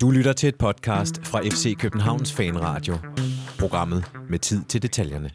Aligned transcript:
Du 0.00 0.10
lytter 0.10 0.32
til 0.32 0.48
et 0.48 0.56
podcast 0.56 1.26
fra 1.26 1.40
FC 1.40 1.76
Københavns 1.78 2.32
Fanradio. 2.32 2.98
Programmet 3.58 4.04
med 4.30 4.38
tid 4.38 4.64
til 4.64 4.82
detaljerne. 4.82 5.30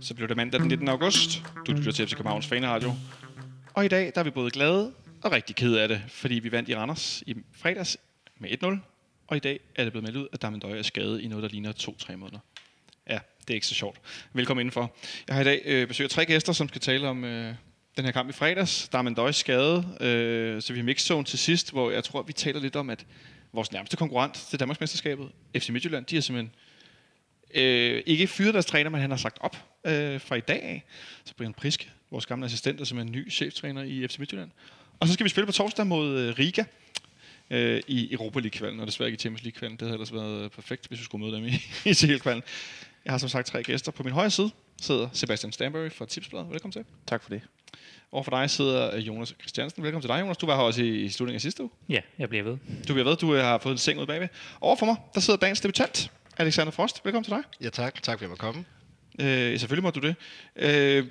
Så 0.00 0.14
blev 0.14 0.28
det 0.28 0.36
mandag 0.36 0.60
den 0.60 0.68
19. 0.68 0.88
august. 0.88 1.42
Du 1.66 1.72
lytter 1.72 1.92
til 1.92 2.06
FC 2.06 2.14
Københavns 2.16 2.46
Fanradio. 2.46 2.92
Og 3.74 3.84
i 3.84 3.88
dag 3.88 4.12
der 4.14 4.20
er 4.20 4.24
vi 4.24 4.30
både 4.30 4.50
glade 4.50 4.92
og 5.22 5.32
rigtig 5.32 5.56
kede 5.56 5.82
af 5.82 5.88
det, 5.88 6.02
fordi 6.08 6.34
vi 6.34 6.52
vandt 6.52 6.68
i 6.68 6.76
Randers 6.76 7.22
i 7.26 7.36
fredags 7.52 7.98
med 8.38 8.50
1-0. 8.64 8.78
Og 9.26 9.36
i 9.36 9.40
dag 9.40 9.60
er 9.76 9.84
det 9.84 9.92
blevet 9.92 10.04
meldt 10.04 10.16
ud, 10.16 10.28
at 10.32 10.42
Damendøje 10.42 10.78
er 10.78 10.82
skadet 10.82 11.20
i 11.20 11.28
noget, 11.28 11.42
der 11.42 11.48
ligner 11.48 11.72
2-3 11.72 12.16
måneder. 12.16 12.38
Ja, 13.08 13.18
det 13.40 13.50
er 13.50 13.54
ikke 13.54 13.66
så 13.66 13.74
sjovt. 13.74 14.00
Velkommen 14.32 14.60
indenfor. 14.60 14.96
Jeg 15.28 15.34
har 15.34 15.42
i 15.42 15.44
dag 15.44 15.62
øh, 15.64 15.88
besøgt 15.88 16.10
tre 16.10 16.26
gæster, 16.26 16.52
som 16.52 16.68
skal 16.68 16.80
tale 16.80 17.08
om 17.08 17.24
øh, 17.24 17.54
den 18.00 18.06
her 18.06 18.12
kamp 18.12 18.28
i 18.28 18.32
fredags. 18.32 18.88
Der 18.88 18.98
er 18.98 19.10
Døje 19.10 19.32
skade, 19.32 19.96
øh, 20.00 20.62
så 20.62 20.72
vi 20.72 20.78
har 20.78 20.84
mixzone 20.84 21.24
til 21.24 21.38
sidst, 21.38 21.72
hvor 21.72 21.90
jeg 21.90 22.04
tror, 22.04 22.22
vi 22.22 22.32
taler 22.32 22.60
lidt 22.60 22.76
om, 22.76 22.90
at 22.90 23.06
vores 23.52 23.72
nærmeste 23.72 23.96
konkurrent 23.96 24.34
til 24.34 24.60
Danmarksmesterskabet, 24.60 25.28
FC 25.58 25.68
Midtjylland, 25.68 26.04
de 26.04 26.16
har 26.16 26.20
simpelthen 26.20 26.52
øh, 27.54 28.02
ikke 28.06 28.26
fyret 28.26 28.54
deres 28.54 28.66
træner, 28.66 28.90
men 28.90 29.00
han 29.00 29.10
har 29.10 29.16
sagt 29.16 29.38
op 29.40 29.56
øh, 29.84 30.20
fra 30.20 30.34
i 30.34 30.40
dag 30.40 30.62
af. 30.62 30.84
Så 31.24 31.34
Brian 31.34 31.54
Priske, 31.54 31.90
vores 32.10 32.26
gamle 32.26 32.46
assistent, 32.46 32.80
er 32.80 32.84
simpelthen 32.84 33.12
ny 33.12 33.32
cheftræner 33.32 33.82
i 33.82 34.08
FC 34.08 34.18
Midtjylland. 34.18 34.50
Og 35.00 35.06
så 35.06 35.14
skal 35.14 35.24
vi 35.24 35.30
spille 35.30 35.46
på 35.46 35.52
torsdag 35.52 35.86
mod 35.86 36.18
øh, 36.18 36.38
Riga 36.38 36.64
øh, 37.50 37.82
i 37.86 38.12
Europa 38.12 38.40
League-kvalen, 38.40 38.80
og 38.80 38.86
desværre 38.86 39.08
ikke 39.08 39.16
i 39.16 39.20
Champions 39.20 39.42
League-kvalen. 39.42 39.76
Det 39.76 39.82
havde 39.82 39.94
ellers 39.94 40.12
været 40.12 40.52
perfekt, 40.52 40.88
hvis 40.88 40.98
vi 40.98 41.04
skulle 41.04 41.24
møde 41.24 41.36
dem 41.36 41.44
i, 41.44 41.52
i 41.90 41.94
CL-kvalen. 41.94 42.42
Jeg 43.04 43.12
har 43.12 43.18
som 43.18 43.28
sagt 43.28 43.46
tre 43.46 43.62
gæster. 43.62 43.92
På 43.92 44.02
min 44.02 44.12
højre 44.12 44.30
side 44.30 44.50
sidder 44.80 45.08
Sebastian 45.12 45.52
Stanbury 45.52 45.90
fra 45.90 46.06
Tipsbladet. 46.06 46.50
Velkommen 46.50 46.72
til. 46.72 46.84
Tak 47.06 47.22
for 47.22 47.30
det. 47.30 47.42
Over 48.12 48.22
for 48.22 48.30
dig 48.30 48.50
sidder 48.50 48.98
Jonas 48.98 49.34
Christiansen. 49.40 49.82
Velkommen 49.82 50.02
til 50.02 50.08
dig, 50.08 50.20
Jonas. 50.20 50.36
Du 50.36 50.46
var 50.46 50.56
her 50.56 50.62
også 50.62 50.82
i, 50.82 50.88
i 50.88 51.08
slutningen 51.08 51.34
af 51.36 51.40
sidste 51.40 51.62
uge. 51.62 51.70
Ja, 51.88 52.00
jeg 52.18 52.28
bliver 52.28 52.44
ved. 52.44 52.56
Du 52.88 52.92
bliver 52.92 53.04
ved. 53.04 53.16
Du 53.16 53.34
har 53.34 53.58
fået 53.58 53.72
en 53.72 53.78
seng 53.78 54.00
ud 54.00 54.06
bagved. 54.06 54.28
Over 54.60 54.76
for 54.76 54.86
mig, 54.86 54.96
der 55.14 55.20
sidder 55.20 55.38
dagens 55.38 55.60
debutant, 55.60 56.10
Alexander 56.36 56.72
Frost. 56.72 57.00
Velkommen 57.04 57.24
til 57.24 57.32
dig. 57.32 57.42
Ja, 57.60 57.68
tak. 57.68 58.02
Tak 58.02 58.18
for, 58.18 58.24
at 58.24 58.30
jeg 58.30 58.38
komme. 58.38 58.64
Øh, 59.20 59.58
selvfølgelig 59.58 59.82
må 59.82 59.90
du 59.90 60.00
det. 60.00 60.14
Øh, 60.56 61.06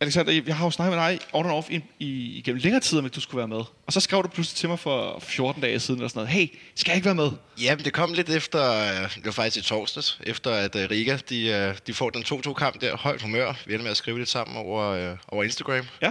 Alexander, 0.00 0.42
jeg 0.46 0.56
har 0.56 0.64
jo 0.64 0.70
snakket 0.70 0.98
med 0.98 1.08
dig 1.08 1.18
on 1.32 1.44
and 1.44 1.54
off 1.54 1.70
i, 1.70 1.80
i, 1.98 2.38
igennem 2.38 2.60
længere 2.62 2.80
tid, 2.80 2.98
om 2.98 3.04
at 3.04 3.14
du 3.14 3.20
skulle 3.20 3.38
være 3.38 3.48
med. 3.48 3.64
Og 3.86 3.92
så 3.92 4.00
skrev 4.00 4.22
du 4.22 4.28
pludselig 4.28 4.56
til 4.56 4.68
mig 4.68 4.78
for 4.78 5.18
14 5.18 5.62
dage 5.62 5.80
siden, 5.80 6.02
og 6.02 6.10
sådan 6.10 6.20
noget, 6.20 6.28
hey, 6.28 6.46
skal 6.74 6.90
jeg 6.90 6.96
ikke 6.96 7.06
være 7.06 7.14
med? 7.14 7.30
Jamen, 7.62 7.84
det 7.84 7.92
kom 7.92 8.12
lidt 8.12 8.30
efter, 8.30 8.72
øh, 8.72 9.14
det 9.14 9.24
var 9.24 9.32
faktisk 9.32 9.66
i 9.66 9.68
torsdags, 9.68 10.20
efter 10.26 10.50
at 10.50 10.76
øh, 10.76 10.90
Riga, 10.90 11.18
de, 11.28 11.46
øh, 11.46 11.74
de 11.86 11.94
får 11.94 12.10
den 12.10 12.22
2-2-kamp 12.22 12.80
der, 12.80 12.96
højt 12.96 13.22
humør. 13.22 13.54
Vi 13.66 13.72
ender 13.72 13.82
med 13.82 13.90
at 13.90 13.96
skrive 13.96 14.18
lidt 14.18 14.28
sammen 14.28 14.56
over, 14.56 15.16
over 15.28 15.44
Instagram. 15.44 15.86
Ja. 16.02 16.10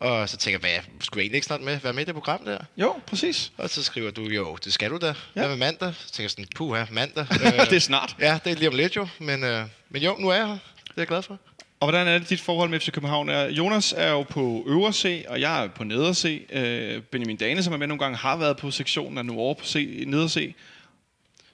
Og 0.00 0.28
så 0.28 0.36
tænker 0.36 0.68
jeg, 0.68 0.74
hvad, 0.74 0.84
skulle 1.00 1.20
jeg 1.20 1.24
egentlig 1.24 1.36
ikke 1.36 1.46
snart 1.46 1.60
med, 1.60 1.80
være 1.80 1.92
med 1.92 2.02
i 2.02 2.04
det 2.04 2.14
program 2.14 2.44
der? 2.44 2.58
Jo, 2.76 2.94
præcis. 3.06 3.52
Og 3.56 3.70
så 3.70 3.82
skriver 3.82 4.10
du, 4.10 4.22
jo, 4.22 4.58
det 4.64 4.72
skal 4.72 4.90
du 4.90 4.96
da. 4.96 5.06
Ja. 5.06 5.12
Hvad 5.34 5.48
med 5.48 5.56
mandag? 5.56 5.94
Så 5.94 6.12
tænker 6.12 6.24
jeg 6.24 6.30
sådan, 6.30 6.46
puha, 6.56 6.84
mandag. 6.90 7.26
det 7.70 7.76
er 7.76 7.80
snart. 7.80 8.16
Ja, 8.20 8.38
det 8.44 8.52
er 8.52 8.56
lige 8.56 8.68
om 8.68 8.74
lidt 8.74 8.96
jo. 8.96 9.08
Men, 9.18 9.44
øh, 9.44 9.64
men 9.90 10.02
jo, 10.02 10.16
nu 10.18 10.28
er 10.28 10.34
jeg 10.34 10.46
her. 10.46 10.52
Det 10.52 10.88
er 10.88 10.92
jeg 10.96 11.06
glad 11.06 11.22
for. 11.22 11.38
Og 11.80 11.88
hvordan 11.88 12.08
er 12.08 12.18
det 12.18 12.30
dit 12.30 12.40
forhold 12.40 12.70
med 12.70 12.80
FC 12.80 12.90
København? 12.90 13.28
Er, 13.28 13.48
Jonas 13.48 13.94
er 13.96 14.10
jo 14.10 14.22
på 14.22 14.64
øvre 14.66 14.92
C, 14.92 15.24
og 15.28 15.40
jeg 15.40 15.64
er 15.64 15.68
på 15.68 15.84
neder 15.84 16.12
C. 16.12 16.46
Øh, 16.52 17.02
Benjamin 17.02 17.36
Dane, 17.36 17.62
som 17.62 17.72
er 17.72 17.76
med 17.76 17.86
nogle 17.86 17.98
gange, 17.98 18.16
har 18.16 18.36
været 18.36 18.56
på 18.56 18.70
sektionen, 18.70 19.18
er 19.18 19.22
nu 19.22 19.38
over 19.38 19.54
på 19.54 19.64
C, 19.64 20.04
neder 20.06 20.28
C. 20.28 20.54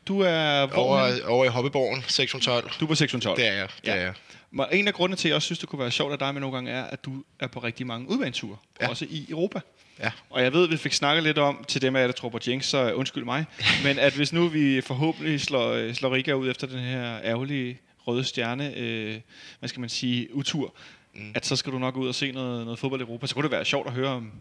Du 0.09 0.21
er... 0.21 0.69
Over, 0.73 1.27
over 1.27 1.45
i 1.45 1.49
Hoppeborgen, 1.49 2.05
sektion 2.09 2.41
12. 2.41 2.71
Du 2.81 2.85
er 2.85 2.89
på 2.89 2.95
sektion 2.95 3.21
12. 3.21 3.37
Det 3.37 3.47
er 3.47 3.53
jeg. 3.53 3.69
Det 3.81 3.89
ja. 3.89 3.95
er 3.95 4.01
jeg. 4.01 4.15
Men 4.51 4.67
en 4.73 4.89
af 4.89 4.95
grundene 4.95 5.17
til, 5.17 5.29
at 5.29 5.31
jeg 5.31 5.37
også 5.37 5.47
synes, 5.47 5.59
det 5.59 5.69
kunne 5.69 5.79
være 5.79 5.91
sjovt 5.91 6.13
at 6.13 6.21
dig 6.21 6.35
med 6.35 6.41
nogle 6.41 6.57
gange, 6.57 6.71
er, 6.71 6.85
at 6.85 7.05
du 7.05 7.25
er 7.41 7.47
på 7.47 7.61
rigtig 7.61 7.87
mange 7.87 8.09
udbaneture. 8.09 8.57
Ja. 8.81 8.89
Også 8.89 9.07
i 9.11 9.27
Europa. 9.29 9.61
Ja. 10.01 10.11
Og 10.31 10.43
jeg 10.43 10.53
ved, 10.53 10.65
at 10.65 10.71
vi 10.71 10.77
fik 10.77 10.93
snakket 10.93 11.25
lidt 11.25 11.39
om, 11.39 11.65
til 11.69 11.83
dem 11.83 11.97
af 11.97 12.01
jer, 12.01 12.07
der 12.07 12.15
tror 12.15 12.29
på 12.29 12.39
Jinx, 12.47 12.65
så 12.65 12.93
undskyld 12.93 13.25
mig. 13.25 13.45
men 13.85 13.99
at 13.99 14.13
hvis 14.13 14.33
nu 14.33 14.49
vi 14.49 14.81
forhåbentlig 14.81 15.41
slår, 15.41 15.93
slår 15.93 16.15
Riga 16.15 16.33
ud 16.33 16.51
efter 16.51 16.67
den 16.67 16.79
her 16.79 17.21
ærgerlige 17.23 17.79
røde 18.07 18.25
stjerne, 18.25 18.75
øh, 18.75 19.21
hvad 19.59 19.69
skal 19.69 19.81
man 19.81 19.89
sige, 19.89 20.35
utur, 20.35 20.75
mm. 21.15 21.33
at 21.35 21.47
så 21.47 21.57
skal 21.57 21.73
du 21.73 21.79
nok 21.79 21.97
ud 21.97 22.09
og 22.09 22.15
se 22.15 22.33
noget, 22.33 22.65
noget 22.65 22.79
fodbold 22.79 23.01
i 23.01 23.05
Europa. 23.05 23.27
Så 23.27 23.35
kunne 23.35 23.43
det 23.43 23.51
være 23.51 23.65
sjovt 23.65 23.87
at 23.87 23.93
høre 23.93 24.09
om, 24.09 24.33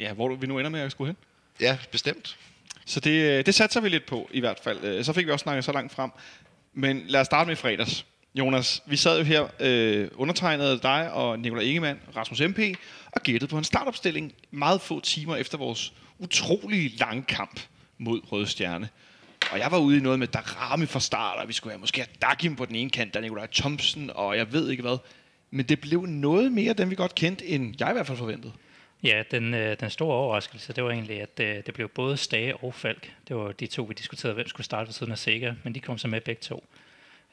ja, 0.00 0.12
hvor 0.12 0.34
vi 0.34 0.46
nu 0.46 0.58
ender 0.58 0.70
med 0.70 0.80
at 0.80 0.90
skulle 0.90 1.08
hen. 1.08 1.16
Ja, 1.60 1.78
bestemt. 1.92 2.36
Så 2.86 3.00
det, 3.00 3.38
øh, 3.38 3.46
det 3.46 3.54
satser 3.54 3.80
vi 3.80 3.88
lidt 3.88 4.06
på, 4.06 4.28
i 4.32 4.40
hvert 4.40 4.60
fald. 4.64 4.84
Øh, 4.84 5.04
så 5.04 5.12
fik 5.12 5.26
vi 5.26 5.32
også 5.32 5.42
snakket 5.42 5.64
så 5.64 5.72
langt 5.72 5.92
frem. 5.92 6.10
Men 6.74 7.02
lad 7.06 7.20
os 7.20 7.26
starte 7.26 7.48
med 7.48 7.56
fredags. 7.56 8.06
Jonas, 8.34 8.82
vi 8.86 8.96
sad 8.96 9.18
jo 9.18 9.24
her, 9.24 9.46
øh, 9.60 10.08
undertegnede 10.14 10.78
dig 10.82 11.12
og 11.12 11.38
Nikolaj 11.38 11.64
Ingemann, 11.64 12.00
Rasmus 12.16 12.40
MP, 12.40 12.58
og 13.12 13.22
gættede 13.22 13.50
på 13.50 13.58
en 13.58 13.64
startopstilling 13.64 14.32
meget 14.50 14.80
få 14.80 15.00
timer 15.00 15.36
efter 15.36 15.58
vores 15.58 15.92
utrolig 16.18 16.92
lange 16.98 17.22
kamp 17.22 17.60
mod 17.98 18.20
Røde 18.32 18.46
Stjerne. 18.46 18.88
Og 19.52 19.58
jeg 19.58 19.70
var 19.70 19.78
ude 19.78 19.96
i 19.96 20.00
noget 20.00 20.18
med 20.18 20.26
Darami 20.26 20.86
fra 20.86 21.00
start, 21.00 21.38
og 21.38 21.48
vi 21.48 21.52
skulle 21.52 21.72
have 21.72 21.80
måske 21.80 22.00
have 22.00 22.08
Dagim 22.22 22.56
på 22.56 22.64
den 22.64 22.76
ene 22.76 22.90
kant, 22.90 23.14
der 23.14 23.20
Nikolaj 23.20 23.46
Thompson, 23.52 24.10
og 24.14 24.36
jeg 24.36 24.52
ved 24.52 24.70
ikke 24.70 24.82
hvad. 24.82 24.98
Men 25.50 25.66
det 25.66 25.80
blev 25.80 26.06
noget 26.06 26.52
mere, 26.52 26.72
den 26.72 26.90
vi 26.90 26.94
godt 26.94 27.14
kendte, 27.14 27.46
end 27.46 27.74
jeg 27.80 27.90
i 27.90 27.92
hvert 27.92 28.06
fald 28.06 28.18
forventede. 28.18 28.52
Ja, 29.02 29.22
den, 29.30 29.54
øh, 29.54 29.76
den 29.80 29.90
store 29.90 30.14
overraskelse, 30.14 30.72
det 30.72 30.84
var 30.84 30.90
egentlig, 30.90 31.20
at 31.22 31.40
øh, 31.40 31.66
det 31.66 31.74
blev 31.74 31.88
både 31.88 32.16
Stage 32.16 32.56
og 32.56 32.74
Falk. 32.74 33.12
Det 33.28 33.36
var 33.36 33.52
de 33.52 33.66
to, 33.66 33.82
vi 33.82 33.94
diskuterede, 33.94 34.34
hvem 34.34 34.46
skulle 34.46 34.64
starte 34.64 34.86
ved 34.86 34.92
siden 34.92 35.12
af 35.12 35.18
Sega, 35.18 35.52
men 35.64 35.74
de 35.74 35.80
kom 35.80 35.98
så 35.98 36.08
med 36.08 36.20
begge 36.20 36.40
to. 36.40 36.64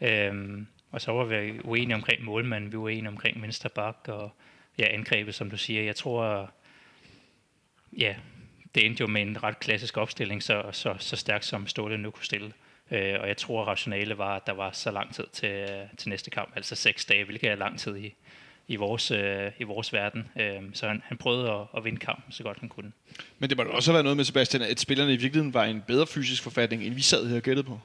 Øhm, 0.02 0.68
og 0.92 1.02
så 1.02 1.12
var 1.12 1.24
vi 1.24 1.60
uenige 1.64 1.96
omkring 1.96 2.24
målmanden, 2.24 2.72
vi 2.72 2.78
var 2.78 2.84
uenige 2.84 3.08
omkring 3.08 3.42
venstre 3.42 3.70
bak 3.70 3.98
og 4.08 4.32
ja, 4.78 4.88
angrebet, 4.94 5.36
som 5.36 5.50
du 5.50 5.58
siger. 5.58 5.84
Jeg 5.84 5.96
tror, 5.96 6.52
ja, 7.98 8.16
det 8.76 8.86
endte 8.86 9.02
jo 9.02 9.08
med 9.08 9.22
en 9.22 9.44
ret 9.44 9.60
klassisk 9.60 9.98
opstilling, 9.98 10.44
så, 10.44 10.64
så, 10.72 10.96
så 11.00 11.16
stærkt 11.16 11.46
som 11.46 11.68
Ståle 11.68 11.98
nu 11.98 12.12
kunne 12.12 12.26
stille. 12.26 12.54
Øh, 12.92 13.16
og 13.20 13.28
jeg 13.28 13.38
tror, 13.38 13.62
at 13.62 13.68
rationale 13.68 14.18
var, 14.18 14.36
at 14.36 14.48
der 14.48 14.54
var 14.54 14.72
så 14.72 14.92
lang 14.92 15.14
tid 15.14 15.26
til, 15.34 15.50
øh, 15.50 15.88
til 15.98 16.10
næste 16.10 16.30
kamp, 16.30 16.52
altså 16.56 16.76
seks 16.76 17.06
dage, 17.06 17.24
hvilket 17.24 17.52
er 17.52 17.56
lang 17.56 17.80
tid 17.80 17.98
i, 17.98 18.16
i 18.68 18.76
vores, 18.76 19.12
øh, 19.12 19.52
i 19.60 19.64
vores 19.64 19.94
verden. 19.94 20.28
Øh, 20.40 20.62
så 20.74 20.88
han, 20.88 21.02
han 21.06 21.18
prøvede 21.18 21.52
at, 21.52 21.62
at 21.78 21.84
vinde 21.84 22.00
kampen 22.00 22.32
så 22.32 22.44
godt 22.44 22.60
han 22.60 22.70
kunne. 22.70 22.92
Men 23.40 23.50
det 23.50 23.58
må 23.58 23.64
også 23.64 23.92
have 23.92 23.94
været 23.94 24.06
noget 24.06 24.18
med, 24.18 24.26
Sebastian, 24.26 24.64
at 24.64 24.80
spillerne 24.80 25.14
i 25.14 25.18
virkeligheden 25.18 25.54
var 25.54 25.66
i 25.66 25.72
en 25.72 25.84
bedre 25.88 26.08
fysisk 26.08 26.44
forfatning, 26.44 26.84
end 26.84 26.94
vi 26.94 27.02
sad 27.02 27.28
her 27.28 27.36
og 27.36 27.42
gættede 27.42 27.68
på. 27.68 27.80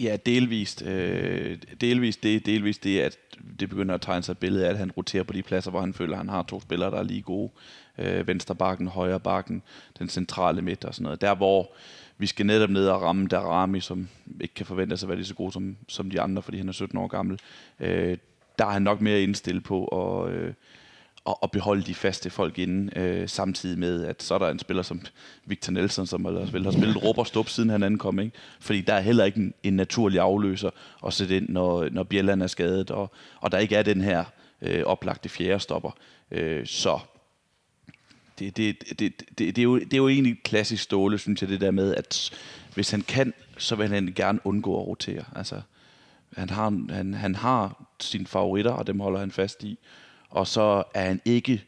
Ja, 0.00 0.16
delvist. 0.26 0.82
Øh, 0.82 1.58
delvist 1.80 2.22
det, 2.22 2.46
delvist 2.46 2.84
det, 2.84 3.00
at 3.00 3.18
det 3.60 3.68
begynder 3.68 3.94
at 3.94 4.00
tegne 4.00 4.22
sig 4.22 4.32
et 4.32 4.38
billede 4.38 4.66
af, 4.66 4.70
at 4.70 4.78
han 4.78 4.90
roterer 4.90 5.22
på 5.22 5.32
de 5.32 5.42
pladser, 5.42 5.70
hvor 5.70 5.80
han 5.80 5.94
føler, 5.94 6.12
at 6.12 6.18
han 6.18 6.28
har 6.28 6.42
to 6.42 6.60
spillere, 6.60 6.90
der 6.90 6.98
er 6.98 7.02
lige 7.02 7.22
gode. 7.22 7.50
Øh, 7.98 8.26
venstre 8.26 8.54
bakken, 8.54 8.88
højre 8.88 9.20
bakken, 9.20 9.62
den 9.98 10.08
centrale 10.08 10.62
midt 10.62 10.84
og 10.84 10.94
sådan 10.94 11.02
noget. 11.04 11.20
Der, 11.20 11.34
hvor 11.34 11.72
vi 12.18 12.26
skal 12.26 12.46
netop 12.46 12.70
ned 12.70 12.88
og 12.88 13.02
ramme 13.02 13.28
Darami, 13.28 13.80
som 13.80 14.08
ikke 14.40 14.54
kan 14.54 14.66
forvente 14.66 14.96
sig 14.96 15.06
at 15.06 15.08
være 15.08 15.18
lige 15.18 15.26
så 15.26 15.34
god 15.34 15.52
som, 15.52 15.76
som 15.88 16.10
de 16.10 16.20
andre, 16.20 16.42
fordi 16.42 16.58
han 16.58 16.68
er 16.68 16.72
17 16.72 16.98
år 16.98 17.06
gammel. 17.06 17.40
Øh, 17.80 18.18
der 18.58 18.66
er 18.66 18.70
han 18.70 18.82
nok 18.82 19.00
mere 19.00 19.22
indstillet 19.22 19.64
på 19.64 19.84
at, 19.86 20.32
øh, 20.32 20.54
at, 21.26 21.34
at 21.42 21.50
beholde 21.50 21.82
de 21.82 21.94
faste 21.94 22.30
folk 22.30 22.58
inde, 22.58 22.98
øh, 22.98 23.28
samtidig 23.28 23.78
med, 23.78 24.04
at 24.04 24.22
så 24.22 24.34
er 24.34 24.38
der 24.38 24.48
en 24.48 24.58
spiller 24.58 24.82
som 24.82 25.00
Victor 25.44 25.72
Nelson, 25.72 26.06
som 26.06 26.26
ellers 26.26 26.52
vel 26.52 26.64
har 26.64 26.70
spillet 26.70 27.04
råb 27.04 27.18
og 27.18 27.26
stup, 27.26 27.48
siden 27.48 27.70
han 27.70 27.82
ankom. 27.82 28.18
Ikke? 28.18 28.36
Fordi 28.60 28.80
der 28.80 28.94
er 28.94 29.00
heller 29.00 29.24
ikke 29.24 29.40
en, 29.40 29.54
en 29.62 29.76
naturlig 29.76 30.20
afløser 30.20 30.70
at 31.06 31.12
sætte 31.12 31.36
ind, 31.36 31.48
når, 31.48 31.88
når 31.90 32.02
Bjelland 32.02 32.42
er 32.42 32.46
skadet, 32.46 32.90
og, 32.90 33.12
og 33.40 33.52
der 33.52 33.58
ikke 33.58 33.76
er 33.76 33.82
den 33.82 34.00
her 34.00 34.24
øh, 34.62 34.82
oplagte 34.84 35.28
fjerde 35.28 35.60
stopper. 35.60 35.90
Øh, 36.30 36.66
så 36.66 36.98
det, 38.38 38.56
det, 38.56 38.98
det, 38.98 38.98
det, 38.98 39.38
det, 39.38 39.58
er 39.58 39.62
jo, 39.62 39.78
det 39.78 39.92
er 39.92 39.96
jo 39.96 40.08
egentlig 40.08 40.42
klassisk 40.42 40.82
Ståle, 40.82 41.18
synes 41.18 41.42
jeg, 41.42 41.50
det 41.50 41.60
der 41.60 41.70
med, 41.70 41.94
at 41.94 42.30
hvis 42.74 42.90
han 42.90 43.02
kan, 43.02 43.34
så 43.58 43.76
vil 43.76 43.88
han 43.88 44.12
gerne 44.16 44.38
undgå 44.44 44.80
at 44.80 44.86
rotere. 44.86 45.24
Altså, 45.36 45.60
han 46.36 46.50
har, 46.50 46.86
han, 46.90 47.14
han 47.14 47.34
har 47.34 47.84
sine 48.00 48.26
favoritter, 48.26 48.70
og 48.70 48.86
dem 48.86 49.00
holder 49.00 49.20
han 49.20 49.30
fast 49.30 49.64
i 49.64 49.78
og 50.32 50.46
så 50.46 50.82
er 50.94 51.04
han 51.04 51.20
ikke... 51.24 51.64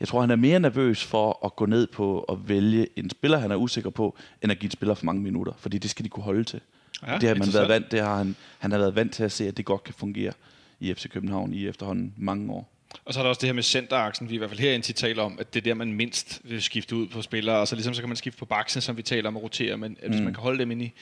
Jeg 0.00 0.08
tror, 0.08 0.20
han 0.20 0.30
er 0.30 0.36
mere 0.36 0.60
nervøs 0.60 1.04
for 1.04 1.44
at 1.44 1.56
gå 1.56 1.66
ned 1.66 1.86
på 1.86 2.20
at 2.20 2.48
vælge 2.48 2.86
en 2.96 3.10
spiller, 3.10 3.38
han 3.38 3.50
er 3.50 3.56
usikker 3.56 3.90
på, 3.90 4.16
end 4.42 4.52
at 4.52 4.58
give 4.58 4.66
en 4.66 4.70
spiller 4.70 4.94
for 4.94 5.04
mange 5.04 5.22
minutter. 5.22 5.52
Fordi 5.58 5.78
det 5.78 5.90
skal 5.90 6.04
de 6.04 6.08
kunne 6.08 6.24
holde 6.24 6.44
til. 6.44 6.60
Ja, 7.06 7.18
det 7.18 7.28
har 7.28 7.36
man 7.36 7.48
været 7.52 7.68
vant, 7.68 7.92
det 7.92 8.00
har 8.00 8.16
han, 8.16 8.36
han 8.58 8.70
har 8.70 8.78
været 8.78 8.94
vant 8.94 9.12
til 9.12 9.24
at 9.24 9.32
se, 9.32 9.48
at 9.48 9.56
det 9.56 9.64
godt 9.64 9.84
kan 9.84 9.94
fungere 9.94 10.32
i 10.80 10.94
FC 10.94 11.08
København 11.08 11.54
i 11.54 11.66
efterhånden 11.66 12.14
mange 12.16 12.52
år. 12.52 12.72
Og 13.04 13.14
så 13.14 13.20
er 13.20 13.22
der 13.22 13.28
også 13.28 13.40
det 13.40 13.48
her 13.48 13.54
med 13.54 13.62
centeraksen, 13.62 14.30
vi 14.30 14.34
i 14.34 14.38
hvert 14.38 14.50
fald 14.50 14.60
her 14.60 14.72
indtil 14.72 14.94
taler 14.94 15.22
om, 15.22 15.36
at 15.40 15.54
det 15.54 15.60
er 15.60 15.64
der, 15.64 15.74
man 15.74 15.92
mindst 15.92 16.40
vil 16.44 16.62
skifte 16.62 16.96
ud 16.96 17.06
på 17.06 17.22
spillere, 17.22 17.56
og 17.56 17.68
så 17.68 17.74
ligesom 17.74 17.94
så 17.94 18.02
kan 18.02 18.08
man 18.08 18.16
skifte 18.16 18.38
på 18.38 18.44
baksen, 18.44 18.82
som 18.82 18.96
vi 18.96 19.02
taler 19.02 19.28
om 19.28 19.36
at 19.36 19.42
rotere, 19.42 19.76
men 19.76 19.98
mm. 20.02 20.10
hvis 20.10 20.20
man 20.20 20.34
kan 20.34 20.42
holde 20.42 20.58
dem 20.58 20.70
ind 20.70 20.82
i, 20.82 20.92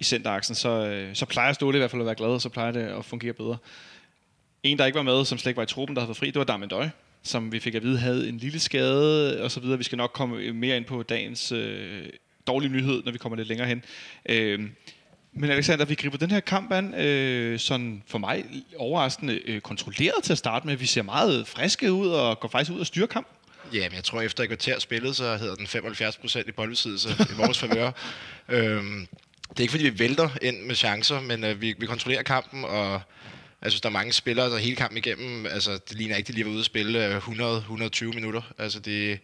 i 0.00 0.04
centeraksen, 0.04 0.54
så, 0.54 0.68
øh, 0.68 1.14
så 1.14 1.26
plejer 1.26 1.52
Ståle 1.52 1.76
i 1.76 1.80
hvert 1.80 1.90
fald 1.90 2.02
at 2.02 2.06
være 2.06 2.14
glad, 2.14 2.28
og 2.28 2.40
så 2.40 2.48
plejer 2.48 2.72
det 2.72 2.80
at 2.80 3.04
fungere 3.04 3.32
bedre. 3.32 3.56
En, 4.62 4.78
der 4.78 4.86
ikke 4.86 4.96
var 4.96 5.02
med, 5.02 5.24
som 5.24 5.38
slet 5.38 5.50
ikke 5.50 5.56
var 5.56 5.62
i 5.62 5.66
truppen, 5.66 5.96
der 5.96 6.00
havde 6.00 6.08
været 6.08 6.16
fri, 6.16 6.26
det 6.26 6.38
var 6.38 6.44
Darmen 6.44 6.68
Døj, 6.68 6.88
som 7.22 7.52
vi 7.52 7.60
fik 7.60 7.74
at 7.74 7.82
vide 7.82 7.98
havde 7.98 8.28
en 8.28 8.38
lille 8.38 8.60
skade 8.60 9.42
og 9.42 9.50
så 9.50 9.60
videre. 9.60 9.78
Vi 9.78 9.84
skal 9.84 9.98
nok 9.98 10.10
komme 10.14 10.52
mere 10.52 10.76
ind 10.76 10.84
på 10.84 11.02
dagens 11.02 11.52
øh, 11.52 12.06
dårlige 12.46 12.72
nyhed, 12.72 13.02
når 13.04 13.12
vi 13.12 13.18
kommer 13.18 13.36
lidt 13.36 13.48
længere 13.48 13.68
hen. 13.68 13.84
Øh, 14.26 14.60
men 15.32 15.50
Alexander, 15.50 15.84
vi 15.84 15.94
griber 15.94 16.16
den 16.18 16.30
her 16.30 16.40
kamp 16.40 16.72
an, 16.72 16.94
øh, 16.94 17.58
sådan 17.58 18.02
for 18.06 18.18
mig 18.18 18.44
overraskende 18.76 19.40
øh, 19.44 19.60
kontrolleret 19.60 20.24
til 20.24 20.32
at 20.32 20.38
starte 20.38 20.66
med. 20.66 20.76
Vi 20.76 20.86
ser 20.86 21.02
meget 21.02 21.46
friske 21.48 21.92
ud 21.92 22.08
og 22.08 22.40
går 22.40 22.48
faktisk 22.48 22.70
ud 22.70 22.80
og 22.80 22.86
styrer 22.86 23.06
kamp. 23.06 23.26
Ja, 23.72 23.88
men 23.88 23.96
jeg 23.96 24.04
tror, 24.04 24.20
efter 24.20 24.42
et 24.42 24.48
kvarter 24.48 24.78
spillet, 24.78 25.16
så 25.16 25.36
hedder 25.36 25.54
den 25.54 25.66
75 25.66 26.16
procent 26.16 26.48
i 26.48 26.52
boldbesiddelse 26.52 27.08
i 27.08 27.36
vores 27.36 27.58
favør. 27.58 27.90
Øhm, 28.48 29.06
det 29.50 29.58
er 29.58 29.62
ikke, 29.62 29.70
fordi 29.70 29.88
vi 29.88 29.98
vælter 29.98 30.30
ind 30.42 30.62
med 30.62 30.74
chancer, 30.74 31.20
men 31.20 31.44
øh, 31.44 31.60
vi, 31.60 31.74
vi 31.78 31.86
kontrollerer 31.86 32.22
kampen, 32.22 32.64
og 32.64 32.94
altså, 32.94 33.06
jeg 33.62 33.70
synes, 33.70 33.80
der 33.80 33.88
er 33.88 33.92
mange 33.92 34.12
spillere, 34.12 34.50
der 34.50 34.58
hele 34.58 34.76
kampen 34.76 34.98
igennem, 34.98 35.46
altså 35.46 35.72
det 35.72 35.96
ligner 35.96 36.16
ikke, 36.16 36.26
de 36.26 36.32
lige 36.32 36.44
var 36.44 36.50
ude 36.50 36.60
at 36.60 36.64
spille 36.64 37.06
øh, 37.06 37.16
100-120 37.16 38.04
minutter. 38.04 38.52
Altså 38.58 38.80
det, 38.80 39.18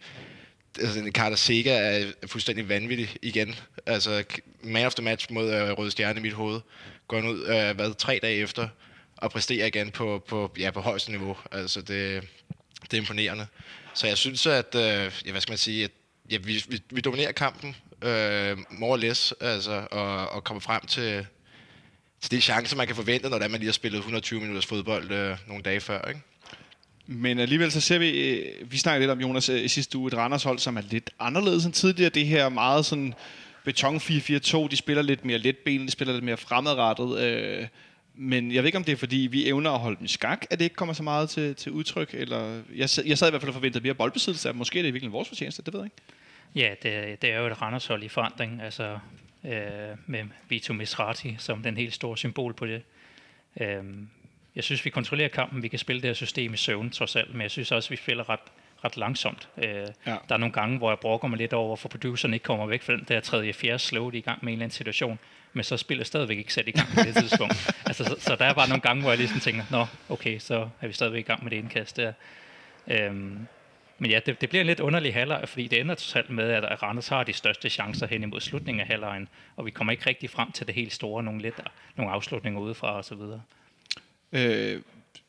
altså, 0.79 1.11
Carter 1.13 1.35
Sega 1.35 2.01
er 2.01 2.11
fuldstændig 2.27 2.69
vanvittig 2.69 3.17
igen. 3.21 3.55
Altså, 3.85 4.23
man 4.63 4.85
of 4.85 4.93
the 4.95 5.03
match 5.03 5.27
mod 5.31 5.53
øh, 5.53 5.71
Røde 5.71 5.91
Stjerne 5.91 6.19
i 6.19 6.23
mit 6.23 6.33
hoved. 6.33 6.61
Går 7.07 7.21
ud, 7.21 7.39
øh, 7.39 7.75
hvad, 7.75 7.97
tre 7.97 8.19
dage 8.21 8.35
efter, 8.35 8.67
og 9.17 9.31
præsterer 9.31 9.65
igen 9.65 9.91
på, 9.91 10.23
på, 10.27 10.51
ja, 10.59 10.71
på 10.71 10.81
højeste 10.81 11.11
niveau. 11.11 11.37
Altså, 11.51 11.81
det, 11.81 12.23
det 12.81 12.93
er 12.93 12.97
imponerende. 12.97 13.47
Så 13.93 14.07
jeg 14.07 14.17
synes, 14.17 14.47
at, 14.47 14.75
øh, 14.75 15.11
ja, 15.25 15.31
hvad 15.31 15.41
skal 15.41 15.51
man 15.51 15.57
sige, 15.57 15.83
at 15.83 15.91
ja, 16.31 16.37
vi, 16.37 16.63
vi, 16.67 16.81
vi 16.89 17.01
dominerer 17.01 17.31
kampen, 17.31 17.75
øh, 18.01 18.57
more 18.69 18.91
or 18.91 18.97
less, 18.97 19.33
altså, 19.41 19.87
og, 19.91 20.29
og 20.29 20.43
komme 20.43 20.61
frem 20.61 20.85
til, 20.85 21.25
til 22.21 22.31
de 22.31 22.41
chancer, 22.41 22.77
man 22.77 22.87
kan 22.87 22.95
forvente, 22.95 23.29
når 23.29 23.39
man 23.39 23.51
lige 23.51 23.65
har 23.65 23.71
spillet 23.71 23.97
120 23.97 24.39
minutters 24.39 24.65
fodbold 24.65 25.11
øh, 25.11 25.37
nogle 25.47 25.63
dage 25.63 25.79
før, 25.79 26.07
ikke? 26.07 26.21
Men 27.07 27.39
alligevel 27.39 27.71
så 27.71 27.81
ser 27.81 27.97
vi, 27.97 28.09
øh, 28.09 28.71
vi 28.71 28.77
snakkede 28.77 29.01
lidt 29.01 29.11
om 29.11 29.21
Jonas 29.21 29.49
øh, 29.49 29.63
i 29.63 29.67
sidste 29.67 29.97
uge, 29.97 30.07
et 30.07 30.13
Randers 30.13 30.43
hold, 30.43 30.59
som 30.59 30.77
er 30.77 30.81
lidt 30.89 31.09
anderledes 31.19 31.65
end 31.65 31.73
tidligere. 31.73 32.09
Det 32.09 32.25
her 32.25 32.49
meget 32.49 32.85
sådan 32.85 33.13
beton 33.63 33.97
4-4-2, 33.97 34.67
de 34.67 34.75
spiller 34.75 35.03
lidt 35.03 35.25
mere 35.25 35.37
letben, 35.37 35.85
de 35.85 35.91
spiller 35.91 36.13
lidt 36.13 36.25
mere 36.25 36.37
fremadrettet. 36.37 37.19
Øh, 37.19 37.67
men 38.15 38.51
jeg 38.51 38.63
ved 38.63 38.67
ikke, 38.67 38.77
om 38.77 38.83
det 38.83 38.91
er, 38.91 38.97
fordi 38.97 39.15
vi 39.15 39.47
evner 39.47 39.71
at 39.71 39.79
holde 39.79 39.97
dem 39.97 40.05
i 40.05 40.07
skak, 40.07 40.45
at 40.49 40.59
det 40.59 40.65
ikke 40.65 40.75
kommer 40.75 40.93
så 40.93 41.03
meget 41.03 41.29
til, 41.29 41.55
til 41.55 41.71
udtryk. 41.71 42.09
Eller, 42.13 42.61
jeg, 42.75 42.89
jeg 43.05 43.17
sad 43.17 43.27
i 43.27 43.29
hvert 43.29 43.41
fald 43.41 43.49
og 43.49 43.53
forventede 43.53 43.83
mere 43.83 43.93
boldbesiddelse, 43.93 44.53
måske 44.53 44.79
er 44.79 44.83
det 44.83 44.93
virkelig 44.93 45.11
vores 45.11 45.27
fortjeneste, 45.27 45.61
det 45.61 45.73
ved 45.73 45.79
jeg 45.79 45.85
ikke. 45.85 45.95
Ja, 46.55 46.73
det, 46.83 47.21
det 47.21 47.31
er 47.31 47.39
jo 47.39 47.47
et 47.47 47.61
Randers-hold 47.61 48.03
i 48.03 48.07
forandring, 48.07 48.61
altså 48.61 48.99
øh, 49.45 49.97
med 50.05 50.25
Vito 50.49 50.73
Misrati 50.73 51.35
som 51.39 51.63
den 51.63 51.77
helt 51.77 51.93
store 51.93 52.17
symbol 52.17 52.53
på 52.53 52.65
det. 52.65 52.83
Øh, 53.61 53.83
jeg 54.55 54.63
synes, 54.63 54.85
vi 54.85 54.89
kontrollerer 54.89 55.29
kampen. 55.29 55.63
Vi 55.63 55.67
kan 55.67 55.79
spille 55.79 56.01
det 56.01 56.09
her 56.09 56.13
system 56.13 56.53
i 56.53 56.57
søvn, 56.57 56.89
trods 56.89 57.15
alt. 57.15 57.33
Men 57.33 57.41
jeg 57.41 57.51
synes 57.51 57.71
også, 57.71 57.89
vi 57.89 57.95
spiller 57.95 58.29
ret, 58.29 58.39
ret 58.85 58.97
langsomt. 58.97 59.49
Øh, 59.57 59.65
ja. 59.65 59.85
Der 60.05 60.35
er 60.35 60.37
nogle 60.37 60.53
gange, 60.53 60.77
hvor 60.77 60.91
jeg 60.91 60.99
brokker 60.99 61.27
mig 61.27 61.37
lidt 61.37 61.53
over, 61.53 61.75
for 61.75 61.89
produceren 61.89 62.33
ikke 62.33 62.43
kommer 62.43 62.65
væk 62.65 62.81
fra 62.81 62.93
den 62.93 63.05
der 63.07 63.19
tredje, 63.19 63.53
fjerde 63.53 63.79
slow, 63.79 64.11
i 64.11 64.21
gang 64.21 64.39
med 64.41 64.53
en 64.53 64.57
eller 64.57 64.63
anden 64.63 64.75
situation. 64.75 65.19
Men 65.53 65.63
så 65.63 65.77
spiller 65.77 66.03
stadigvæk 66.03 66.37
ikke 66.37 66.53
sat 66.53 66.67
i 66.67 66.71
gang 66.71 66.87
på 66.95 67.03
det 67.03 67.15
tidspunkt. 67.15 67.73
altså, 67.85 68.03
så, 68.03 68.15
så, 68.19 68.35
der 68.35 68.45
er 68.45 68.53
bare 68.53 68.69
nogle 68.69 68.81
gange, 68.81 69.01
hvor 69.01 69.11
jeg 69.11 69.17
ligesom 69.17 69.39
tænker, 69.39 69.63
nå, 69.71 69.85
okay, 70.09 70.39
så 70.39 70.69
er 70.81 70.87
vi 70.87 70.93
stadigvæk 70.93 71.19
i 71.19 71.27
gang 71.27 71.43
med 71.43 71.51
det 71.51 71.57
indkast 71.57 71.97
der. 71.97 72.13
Øhm, 72.87 73.47
men 74.01 74.11
ja, 74.11 74.19
det, 74.25 74.41
det 74.41 74.49
bliver 74.49 74.61
en 74.61 74.67
lidt 74.67 74.79
underlig 74.79 75.13
halvleg, 75.13 75.43
fordi 75.49 75.67
det 75.67 75.79
ender 75.79 75.95
totalt 75.95 76.29
med, 76.29 76.49
at 76.49 76.83
Randers 76.83 77.07
har 77.07 77.23
de 77.23 77.33
største 77.33 77.69
chancer 77.69 78.07
hen 78.07 78.23
imod 78.23 78.39
slutningen 78.39 78.81
af 78.81 78.87
halvlejen, 78.87 79.27
og 79.55 79.65
vi 79.65 79.71
kommer 79.71 79.91
ikke 79.91 80.03
rigtig 80.07 80.29
frem 80.29 80.51
til 80.51 80.67
det 80.67 80.75
helt 80.75 80.93
store, 80.93 81.23
nogle, 81.23 81.41
lidt, 81.41 81.55
nogle 81.95 82.11
afslutninger 82.11 82.59
udefra 82.59 82.99
osv. 82.99 83.17
Øh, 84.31 84.81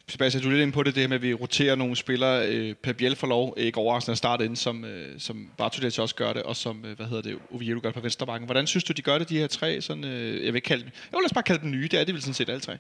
Sebastian, 0.09 0.43
du 0.43 0.49
er 0.49 0.53
lidt 0.53 0.63
inde 0.63 0.73
på 0.73 0.83
det, 0.83 0.95
det 0.95 1.01
her 1.01 1.09
med, 1.09 1.17
at 1.17 1.23
vi 1.23 1.35
roterer 1.35 1.75
nogle 1.75 1.97
spillere. 1.97 2.49
Øh, 2.49 2.75
Pep 2.75 2.97
Biel 2.97 3.17
får 3.17 3.27
lov, 3.27 3.55
ikke 3.57 3.79
overraskende 3.79 4.13
at 4.13 4.19
starte 4.19 4.45
ind, 4.45 4.57
som, 4.57 4.85
øh, 4.85 5.21
som 5.21 5.51
Bartolets 5.59 5.99
også 5.99 6.15
gør 6.15 6.33
det, 6.33 6.43
og 6.43 6.57
som, 6.57 6.85
øh, 6.85 6.97
hvad 6.97 7.07
hedder 7.07 7.23
det, 7.23 7.39
Oviedo 7.51 7.81
gør 7.83 7.89
det 7.89 7.95
på 7.95 8.01
venstrebakken. 8.01 8.47
Hvordan 8.47 8.67
synes 8.67 8.85
du, 8.85 8.93
de 8.93 9.03
gør 9.03 9.19
det, 9.19 9.29
de 9.29 9.39
her 9.39 9.47
tre? 9.47 9.81
Sådan, 9.81 10.05
øh, 10.05 10.45
jeg 10.45 10.53
vil 10.53 10.55
ikke 10.55 10.67
kalde 10.67 10.83
dem, 10.83 10.91
jeg 11.13 11.19
vil 11.19 11.35
bare 11.35 11.43
kalde 11.43 11.63
dem 11.63 11.71
nye, 11.71 11.89
det 11.89 12.01
er 12.01 12.05
det 12.05 12.15
vel 12.15 12.23
sådan 12.23 12.35
set 12.35 12.49
alle 12.49 12.61
tre. 12.61 12.79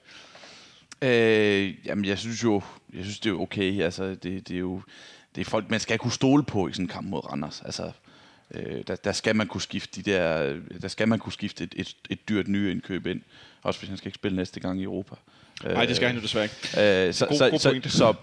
Øh, 1.03 1.75
jamen, 1.87 2.05
jeg 2.05 2.19
synes 2.19 2.45
jo, 2.45 2.63
jeg 2.95 3.05
synes, 3.05 3.21
det 3.21 3.31
er 3.31 3.35
okay. 3.35 3.81
Altså, 3.81 4.15
det, 4.15 4.49
det 4.49 4.51
er 4.55 4.59
jo, 4.59 4.83
det 5.35 5.41
er 5.41 5.51
folk, 5.51 5.71
man 5.71 5.81
skal 5.81 5.99
kunne 5.99 6.13
stole 6.13 6.45
på 6.45 6.69
i 6.69 6.73
sådan 6.73 6.85
en 6.85 6.89
kamp 6.89 7.09
mod 7.09 7.31
Randers. 7.31 7.63
Altså, 7.65 7.93
øh, 8.55 8.83
der, 8.87 8.97
der, 8.97 9.13
skal 9.13 9.37
man 9.37 9.47
kunne 9.47 9.63
skifte 9.63 10.03
de 10.03 10.11
der, 10.11 10.57
der 10.83 10.89
skal 10.89 11.09
man 11.09 11.19
kunne 11.19 11.33
skifte 11.33 11.65
et, 11.65 11.75
et, 11.77 11.97
et 12.11 12.29
dyrt 12.29 12.49
nye 12.49 12.71
indkøb 12.71 13.07
ind. 13.07 13.21
Også 13.63 13.81
hvis 13.81 13.89
han 13.89 13.99
skal 13.99 14.09
ikke 14.09 14.19
spille 14.19 14.37
næste 14.37 14.61
gang 14.61 14.81
i 14.81 14.85
Europa. 14.85 15.15
Nej, 15.65 15.87
det 15.87 15.97
skal 15.97 16.09
han 16.09 16.17
jo 16.17 16.23
desværre 16.23 16.45
ikke. 16.45 17.07
Øh, 17.09 17.15
så, 17.15 17.27
god, 17.27 17.37
så, 17.37 17.51
god 17.51 17.59
så, 17.59 17.81
så, 17.89 18.15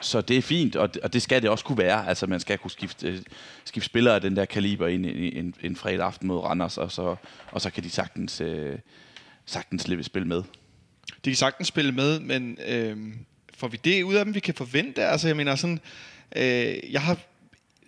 så 0.00 0.20
det 0.20 0.36
er 0.36 0.42
fint, 0.42 0.76
og 0.76 0.94
det, 0.94 1.02
og 1.02 1.12
det 1.12 1.22
skal 1.22 1.42
det 1.42 1.50
også 1.50 1.64
kunne 1.64 1.78
være. 1.78 2.08
Altså, 2.08 2.26
man 2.26 2.40
skal 2.40 2.58
kunne 2.58 2.70
skifte, 2.70 3.24
skifte 3.64 3.86
spillere 3.86 4.14
af 4.14 4.20
den 4.20 4.36
der 4.36 4.44
kaliber 4.44 4.86
ind 4.86 5.06
en, 5.06 5.14
en, 5.16 5.54
en 5.62 5.76
fredag 5.76 6.06
aften 6.06 6.28
mod 6.28 6.38
Randers, 6.38 6.78
og 6.78 6.92
så, 6.92 7.16
og 7.50 7.60
så 7.60 7.70
kan 7.70 7.82
de 7.82 7.90
sagtens, 7.90 8.40
øh, 8.40 8.78
sagtens 9.46 9.88
leve 9.88 10.02
spil 10.04 10.26
med. 10.26 10.42
De 11.24 11.30
kan 11.30 11.36
sagtens 11.36 11.68
spille 11.68 11.92
med, 11.92 12.20
men 12.20 12.58
øh, 12.66 12.96
får 13.56 13.68
vi 13.68 13.80
det 13.84 14.02
ud 14.02 14.14
af 14.14 14.24
dem, 14.24 14.34
vi 14.34 14.40
kan 14.40 14.54
forvente? 14.54 15.04
Altså, 15.04 15.26
jeg 15.26 15.36
mener 15.36 15.56
sådan, 15.56 15.80
øh, 16.36 16.92
jeg 16.92 17.02
har 17.02 17.18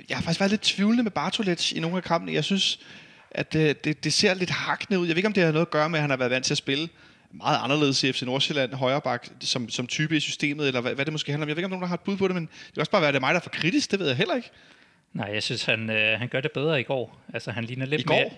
jeg 0.08 0.16
har 0.16 0.22
faktisk 0.22 0.40
været 0.40 0.50
lidt 0.50 0.62
tvivlende 0.62 1.02
med 1.02 1.10
Bartolets 1.10 1.72
i 1.72 1.80
nogle 1.80 1.96
af 1.96 2.02
kampene. 2.02 2.32
Jeg 2.32 2.44
synes, 2.44 2.80
at 3.30 3.52
det, 3.52 3.84
det, 3.84 4.04
det 4.04 4.12
ser 4.12 4.34
lidt 4.34 4.50
hakkende 4.50 5.00
ud. 5.00 5.06
Jeg 5.06 5.10
ved 5.10 5.16
ikke, 5.16 5.26
om 5.26 5.32
det 5.32 5.42
har 5.42 5.52
noget 5.52 5.66
at 5.66 5.70
gøre 5.70 5.88
med, 5.88 5.98
at 5.98 6.00
han 6.00 6.10
har 6.10 6.16
været 6.16 6.30
vant 6.30 6.44
til 6.44 6.54
at 6.54 6.58
spille 6.58 6.88
meget 7.30 7.58
anderledes 7.62 8.04
i 8.04 8.12
FC 8.12 8.22
Nordsjælland, 8.22 8.74
højreback, 8.74 9.28
som, 9.40 9.68
som 9.68 9.86
type 9.86 10.16
i 10.16 10.20
systemet, 10.20 10.66
eller 10.66 10.80
hvad, 10.80 10.94
hvad 10.94 11.04
det 11.04 11.12
måske 11.12 11.32
handler 11.32 11.44
om. 11.44 11.48
Jeg 11.48 11.56
ved 11.56 11.60
ikke, 11.60 11.66
om 11.66 11.70
nogen 11.70 11.82
der 11.82 11.88
har 11.88 11.94
et 11.94 12.00
bud 12.00 12.16
på 12.16 12.28
det, 12.28 12.34
men 12.34 12.46
det 12.46 12.74
kan 12.74 12.80
også 12.80 12.90
bare 12.90 13.00
være, 13.00 13.08
at 13.08 13.14
det 13.14 13.18
er 13.18 13.26
mig, 13.26 13.34
der 13.34 13.40
er 13.40 13.42
for 13.42 13.50
kritisk. 13.50 13.90
Det 13.90 13.98
ved 13.98 14.06
jeg 14.06 14.16
heller 14.16 14.34
ikke. 14.34 14.50
Nej, 15.12 15.30
jeg 15.34 15.42
synes, 15.42 15.64
han, 15.64 15.90
øh, 15.90 16.18
han 16.18 16.28
gør 16.28 16.40
det 16.40 16.52
bedre 16.52 16.80
i 16.80 16.82
går. 16.82 17.20
Altså, 17.34 17.50
han 17.50 17.64
ligner 17.64 17.86
lidt 17.86 18.00
I 18.00 18.04
går? 18.04 18.14
mere... 18.14 18.30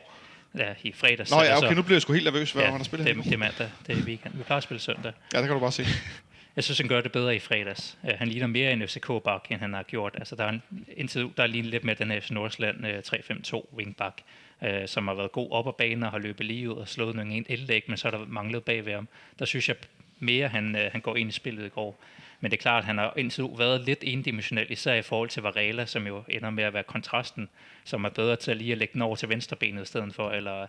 Ja, 0.66 0.72
i 0.82 0.92
fredags. 0.92 1.30
Nå 1.30 1.42
ja, 1.42 1.56
okay, 1.56 1.74
nu 1.74 1.82
bliver 1.82 1.94
jeg 1.96 2.02
sgu 2.02 2.12
helt 2.12 2.24
nervøs, 2.24 2.52
hvad 2.52 2.62
ja, 2.62 2.70
han 2.70 2.78
har 2.80 2.84
spillet 2.84 3.16
det, 3.16 3.24
det 3.24 3.32
er 3.32 3.36
mandag, 3.36 3.68
det 3.86 3.98
er 3.98 4.02
weekend. 4.02 4.34
Vi 4.36 4.42
plejer 4.42 4.56
at 4.56 4.62
spille 4.62 4.80
søndag. 4.80 5.12
Ja, 5.32 5.38
det 5.38 5.46
kan 5.46 5.54
du 5.54 5.60
bare 5.60 5.72
se. 5.72 5.86
Jeg 6.56 6.64
synes, 6.64 6.78
han 6.78 6.88
gør 6.88 7.00
det 7.00 7.12
bedre 7.12 7.36
i 7.36 7.38
fredags. 7.38 7.98
Uh, 8.02 8.10
han 8.10 8.28
ligner 8.28 8.46
mere 8.46 8.72
en 8.72 8.88
FCK-bak, 8.88 9.50
end 9.50 9.60
han 9.60 9.72
har 9.72 9.82
gjort. 9.82 10.14
Altså, 10.14 10.36
der 10.36 10.44
er 10.44 10.48
en, 10.48 10.62
indtil 10.96 11.30
der 11.36 11.42
er 11.42 11.46
lige 11.46 11.62
lidt 11.62 11.84
med 11.84 11.96
den 11.96 12.10
her 12.10 12.20
Nordsjælland 12.30 12.86
øh, 12.86 12.94
uh, 12.94 13.60
3-5-2 13.60 13.74
wingback 13.76 14.22
øh, 14.62 14.88
som 14.88 15.08
har 15.08 15.14
været 15.14 15.32
god 15.32 15.50
op 15.50 15.68
ad 15.68 15.72
banen 15.72 16.02
og 16.02 16.10
har 16.10 16.18
løbet 16.18 16.46
lige 16.46 16.70
ud 16.70 16.76
og 16.76 16.88
slået 16.88 17.14
nogle 17.14 17.36
indlæg, 17.36 17.84
men 17.88 17.96
så 17.96 18.08
er 18.08 18.10
der 18.10 18.26
manglet 18.26 18.64
bagved 18.64 18.94
ham. 18.94 19.08
Der 19.38 19.44
synes 19.44 19.68
jeg 19.68 19.76
mere, 20.18 20.48
han, 20.48 20.76
øh, 20.76 20.92
han 20.92 21.00
går 21.00 21.16
ind 21.16 21.28
i 21.28 21.32
spillet 21.32 21.66
i 21.66 21.68
går. 21.68 22.00
Men 22.40 22.50
det 22.50 22.56
er 22.56 22.62
klart, 22.62 22.78
at 22.78 22.84
han 22.84 22.98
har 22.98 23.12
indtil 23.16 23.44
været 23.58 23.80
lidt 23.80 23.98
endimensionel, 24.02 24.70
især 24.70 24.94
i 24.94 25.02
forhold 25.02 25.28
til 25.28 25.42
Varela, 25.42 25.86
som 25.86 26.06
jo 26.06 26.22
ender 26.28 26.50
med 26.50 26.64
at 26.64 26.74
være 26.74 26.82
kontrasten, 26.82 27.48
som 27.84 28.04
er 28.04 28.08
bedre 28.08 28.36
til 28.36 28.50
at 28.50 28.56
lige 28.56 28.72
at 28.72 28.78
lægge 28.78 28.92
den 28.92 29.02
over 29.02 29.16
til 29.16 29.28
venstrebenet 29.28 29.82
i 29.82 29.86
stedet 29.86 30.14
for, 30.14 30.30
eller, 30.30 30.66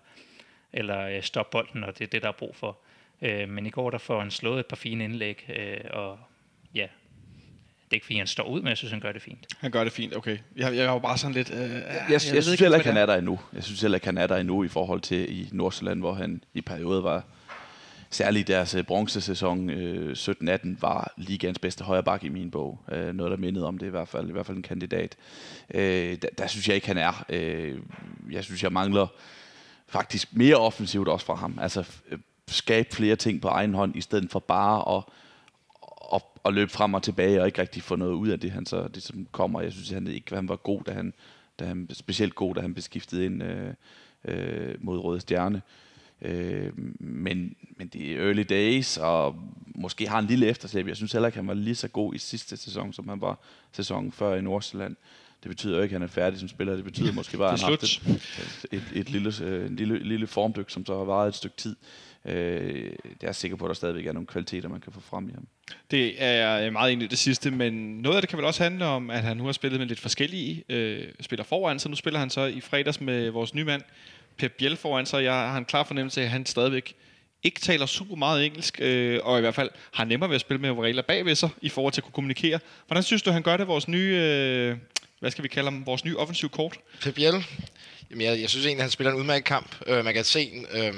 eller 0.73 0.99
øh, 1.01 1.21
stoppe 1.21 1.51
bolden, 1.51 1.83
og 1.83 1.99
det 1.99 2.05
er 2.05 2.09
det, 2.09 2.21
der 2.21 2.27
er 2.27 2.33
brug 2.33 2.55
for. 2.55 2.77
Øh, 3.21 3.49
men 3.49 3.65
i 3.65 3.69
går 3.69 3.89
der 3.89 3.97
får 3.97 4.19
han 4.19 4.31
slået 4.31 4.59
et 4.59 4.65
par 4.65 4.75
fine 4.75 5.03
indlæg, 5.03 5.49
øh, 5.57 5.77
og 5.89 6.19
ja, 6.75 6.87
det 7.87 7.93
er 7.93 7.95
ikke 7.95 8.05
fordi, 8.05 8.17
han 8.17 8.27
står 8.27 8.43
ud, 8.43 8.61
men 8.61 8.67
jeg 8.67 8.77
synes, 8.77 8.91
han 8.91 9.01
gør 9.01 9.11
det 9.11 9.21
fint. 9.21 9.47
Han 9.57 9.71
gør 9.71 9.83
det 9.83 9.93
fint, 9.93 10.15
okay. 10.15 10.37
Jeg, 10.55 10.75
jeg 10.75 10.89
var 10.89 10.99
bare 10.99 11.17
sådan 11.17 11.33
lidt... 11.33 11.53
Øh, 11.53 11.59
jeg, 11.59 11.69
jeg, 11.69 12.05
jeg, 12.09 12.33
jeg 12.33 12.43
synes 12.43 12.59
heller 12.59 12.77
ikke, 12.77 12.89
han 12.89 12.97
er 12.97 13.05
der 13.05 13.15
endnu. 13.15 13.39
Jeg 13.53 13.63
synes 13.63 13.81
heller 13.81 13.95
ikke, 13.95 14.07
han 14.07 14.17
er 14.17 14.27
der 14.27 14.37
endnu 14.37 14.63
i 14.63 14.67
forhold 14.67 15.01
til 15.01 15.41
i 15.41 15.49
Nordsjælland, 15.51 15.99
hvor 15.99 16.13
han 16.13 16.43
i 16.53 16.61
perioder 16.61 17.01
var... 17.01 17.23
Særligt 18.09 18.47
deres 18.47 18.75
øh, 18.75 18.83
bronzesæson 18.83 19.69
øh, 19.69 20.11
17-18 20.11 20.67
var 20.79 21.13
ligaens 21.17 21.59
bedste 21.59 21.83
højreback 21.83 22.23
i 22.23 22.29
min 22.29 22.51
bog. 22.51 22.79
Øh, 22.91 23.15
noget, 23.15 23.31
der 23.31 23.37
mindede 23.37 23.67
om 23.67 23.77
det 23.77 23.87
i 23.87 23.89
hvert 23.89 24.07
fald. 24.07 24.29
I 24.29 24.31
hvert 24.31 24.45
fald 24.45 24.57
en 24.57 24.63
kandidat. 24.63 25.15
Øh, 25.73 26.17
der, 26.21 26.27
der 26.37 26.47
synes 26.47 26.67
jeg 26.67 26.75
ikke, 26.75 26.87
han 26.87 26.97
er. 26.97 27.25
Øh, 27.29 27.77
jeg 28.31 28.43
synes, 28.43 28.63
jeg 28.63 28.71
mangler 28.71 29.07
faktisk 29.87 30.35
mere 30.35 30.55
offensivt 30.55 31.07
også 31.07 31.25
fra 31.25 31.35
ham. 31.35 31.59
Altså 31.61 31.85
øh, 32.11 32.19
skabe 32.47 32.95
flere 32.95 33.15
ting 33.15 33.41
på 33.41 33.47
egen 33.47 33.73
hånd, 33.73 33.95
i 33.95 34.01
stedet 34.01 34.31
for 34.31 34.39
bare 34.39 34.95
at 34.97 35.03
at 36.47 36.53
løbe 36.53 36.71
frem 36.71 36.93
og 36.93 37.03
tilbage 37.03 37.41
og 37.41 37.47
ikke 37.47 37.61
rigtig 37.61 37.83
få 37.83 37.95
noget 37.95 38.13
ud 38.13 38.27
af 38.27 38.39
det, 38.39 38.51
han 38.51 38.65
så 38.65 38.87
det 38.87 39.03
som 39.03 39.27
kommer. 39.31 39.61
Jeg 39.61 39.71
synes, 39.71 39.89
han 39.89 40.07
ikke 40.07 40.35
han 40.35 40.49
var 40.49 40.55
god, 40.55 40.81
da 40.83 40.91
han, 40.91 41.13
da 41.59 41.65
han 41.65 41.87
specielt 41.93 42.35
god, 42.35 42.55
da 42.55 42.61
han 42.61 42.73
beskiftede 42.73 43.25
ind 43.25 43.43
øh, 43.43 43.73
øh, 44.25 44.75
mod 44.79 44.97
Røde 44.99 45.19
Stjerne. 45.19 45.61
Øh, 46.21 46.71
men, 46.99 47.55
men 47.77 47.87
det 47.87 48.11
er 48.11 48.25
early 48.25 48.43
days, 48.49 48.97
og 48.97 49.35
måske 49.75 50.07
har 50.07 50.19
en 50.19 50.25
lille 50.25 50.47
efterslæb. 50.47 50.87
Jeg 50.87 50.95
synes 50.95 51.11
heller 51.11 51.27
ikke, 51.27 51.37
han 51.37 51.47
var 51.47 51.53
lige 51.53 51.75
så 51.75 51.87
god 51.87 52.13
i 52.13 52.17
sidste 52.17 52.57
sæson, 52.57 52.93
som 52.93 53.09
han 53.09 53.21
var 53.21 53.39
sæsonen 53.71 54.11
før 54.11 54.35
i 54.35 54.41
Nordsjælland. 54.41 54.95
Det 55.43 55.49
betyder 55.49 55.77
jo 55.77 55.83
ikke, 55.83 55.95
at 55.95 56.01
han 56.01 56.09
er 56.09 56.11
færdig 56.11 56.39
som 56.39 56.47
spiller. 56.47 56.75
Det 56.75 56.83
betyder 56.83 57.13
måske 57.13 57.37
bare, 57.37 57.51
at 57.53 57.59
han 57.61 57.69
har 57.69 57.69
haft 57.69 57.83
et, 57.83 58.77
et, 58.77 58.83
et, 58.93 59.09
lille, 59.09 59.33
øh, 59.43 59.65
en 59.65 59.75
lille, 59.75 59.99
lille 59.99 60.27
formdyk, 60.27 60.69
som 60.69 60.85
så 60.85 60.97
har 60.97 61.03
varet 61.03 61.27
et 61.27 61.35
stykke 61.35 61.57
tid. 61.57 61.75
Øh, 61.81 62.06
jeg 63.21 63.27
er 63.27 63.31
sikker 63.31 63.57
på, 63.57 63.65
at 63.65 63.69
der 63.69 63.73
stadigvæk 63.73 64.05
er 64.05 64.11
nogle 64.11 64.27
kvaliteter, 64.27 64.69
man 64.69 64.81
kan 64.81 64.91
få 64.93 64.99
frem 64.99 65.29
i 65.29 65.31
ham. 65.33 65.47
Det 65.91 66.23
er 66.23 66.57
jeg 66.57 66.73
meget 66.73 66.93
enig 66.93 67.05
i 67.05 67.07
det 67.07 67.17
sidste, 67.17 67.51
men 67.51 67.73
noget 68.01 68.15
af 68.15 68.21
det 68.21 68.29
kan 68.29 68.37
vel 68.37 68.45
også 68.45 68.63
handle 68.63 68.85
om, 68.85 69.09
at 69.09 69.21
han 69.21 69.37
nu 69.37 69.45
har 69.45 69.51
spillet 69.51 69.79
med 69.79 69.87
lidt 69.87 69.99
forskellige 69.99 70.63
øh, 70.69 71.07
spiller 71.21 71.43
foran, 71.43 71.79
så 71.79 71.89
nu 71.89 71.95
spiller 71.95 72.19
han 72.19 72.29
så 72.29 72.45
i 72.45 72.61
fredags 72.61 73.01
med 73.01 73.29
vores 73.29 73.53
nye 73.53 73.63
mand, 73.63 73.81
Pep 74.37 74.51
Biel 74.51 74.75
foran, 74.77 75.05
så 75.05 75.17
jeg 75.17 75.33
har 75.33 75.57
en 75.57 75.65
klar 75.65 75.83
fornemmelse 75.83 76.21
af, 76.21 76.25
at 76.25 76.31
han 76.31 76.45
stadigvæk 76.45 76.93
ikke 77.43 77.59
taler 77.59 77.85
super 77.85 78.15
meget 78.15 78.45
engelsk, 78.45 78.79
øh, 78.81 79.19
og 79.23 79.37
i 79.37 79.41
hvert 79.41 79.55
fald 79.55 79.69
har 79.93 80.05
nemmere 80.05 80.29
ved 80.29 80.35
at 80.35 80.41
spille 80.41 80.61
med 80.61 80.83
regler 80.83 81.01
bagved 81.01 81.35
sig, 81.35 81.49
i 81.61 81.69
forhold 81.69 81.93
til 81.93 82.01
at 82.01 82.03
kunne 82.03 82.13
kommunikere. 82.13 82.59
Hvordan 82.87 83.03
synes 83.03 83.21
du, 83.21 83.31
han 83.31 83.41
gør 83.41 83.57
det, 83.57 83.67
vores 83.67 83.87
nye, 83.87 84.19
øh, 84.21 84.77
hvad 85.19 85.31
skal 85.31 85.43
vi 85.43 85.47
kalde 85.47 85.71
ham, 85.71 85.85
vores 85.85 86.05
nye 86.05 86.17
offensiv 86.17 86.49
kort? 86.49 86.79
Pep 87.01 87.15
Biel? 87.15 87.45
Jamen, 88.11 88.25
jeg, 88.25 88.41
jeg 88.41 88.49
synes 88.49 88.65
egentlig, 88.65 88.79
at 88.79 88.83
han 88.83 88.91
spiller 88.91 89.11
en 89.11 89.19
udmærket 89.19 89.45
kamp. 89.45 89.75
Øh, 89.87 90.05
man 90.05 90.13
kan 90.13 90.23
se, 90.23 90.51
øh, 90.73 90.93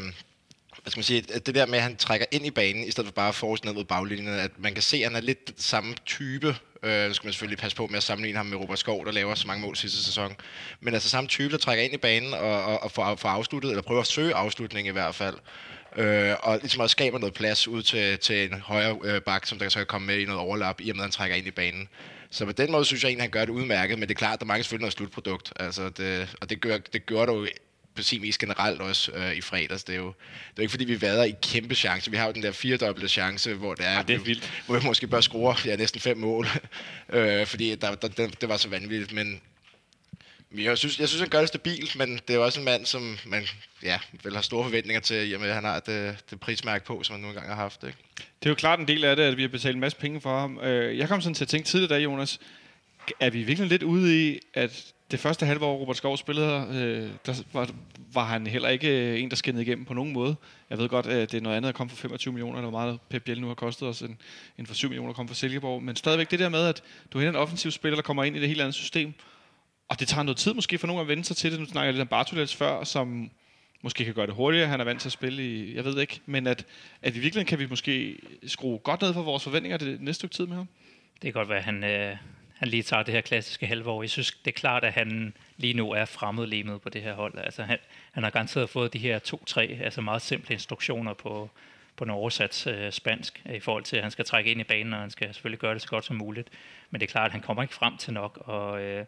hvad 0.82 0.92
skal 0.92 1.00
man 1.00 1.04
sige, 1.04 1.24
at 1.34 1.46
det 1.46 1.56
der 1.56 1.66
med, 1.66 1.78
at 1.78 1.84
han 1.84 1.96
trækker 1.96 2.26
ind 2.32 2.46
i 2.46 2.52
banen, 2.52 2.84
i 2.84 2.92
stedet 2.92 3.08
for 3.08 3.14
bare 3.14 3.30
at 3.30 3.36
forrest 3.36 3.66
ned 3.66 3.74
mod 3.74 3.84
baglinjen, 3.84 4.28
at 4.28 4.52
man 4.58 4.74
kan 4.74 4.84
se, 4.84 4.98
at 4.98 5.04
han 5.04 5.16
er 5.16 5.22
lidt 5.22 5.52
samme 5.58 5.96
type 6.06 6.56
Øh, 6.84 7.08
nu 7.08 7.14
skal 7.14 7.28
man 7.28 7.34
selvfølgelig 7.34 7.58
passe 7.58 7.78
på 7.78 7.88
med 7.88 7.98
at 7.98 8.04
sammenligne 8.04 8.38
ham 8.38 8.46
med 8.46 8.58
Robert 8.58 8.80
Skov, 8.80 9.06
der 9.06 9.12
laver 9.12 9.36
så 9.36 9.48
mange 9.48 9.62
mål 9.62 9.76
sidste 9.76 10.04
sæson. 10.04 10.36
Men 10.82 10.94
altså 10.94 11.10
samme 11.10 11.28
type, 11.28 11.52
der 11.52 11.58
trækker 11.58 11.84
ind 11.84 11.94
i 11.94 11.98
banen 11.98 12.34
og, 12.34 12.64
og, 12.64 12.84
og 12.84 12.92
får, 12.92 13.16
får 13.16 13.30
afsluttet, 13.30 13.70
eller 13.70 13.82
prøver 13.82 14.02
at 14.02 14.08
søge 14.08 14.36
afslutning 14.36 14.88
i 14.88 14.92
hvert 14.92 15.16
fald. 15.16 15.36
Øh, 15.98 16.36
og 16.40 16.58
ligesom 16.62 16.82
også 16.82 16.92
skaber 16.92 17.20
noget 17.20 17.34
plads 17.34 17.68
ud 17.68 17.82
til, 17.82 18.20
til 18.20 18.52
en 18.52 18.60
højre 18.60 18.98
øh, 19.04 19.22
bak, 19.22 19.46
som 19.46 19.60
der 19.60 19.70
så 19.70 19.80
kan 19.80 19.86
komme 19.86 20.08
med 20.08 20.20
i 20.20 20.26
noget 20.26 20.42
overlap, 20.42 20.82
i 20.82 20.90
og 20.90 20.96
med 20.96 21.04
at 21.04 21.06
han 21.06 21.12
trækker 21.12 21.38
ind 21.38 21.48
i 21.48 21.52
banen. 21.52 21.90
Så 22.32 22.46
på 22.46 22.52
den 22.52 22.72
måde 22.72 22.86
synes 22.86 23.04
jeg 23.04 23.10
egentlig, 23.10 23.24
han 23.24 23.32
gør 23.32 23.46
det 23.46 23.50
udmærket, 23.50 24.00
men 24.00 24.10
det 24.10 24.16
er 24.16 24.20
klart, 24.20 24.34
at 24.34 24.40
der 24.40 24.46
mangler 24.46 24.64
selvfølgelig 24.64 24.84
noget 24.84 24.94
slutprodukt. 24.94 25.54
Altså 25.56 25.90
det, 25.90 26.36
og 26.42 26.50
det 26.50 26.62
gør, 26.62 26.78
det 26.78 27.06
gør 27.06 27.26
der 27.26 27.34
jo 27.34 27.48
på 27.96 28.04
sin 28.04 28.22
vis 28.22 28.38
generelt 28.38 28.82
også 28.82 29.12
øh, 29.12 29.36
i 29.36 29.42
fredags. 29.42 29.84
Det 29.84 29.94
er 29.96 30.00
jo 30.00 30.06
det 30.08 30.14
er 30.50 30.54
jo 30.58 30.62
ikke 30.62 30.72
fordi, 30.72 30.86
vi 30.86 31.02
vader 31.02 31.24
i 31.24 31.34
kæmpe 31.42 31.76
chancer. 31.76 32.12
Vi 32.12 32.18
har 32.18 32.26
jo 32.26 32.32
den 32.32 32.44
der 32.44 32.52
firedobbelte 32.52 33.10
chance, 33.10 33.54
hvor 33.54 33.74
det 33.76 33.86
er, 33.86 33.94
Ja, 33.94 34.02
det 34.04 34.16
er 34.16 34.20
vildt. 34.20 34.64
hvor 34.66 34.80
vi 34.80 34.86
måske 34.86 35.08
bør 35.08 35.22
score 35.22 35.56
ja, 35.66 35.76
næsten 35.76 36.02
fem 36.02 36.18
mål. 36.18 36.48
øh, 37.14 37.46
fordi 37.46 37.76
der, 37.76 37.96
der, 37.96 38.08
det, 38.08 38.42
det 38.42 38.50
var 38.50 38.58
så 38.58 38.70
vanvittigt. 38.70 39.14
Men 39.14 39.42
jeg 40.58 40.78
synes, 40.78 41.00
jeg 41.00 41.08
synes, 41.08 41.22
han 41.22 41.30
gør 41.30 41.40
det 41.40 41.48
stabilt, 41.48 41.96
men 41.96 42.14
det 42.28 42.30
er 42.30 42.34
jo 42.34 42.44
også 42.46 42.60
en 42.60 42.66
mand, 42.66 42.86
som 42.86 43.18
man 43.26 43.48
ja, 43.84 44.00
vel 44.24 44.36
har 44.36 44.42
store 44.42 44.64
forventninger 44.64 45.02
til, 45.02 45.30
i 45.30 45.34
og 45.34 45.40
med 45.42 45.50
at 45.50 45.56
han 45.56 45.64
har 45.64 45.80
det, 45.80 46.18
det 46.30 46.40
prismærke 46.40 46.86
på, 46.86 47.04
som 47.04 47.14
han 47.14 47.22
nogle 47.22 47.36
gange 47.36 47.50
har 47.50 47.62
haft. 47.62 47.84
Ikke? 47.84 47.98
Det 48.18 48.46
er 48.46 48.50
jo 48.50 48.56
klart 48.56 48.80
en 48.80 48.88
del 48.88 49.04
af 49.04 49.16
det, 49.16 49.24
at 49.24 49.38
vi 49.38 49.42
har 49.42 49.50
betalt 49.50 49.74
en 49.76 49.80
masse 49.82 49.98
penge 49.98 50.22
for 50.22 50.40
ham. 50.40 50.60
Øh, 50.60 50.98
Jeg 50.98 51.08
kom 51.08 51.22
sådan 51.22 51.34
til 51.36 51.44
at 51.44 51.48
tænke 51.48 51.68
tidligere 51.68 51.94
da, 51.96 52.00
Jonas, 52.04 52.40
er 53.20 53.30
vi 53.30 53.44
virkelig 53.44 53.70
lidt 53.70 53.84
ude 53.84 54.30
i, 54.30 54.40
at 54.54 54.94
det 55.12 55.20
første 55.20 55.46
halve 55.46 55.66
år, 55.66 55.78
Robert 55.78 55.98
Skov 55.98 56.18
spillede 56.18 56.68
øh, 56.74 57.10
der 57.26 57.44
var, 57.54 57.70
var 58.14 58.26
han 58.26 58.48
heller 58.48 58.70
ikke 58.70 59.12
øh, 59.12 59.22
en, 59.22 59.30
der 59.30 59.36
skinnede 59.36 59.66
igennem 59.66 59.86
på 59.86 59.94
nogen 59.94 60.14
måde. 60.14 60.36
Jeg 60.70 60.78
ved 60.78 60.90
godt, 60.90 61.06
at 61.06 61.32
det 61.32 61.38
er 61.38 61.42
noget 61.42 61.58
andet 61.58 61.70
at 61.70 61.76
komme 61.76 61.90
for 61.90 61.98
25 61.98 62.34
millioner, 62.34 62.58
eller 62.58 62.70
hvor 62.70 62.80
meget 62.80 63.00
Pep 63.10 63.24
Biel 63.24 63.42
nu 63.42 63.48
har 63.48 63.54
kostet 63.54 63.88
os, 63.88 64.02
end, 64.02 64.16
end 64.58 64.68
for 64.68 64.74
7 64.74 64.88
millioner 64.88 65.10
at 65.10 65.16
komme 65.16 65.28
fra 65.28 65.36
Silkeborg. 65.36 65.84
Men 65.84 65.96
stadigvæk 65.96 66.32
det 66.32 66.40
der 66.40 66.50
med, 66.50 66.66
at 66.66 66.84
du 67.14 67.20
er 67.20 67.30
en 67.30 67.36
offensiv 67.36 67.72
spiller, 67.72 67.96
der 67.96 68.04
kommer 68.04 68.24
ind 68.24 68.36
i 68.36 68.40
det 68.40 68.48
helt 68.48 68.62
andet 68.62 68.76
system, 68.76 69.14
og 69.90 70.00
det 70.00 70.08
tager 70.08 70.24
noget 70.24 70.38
tid 70.38 70.54
måske 70.54 70.78
for 70.78 70.88
nogen 70.88 71.02
at 71.02 71.08
vende 71.08 71.24
sig 71.24 71.36
til 71.36 71.52
det. 71.52 71.60
Nu 71.60 71.66
snakker 71.66 71.86
jeg 71.86 71.94
lidt 71.94 72.02
om 72.02 72.08
Bartolets 72.08 72.56
før, 72.56 72.84
som 72.84 73.30
måske 73.82 74.06
kan 74.06 74.14
gøre 74.14 74.28
det 74.28 74.36
hurtigere. 74.36 74.68
Han 74.68 74.80
er 74.80 74.84
vant 74.84 75.02
til 75.02 75.08
at 75.08 75.14
spille 75.14 75.46
i, 75.46 75.76
jeg 75.76 75.86
ved 75.86 76.02
ikke, 76.02 76.20
men 76.26 76.48
at, 76.48 76.66
at 77.02 77.16
i 77.16 77.20
virkeligheden 77.20 77.48
kan 77.48 77.60
vi 77.60 77.68
måske 77.68 78.20
skrue 78.48 78.78
godt 78.78 79.02
ned 79.02 79.14
for 79.14 79.22
vores 79.22 79.44
forventninger 79.44 79.78
det 79.78 80.02
næste 80.02 80.14
stykke 80.14 80.36
tid 80.36 80.46
med 80.48 80.56
ham. 80.56 80.68
Det 81.14 81.22
kan 81.22 81.34
godt 81.34 81.50
være, 81.50 81.58
at 81.58 81.64
han, 81.64 81.84
øh, 81.84 82.16
han 82.60 82.68
lige 82.68 82.84
tager 82.84 83.04
det 83.04 83.14
her 83.14 83.22
klassiske 83.22 83.68
halve 83.68 83.90
år. 83.90 84.04
Jeg 84.04 84.10
synes, 84.10 84.32
det 84.32 84.48
er 84.48 84.60
klart, 84.60 84.84
at 84.84 84.94
han 84.94 85.34
lige 85.58 85.74
nu 85.74 85.92
er 85.92 86.06
fremmedlemet 86.06 86.82
på 86.82 86.90
det 86.90 87.02
her 87.02 87.14
hold. 87.14 87.38
Altså, 87.38 87.64
han, 87.64 87.78
han 88.12 88.24
har 88.24 88.30
garanteret 88.30 88.70
fået 88.70 88.94
de 88.94 89.00
her 89.00 89.20
to-tre 89.20 89.80
altså 89.82 90.02
meget 90.02 90.22
simple 90.22 90.54
instruktioner 90.54 91.14
på, 91.14 91.50
på 91.96 92.04
en 92.04 92.10
oversat 92.10 92.68
øh, 92.68 92.92
spansk, 92.92 93.42
øh, 93.50 93.56
i 93.56 93.60
forhold 93.60 93.84
til, 93.84 93.96
at 93.98 94.02
han 94.04 94.12
skal 94.12 94.26
trække 94.26 94.52
ind 94.52 94.62
i 94.62 94.64
banen, 94.64 94.94
og 94.94 95.00
han 95.00 95.10
skal 95.10 95.34
selvfølgelig 95.34 95.60
gøre 95.60 95.74
det 95.74 95.82
så 95.82 95.88
godt 95.88 96.06
som 96.06 96.16
muligt. 96.16 96.50
Men 96.90 97.02
det 97.02 97.08
er 97.08 97.12
klart, 97.12 97.26
at 97.26 97.32
han 97.32 97.42
kommer 97.42 97.64
ikke 97.64 97.76
frem 97.76 97.98
til 97.98 98.14
nok, 98.14 98.38
og 98.46 98.82
øh, 98.82 99.06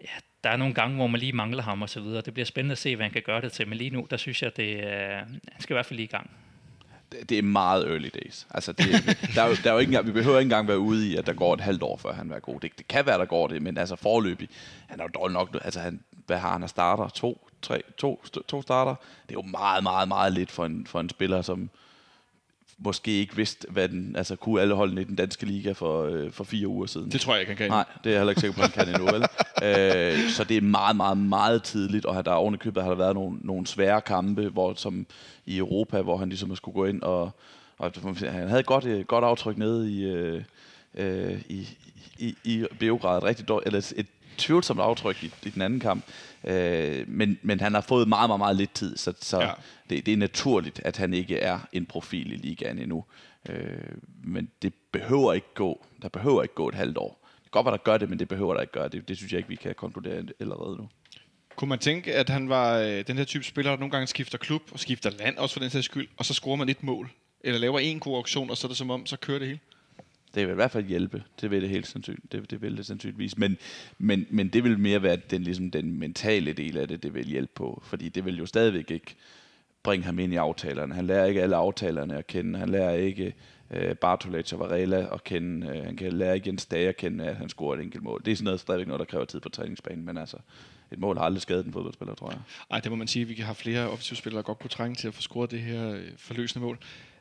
ja, 0.00 0.14
der 0.44 0.50
er 0.50 0.56
nogle 0.56 0.74
gange, 0.74 0.96
hvor 0.96 1.06
man 1.06 1.20
lige 1.20 1.32
mangler 1.32 1.62
ham 1.62 1.82
og 1.82 1.88
så 1.88 2.00
videre. 2.00 2.22
Det 2.22 2.34
bliver 2.34 2.46
spændende 2.46 2.72
at 2.72 2.78
se, 2.78 2.96
hvad 2.96 3.04
han 3.04 3.12
kan 3.12 3.22
gøre 3.22 3.40
det 3.40 3.52
til, 3.52 3.68
men 3.68 3.78
lige 3.78 3.90
nu, 3.90 4.06
der 4.10 4.16
synes 4.16 4.42
jeg, 4.42 4.56
det 4.56 4.84
øh, 4.84 5.16
han 5.52 5.60
skal 5.60 5.74
i 5.74 5.76
hvert 5.76 5.86
fald 5.86 5.96
lige 5.96 6.04
i 6.04 6.10
gang 6.10 6.30
det, 7.28 7.38
er 7.38 7.42
meget 7.42 7.86
early 7.88 8.08
days. 8.14 8.46
Altså, 8.50 8.72
det, 8.72 8.86
der, 9.34 9.42
er 9.42 9.48
jo, 9.48 9.54
der 9.64 9.70
er 9.70 9.72
jo 9.72 9.78
ikke 9.78 9.90
engang, 9.90 10.06
vi 10.06 10.12
behøver 10.12 10.38
ikke 10.38 10.46
engang 10.46 10.68
være 10.68 10.78
ude 10.78 11.08
i, 11.08 11.16
at 11.16 11.26
der 11.26 11.32
går 11.32 11.54
et 11.54 11.60
halvt 11.60 11.82
år, 11.82 11.96
før 11.96 12.12
han 12.12 12.30
er 12.30 12.38
god. 12.38 12.60
Det, 12.60 12.70
det 12.78 12.88
kan 12.88 13.06
være, 13.06 13.18
der 13.18 13.24
går 13.24 13.46
det, 13.46 13.62
men 13.62 13.78
altså 13.78 13.96
forløbig, 13.96 14.48
han 14.86 15.00
er 15.00 15.04
jo 15.04 15.10
dårlig 15.14 15.34
nok, 15.34 15.56
altså 15.64 15.80
han, 15.80 16.00
hvad 16.26 16.38
har 16.38 16.52
han 16.52 16.62
af 16.62 16.68
starter? 16.70 17.08
To, 17.08 17.48
tre, 17.62 17.82
to, 17.98 18.22
st- 18.26 18.46
to 18.48 18.62
starter? 18.62 18.94
Det 19.28 19.36
er 19.36 19.40
jo 19.40 19.42
meget, 19.42 19.82
meget, 19.82 20.08
meget 20.08 20.32
lidt 20.32 20.50
for 20.50 20.66
en, 20.66 20.86
for 20.86 21.00
en 21.00 21.08
spiller, 21.08 21.42
som 21.42 21.70
måske 22.78 23.10
ikke 23.10 23.36
vidste, 23.36 23.66
hvad 23.70 23.88
den, 23.88 24.16
altså 24.16 24.36
kunne 24.36 24.60
alle 24.60 24.74
holdene 24.74 25.00
i 25.00 25.04
den 25.04 25.16
danske 25.16 25.46
liga 25.46 25.72
for, 25.72 26.04
øh, 26.04 26.32
for 26.32 26.44
fire 26.44 26.68
uger 26.68 26.86
siden. 26.86 27.12
Det 27.12 27.20
tror 27.20 27.32
jeg 27.32 27.40
ikke, 27.40 27.50
han 27.50 27.56
kan. 27.56 27.70
Nej, 27.70 27.84
det 28.04 28.10
er 28.10 28.14
jeg 28.14 28.20
heller 28.20 28.30
ikke 28.30 28.40
sikker 28.40 28.54
på, 28.54 28.60
han 28.60 28.70
kan 28.70 28.88
endnu, 28.88 29.04
vel? 29.04 29.22
øh, 29.62 30.30
så 30.30 30.44
det 30.44 30.56
er 30.56 30.60
meget, 30.60 30.96
meget, 30.96 31.18
meget 31.18 31.62
tidligt, 31.62 32.04
og 32.04 32.24
der 32.24 32.30
er 32.30 32.36
oven 32.36 32.54
i 32.54 32.56
købet 32.56 32.82
har 32.82 32.90
der 32.90 32.96
været 32.96 33.14
nogle, 33.14 33.38
nogle 33.42 33.66
svære 33.66 34.00
kampe, 34.00 34.48
hvor, 34.48 34.74
som 34.74 35.06
i 35.46 35.58
Europa, 35.58 36.02
hvor 36.02 36.16
han 36.16 36.28
ligesom 36.28 36.56
skulle 36.56 36.74
gå 36.74 36.84
ind 36.84 37.02
og, 37.02 37.30
og 37.78 37.92
han 38.18 38.48
havde 38.48 38.60
et 38.60 38.66
godt, 38.66 38.84
øh, 38.84 39.04
godt 39.04 39.24
aftryk 39.24 39.58
nede 39.58 39.92
i, 39.92 40.04
øh, 40.04 40.42
øh, 40.94 41.40
i, 41.48 41.68
i, 42.18 42.36
i 42.44 42.64
Beograd, 42.78 43.18
et 43.18 43.24
rigtig 43.24 43.48
dårligt, 43.48 43.66
eller 43.66 43.92
et 43.96 44.06
tvivlsomt 44.38 44.80
aftryk 44.80 45.22
i, 45.24 45.30
i 45.42 45.50
den 45.50 45.62
anden 45.62 45.80
kamp. 45.80 46.04
Øh, 46.44 47.08
men, 47.08 47.38
men 47.42 47.60
han 47.60 47.74
har 47.74 47.80
fået 47.80 48.08
meget, 48.08 48.28
meget, 48.28 48.38
meget 48.38 48.56
lidt 48.56 48.74
tid, 48.74 48.96
så, 48.96 49.12
så 49.20 49.40
Ja. 49.40 49.50
det, 49.90 50.06
det 50.06 50.12
er 50.12 50.16
naturligt, 50.16 50.80
at 50.84 50.96
han 50.96 51.14
ikke 51.14 51.38
er 51.38 51.58
en 51.72 51.86
profil 51.86 52.32
i 52.32 52.36
ligaen 52.36 52.78
endnu. 52.78 53.04
Øh, 53.48 53.78
men 54.24 54.48
det 54.62 54.72
behøver 54.92 55.32
ikke 55.32 55.54
gå. 55.54 55.84
Der 56.02 56.08
behøver 56.08 56.42
ikke 56.42 56.54
gå 56.54 56.68
et 56.68 56.74
halvt 56.74 56.98
år. 56.98 57.20
Det 57.34 57.42
kan 57.42 57.50
godt 57.50 57.64
være, 57.66 57.72
der 57.76 57.82
gør 57.82 57.98
det, 57.98 58.10
men 58.10 58.18
det 58.18 58.28
behøver 58.28 58.54
der 58.54 58.60
ikke 58.60 58.72
gøre. 58.72 58.88
Det, 58.88 59.08
det 59.08 59.16
synes 59.16 59.32
jeg 59.32 59.38
ikke, 59.38 59.48
vi 59.48 59.56
kan 59.56 59.74
konkludere 59.74 60.22
allerede 60.40 60.76
nu. 60.76 60.88
Kunne 61.56 61.68
man 61.68 61.78
tænke, 61.78 62.14
at 62.14 62.28
han 62.28 62.48
var 62.48 62.78
øh, 62.78 63.04
den 63.06 63.16
her 63.18 63.24
type 63.24 63.44
spiller, 63.44 63.70
der 63.72 63.78
nogle 63.78 63.90
gange 63.90 64.06
skifter 64.06 64.38
klub 64.38 64.62
og 64.72 64.80
skifter 64.80 65.10
land, 65.10 65.36
også 65.36 65.52
for 65.52 65.60
den 65.60 65.70
sags 65.70 65.84
skyld, 65.84 66.08
og 66.16 66.24
så 66.24 66.34
scorer 66.34 66.56
man 66.56 66.68
et 66.68 66.82
mål? 66.82 67.10
Eller 67.40 67.60
laver 67.60 67.78
en 67.78 68.00
god 68.00 68.16
auktion, 68.16 68.50
og 68.50 68.56
så 68.56 68.66
er 68.66 68.68
det 68.68 68.76
som 68.76 68.90
om, 68.90 69.06
så 69.06 69.16
kører 69.16 69.38
det 69.38 69.48
hele? 69.48 69.60
Det 70.36 70.46
vil 70.46 70.52
i 70.52 70.54
hvert 70.54 70.70
fald 70.70 70.84
hjælpe. 70.84 71.22
Det 71.40 71.50
vil 71.50 71.62
det 71.62 71.70
helt 71.70 71.86
sandsynligt. 71.86 72.32
Det, 72.32 72.50
det 72.50 72.62
vil 72.62 72.76
det 72.76 72.86
sandsynligvis. 72.86 73.38
Men, 73.38 73.56
men, 73.98 74.26
men 74.30 74.48
det 74.48 74.64
vil 74.64 74.78
mere 74.78 75.02
være 75.02 75.16
den, 75.16 75.42
ligesom 75.42 75.70
den 75.70 75.98
mentale 75.98 76.52
del 76.52 76.76
af 76.76 76.88
det, 76.88 77.02
det 77.02 77.14
vil 77.14 77.26
hjælpe 77.26 77.52
på. 77.54 77.82
Fordi 77.84 78.08
det 78.08 78.24
vil 78.24 78.38
jo 78.38 78.46
stadigvæk 78.46 78.90
ikke 78.90 79.16
bringe 79.82 80.04
ham 80.04 80.18
ind 80.18 80.32
i 80.32 80.36
aftalerne. 80.36 80.94
Han 80.94 81.06
lærer 81.06 81.24
ikke 81.24 81.42
alle 81.42 81.56
aftalerne 81.56 82.16
at 82.16 82.26
kende. 82.26 82.58
Han 82.58 82.68
lærer 82.68 82.92
ikke 82.92 83.34
øh, 83.70 83.94
Bartolets 83.94 84.52
og 84.52 84.58
Varela 84.58 85.14
at 85.14 85.24
kende. 85.24 85.66
Øh, 85.66 85.84
han 85.84 85.96
kan 85.96 86.12
lære 86.12 86.34
ikke 86.34 86.48
Jens 86.48 86.66
Dage 86.66 86.88
at 86.88 86.96
kende, 86.96 87.24
at 87.24 87.36
han 87.36 87.48
scorer 87.48 87.76
et 87.76 87.82
enkelt 87.82 88.02
mål. 88.02 88.22
Det 88.24 88.32
er 88.32 88.36
sådan 88.36 88.44
noget, 88.44 88.60
stadigvæk 88.60 88.86
noget, 88.86 89.00
der 89.00 89.06
kræver 89.06 89.24
tid 89.24 89.40
på 89.40 89.48
træningsbanen. 89.48 90.04
Men 90.04 90.18
altså, 90.18 90.36
et 90.92 90.98
mål 90.98 91.16
har 91.16 91.24
aldrig 91.24 91.42
skadet 91.42 91.66
en 91.66 91.72
fodboldspiller, 91.72 92.14
tror 92.14 92.30
jeg. 92.30 92.40
Nej, 92.70 92.80
det 92.80 92.90
må 92.90 92.96
man 92.96 93.08
sige. 93.08 93.24
Vi 93.24 93.34
har 93.34 93.54
flere 93.54 93.90
offensive 93.90 94.16
spillere, 94.16 94.36
der 94.36 94.46
godt 94.46 94.58
kunne 94.58 94.70
trænge 94.70 94.94
til 94.94 95.08
at 95.08 95.14
få 95.14 95.22
scoret 95.22 95.50
det 95.50 95.60
her 95.60 95.90
øh, 95.90 96.02
forløsende 96.16 96.64
mål. 96.64 96.78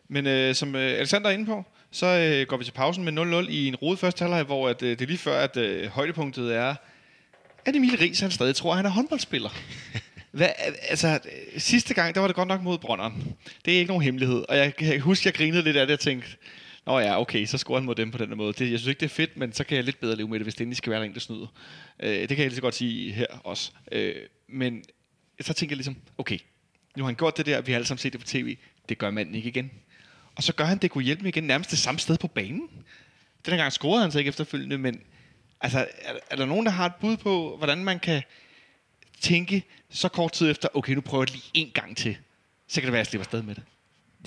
Men 0.08 0.28
øh, 0.28 0.56
som 0.56 0.76
øh, 0.76 0.82
Alexander 0.82 1.30
er 1.30 1.34
inde 1.34 1.46
på, 1.46 1.64
så 1.92 2.06
øh, 2.06 2.48
går 2.48 2.58
vi 2.58 2.64
til 2.64 2.72
pausen 2.72 3.04
med 3.04 3.44
0-0 3.46 3.50
i 3.50 3.68
en 3.68 3.76
rodet 3.76 4.00
første 4.00 4.22
halvleg, 4.22 4.44
hvor 4.44 4.70
at, 4.70 4.82
øh, 4.82 4.90
det 4.90 5.02
er 5.02 5.06
lige 5.06 5.18
før, 5.18 5.40
at 5.40 5.58
øh, 5.58 5.88
højdepunktet 5.88 6.56
er, 6.56 6.76
at 7.66 7.76
Emil 7.76 7.98
Ries 7.98 8.20
han 8.20 8.32
stadig 8.32 8.56
tror, 8.56 8.72
at 8.72 8.78
han 8.78 8.86
er 8.86 8.90
håndboldspiller. 8.90 9.50
Hvad, 10.32 10.50
altså, 10.90 11.08
øh, 11.08 11.60
sidste 11.60 11.94
gang, 11.94 12.16
der 12.16 12.22
var 12.22 12.28
det 12.28 12.36
godt 12.36 12.48
nok 12.48 12.62
mod 12.62 12.78
Brønderen. 12.78 13.36
Det 13.66 13.74
er 13.74 13.78
ikke 13.78 13.88
nogen 13.88 14.04
hemmelighed. 14.04 14.46
Og 14.50 14.58
jeg 14.58 14.76
kan 14.76 15.02
huske, 15.02 15.28
jeg 15.28 15.34
grinede 15.34 15.62
lidt 15.62 15.78
af 15.78 15.88
det 15.88 15.94
og 15.94 16.00
tænkte, 16.00 16.30
Nå 16.86 17.00
ja, 17.00 17.22
okay, 17.22 17.46
så 17.46 17.58
scorer 17.58 17.80
han 17.80 17.86
mod 17.86 17.96
dem 17.96 18.12
på 18.12 18.18
den 18.18 18.28
her 18.28 18.36
måde. 18.36 18.54
Det, 18.54 18.72
jeg 18.72 18.80
synes 18.80 18.88
ikke, 18.88 19.00
det 19.00 19.06
er 19.06 19.16
fedt, 19.16 19.38
men 19.38 19.54
så 19.54 19.64
kan 19.64 19.76
jeg 19.78 19.84
lidt 19.84 20.00
bedre 20.00 20.16
leve 20.16 20.28
med 20.28 20.40
det, 20.40 20.46
hvis 20.46 20.56
det 20.56 20.62
endelig 20.62 20.78
skal 20.78 20.92
være 20.92 21.00
der 21.00 21.06
en, 21.06 21.14
der 21.14 21.20
snyder. 21.20 21.48
Øh, 22.00 22.10
det 22.10 22.28
kan 22.28 22.38
jeg 22.38 22.46
lige 22.46 22.56
så 22.56 22.62
godt 22.62 22.76
sige 22.76 23.12
her 23.12 23.26
også. 23.44 23.72
Øh, 23.92 24.16
men 24.50 24.84
så 25.42 25.54
tænker 25.54 25.74
jeg 25.74 25.78
ligesom, 25.78 25.98
okay, 26.18 26.38
nu 26.98 27.04
har 27.04 27.06
han 27.06 27.16
gjort 27.16 27.38
det 27.38 27.46
der, 27.46 27.62
vi 27.62 27.72
har 27.72 27.78
alle 27.78 27.88
sammen 27.88 28.00
set 28.00 28.14
det 28.14 28.22
på 28.22 28.28
tv, 28.28 28.58
det 28.90 28.98
gør 28.98 29.12
manden 29.12 29.36
ikke 29.36 29.50
igen. 29.50 29.72
Og 30.36 30.44
så 30.44 30.54
gør 30.54 30.66
han 30.66 30.78
det 30.78 30.92
kunne 30.92 31.04
hjælpe 31.04 31.24
mig 31.24 31.30
igen 31.30 31.44
nærmest 31.44 31.72
det 31.72 31.80
samme 31.80 32.00
sted 32.00 32.18
på 32.18 32.28
banen. 32.28 32.70
Den 33.46 33.58
gang 33.58 33.72
scorede 33.72 34.02
han 34.02 34.12
så 34.12 34.20
ikke 34.20 34.30
efterfølgende, 34.30 34.78
men 34.78 35.02
altså, 35.62 35.80
er, 35.80 36.14
er 36.30 36.36
der 36.36 36.46
nogen, 36.46 36.66
der 36.66 36.72
har 36.72 36.86
et 36.86 36.96
bud 36.96 37.18
på, 37.18 37.58
hvordan 37.58 37.84
man 37.84 38.00
kan 38.00 38.24
tænke 39.22 39.64
så 39.90 40.10
kort 40.10 40.32
tid 40.32 40.52
efter, 40.52 40.70
okay, 40.74 40.94
nu 40.94 41.02
prøver 41.02 41.22
jeg 41.22 41.28
det 41.28 41.36
lige 41.36 41.52
en 41.54 41.72
gang 41.74 41.98
til. 41.98 42.18
Så 42.68 42.82
kan 42.82 42.88
det 42.88 42.92
være, 42.92 43.00
at 43.00 43.06
jeg 43.06 43.08
slipper 43.08 43.26
afsted 43.26 43.42
med 43.42 43.56
det. 43.56 43.64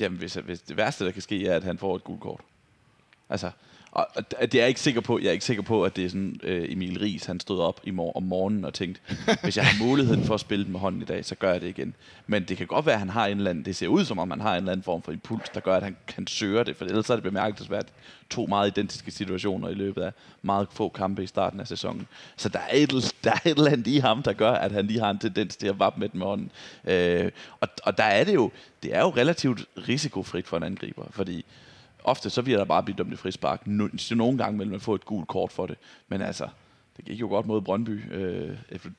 Jamen, 0.01 0.19
hvis, 0.19 0.35
hvis 0.35 0.61
det 0.61 0.77
værste, 0.77 1.05
der 1.05 1.11
kan 1.11 1.23
ske, 1.23 1.47
er, 1.47 1.57
at 1.57 1.65
han 1.65 1.79
får 1.79 1.97
et 1.97 2.05
gult 2.05 2.21
kort. 2.21 2.41
Altså, 3.29 3.51
og, 3.91 4.07
og 4.17 4.53
det 4.53 4.55
er 4.55 4.59
jeg 4.59 4.69
ikke 4.69 4.81
sikker 4.81 5.01
på. 5.01 5.19
Jeg 5.19 5.29
er 5.29 5.33
ikke 5.33 5.45
sikker 5.45 5.63
på, 5.63 5.85
at 5.85 5.97
det 5.97 6.05
er 6.05 6.09
sådan, 6.09 6.41
øh, 6.43 6.73
Emil 6.73 6.99
Ries, 6.99 7.25
han 7.25 7.41
stod 7.41 7.61
op 7.61 7.81
i 7.85 7.91
mor- 7.91 8.17
om 8.17 8.23
morgenen 8.23 8.65
og 8.65 8.75
tænkte, 8.75 9.01
hvis 9.43 9.57
jeg 9.57 9.67
har 9.67 9.85
muligheden 9.85 10.25
for 10.25 10.35
at 10.35 10.41
spille 10.41 10.65
den 10.65 10.73
med 10.73 10.81
hånden 10.81 11.03
i 11.03 11.05
dag, 11.05 11.25
så 11.25 11.35
gør 11.35 11.53
jeg 11.53 11.61
det 11.61 11.69
igen. 11.69 11.95
Men 12.27 12.45
det 12.45 12.57
kan 12.57 12.67
godt 12.67 12.87
være, 12.87 12.95
at 12.95 12.99
han 12.99 13.09
har 13.09 13.27
en 13.27 13.39
eller 13.39 13.51
anden, 13.51 13.65
det 13.65 13.77
ser 13.77 13.89
ud 13.89 14.05
som 14.05 14.19
om, 14.19 14.31
han 14.31 14.41
har 14.41 14.53
en 14.53 14.57
eller 14.57 14.73
anden 14.73 14.85
form 14.85 15.03
for 15.03 15.13
impuls, 15.13 15.49
der 15.49 15.61
gør, 15.61 15.77
at 15.77 15.83
han 15.83 15.97
kan 16.09 16.27
søge 16.27 16.65
det, 16.65 16.77
for 16.77 16.85
ellers 16.85 17.11
er 17.11 17.15
det 17.15 17.23
bemærkelsesværdigt 17.23 17.93
to 18.31 18.47
meget 18.47 18.69
identiske 18.69 19.11
situationer 19.11 19.69
i 19.69 19.75
løbet 19.75 20.03
af 20.03 20.13
meget 20.43 20.69
få 20.73 20.89
kampe 20.89 21.23
i 21.23 21.27
starten 21.27 21.61
af 21.61 21.69
sæsonen. 21.69 22.07
Så 22.37 22.49
der 22.49 22.59
er 22.59 22.77
et, 22.77 23.15
der 23.25 23.31
er 23.31 23.41
et 23.45 23.59
eller 23.59 23.71
andet 23.71 23.87
i 23.87 23.99
ham, 23.99 24.23
der 24.23 24.33
gør, 24.33 24.53
at 24.53 24.73
han 24.73 24.87
lige 24.87 25.01
har 25.01 25.11
en 25.11 25.19
tendens 25.19 25.57
til 25.57 25.67
at 25.67 25.79
vappe 25.79 26.01
med 26.01 26.09
den 26.09 26.19
med 26.19 26.27
hånden. 26.27 26.51
Øh, 26.85 27.31
og, 27.61 27.69
og 27.83 27.99
der 27.99 28.05
er 28.05 28.25
det 28.25 28.35
jo, 28.35 28.51
det 28.83 28.95
er 28.95 29.01
jo 29.01 29.09
relativt 29.09 29.65
risikofrit 29.89 30.47
for 30.47 30.57
en 30.57 30.63
angriber, 30.63 31.05
fordi 31.11 31.45
ofte 32.09 32.31
så 32.31 32.43
bliver 32.43 32.59
der 32.59 32.65
bare 32.65 32.83
blivet 32.83 32.99
dømt 32.99 33.13
et 33.13 33.19
frispark. 33.19 33.67
No, 33.67 33.89
nogle 34.11 34.39
gange 34.39 34.59
vil 34.59 34.69
man 34.71 34.81
få 34.81 34.95
et 34.95 35.05
gult 35.05 35.29
kort 35.29 35.53
for 35.53 35.67
det. 35.67 35.77
Men 36.09 36.23
altså, 36.23 36.49
det 36.97 37.05
gik 37.05 37.21
jo 37.21 37.29
godt 37.29 37.47
mod 37.47 37.61
Brøndby. 37.61 38.03
Uh, 38.15 38.51
if, 38.77 38.87
it, 38.87 38.93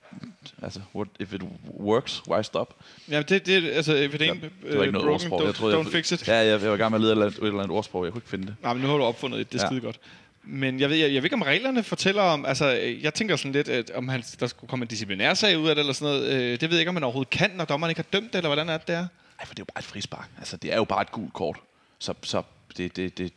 altså, 0.61 0.79
what, 0.95 1.07
if 1.19 1.33
it 1.33 1.41
works, 1.79 2.21
why 2.29 2.41
stop? 2.41 2.73
Ja, 3.11 3.21
det, 3.21 3.45
det 3.45 3.69
altså, 3.69 3.93
if 3.95 4.13
it 4.15 4.21
ain't 4.21 4.25
Ja, 4.25 4.33
det 4.33 4.77
var 4.77 4.83
ikke 4.83 4.91
noget 4.91 4.93
broken, 4.93 5.09
ordsprog. 5.09 5.41
don't, 5.41 5.45
Jeg 5.45 5.55
troede, 5.55 5.75
don't 5.75 5.83
jeg, 5.83 5.91
fix 5.91 6.11
it. 6.11 6.27
Ja, 6.27 6.35
jeg, 6.37 6.61
jeg 6.61 6.69
var 6.69 6.75
i 6.75 6.77
gang 6.77 6.91
med 6.91 6.97
at 6.97 7.01
lede 7.01 7.11
et 7.11 7.15
eller 7.15 7.25
andet, 7.25 7.39
et 7.43 7.47
eller 7.47 7.59
andet 7.63 7.75
ordsprog. 7.77 8.03
Jeg 8.05 8.11
kunne 8.13 8.19
ikke 8.19 8.29
finde 8.29 8.45
det. 8.47 8.55
Nej, 8.63 8.73
men 8.73 8.81
nu 8.81 8.87
har 8.89 8.97
du 8.97 9.03
opfundet 9.03 9.41
et, 9.41 9.51
det 9.53 9.59
er 9.59 9.63
Ja. 9.63 9.67
skide 9.69 9.81
godt. 9.81 9.99
Men 10.43 10.79
jeg 10.79 10.89
ved, 10.89 10.97
jeg, 10.97 11.13
jeg 11.13 11.15
ved 11.15 11.23
ikke, 11.23 11.35
om 11.35 11.41
reglerne 11.41 11.83
fortæller 11.83 12.21
om... 12.21 12.45
Altså, 12.45 12.65
jeg 13.01 13.13
tænker 13.13 13.35
sådan 13.35 13.51
lidt, 13.51 13.69
at 13.69 13.91
om 13.91 14.07
han, 14.07 14.23
der 14.39 14.47
skulle 14.47 14.69
komme 14.69 14.83
en 14.83 14.87
disciplinærsag 14.89 15.57
ud 15.59 15.69
af 15.69 15.75
det, 15.75 15.79
eller 15.81 15.93
sådan 15.93 16.13
noget. 16.15 16.33
Øh, 16.33 16.51
det 16.51 16.61
ved 16.61 16.69
jeg 16.69 16.79
ikke, 16.79 16.89
om 16.89 16.93
man 16.93 17.03
overhovedet 17.03 17.29
kan, 17.29 17.51
når 17.55 17.65
dommeren 17.65 17.91
ikke 17.91 17.99
har 17.99 18.19
dømt 18.19 18.33
det, 18.33 18.35
eller 18.37 18.49
hvordan 18.49 18.69
er 18.69 18.77
det, 18.77 18.87
der? 18.87 18.99
Nej, 18.99 19.45
for 19.45 19.53
det 19.53 19.59
er 19.59 19.65
jo 19.67 19.73
bare 19.73 19.79
et 19.79 19.85
frispark. 19.85 20.29
Altså, 20.37 20.57
det 20.57 20.73
er 20.73 20.77
jo 20.77 20.83
bare 20.83 21.01
et 21.01 21.11
gult 21.11 21.33
kort. 21.33 21.57
Så, 21.99 22.13
så 22.23 22.41
det, 22.77 22.95
det, 22.95 23.17
det, 23.17 23.33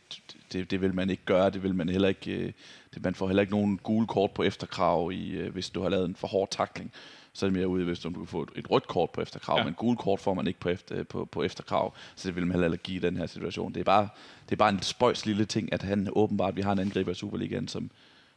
det, 0.53 0.71
det 0.71 0.81
vil 0.81 0.93
man 0.93 1.09
ikke 1.09 1.25
gøre. 1.25 1.49
Det 1.49 1.63
vil 1.63 1.75
man 1.75 1.89
heller 1.89 2.07
ikke. 2.07 2.31
Øh, 2.31 2.51
det, 2.93 3.03
man 3.03 3.15
får 3.15 3.27
heller 3.27 3.41
ikke 3.41 3.53
nogen 3.53 3.77
gule 3.77 4.07
kort 4.07 4.31
på 4.31 4.43
efterkrav, 4.43 5.11
i, 5.11 5.31
øh, 5.31 5.53
hvis 5.53 5.69
du 5.69 5.81
har 5.81 5.89
lavet 5.89 6.05
en 6.05 6.15
for 6.15 6.27
hård 6.27 6.49
takling. 6.51 6.91
Så 7.35 7.45
er 7.45 7.49
det 7.49 7.57
mere 7.57 7.67
ude, 7.67 7.85
hvis 7.85 7.99
du 7.99 8.09
kan 8.09 8.27
få 8.27 8.47
et 8.55 8.71
rødt 8.71 8.87
kort 8.87 9.09
på 9.09 9.21
efterkrav, 9.21 9.57
ja. 9.57 9.63
men 9.63 9.73
gule 9.73 9.97
kort 9.97 10.19
får 10.19 10.33
man 10.33 10.47
ikke 10.47 10.59
på, 10.59 10.69
efter, 10.69 11.03
på, 11.03 11.25
på 11.25 11.43
efterkrav, 11.43 11.93
så 12.15 12.27
det 12.27 12.35
vil 12.35 12.47
man 12.47 12.59
heller 12.59 12.73
ikke 12.73 12.83
give 12.83 12.97
i 12.97 12.99
den 12.99 13.17
her 13.17 13.25
situation. 13.25 13.73
Det 13.73 13.79
er 13.79 13.83
bare, 13.83 14.09
det 14.45 14.51
er 14.51 14.57
bare 14.57 14.69
en 14.69 14.81
spøjs 14.81 15.25
lille 15.25 15.45
ting, 15.45 15.73
at 15.73 15.81
han 15.81 16.09
åbenbart, 16.11 16.55
vi 16.55 16.61
har 16.61 16.71
en 16.71 16.79
angriber 16.79 17.11
i 17.11 17.15
Superligaen, 17.15 17.67
som 17.67 17.91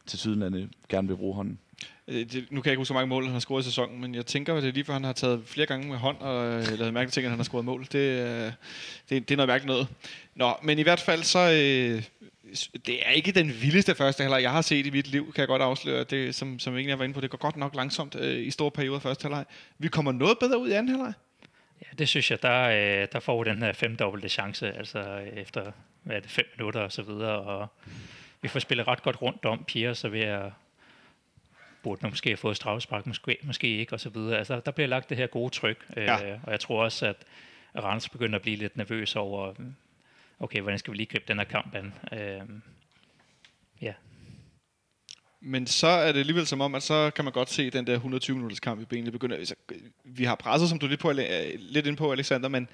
til 0.07 0.19
Sydlandet 0.19 0.69
gerne 0.89 1.07
vil 1.07 1.15
bruge 1.15 1.35
hånden. 1.35 1.59
Øh, 2.07 2.31
det, 2.31 2.47
nu 2.51 2.61
kan 2.61 2.65
jeg 2.69 2.71
ikke 2.71 2.79
huske, 2.79 2.87
så 2.87 2.93
mange 2.93 3.07
mål 3.07 3.23
han 3.23 3.33
har 3.33 3.39
scoret 3.39 3.61
i 3.61 3.65
sæsonen, 3.65 4.01
men 4.01 4.15
jeg 4.15 4.25
tænker, 4.25 4.55
at 4.55 4.63
det 4.63 4.69
er 4.69 4.73
lige 4.73 4.83
før, 4.83 4.93
han 4.93 5.03
har 5.03 5.13
taget 5.13 5.41
flere 5.45 5.67
gange 5.67 5.87
med 5.87 5.97
hånd, 5.97 6.17
og 6.19 6.45
øh, 6.45 6.79
lavet 6.79 6.93
mærke 6.93 7.11
til, 7.11 7.21
at 7.21 7.29
han 7.29 7.39
har 7.39 7.43
scoret 7.43 7.65
mål. 7.65 7.87
Det, 7.91 7.95
øh, 7.95 8.51
det, 9.09 9.29
det 9.29 9.31
er 9.31 9.35
noget 9.35 9.47
mærkeligt 9.47 9.67
noget. 9.67 9.87
Nå, 10.35 10.53
men 10.63 10.79
i 10.79 10.81
hvert 10.81 10.99
fald 10.99 11.23
så... 11.23 11.39
Øh, 11.39 12.03
det 12.85 13.07
er 13.07 13.11
ikke 13.11 13.31
den 13.31 13.47
vildeste 13.61 13.95
første 13.95 14.23
halvleg, 14.23 14.41
jeg 14.41 14.51
har 14.51 14.61
set 14.61 14.85
i 14.85 14.89
mit 14.89 15.07
liv, 15.07 15.33
kan 15.33 15.39
jeg 15.39 15.47
godt 15.47 15.61
afsløre. 15.61 16.03
Det, 16.03 16.35
som, 16.35 16.59
som 16.59 16.73
egentlig 16.73 16.89
jeg 16.89 16.99
var 16.99 17.03
inde 17.03 17.13
på, 17.13 17.21
det 17.21 17.29
går 17.29 17.37
godt 17.37 17.57
nok 17.57 17.75
langsomt 17.75 18.15
øh, 18.15 18.47
i 18.47 18.51
store 18.51 18.71
perioder 18.71 18.99
første 18.99 19.23
halvleg. 19.23 19.45
Vi 19.77 19.87
kommer 19.87 20.11
noget 20.11 20.39
bedre 20.39 20.59
ud 20.59 20.69
i 20.69 20.71
anden 20.71 20.89
halvleg. 20.89 21.13
Ja, 21.81 21.85
det 21.97 22.07
synes 22.07 22.31
jeg, 22.31 22.41
der, 22.41 22.63
øh, 22.63 23.07
der 23.11 23.19
får 23.19 23.43
vi 23.43 23.49
den 23.49 23.63
her 23.63 23.73
femdobbelte 23.73 24.29
chance, 24.29 24.71
altså 24.71 24.99
efter 25.33 25.71
hvad 26.03 26.15
er 26.15 26.19
det, 26.19 26.29
fem 26.29 26.45
minutter 26.57 26.81
og 26.81 26.91
så 26.91 27.01
videre, 27.01 27.39
og 27.39 27.67
vi 28.47 28.51
får 28.51 28.59
spillet 28.59 28.87
ret 28.87 29.03
godt 29.03 29.21
rundt 29.21 29.45
om. 29.45 29.63
Pierre 29.63 29.95
så 29.95 30.09
ved 30.09 30.21
at 30.21 30.51
burde 31.83 31.99
man 32.01 32.11
måske 32.11 32.29
have 32.29 32.37
fået 32.37 32.55
straffespark, 32.55 33.07
måske, 33.07 33.37
måske 33.43 33.67
ikke, 33.77 33.93
og 33.93 33.99
så 33.99 34.09
videre. 34.09 34.37
Altså, 34.37 34.61
der 34.65 34.71
bliver 34.71 34.87
lagt 34.87 35.09
det 35.09 35.17
her 35.17 35.27
gode 35.27 35.53
tryk, 35.53 35.85
øh, 35.97 36.03
ja. 36.03 36.39
og 36.43 36.51
jeg 36.51 36.59
tror 36.59 36.83
også, 36.83 37.05
at 37.05 37.15
Randers 37.83 38.09
begynder 38.09 38.35
at 38.35 38.41
blive 38.41 38.55
lidt 38.55 38.77
nervøs 38.77 39.15
over, 39.15 39.53
okay, 40.39 40.61
hvordan 40.61 40.79
skal 40.79 40.91
vi 40.91 40.97
lige 40.97 41.07
gribe 41.07 41.25
den 41.27 41.37
her 41.37 41.45
kamp 41.45 41.75
an? 41.75 41.93
Øh, 42.19 42.41
ja. 43.81 43.93
Men 45.39 45.67
så 45.67 45.87
er 45.87 46.11
det 46.11 46.19
alligevel 46.19 46.47
som 46.47 46.61
om, 46.61 46.75
at 46.75 46.83
så 46.83 47.11
kan 47.15 47.25
man 47.25 47.33
godt 47.33 47.49
se 47.49 47.69
den 47.69 47.87
der 47.87 47.93
120 47.93 48.35
minutters 48.35 48.59
kamp 48.59 48.81
i 48.81 48.85
benene 48.85 49.11
begynder. 49.11 49.37
Altså, 49.37 49.55
vi 50.03 50.23
har 50.23 50.35
presset, 50.35 50.69
som 50.69 50.79
du 50.79 50.87
lidt, 50.87 50.99
på, 50.99 51.11
lidt 51.57 51.87
ind 51.87 51.97
på, 51.97 52.11
Alexander, 52.11 52.49
men 52.49 52.69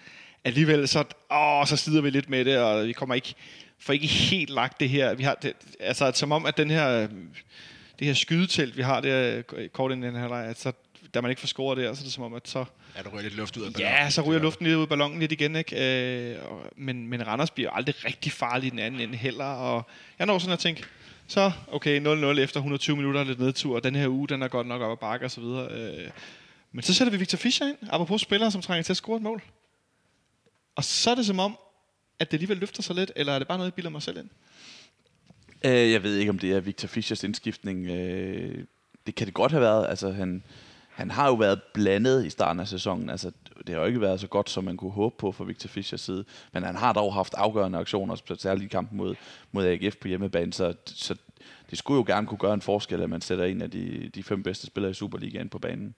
alligevel 0.45 0.87
så, 0.87 1.03
åh, 1.31 1.65
så 1.67 1.77
slider 1.77 2.01
vi 2.01 2.09
lidt 2.09 2.29
med 2.29 2.45
det, 2.45 2.57
og 2.57 2.87
vi 2.87 2.93
kommer 2.93 3.15
ikke, 3.15 3.33
får 3.79 3.93
ikke 3.93 4.07
helt 4.07 4.49
lagt 4.49 4.79
det 4.79 4.89
her. 4.89 5.13
Vi 5.13 5.23
har 5.23 5.35
det, 5.41 5.53
altså, 5.79 6.11
som 6.15 6.31
om, 6.31 6.45
at 6.45 6.57
den 6.57 6.69
her 6.69 7.07
det 7.99 8.07
her 8.07 8.13
skydetelt, 8.13 8.77
vi 8.77 8.81
har 8.81 9.01
der 9.01 9.41
kort 9.73 9.91
inden 9.91 10.13
den 10.13 10.21
her 10.21 10.27
leg, 10.27 10.45
at 10.45 10.59
så, 10.59 10.71
da 11.13 11.21
man 11.21 11.29
ikke 11.29 11.39
får 11.39 11.47
scoret 11.47 11.77
der, 11.77 11.93
så 11.93 12.01
er 12.01 12.03
det 12.03 12.13
som 12.13 12.23
om, 12.23 12.33
at 12.33 12.47
så... 12.47 12.65
Ja, 12.97 13.03
der 13.03 13.09
ryger 13.09 13.23
lidt 13.23 13.35
luft 13.35 13.57
ud 13.57 13.63
af 13.63 13.73
ballonen. 13.73 13.95
Ja, 13.95 14.09
så 14.09 14.21
ryger 14.21 14.39
luften 14.39 14.65
lidt 14.65 14.75
ud 14.75 14.81
af 14.81 14.89
ballonen 14.89 15.19
lidt 15.19 15.31
igen, 15.31 15.55
ikke? 15.55 16.33
Øh, 16.33 16.51
og, 16.51 16.61
men, 16.75 17.07
men 17.07 17.27
Randers 17.27 17.51
bliver 17.51 17.69
aldrig 17.69 18.05
rigtig 18.05 18.31
farlig 18.31 18.67
i 18.67 18.69
den 18.69 18.79
anden 18.79 19.01
ende 19.01 19.17
heller, 19.17 19.45
og 19.45 19.83
jeg 20.19 20.27
når 20.27 20.39
sådan 20.39 20.53
at 20.53 20.59
tænke, 20.59 20.83
så 21.27 21.51
okay, 21.71 21.99
0-0 22.35 22.39
efter 22.39 22.59
120 22.59 22.95
minutter 22.95 23.23
lidt 23.23 23.39
nedtur, 23.39 23.75
og 23.75 23.83
den 23.83 23.95
her 23.95 24.07
uge, 24.07 24.27
den 24.27 24.41
er 24.41 24.47
godt 24.47 24.67
nok 24.67 24.81
op 24.81 24.91
ad 24.91 24.97
bakke 24.97 25.25
og 25.25 25.31
så 25.31 25.41
videre. 25.41 25.71
Øh, 25.71 26.09
men 26.71 26.83
så 26.83 26.93
sætter 26.93 27.11
vi 27.11 27.17
Victor 27.17 27.37
Fischer 27.37 27.67
ind, 27.67 27.77
apropos 27.89 28.21
spillere, 28.21 28.51
som 28.51 28.61
trænger 28.61 28.83
til 28.83 28.93
at 28.93 28.97
score 28.97 29.17
et 29.17 29.23
mål. 29.23 29.41
Og 30.75 30.83
så 30.83 31.11
er 31.11 31.15
det 31.15 31.25
som 31.25 31.39
om, 31.39 31.57
at 32.19 32.31
det 32.31 32.37
alligevel 32.37 32.57
løfter 32.57 32.83
sig 32.83 32.95
lidt, 32.95 33.11
eller 33.15 33.33
er 33.33 33.39
det 33.39 33.47
bare 33.47 33.57
noget, 33.57 33.71
jeg 33.71 33.73
bilder 33.73 33.89
mig 33.89 34.01
selv 34.01 34.17
ind? 34.17 34.29
Øh, 35.65 35.91
jeg 35.91 36.03
ved 36.03 36.17
ikke, 36.17 36.29
om 36.29 36.39
det 36.39 36.51
er 36.51 36.59
Victor 36.59 36.87
Fischers 36.87 37.23
indskiftning. 37.23 37.87
Øh, 37.87 38.65
det 39.05 39.15
kan 39.15 39.27
det 39.27 39.33
godt 39.33 39.51
have 39.51 39.61
været. 39.61 39.87
Altså, 39.89 40.11
han, 40.11 40.43
han 40.89 41.11
har 41.11 41.27
jo 41.27 41.33
været 41.33 41.61
blandet 41.73 42.25
i 42.25 42.29
starten 42.29 42.59
af 42.59 42.67
sæsonen. 42.67 43.09
Altså, 43.09 43.31
det 43.67 43.75
har 43.75 43.81
jo 43.81 43.87
ikke 43.87 44.01
været 44.01 44.19
så 44.19 44.27
godt, 44.27 44.49
som 44.49 44.63
man 44.63 44.77
kunne 44.77 44.91
håbe 44.91 45.15
på 45.17 45.31
fra 45.31 45.43
Victor 45.43 45.67
Fischers 45.67 46.01
side. 46.01 46.25
Men 46.51 46.63
han 46.63 46.75
har 46.75 46.93
dog 46.93 47.13
haft 47.13 47.33
afgørende 47.33 47.79
aktioner, 47.79 48.35
særligt 48.37 48.65
i 48.65 48.67
kampen 48.67 48.97
mod, 48.97 49.15
mod 49.51 49.65
AGF 49.65 49.95
på 49.95 50.07
hjemmebane. 50.07 50.53
Så, 50.53 50.73
så 50.85 51.15
det 51.69 51.77
skulle 51.77 51.97
jo 51.97 52.03
gerne 52.07 52.27
kunne 52.27 52.37
gøre 52.37 52.53
en 52.53 52.61
forskel, 52.61 53.01
at 53.01 53.09
man 53.09 53.21
sætter 53.21 53.45
en 53.45 53.61
af 53.61 53.71
de, 53.71 54.11
de 54.15 54.23
fem 54.23 54.43
bedste 54.43 54.67
spillere 54.67 54.91
i 54.91 54.93
Superligaen 54.93 55.49
på 55.49 55.59
banen. 55.59 55.95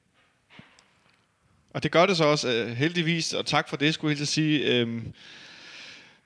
Og 1.76 1.84
det 1.84 1.92
gør 1.92 2.06
det 2.06 2.18
så 2.18 2.24
også 2.24 2.50
øh, 2.54 2.68
heldigvis, 2.68 3.34
og 3.34 3.46
tak 3.46 3.70
for 3.70 3.78
det, 3.78 3.94
skulle 3.94 4.12
jeg 4.12 4.18
helt 4.18 4.30
sige. 4.30 4.60
Øh, 4.60 5.02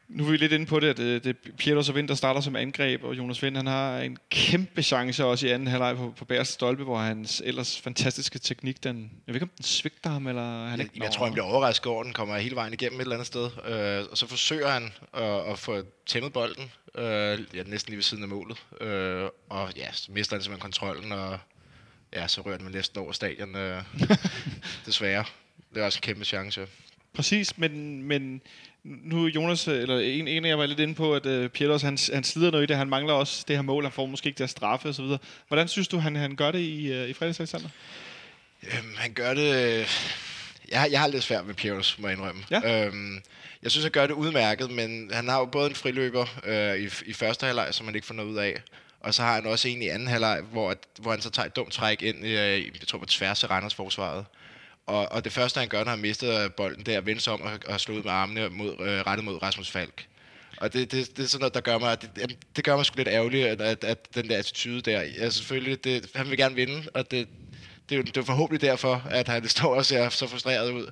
nu 0.08 0.26
er 0.26 0.32
vi 0.32 0.38
lidt 0.38 0.52
inde 0.52 0.66
på 0.66 0.80
det, 0.80 0.88
at 0.88 0.98
det, 0.98 1.24
det 1.24 1.36
er 1.46 1.52
Pietro 1.58 1.82
Savin, 1.82 2.08
der 2.08 2.16
starter 2.16 2.42
som 2.42 2.56
angreb, 2.56 3.04
og 3.04 3.18
Jonas 3.18 3.44
Vind, 3.44 3.56
han 3.56 3.68
har 3.68 4.00
en 4.00 4.18
kæmpe 4.30 4.84
chance 4.84 5.26
også 5.26 5.48
i 5.48 5.50
anden 5.50 5.68
halvleg 5.68 5.96
på, 5.98 6.14
på 6.18 6.26
Bærs 6.26 6.48
stolpe, 6.48 6.84
hvor 6.84 6.98
hans 6.98 7.42
ellers 7.46 7.82
fantastiske 7.82 8.40
teknik, 8.40 8.84
den, 8.84 9.12
jeg 9.28 9.34
ved 9.34 9.36
ikke, 9.36 9.44
om 9.44 9.52
den 9.58 9.64
svigter 9.64 10.10
ham, 10.10 10.28
eller 10.28 10.66
han 10.66 10.80
jeg, 10.80 10.86
ikke 10.86 11.04
Jeg 11.04 11.12
tror, 11.12 11.26
han 11.26 11.34
bliver 11.34 11.46
overrasket 11.46 11.88
over, 11.88 12.04
den 12.04 12.14
kommer 12.14 12.38
hele 12.38 12.56
vejen 12.56 12.74
igennem 12.74 13.00
et 13.00 13.04
eller 13.04 13.16
andet 13.16 13.28
sted, 13.28 13.50
øh, 13.66 14.06
og 14.12 14.18
så 14.18 14.28
forsøger 14.28 14.70
han 14.70 14.94
at, 15.14 15.52
at 15.52 15.60
få 15.60 15.82
tæmmet 16.06 16.34
bolden, 16.34 16.72
øh, 16.96 17.40
ja, 17.56 17.64
næsten 17.66 17.92
lige 17.92 17.98
ved 17.98 18.04
siden 18.04 18.24
af 18.24 18.30
målet, 18.30 18.58
øh, 18.82 19.30
og 19.50 19.70
ja, 19.78 19.92
så 19.92 20.12
mister 20.12 20.36
han 20.36 20.44
simpelthen 20.44 20.62
kontrollen, 20.62 21.12
og 21.12 21.40
ja, 22.14 22.28
så 22.28 22.42
rører 22.42 22.58
den 22.58 22.72
næsten 22.72 23.00
over 23.00 23.12
stadion, 23.12 23.56
øh, 23.56 23.84
desværre. 24.86 25.26
Det 25.74 25.82
er 25.82 25.86
også 25.86 25.98
en 25.98 26.02
kæmpe 26.02 26.26
chance. 26.26 26.68
Præcis, 27.14 27.58
men, 27.58 28.04
men 28.04 28.42
nu 28.84 29.28
Jonas, 29.28 29.68
eller 29.68 30.00
en, 30.00 30.28
en 30.28 30.46
af 30.46 30.50
jer 30.50 30.56
var 30.56 30.66
lidt 30.66 30.80
inde 30.80 30.96
på, 30.96 31.16
at 31.16 31.26
uh, 31.26 31.48
Pieters, 31.48 31.82
han, 31.82 31.98
han 32.14 32.24
slider 32.24 32.52
noget 32.52 32.64
i 32.64 32.68
det. 32.68 32.78
Han 32.78 32.90
mangler 32.90 33.14
også 33.14 33.46
det 33.48 33.56
her 33.56 33.64
mål. 33.64 33.84
Han 33.84 33.92
får 33.92 34.06
måske 34.06 34.28
ikke 34.28 34.38
det 34.38 34.50
straffe 34.50 34.90
osv. 34.90 35.06
Hvordan 35.48 35.68
synes 35.68 35.88
du, 35.88 35.98
han, 35.98 36.16
han 36.16 36.36
gør 36.36 36.52
det 36.52 36.60
i, 36.60 37.02
uh, 37.02 37.10
i 37.10 37.14
fredags, 37.14 37.40
Alexander? 37.40 37.70
Øhm, 38.64 38.96
han 38.98 39.14
gør 39.14 39.34
det... 39.34 39.88
Jeg, 40.72 40.88
jeg 40.92 41.00
har 41.00 41.08
lidt 41.08 41.24
svært 41.24 41.46
med 41.46 41.54
Pieters, 41.54 42.00
må 42.00 42.08
jeg 42.08 42.18
indrømme. 42.18 42.44
Ja. 42.52 42.86
Øhm, 42.86 43.22
jeg 43.64 43.72
synes, 43.72 43.84
han 43.84 43.92
gør 43.92 44.08
det 44.08 44.14
udmærket, 44.14 44.72
men 44.72 45.12
han 45.14 45.28
har 45.28 45.40
jo 45.40 45.46
både 45.46 45.70
en 45.70 45.76
friløber 45.76 46.26
øh, 46.44 46.76
i, 46.76 46.90
i 47.06 47.14
første 47.14 47.46
halvleg, 47.46 47.68
som 47.72 47.86
han 47.86 47.96
ikke 47.96 48.08
får 48.08 48.14
noget 48.14 48.30
ud 48.30 48.38
af. 48.38 48.62
Og 49.00 49.14
så 49.14 49.24
har 49.24 49.36
han 49.36 49.46
også 49.46 49.68
en 49.68 49.82
i 49.82 49.88
anden 49.88 50.08
halvleg, 50.08 50.42
hvor, 50.42 50.76
hvor 51.00 51.12
han 51.12 51.22
så 51.22 51.30
tager 51.30 51.46
et 51.46 51.56
dumt 51.56 51.74
træk 51.74 52.02
ind, 52.02 52.26
øh, 52.26 52.58
i, 52.58 52.72
jeg 52.80 52.88
tror 52.88 53.00
på 53.00 53.06
tværs 53.06 53.44
af 53.44 53.50
Randers 53.50 53.76
forsvaret. 53.76 54.26
Og, 54.86 55.12
og 55.12 55.24
det 55.24 55.32
første, 55.32 55.60
han 55.60 55.70
gør, 55.70 55.84
når 55.84 55.92
han 55.92 56.00
mister 56.00 56.50
bolden, 56.50 56.86
det 56.86 56.94
er 56.94 56.98
at 56.98 57.06
vende 57.06 57.22
sig 57.22 57.34
om 57.34 57.42
og, 57.42 57.52
og 57.68 57.80
slå 57.80 57.96
ud 57.96 58.04
med 58.04 58.12
armene 58.12 58.50
mod, 58.50 58.72
øh, 58.80 59.02
rettet 59.08 59.26
mod 59.26 59.42
Rasmus 59.42 59.72
Falk. 59.72 60.08
Og 60.58 60.74
det, 60.74 60.92
det, 60.92 61.18
det 61.18 61.24
er 61.24 61.28
sådan 61.28 61.42
noget, 61.42 61.54
der 61.54 61.62
gør 61.62 61.78
mig, 61.78 62.02
det, 62.02 62.38
det 62.56 62.64
gør 62.64 62.76
mig 62.76 62.86
sgu 62.86 62.98
lidt 62.98 63.08
ærgerligt, 63.08 63.48
at, 63.48 63.62
at, 63.62 63.84
at 63.84 64.16
den 64.16 64.30
der 64.30 64.38
attitude 64.38 64.82
der, 64.82 65.02
ja, 65.02 65.30
selvfølgelig, 65.30 65.84
det, 65.84 66.12
han 66.16 66.30
vil 66.30 66.38
gerne 66.38 66.56
vinde, 66.56 66.84
og 66.94 67.12
det, 67.12 67.28
det, 67.90 67.96
er 67.96 68.00
jo, 68.00 68.02
det 68.02 68.18
er 68.18 68.24
forhåbentlig 68.24 68.62
derfor, 68.62 69.08
at 69.10 69.28
han 69.28 69.48
står 69.58 69.76
og 69.76 69.86
ser 69.86 70.10
så 70.10 70.28
frustreret 70.28 70.72
ud. 70.72 70.92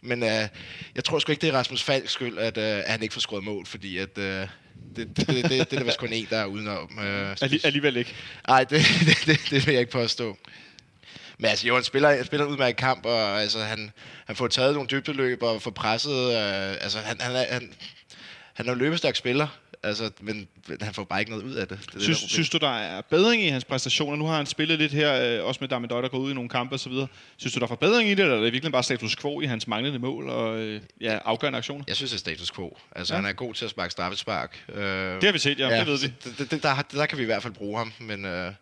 Men 0.00 0.22
øh, 0.22 0.48
jeg 0.94 1.04
tror 1.04 1.18
sgu 1.18 1.32
ikke, 1.32 1.42
det 1.42 1.48
er 1.48 1.58
Rasmus 1.58 1.82
Falks 1.82 2.12
skyld, 2.12 2.38
at, 2.38 2.58
øh, 2.58 2.64
at 2.64 2.90
han 2.90 3.02
ikke 3.02 3.14
får 3.14 3.20
skåret 3.20 3.44
mål, 3.44 3.66
fordi 3.66 3.98
at, 3.98 4.18
øh, 4.18 4.48
det, 4.96 5.16
det, 5.16 5.26
det, 5.26 5.36
det, 5.36 5.50
det 5.50 5.72
er 5.72 5.78
der 5.78 5.84
vist 5.84 5.98
kun 5.98 6.12
en, 6.12 6.26
der 6.30 6.38
er 6.38 6.46
udenom. 6.46 6.90
Uh, 6.98 7.64
Alligevel 7.64 7.96
ikke? 7.96 8.14
Nej, 8.48 8.64
det, 8.64 8.80
det, 9.06 9.26
det, 9.26 9.40
det 9.50 9.66
vil 9.66 9.72
jeg 9.72 9.80
ikke 9.80 9.92
påstå. 9.92 10.36
Men 11.38 11.50
altså, 11.50 11.66
jo, 11.66 11.74
han 11.74 11.84
spiller, 11.84 12.24
spiller 12.24 12.46
en 12.46 12.52
udmærket 12.52 12.76
kamp, 12.76 13.06
og 13.06 13.42
altså, 13.42 13.58
han, 13.58 13.92
han 14.26 14.36
får 14.36 14.48
taget 14.48 14.74
nogle 14.74 14.88
dybdeløb 14.90 15.42
og 15.42 15.62
får 15.62 15.70
presset. 15.70 16.30
Øh, 16.30 16.76
altså, 16.80 16.98
han, 16.98 17.20
han, 17.20 17.36
er, 17.36 17.52
han, 17.52 17.72
han 18.54 18.68
er 18.68 18.72
en 18.72 18.78
løbestærk 18.78 19.16
spiller, 19.16 19.46
altså, 19.84 20.10
men 20.20 20.48
han 20.80 20.94
får 20.94 21.04
bare 21.04 21.20
ikke 21.20 21.30
noget 21.30 21.44
ud 21.44 21.54
af 21.54 21.68
det. 21.68 21.78
det, 21.94 22.02
synes, 22.02 22.20
det 22.20 22.30
synes 22.30 22.50
du, 22.50 22.58
der 22.58 22.68
er 22.68 23.00
bedring 23.00 23.42
i 23.42 23.48
hans 23.48 23.64
præstationer? 23.64 24.16
Nu 24.16 24.26
har 24.26 24.36
han 24.36 24.46
spillet 24.46 24.78
lidt 24.78 24.92
her, 24.92 25.38
øh, 25.38 25.44
også 25.44 25.58
med 25.60 25.68
Dame 25.68 25.86
der 25.86 26.08
går 26.08 26.18
ud 26.18 26.30
i 26.30 26.34
nogle 26.34 26.48
kampe 26.50 26.74
osv. 26.74 26.92
Synes 27.36 27.54
du, 27.54 27.58
der 27.58 27.64
er 27.64 27.68
forbedring 27.68 28.10
i 28.10 28.14
det, 28.14 28.20
eller 28.20 28.36
er 28.36 28.40
det 28.40 28.52
virkelig 28.52 28.72
bare 28.72 28.82
status 28.82 29.16
quo 29.16 29.40
i 29.40 29.46
hans 29.46 29.66
manglende 29.66 29.98
mål 29.98 30.28
og 30.28 30.58
øh, 30.58 30.80
ja, 31.00 31.18
afgørende 31.24 31.56
aktioner? 31.56 31.84
Jeg 31.88 31.96
synes, 31.96 32.10
det 32.10 32.16
er 32.16 32.20
status 32.20 32.50
quo. 32.50 32.78
Altså, 32.96 33.14
ja. 33.14 33.20
han 33.20 33.30
er 33.30 33.32
god 33.32 33.54
til 33.54 33.64
at 33.64 33.70
sparke 33.70 33.90
straffespark. 33.90 34.64
Øh, 34.68 34.84
det 34.84 35.24
har 35.24 35.32
vi 35.32 35.38
set, 35.38 35.58
ja, 35.58 35.68
ja 35.68 35.78
det 35.78 35.86
ved 35.86 35.98
vi. 35.98 36.12
Det, 36.38 36.50
det, 36.50 36.62
der, 36.62 36.82
der 36.92 37.06
kan 37.06 37.18
vi 37.18 37.22
i 37.22 37.26
hvert 37.26 37.42
fald 37.42 37.52
bruge 37.52 37.78
ham, 37.78 37.92
men... 37.98 38.24
Øh, 38.24 38.52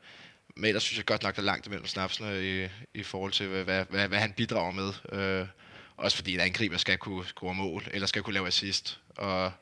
men 0.56 0.64
ellers 0.64 0.82
synes 0.82 0.96
jeg 0.96 1.06
godt 1.06 1.22
nok, 1.22 1.36
der 1.36 1.42
er 1.42 1.46
langt 1.46 1.66
imellem 1.66 1.86
snapsene 1.86 2.62
i, 2.64 2.68
i 2.94 3.02
forhold 3.02 3.32
til, 3.32 3.46
hvad, 3.46 3.64
hvad, 3.64 3.84
hvad, 3.90 4.08
hvad 4.08 4.18
han 4.18 4.32
bidrager 4.32 4.72
med. 4.72 4.92
Øh, 5.12 5.46
også 5.96 6.16
fordi 6.16 6.34
en 6.34 6.40
angriber 6.40 6.76
skal 6.76 6.98
kunne 6.98 7.26
score 7.26 7.54
mål, 7.54 7.82
eller 7.90 8.06
skal 8.06 8.22
kunne 8.22 8.34
lave 8.34 8.46
assist. 8.46 8.98
Og 9.16 9.52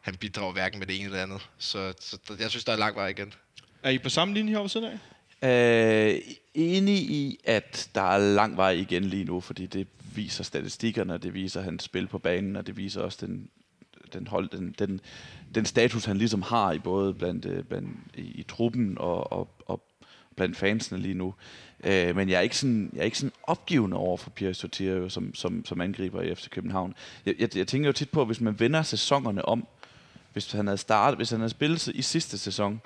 han 0.00 0.14
bidrager 0.14 0.52
hverken 0.52 0.78
med 0.78 0.86
det 0.86 0.96
ene 0.96 1.04
eller 1.04 1.22
andet. 1.22 1.48
Så, 1.58 1.94
så 2.00 2.18
jeg 2.40 2.50
synes, 2.50 2.64
der 2.64 2.72
er 2.72 2.76
lang 2.76 2.96
vej 2.96 3.06
igen. 3.06 3.34
Er 3.82 3.90
I 3.90 3.98
på 3.98 4.08
samme 4.08 4.34
linje 4.34 4.50
herovre 4.50 4.68
siden 4.68 4.86
af? 4.86 4.98
Øh, 5.42 6.20
enig 6.54 6.94
i, 6.94 7.38
at 7.44 7.90
der 7.94 8.02
er 8.02 8.18
lang 8.34 8.56
vej 8.56 8.70
igen 8.70 9.04
lige 9.04 9.24
nu, 9.24 9.40
fordi 9.40 9.66
det 9.66 9.86
viser 10.14 10.44
statistikkerne, 10.44 11.18
det 11.18 11.34
viser 11.34 11.62
hans 11.62 11.82
spil 11.82 12.06
på 12.06 12.18
banen, 12.18 12.56
og 12.56 12.66
det 12.66 12.76
viser 12.76 13.00
også 13.00 13.26
den, 13.26 13.48
den, 14.12 14.26
hold, 14.26 14.48
den, 14.48 14.74
den, 14.78 15.00
den 15.54 15.64
status, 15.64 16.04
han 16.04 16.16
ligesom 16.16 16.42
har 16.42 16.72
i 16.72 16.78
både 16.78 17.14
blandt, 17.14 17.46
øh, 17.46 17.64
blandt 17.64 17.88
i, 18.14 18.22
i 18.22 18.42
truppen 18.42 18.98
og, 18.98 19.32
og, 19.32 19.48
og 19.66 19.82
blandt 20.36 20.56
fansene 20.56 21.00
lige 21.00 21.14
nu. 21.14 21.34
Øh, 21.84 22.16
men 22.16 22.28
jeg 22.28 22.36
er 22.36 22.40
ikke 22.40 22.56
sådan, 22.56 22.90
jeg 22.92 23.00
er 23.00 23.04
ikke 23.04 23.18
sådan 23.18 23.32
opgivende 23.42 23.96
over 23.96 24.16
for 24.16 24.30
Pierre 24.30 24.54
Sotirio 24.54 25.08
som, 25.08 25.34
som, 25.34 25.64
som 25.64 25.80
angriber 25.80 26.22
i 26.22 26.34
FC 26.34 26.48
København. 26.48 26.94
Jeg, 27.26 27.34
jeg, 27.38 27.56
jeg 27.56 27.66
tænker 27.66 27.88
jo 27.88 27.92
tit 27.92 28.10
på, 28.10 28.20
at 28.20 28.26
hvis 28.26 28.40
man 28.40 28.60
vender 28.60 28.82
sæsonerne 28.82 29.44
om, 29.44 29.66
hvis 30.32 30.52
han 30.52 30.66
havde 30.66 30.78
startet, 30.78 31.18
hvis 31.18 31.30
han 31.30 31.40
havde 31.40 31.50
spillet 31.50 31.86
i 31.88 32.02
sidste 32.02 32.38
sæson, 32.38 32.80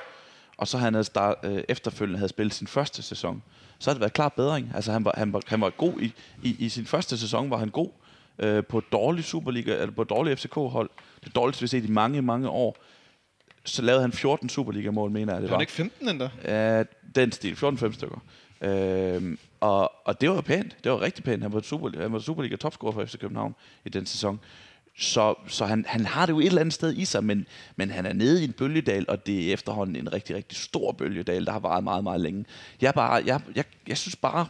og 0.57 0.69
så 0.69 0.79
han 0.79 0.95
havde 0.95 1.05
start, 1.05 1.37
øh, 1.45 1.63
efterfølgende 1.69 2.19
havde 2.19 2.29
spillet 2.29 2.55
sin 2.55 2.67
første 2.67 3.03
sæson, 3.03 3.43
så 3.79 3.91
havde 3.91 3.95
det 3.95 4.01
været 4.01 4.13
klar 4.13 4.29
bedring. 4.29 4.73
Altså 4.75 4.93
han 4.93 5.05
var, 5.05 5.15
han 5.17 5.33
var, 5.33 5.41
han 5.47 5.61
var 5.61 5.71
god 5.71 6.01
i, 6.01 6.13
i, 6.43 6.57
i 6.59 6.69
sin 6.69 6.87
første 6.87 7.19
sæson, 7.19 7.51
var 7.51 7.57
han 7.57 7.69
god. 7.69 7.91
øh, 8.39 8.65
på 8.65 8.79
et 8.79 8.85
dårligt 8.93 9.27
Superliga, 9.27 9.73
eller 9.75 9.91
på 9.95 10.03
et 10.03 10.11
dårligt 10.11 10.41
FCK-hold. 10.41 10.91
Det 11.25 11.35
dårligste, 11.35 11.61
vi 11.61 11.65
har 11.65 11.69
set 11.69 11.85
i 11.85 11.91
mange, 11.93 12.23
mange 12.23 12.49
år. 12.49 12.77
Så 13.65 13.83
lavede 13.83 14.01
han 14.03 14.13
14 14.13 14.49
Superliga-mål, 14.49 15.11
mener 15.11 15.33
jeg, 15.33 15.43
det 15.43 15.51
Var 15.51 15.55
var. 15.55 15.59
det 15.59 15.63
ikke 15.63 15.73
15 15.73 16.09
endda? 16.09 16.31
Ja, 16.45 16.83
den 17.15 17.33
stil. 17.33 17.53
14-5 17.55 17.93
stykker. 17.93 18.19
Øhm, 18.61 19.39
og, 19.61 19.93
og 20.07 20.21
det 20.21 20.31
var 20.31 20.41
pænt. 20.41 20.77
Det 20.85 20.93
var 20.93 21.01
rigtig 21.01 21.25
pænt. 21.25 21.43
Han 21.43 21.53
var, 21.53 21.61
super, 21.61 22.01
han 22.03 22.13
var 22.13 22.19
Superliga 22.19 22.57
topscorer 22.57 22.93
for 22.93 23.05
FC 23.05 23.19
København 23.19 23.55
i 23.85 23.89
den 23.89 24.07
sæson. 24.07 24.41
Så, 24.99 25.35
så 25.49 25.65
han, 25.65 25.85
han 25.89 26.07
har 26.07 26.27
det 26.27 26.33
jo 26.33 26.41
et 26.41 26.47
eller 26.47 26.61
andet 26.61 26.75
sted 26.75 26.97
i 26.97 27.05
sig, 27.05 27.25
men, 27.25 27.47
men 27.77 27.91
han 27.91 28.07
er 28.07 28.13
nede 28.13 28.41
i 28.41 28.45
en 28.45 28.53
bølgedal, 28.53 29.05
og 29.09 29.27
det 29.27 29.49
er 29.49 29.53
efterhånden 29.53 29.97
en 29.97 30.13
rigtig, 30.13 30.37
rigtig 30.37 30.59
stor 30.59 30.93
bølgedal, 30.93 31.47
der 31.47 31.53
har 31.53 31.59
varet 31.59 31.85
meget, 31.85 32.05
meget 32.05 32.21
længe. 32.21 32.45
Jeg, 32.81 32.95
bare, 32.95 33.23
jeg, 33.27 33.41
jeg, 33.55 33.65
jeg 33.87 33.99
synes 33.99 34.17
bare, 34.17 34.47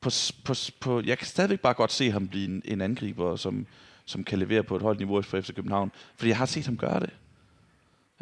på, 0.00 0.10
på, 0.44 0.54
på, 0.80 1.02
jeg 1.04 1.18
kan 1.18 1.26
stadigvæk 1.26 1.60
bare 1.60 1.74
godt 1.74 1.92
se 1.92 2.10
ham 2.10 2.28
blive 2.28 2.44
en, 2.44 2.62
en 2.64 2.80
angriber, 2.80 3.36
som, 3.36 3.66
som 4.04 4.24
kan 4.24 4.38
levere 4.38 4.62
på 4.62 4.76
et 4.76 4.82
højt 4.82 4.98
niveau 4.98 5.22
for 5.22 5.40
FC 5.40 5.54
København. 5.54 5.92
Fordi 6.16 6.28
jeg 6.28 6.36
har 6.36 6.46
set 6.46 6.66
ham 6.66 6.76
gøre 6.76 7.00
det. 7.00 7.10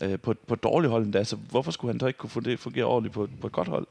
Øh, 0.03 0.19
på, 0.19 0.35
på 0.47 0.55
et 0.55 0.63
dårligt 0.63 0.91
hold 0.91 1.05
endda, 1.05 1.25
så 1.25 1.37
hvorfor 1.37 1.71
skulle 1.71 1.93
han 1.93 2.01
så 2.01 2.07
ikke 2.07 2.19
kunne 2.19 2.31
fungere, 2.31 2.57
fungere 2.57 2.85
ordentligt 2.85 3.15
på, 3.15 3.29
på 3.41 3.47
et 3.47 3.53
godt 3.53 3.69
hold? 3.69 3.87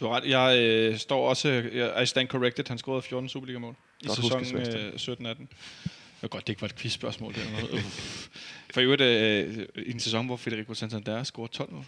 Du 0.00 0.06
har 0.06 0.16
ret. 0.16 0.24
Jeg 0.24 0.58
øh, 0.58 0.98
står 0.98 1.28
også... 1.28 1.48
Jeg, 1.48 2.02
I 2.02 2.06
stand 2.06 2.28
corrected. 2.28 2.64
Han 2.68 2.78
scorede 2.78 3.02
14 3.02 3.28
Superliga-mål 3.28 3.74
i 4.00 4.08
sæsonen 4.08 4.56
øh, 4.56 4.92
17-18. 4.94 5.46
Det 6.16 6.22
var 6.22 6.28
godt, 6.28 6.46
det 6.46 6.52
ikke 6.52 6.62
var 6.62 6.68
et 6.68 6.76
quizspørgsmål. 6.76 7.34
Det 7.34 7.42
noget. 7.52 7.72
Uff. 7.72 8.28
For 8.74 8.80
i 8.80 8.84
øvrigt, 8.84 9.02
øh, 9.02 9.58
øh, 9.74 9.84
i 9.86 9.90
en 9.90 10.00
sæson, 10.00 10.26
hvor 10.26 10.36
Federico 10.36 10.74
Santander 10.74 11.22
scorede 11.24 11.52
12 11.52 11.72
mål. 11.72 11.84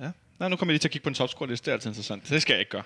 Ja. 0.00 0.10
Nej, 0.38 0.48
nu 0.48 0.56
kommer 0.56 0.70
jeg 0.70 0.74
lige 0.74 0.80
til 0.80 0.88
at 0.88 0.92
kigge 0.92 1.02
på 1.02 1.08
en 1.08 1.14
topscore-liste. 1.14 1.64
Det 1.64 1.70
er 1.70 1.72
altid 1.72 1.90
interessant. 1.90 2.28
Det 2.28 2.42
skal 2.42 2.54
jeg 2.54 2.60
ikke 2.60 2.70
gøre. 2.70 2.82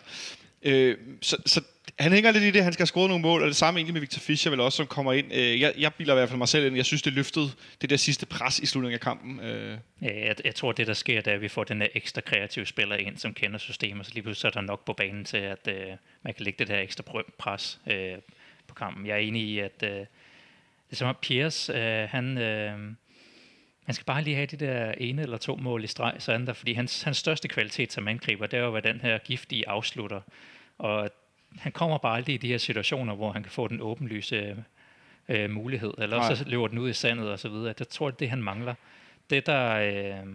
Øh, 0.63 0.97
så, 1.23 1.37
så 1.47 1.61
han 1.99 2.13
hænger 2.13 2.31
lidt 2.31 2.45
i 2.45 2.51
det, 2.51 2.63
han 2.65 2.73
skal 2.73 2.83
have 2.83 2.87
scoret 2.87 3.09
nogle 3.09 3.23
mål, 3.23 3.43
og 3.43 3.49
det 3.49 3.57
samme 3.57 3.79
egentlig 3.79 3.93
med 3.93 4.01
Victor 4.01 4.21
Fischer 4.21 4.51
vel 4.51 4.61
også, 4.61 4.77
som 4.77 4.87
kommer 4.87 5.13
ind. 5.13 5.33
Øh, 5.33 5.61
jeg, 5.61 5.73
jeg 5.79 5.95
bilder 5.95 6.15
i 6.15 6.17
hvert 6.17 6.29
fald 6.29 6.39
mig 6.39 6.49
selv 6.49 6.67
ind. 6.67 6.77
Jeg 6.77 6.85
synes, 6.85 7.03
det 7.03 7.13
løftede 7.13 7.51
det 7.81 7.91
der 7.91 7.97
sidste 7.97 8.27
pres 8.27 8.59
i 8.59 8.67
slutningen 8.67 8.95
af 8.95 9.01
kampen. 9.01 9.41
Øh, 9.41 9.79
Ja, 10.03 10.27
jeg, 10.27 10.37
jeg 10.45 10.55
tror, 10.55 10.73
det 10.73 10.87
der 10.87 10.95
sker, 10.95 11.21
det 11.21 11.31
er, 11.31 11.35
at 11.35 11.41
vi 11.41 11.49
får 11.49 11.65
den 11.65 11.81
der 11.81 11.87
ekstra 11.95 12.21
kreative 12.21 12.67
spiller 12.67 12.97
ind, 12.97 13.19
som 13.19 13.35
kender 13.35 13.59
systemet, 13.59 14.07
så 14.07 14.13
lige 14.15 14.23
pludselig 14.23 14.41
så 14.41 14.47
er 14.47 14.51
der 14.51 14.61
nok 14.61 14.85
på 14.85 14.93
banen 14.93 15.25
til, 15.25 15.37
at 15.37 15.69
øh, 15.69 15.87
man 16.23 16.35
kan 16.35 16.45
lægge 16.45 16.59
det 16.59 16.69
der 16.69 16.81
ekstra 16.81 17.05
pres 17.39 17.81
øh, 17.87 18.19
på 18.67 18.75
kampen. 18.75 19.07
Jeg 19.07 19.13
er 19.13 19.19
enig 19.21 19.43
i, 19.43 19.59
at 19.59 19.83
øh, 19.83 20.07
det 20.91 20.97
er 20.97 20.97
som 20.97 21.09
om 21.09 21.17
Piers, 21.23 21.69
øh, 21.69 22.09
han, 22.09 22.39
øh, 22.39 22.79
han 23.85 23.95
skal 23.95 24.05
bare 24.05 24.23
lige 24.23 24.37
have 24.37 24.47
de 24.47 24.57
der 24.57 24.93
ene 24.93 25.23
eller 25.23 25.37
to 25.37 25.57
mål 25.57 25.85
i 25.85 25.87
streg, 25.87 26.15
så 26.19 26.33
han 26.33 26.47
der, 26.47 26.53
fordi 26.53 26.73
hans, 26.73 27.03
hans 27.03 27.17
største 27.17 27.49
kvalitet 27.49 27.93
som 27.93 28.09
angriber, 28.09 28.47
det 28.47 28.59
er 28.59 28.63
jo 28.63 28.71
være 28.71 28.93
den 28.93 29.01
her 29.01 29.19
giftige 29.19 29.69
afslutter. 29.69 30.21
Og 30.79 31.11
han 31.59 31.73
kommer 31.73 31.99
bare 31.99 32.17
aldrig 32.17 32.35
i 32.35 32.39
de 32.39 32.49
her 32.49 32.59
situationer, 32.59 33.15
hvor 33.15 33.33
han 33.33 33.43
kan 33.43 33.53
få 33.53 33.69
den 33.69 33.81
åbenlyse 33.81 34.65
øh, 35.29 35.51
mulighed, 35.51 35.95
eller 35.99 36.17
Nej. 36.17 36.29
også 36.31 36.45
så 36.45 36.49
løber 36.49 36.69
den 36.69 36.79
ud 36.79 36.91
i 36.91 36.93
sandet 36.93 37.31
og 37.31 37.39
så 37.39 37.49
videre. 37.49 37.75
Jeg 37.79 37.89
tror, 37.89 38.07
det 38.07 38.15
er 38.15 38.19
det, 38.19 38.31
han 38.31 38.43
mangler. 38.43 38.75
Det, 39.31 39.47
der, 39.47 39.75
øh, 39.75 40.29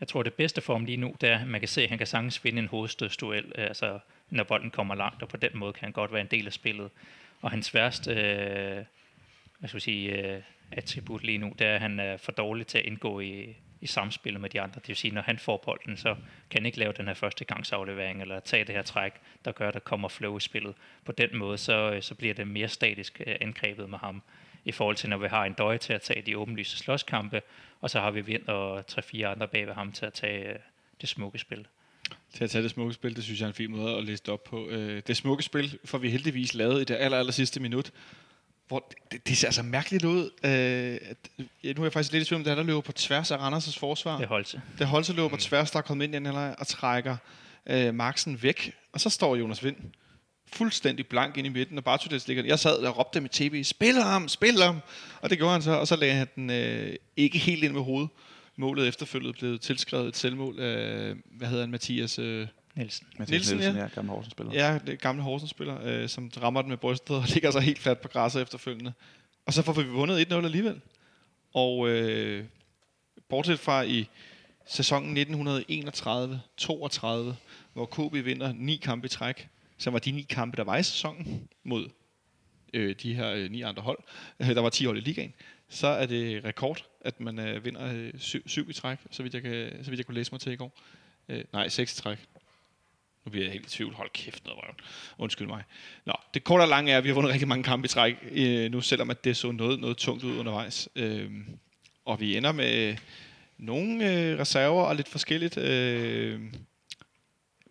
jeg 0.00 0.08
tror, 0.08 0.22
det 0.22 0.34
bedste 0.34 0.60
for 0.60 0.72
ham 0.74 0.84
lige 0.84 0.96
nu, 0.96 1.14
det 1.20 1.28
er, 1.28 1.38
at 1.38 1.46
man 1.46 1.60
kan 1.60 1.68
se, 1.68 1.82
at 1.82 1.88
han 1.88 1.98
kan 1.98 2.06
sagtens 2.06 2.44
vinde 2.44 2.58
en 2.58 2.68
hovedstødsduel, 2.68 3.52
øh, 3.58 3.64
altså 3.64 3.98
når 4.30 4.44
bolden 4.44 4.70
kommer 4.70 4.94
langt, 4.94 5.22
og 5.22 5.28
på 5.28 5.36
den 5.36 5.50
måde 5.54 5.72
kan 5.72 5.84
han 5.84 5.92
godt 5.92 6.12
være 6.12 6.20
en 6.20 6.26
del 6.26 6.46
af 6.46 6.52
spillet. 6.52 6.90
Og 7.42 7.50
hans 7.50 7.74
værste 7.74 8.12
øh, 8.12 8.84
hvad 9.64 9.68
skal 9.68 9.76
jeg 9.76 9.82
sige, 9.82 10.34
øh, 10.34 10.42
attribut 10.72 11.22
lige 11.22 11.38
nu, 11.38 11.52
det 11.58 11.66
er, 11.66 11.74
at 11.74 11.80
han 11.80 12.00
er 12.00 12.16
for 12.16 12.32
dårlig 12.32 12.66
til 12.66 12.78
at 12.78 12.84
indgå 12.84 13.20
i, 13.20 13.56
i 13.80 13.86
samspillet 13.86 14.40
med 14.40 14.50
de 14.50 14.60
andre. 14.60 14.80
Det 14.80 14.88
vil 14.88 14.96
sige, 14.96 15.14
når 15.14 15.22
han 15.22 15.38
får 15.38 15.56
bolden, 15.64 15.96
så 15.96 16.14
kan 16.50 16.60
han 16.60 16.66
ikke 16.66 16.78
lave 16.78 16.92
den 16.92 17.06
her 17.06 17.14
første 17.14 17.44
gangsaflevering, 17.44 18.20
eller 18.20 18.40
tage 18.40 18.64
det 18.64 18.74
her 18.74 18.82
træk, 18.82 19.12
der 19.44 19.52
gør, 19.52 19.68
at 19.68 19.74
der 19.74 19.80
kommer 19.80 20.08
flow 20.08 20.36
i 20.36 20.40
spillet. 20.40 20.74
På 21.04 21.12
den 21.12 21.36
måde, 21.36 21.58
så, 21.58 21.92
øh, 21.92 22.02
så 22.02 22.14
bliver 22.14 22.34
det 22.34 22.48
mere 22.48 22.68
statisk 22.68 23.22
øh, 23.26 23.36
angrebet 23.40 23.90
med 23.90 23.98
ham, 23.98 24.22
i 24.64 24.72
forhold 24.72 24.96
til, 24.96 25.10
når 25.10 25.16
vi 25.16 25.28
har 25.28 25.44
en 25.44 25.52
døje 25.52 25.78
til 25.78 25.92
at 25.92 26.02
tage 26.02 26.22
de 26.22 26.38
åbenlyse 26.38 26.78
slåskampe, 26.78 27.42
og 27.80 27.90
så 27.90 28.00
har 28.00 28.10
vi 28.10 28.20
Vind 28.20 28.48
og 28.48 28.86
tre-fire 28.86 29.28
andre 29.28 29.48
bag 29.48 29.66
ved 29.66 29.74
ham 29.74 29.92
til 29.92 30.06
at 30.06 30.12
tage 30.12 30.48
øh, 30.48 30.58
det 31.00 31.08
smukke 31.08 31.38
spil. 31.38 31.66
til 32.32 32.44
at 32.44 32.50
tage 32.50 32.62
det 32.62 32.70
smukke 32.70 32.94
spil. 32.94 33.16
Det 33.16 33.24
synes 33.24 33.40
jeg 33.40 33.46
er 33.46 33.50
en 33.50 33.54
fin 33.54 33.70
måde 33.70 33.96
at 33.96 34.04
læse 34.04 34.22
det 34.22 34.32
op 34.32 34.44
på. 34.44 34.68
Øh, 34.68 35.02
det 35.06 35.16
smukke 35.16 35.42
spil 35.42 35.78
får 35.84 35.98
vi 35.98 36.10
heldigvis 36.10 36.54
lavet 36.54 36.80
i 36.80 36.84
det 36.84 36.96
aller, 37.00 37.18
aller 37.18 37.32
sidste 37.32 37.60
minut. 37.60 37.92
Hvor 38.68 38.92
det, 39.12 39.26
det 39.28 39.36
ser 39.36 39.48
altså 39.48 39.62
mærkeligt 39.62 40.04
ud. 40.04 40.30
Øh, 40.44 41.10
at, 41.10 41.16
ja, 41.64 41.72
nu 41.72 41.82
er 41.82 41.84
jeg 41.84 41.92
faktisk 41.92 42.12
lidt 42.12 42.22
i 42.22 42.26
tvivl 42.26 42.40
om, 42.40 42.44
det 42.44 42.50
er, 42.50 42.54
der 42.54 42.62
løber 42.62 42.80
på 42.80 42.92
tværs 42.92 43.30
af 43.30 43.36
Randers' 43.36 43.78
forsvar. 43.78 44.18
Det 44.18 44.26
holdt 44.26 44.48
sig. 44.48 44.60
Det 44.78 44.86
Holse 44.86 45.12
løber 45.12 45.28
på 45.28 45.36
tværs, 45.36 45.70
der 45.70 45.78
er 45.78 45.82
kommet 45.82 46.04
ind 46.04 46.14
i 46.14 46.18
den 46.18 46.26
og 46.58 46.66
trækker 46.66 47.16
øh, 47.66 47.94
Maxen 47.94 48.42
væk. 48.42 48.72
Og 48.92 49.00
så 49.00 49.10
står 49.10 49.36
Jonas 49.36 49.64
Vind 49.64 49.76
fuldstændig 50.52 51.06
blank 51.06 51.36
ind 51.36 51.46
i 51.46 51.50
midten, 51.50 51.78
og 51.78 51.84
Bartolets 51.84 52.28
ligger 52.28 52.44
Jeg 52.44 52.58
sad 52.58 52.76
og 52.76 52.98
råbte 52.98 53.20
med 53.20 53.30
tv, 53.30 53.64
spil 53.64 54.02
ham, 54.02 54.28
spil 54.28 54.62
ham! 54.62 54.80
Og 55.20 55.30
det 55.30 55.38
gjorde 55.38 55.52
han 55.52 55.62
så, 55.62 55.72
og 55.72 55.88
så 55.88 55.96
lagde 55.96 56.14
han 56.14 56.28
den 56.36 56.50
øh, 56.50 56.96
ikke 57.16 57.38
helt 57.38 57.64
ind 57.64 57.72
med 57.72 57.82
hovedet. 57.82 58.10
Målet 58.56 58.88
efterfølgende 58.88 59.38
blev 59.38 59.58
tilskrevet 59.58 60.08
et 60.08 60.16
selvmål 60.16 60.60
af, 60.60 61.14
hvad 61.30 61.48
hedder 61.48 61.62
han, 61.62 61.70
Mathias... 61.70 62.18
Øh, 62.18 62.46
Nielsen. 62.74 63.06
Mathias 63.18 63.30
Nielsen, 63.30 63.56
Nielsen, 63.56 63.76
ja. 63.76 63.82
ja. 63.82 63.88
gamle 63.88 64.10
Horsens-spiller. 64.10 64.52
Ja, 64.52 64.78
det 64.86 65.00
gamle 65.00 65.22
Horsens-spiller, 65.22 65.78
øh, 65.84 66.08
som 66.08 66.30
rammer 66.42 66.62
den 66.62 66.68
med 66.68 66.76
brystet 66.76 67.16
og 67.16 67.24
ligger 67.34 67.50
så 67.50 67.60
helt 67.60 67.78
fladt 67.78 68.00
på 68.00 68.08
græsset 68.08 68.42
efterfølgende. 68.42 68.92
Og 69.46 69.52
så 69.52 69.62
får 69.62 69.72
vi 69.72 69.82
vundet 69.82 70.32
1-0 70.32 70.34
alligevel. 70.34 70.80
Og 71.54 71.88
øh, 71.88 72.44
bortset 73.28 73.60
fra 73.60 73.82
i 73.82 74.08
sæsonen 74.66 75.16
1931-32, 75.16 75.20
hvor 77.72 77.86
KB 77.86 78.24
vinder 78.24 78.52
ni 78.52 78.76
kampe 78.76 79.06
i 79.06 79.08
træk, 79.08 79.48
som 79.78 79.92
var 79.92 79.98
de 79.98 80.12
ni 80.12 80.22
kampe, 80.22 80.56
der 80.56 80.64
var 80.64 80.76
i 80.76 80.82
sæsonen 80.82 81.48
mod 81.64 81.88
øh, 82.74 82.94
de 83.02 83.14
her 83.14 83.30
øh, 83.30 83.50
ni 83.50 83.62
andre 83.62 83.82
hold. 83.82 83.98
Øh, 84.40 84.48
der 84.48 84.60
var 84.60 84.70
10 84.70 84.84
hold 84.84 84.96
i 84.96 85.00
ligaen. 85.00 85.34
Så 85.68 85.86
er 85.86 86.06
det 86.06 86.44
rekord, 86.44 86.84
at 87.00 87.20
man 87.20 87.38
øh, 87.38 87.64
vinder 87.64 87.94
øh, 87.94 88.12
syv, 88.18 88.48
syv 88.48 88.70
i 88.70 88.72
træk, 88.72 88.98
så 89.10 89.22
vidt, 89.22 89.34
jeg 89.34 89.42
kan, 89.42 89.84
så 89.84 89.90
vidt 89.90 89.98
jeg 89.98 90.06
kunne 90.06 90.14
læse 90.14 90.32
mig 90.32 90.40
til 90.40 90.52
i 90.52 90.56
går. 90.56 90.80
Øh, 91.28 91.44
nej, 91.52 91.68
seks 91.68 91.98
i 91.98 92.02
træk. 92.02 92.18
Nu 93.24 93.30
bliver 93.30 93.44
jeg 93.44 93.52
helt 93.52 93.66
i 93.66 93.70
tvivl. 93.70 93.94
Hold 93.94 94.10
kæft 94.12 94.44
noget 94.44 94.62
røven. 94.62 94.76
Undskyld 95.18 95.48
mig. 95.48 95.62
Nå, 96.04 96.12
det 96.34 96.44
korte 96.44 96.62
og 96.62 96.68
lange 96.68 96.92
er, 96.92 96.98
at 96.98 97.04
vi 97.04 97.08
har 97.08 97.14
vundet 97.14 97.32
rigtig 97.32 97.48
mange 97.48 97.64
kampe 97.64 97.84
i 97.84 97.88
træk 97.88 98.16
øh, 98.30 98.70
nu, 98.70 98.80
selvom 98.80 99.10
at 99.10 99.24
det 99.24 99.36
så 99.36 99.52
noget, 99.52 99.80
noget 99.80 99.96
tungt 99.96 100.24
ud 100.24 100.38
undervejs. 100.38 100.88
Øh, 100.96 101.30
og 102.04 102.20
vi 102.20 102.36
ender 102.36 102.52
med 102.52 102.96
nogle 103.58 104.12
øh, 104.12 104.38
reserver 104.38 104.82
og 104.82 104.96
lidt 104.96 105.08
forskelligt. 105.08 105.58
Øh, 105.58 106.40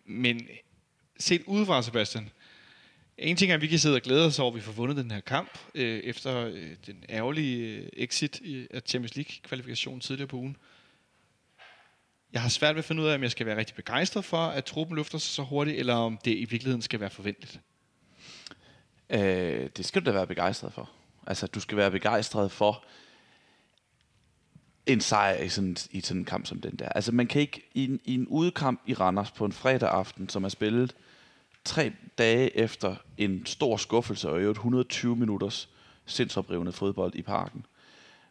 men 0.06 0.48
set 1.18 1.42
udefra, 1.46 1.82
Sebastian, 1.82 2.30
en 3.18 3.36
ting 3.36 3.50
er, 3.50 3.54
at 3.54 3.62
vi 3.62 3.66
kan 3.66 3.78
sidde 3.78 3.94
og 3.96 4.02
glæde 4.02 4.26
os 4.26 4.38
over, 4.38 4.50
at 4.50 4.56
vi 4.56 4.60
får 4.60 4.72
vundet 4.72 4.96
den 4.96 5.10
her 5.10 5.20
kamp, 5.20 5.58
øh, 5.74 5.98
efter 5.98 6.46
øh, 6.46 6.70
den 6.86 7.04
ærgerlige 7.08 7.66
øh, 7.66 7.88
exit 7.92 8.40
i, 8.40 8.66
af 8.70 8.82
Champions 8.86 9.16
League-kvalifikationen 9.16 10.00
tidligere 10.00 10.28
på 10.28 10.36
ugen. 10.36 10.56
Jeg 12.34 12.42
har 12.42 12.48
svært 12.48 12.74
ved 12.74 12.78
at 12.78 12.84
finde 12.84 13.02
ud 13.02 13.08
af, 13.08 13.14
om 13.14 13.22
jeg 13.22 13.30
skal 13.30 13.46
være 13.46 13.56
rigtig 13.56 13.76
begejstret 13.76 14.24
for, 14.24 14.36
at 14.36 14.64
truppen 14.64 14.96
løfter 14.96 15.18
sig 15.18 15.30
så 15.30 15.42
hurtigt, 15.42 15.78
eller 15.78 15.94
om 15.94 16.18
det 16.24 16.30
i 16.30 16.44
virkeligheden 16.44 16.82
skal 16.82 17.00
være 17.00 17.10
forventeligt. 17.10 17.60
Øh, 19.10 19.68
det 19.76 19.84
skal 19.84 20.02
du 20.02 20.06
da 20.06 20.12
være 20.12 20.26
begejstret 20.26 20.72
for. 20.72 20.90
Altså, 21.26 21.46
du 21.46 21.60
skal 21.60 21.76
være 21.76 21.90
begejstret 21.90 22.52
for 22.52 22.84
en 24.86 25.00
sejr 25.00 25.42
i 25.42 25.48
sådan, 25.48 25.76
i 25.90 26.00
sådan 26.00 26.20
en 26.20 26.24
kamp 26.24 26.46
som 26.46 26.60
den 26.60 26.76
der. 26.76 26.88
Altså, 26.88 27.12
man 27.12 27.26
kan 27.26 27.40
ikke 27.40 27.70
i 27.74 27.84
en, 27.84 28.00
i 28.04 28.14
en 28.14 28.26
udekamp 28.26 28.80
i 28.86 28.94
Randers 28.94 29.30
på 29.30 29.44
en 29.44 29.52
fredag 29.52 29.88
aften, 29.88 30.28
som 30.28 30.44
er 30.44 30.48
spillet 30.48 30.94
tre 31.64 31.92
dage 32.18 32.56
efter 32.56 32.96
en 33.16 33.46
stor 33.46 33.76
skuffelse 33.76 34.30
og 34.30 34.40
i 34.40 34.44
120 34.44 35.16
minutters 35.16 35.68
sindsoprivende 36.06 36.72
fodbold 36.72 37.14
i 37.14 37.22
parken, 37.22 37.66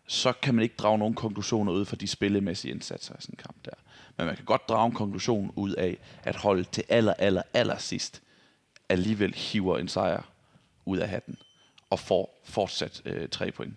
så 0.07 0.33
kan 0.41 0.55
man 0.55 0.63
ikke 0.63 0.75
drage 0.75 0.97
nogen 0.97 1.13
konklusioner 1.13 1.71
ud 1.71 1.85
fra 1.85 1.95
de 1.95 2.07
spillemæssige 2.07 2.71
indsatser 2.71 3.13
i 3.13 3.21
sådan 3.21 3.33
en 3.33 3.43
kamp 3.43 3.65
der. 3.65 3.71
Men 4.17 4.25
man 4.25 4.35
kan 4.35 4.45
godt 4.45 4.69
drage 4.69 4.85
en 4.85 4.91
konklusion 4.91 5.51
ud 5.55 5.73
af, 5.73 5.97
at 6.23 6.35
holdet 6.35 6.69
til 6.69 6.83
aller, 6.89 7.13
aller, 7.13 7.41
aller 7.53 7.77
sidst 7.77 8.21
alligevel 8.89 9.33
hiver 9.33 9.77
en 9.77 9.87
sejr 9.87 10.21
ud 10.85 10.97
af 10.97 11.09
hatten 11.09 11.37
og 11.89 11.99
får 11.99 12.41
fortsat 12.43 13.01
øh, 13.05 13.29
tre 13.29 13.51
point. 13.51 13.73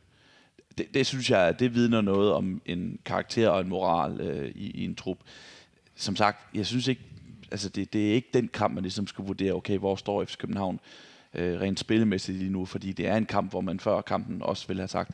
Det, 0.78 0.94
det 0.94 1.06
synes 1.06 1.30
jeg, 1.30 1.58
det 1.58 1.74
vidner 1.74 2.00
noget 2.00 2.32
om 2.32 2.62
en 2.66 2.98
karakter 3.04 3.48
og 3.48 3.60
en 3.60 3.68
moral 3.68 4.20
øh, 4.20 4.52
i, 4.54 4.70
i 4.70 4.84
en 4.84 4.94
trup. 4.94 5.18
Som 5.94 6.16
sagt, 6.16 6.54
jeg 6.54 6.66
synes 6.66 6.88
ikke, 6.88 7.02
altså 7.50 7.68
det, 7.68 7.92
det 7.92 8.10
er 8.10 8.14
ikke 8.14 8.28
den 8.34 8.48
kamp, 8.48 8.74
man 8.74 8.82
ligesom 8.82 9.06
skal 9.06 9.24
vurdere, 9.24 9.52
okay, 9.52 9.78
hvor 9.78 9.96
står 9.96 10.24
FC 10.24 10.36
København 10.36 10.80
øh, 11.34 11.60
rent 11.60 11.80
spillemæssigt 11.80 12.38
lige 12.38 12.50
nu, 12.50 12.64
fordi 12.64 12.92
det 12.92 13.06
er 13.06 13.16
en 13.16 13.26
kamp, 13.26 13.50
hvor 13.50 13.60
man 13.60 13.80
før 13.80 14.00
kampen 14.00 14.42
også 14.42 14.66
ville 14.66 14.80
have 14.80 14.88
sagt, 14.88 15.10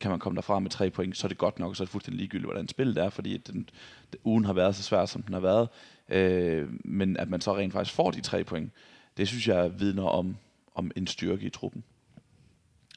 kan 0.00 0.10
man 0.10 0.20
komme 0.20 0.36
derfra 0.36 0.58
med 0.58 0.70
tre 0.70 0.90
point, 0.90 1.16
så 1.16 1.26
er 1.26 1.28
det 1.28 1.38
godt 1.38 1.58
nok, 1.58 1.70
og 1.70 1.76
så 1.76 1.82
er 1.82 1.84
det 1.84 1.92
fuldstændig 1.92 2.18
ligegyldigt, 2.18 2.46
hvordan 2.46 2.68
spillet 2.68 2.98
er, 2.98 3.10
fordi 3.10 3.36
den, 3.36 3.68
den, 4.12 4.20
ugen 4.24 4.44
har 4.44 4.52
været 4.52 4.76
så 4.76 4.82
svær, 4.82 5.06
som 5.06 5.22
den 5.22 5.34
har 5.34 5.40
været. 5.40 5.68
Øh, 6.08 6.68
men 6.84 7.16
at 7.16 7.28
man 7.28 7.40
så 7.40 7.56
rent 7.56 7.72
faktisk 7.72 7.94
får 7.94 8.10
de 8.10 8.20
tre 8.20 8.44
point, 8.44 8.72
det 9.16 9.28
synes 9.28 9.48
jeg 9.48 9.80
vidner 9.80 10.04
om, 10.04 10.36
om 10.74 10.90
en 10.96 11.06
styrke 11.06 11.46
i 11.46 11.50
truppen. 11.50 11.84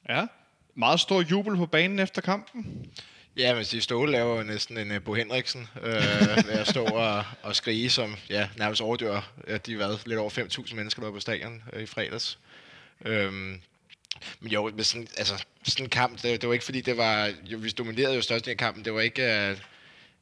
Ja. 0.10 0.28
Meget 0.76 1.00
stor 1.00 1.22
jubel 1.22 1.58
på 1.58 1.66
banen 1.66 2.00
efter 2.00 2.22
kampen. 2.22 2.88
Ja, 3.38 3.56
men 3.56 3.66
Steve 3.66 3.82
Ståle 3.82 4.12
laver 4.12 4.38
jo 4.38 4.44
næsten 4.44 4.78
en 4.78 4.92
uh, 4.92 5.02
Bo 5.04 5.14
Henriksen 5.14 5.68
øh, 5.82 5.94
ved 6.48 6.60
at 6.60 6.68
stå 6.68 6.84
og, 6.86 7.24
og 7.44 7.56
skrige, 7.56 7.90
som 7.90 8.16
ja, 8.30 8.50
nærmest 8.58 8.82
overdør. 8.82 9.32
Ja, 9.48 9.58
de 9.58 9.72
har 9.72 9.78
været 9.78 10.08
lidt 10.08 10.20
over 10.20 10.30
5.000 10.30 10.76
mennesker, 10.76 11.04
der 11.04 11.12
på 11.12 11.20
stadion 11.20 11.64
øh, 11.74 11.84
i 11.84 11.86
fredags. 11.86 12.40
Øhm, 13.06 13.62
men 14.40 14.52
jo, 14.52 14.72
med 14.76 14.84
sådan, 14.84 15.08
altså, 15.18 15.46
sådan 15.64 15.86
en 15.86 15.90
kamp, 15.90 16.22
det, 16.22 16.42
det 16.42 16.48
var 16.48 16.54
ikke 16.54 16.66
fordi, 16.66 16.82
det 16.82 16.98
var... 16.98 17.32
Jo, 17.44 17.58
vi 17.58 17.70
dominerede 17.70 18.16
jo 18.16 18.22
størst 18.22 18.48
af 18.48 18.58
kampen. 18.58 18.86
Det 18.86 18.94
var 18.94 19.02
ikke 19.02 19.52
uh, 19.52 19.58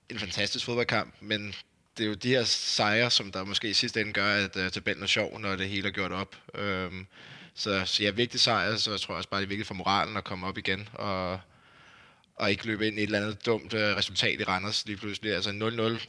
en 0.10 0.20
fantastisk 0.20 0.66
fodboldkamp, 0.66 1.14
men 1.20 1.56
det 1.98 2.04
er 2.04 2.08
jo 2.08 2.14
de 2.14 2.30
her 2.30 2.44
sejre, 2.44 3.12
som 3.12 3.32
der 3.32 3.44
måske 3.44 3.70
i 3.70 3.74
sidste 3.74 4.02
ende 4.02 4.14
gør, 4.14 4.36
at 4.36 4.56
uh, 4.56 4.68
tabellen 4.68 5.04
er 5.04 5.08
sjov, 5.08 5.40
når 5.40 5.56
det 5.56 5.70
hele 5.70 5.88
er 5.88 5.92
gjort 5.92 6.12
op. 6.12 6.36
Um, 6.60 7.08
så, 7.56 7.86
så 7.86 8.04
ja, 8.04 8.10
vigtig 8.10 8.40
sejr, 8.40 8.76
så 8.76 8.92
jeg 8.92 9.00
tror 9.00 9.16
også 9.16 9.30
bare, 9.30 9.42
det 9.42 9.46
er 9.46 9.50
vigtigt 9.50 9.68
for 9.68 9.74
moralen 9.74 10.18
at 10.18 10.24
komme 10.24 10.48
op 10.48 10.58
igen, 10.58 10.90
og, 10.94 11.40
og 12.36 12.52
ikke 12.52 12.66
løbe 12.66 12.88
ind 12.88 13.00
i 13.00 13.02
et 13.02 13.06
eller 13.06 13.20
andet 13.20 13.46
dumt 13.46 13.74
uh, 13.74 13.80
resultat 13.80 14.40
i 14.40 14.44
Randers 14.44 14.86
lige 14.86 14.98
pludselig. 14.98 15.34
Altså 15.34 15.50
0-0 16.00 16.08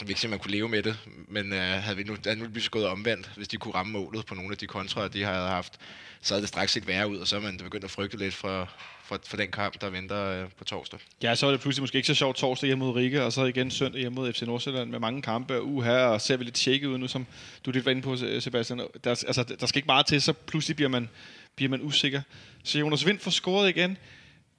jeg 0.00 0.08
ved 0.08 0.10
ikke, 0.10 0.24
om 0.24 0.30
man 0.30 0.38
kunne 0.38 0.50
leve 0.50 0.68
med 0.68 0.82
det, 0.82 0.98
men 1.28 1.52
øh, 1.52 1.58
havde 1.60 1.96
vi 1.96 2.02
nu, 2.02 2.16
havde 2.24 2.38
nu 2.38 2.46
lige 2.54 2.68
gået 2.68 2.86
omvendt, 2.86 3.30
hvis 3.36 3.48
de 3.48 3.56
kunne 3.56 3.74
ramme 3.74 3.92
målet 3.92 4.26
på 4.26 4.34
nogle 4.34 4.52
af 4.52 4.58
de 4.58 4.66
kontra, 4.66 5.08
de 5.08 5.22
havde 5.22 5.48
haft, 5.48 5.78
så 6.22 6.34
havde 6.34 6.42
det 6.42 6.48
straks 6.48 6.72
set 6.72 6.86
værre 6.86 7.08
ud, 7.08 7.18
og 7.18 7.26
så 7.26 7.36
er 7.36 7.40
man 7.40 7.56
begyndt 7.56 7.84
at 7.84 7.90
frygte 7.90 8.16
lidt 8.16 8.34
for, 8.34 8.70
for, 9.04 9.20
for 9.26 9.36
den 9.36 9.50
kamp, 9.50 9.80
der 9.80 9.90
venter 9.90 10.24
øh, 10.24 10.50
på 10.58 10.64
torsdag. 10.64 11.00
Ja, 11.22 11.34
så 11.34 11.46
er 11.46 11.50
det 11.50 11.60
pludselig 11.60 11.82
måske 11.82 11.96
ikke 11.96 12.06
så 12.06 12.14
sjovt 12.14 12.36
torsdag 12.36 12.66
hjemme 12.66 12.84
mod 12.84 12.96
Riga, 12.96 13.20
og 13.20 13.32
så 13.32 13.44
igen 13.44 13.70
søndag 13.70 14.00
hjemme 14.00 14.14
mod 14.14 14.32
FC 14.32 14.42
Nordsjælland 14.42 14.90
med 14.90 14.98
mange 14.98 15.22
kampe. 15.22 15.62
Uha, 15.62 16.06
og 16.06 16.20
ser 16.20 16.36
vi 16.36 16.44
lidt 16.44 16.58
shaky 16.58 16.84
ud 16.84 16.98
nu, 16.98 17.08
som 17.08 17.26
du 17.66 17.70
lidt 17.70 17.84
var 17.84 17.90
inde 17.90 18.02
på, 18.02 18.16
Sebastian. 18.40 18.78
Der, 19.04 19.10
altså, 19.10 19.42
der 19.60 19.66
skal 19.66 19.78
ikke 19.78 19.86
meget 19.86 20.06
til, 20.06 20.22
så 20.22 20.32
pludselig 20.32 20.76
bliver 20.76 20.88
man, 20.88 21.08
bliver 21.56 21.70
man 21.70 21.82
usikker. 21.82 22.22
Så 22.64 22.78
Jonas 22.78 23.06
Vind 23.06 23.18
får 23.18 23.30
scoret 23.30 23.68
igen. 23.68 23.96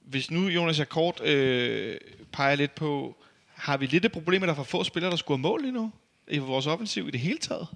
Hvis 0.04 0.30
nu 0.30 0.48
Jonas 0.48 0.78
Jakort 0.78 1.20
øh, 1.24 1.96
peger 2.32 2.54
lidt 2.54 2.74
på, 2.74 3.16
har 3.58 3.76
vi 3.76 3.86
lidt 3.86 4.04
et 4.04 4.12
problem 4.12 4.40
med, 4.40 4.48
at 4.48 4.54
der 4.56 4.60
er 4.60 4.64
for 4.64 4.78
få 4.78 4.84
spillere, 4.84 5.10
der 5.10 5.16
scorer 5.16 5.38
mål 5.38 5.62
lige 5.62 5.72
nu? 5.72 5.92
I 6.28 6.38
vores 6.38 6.66
offensiv 6.66 7.08
i 7.08 7.10
det 7.10 7.20
hele 7.20 7.38
taget? 7.38 7.66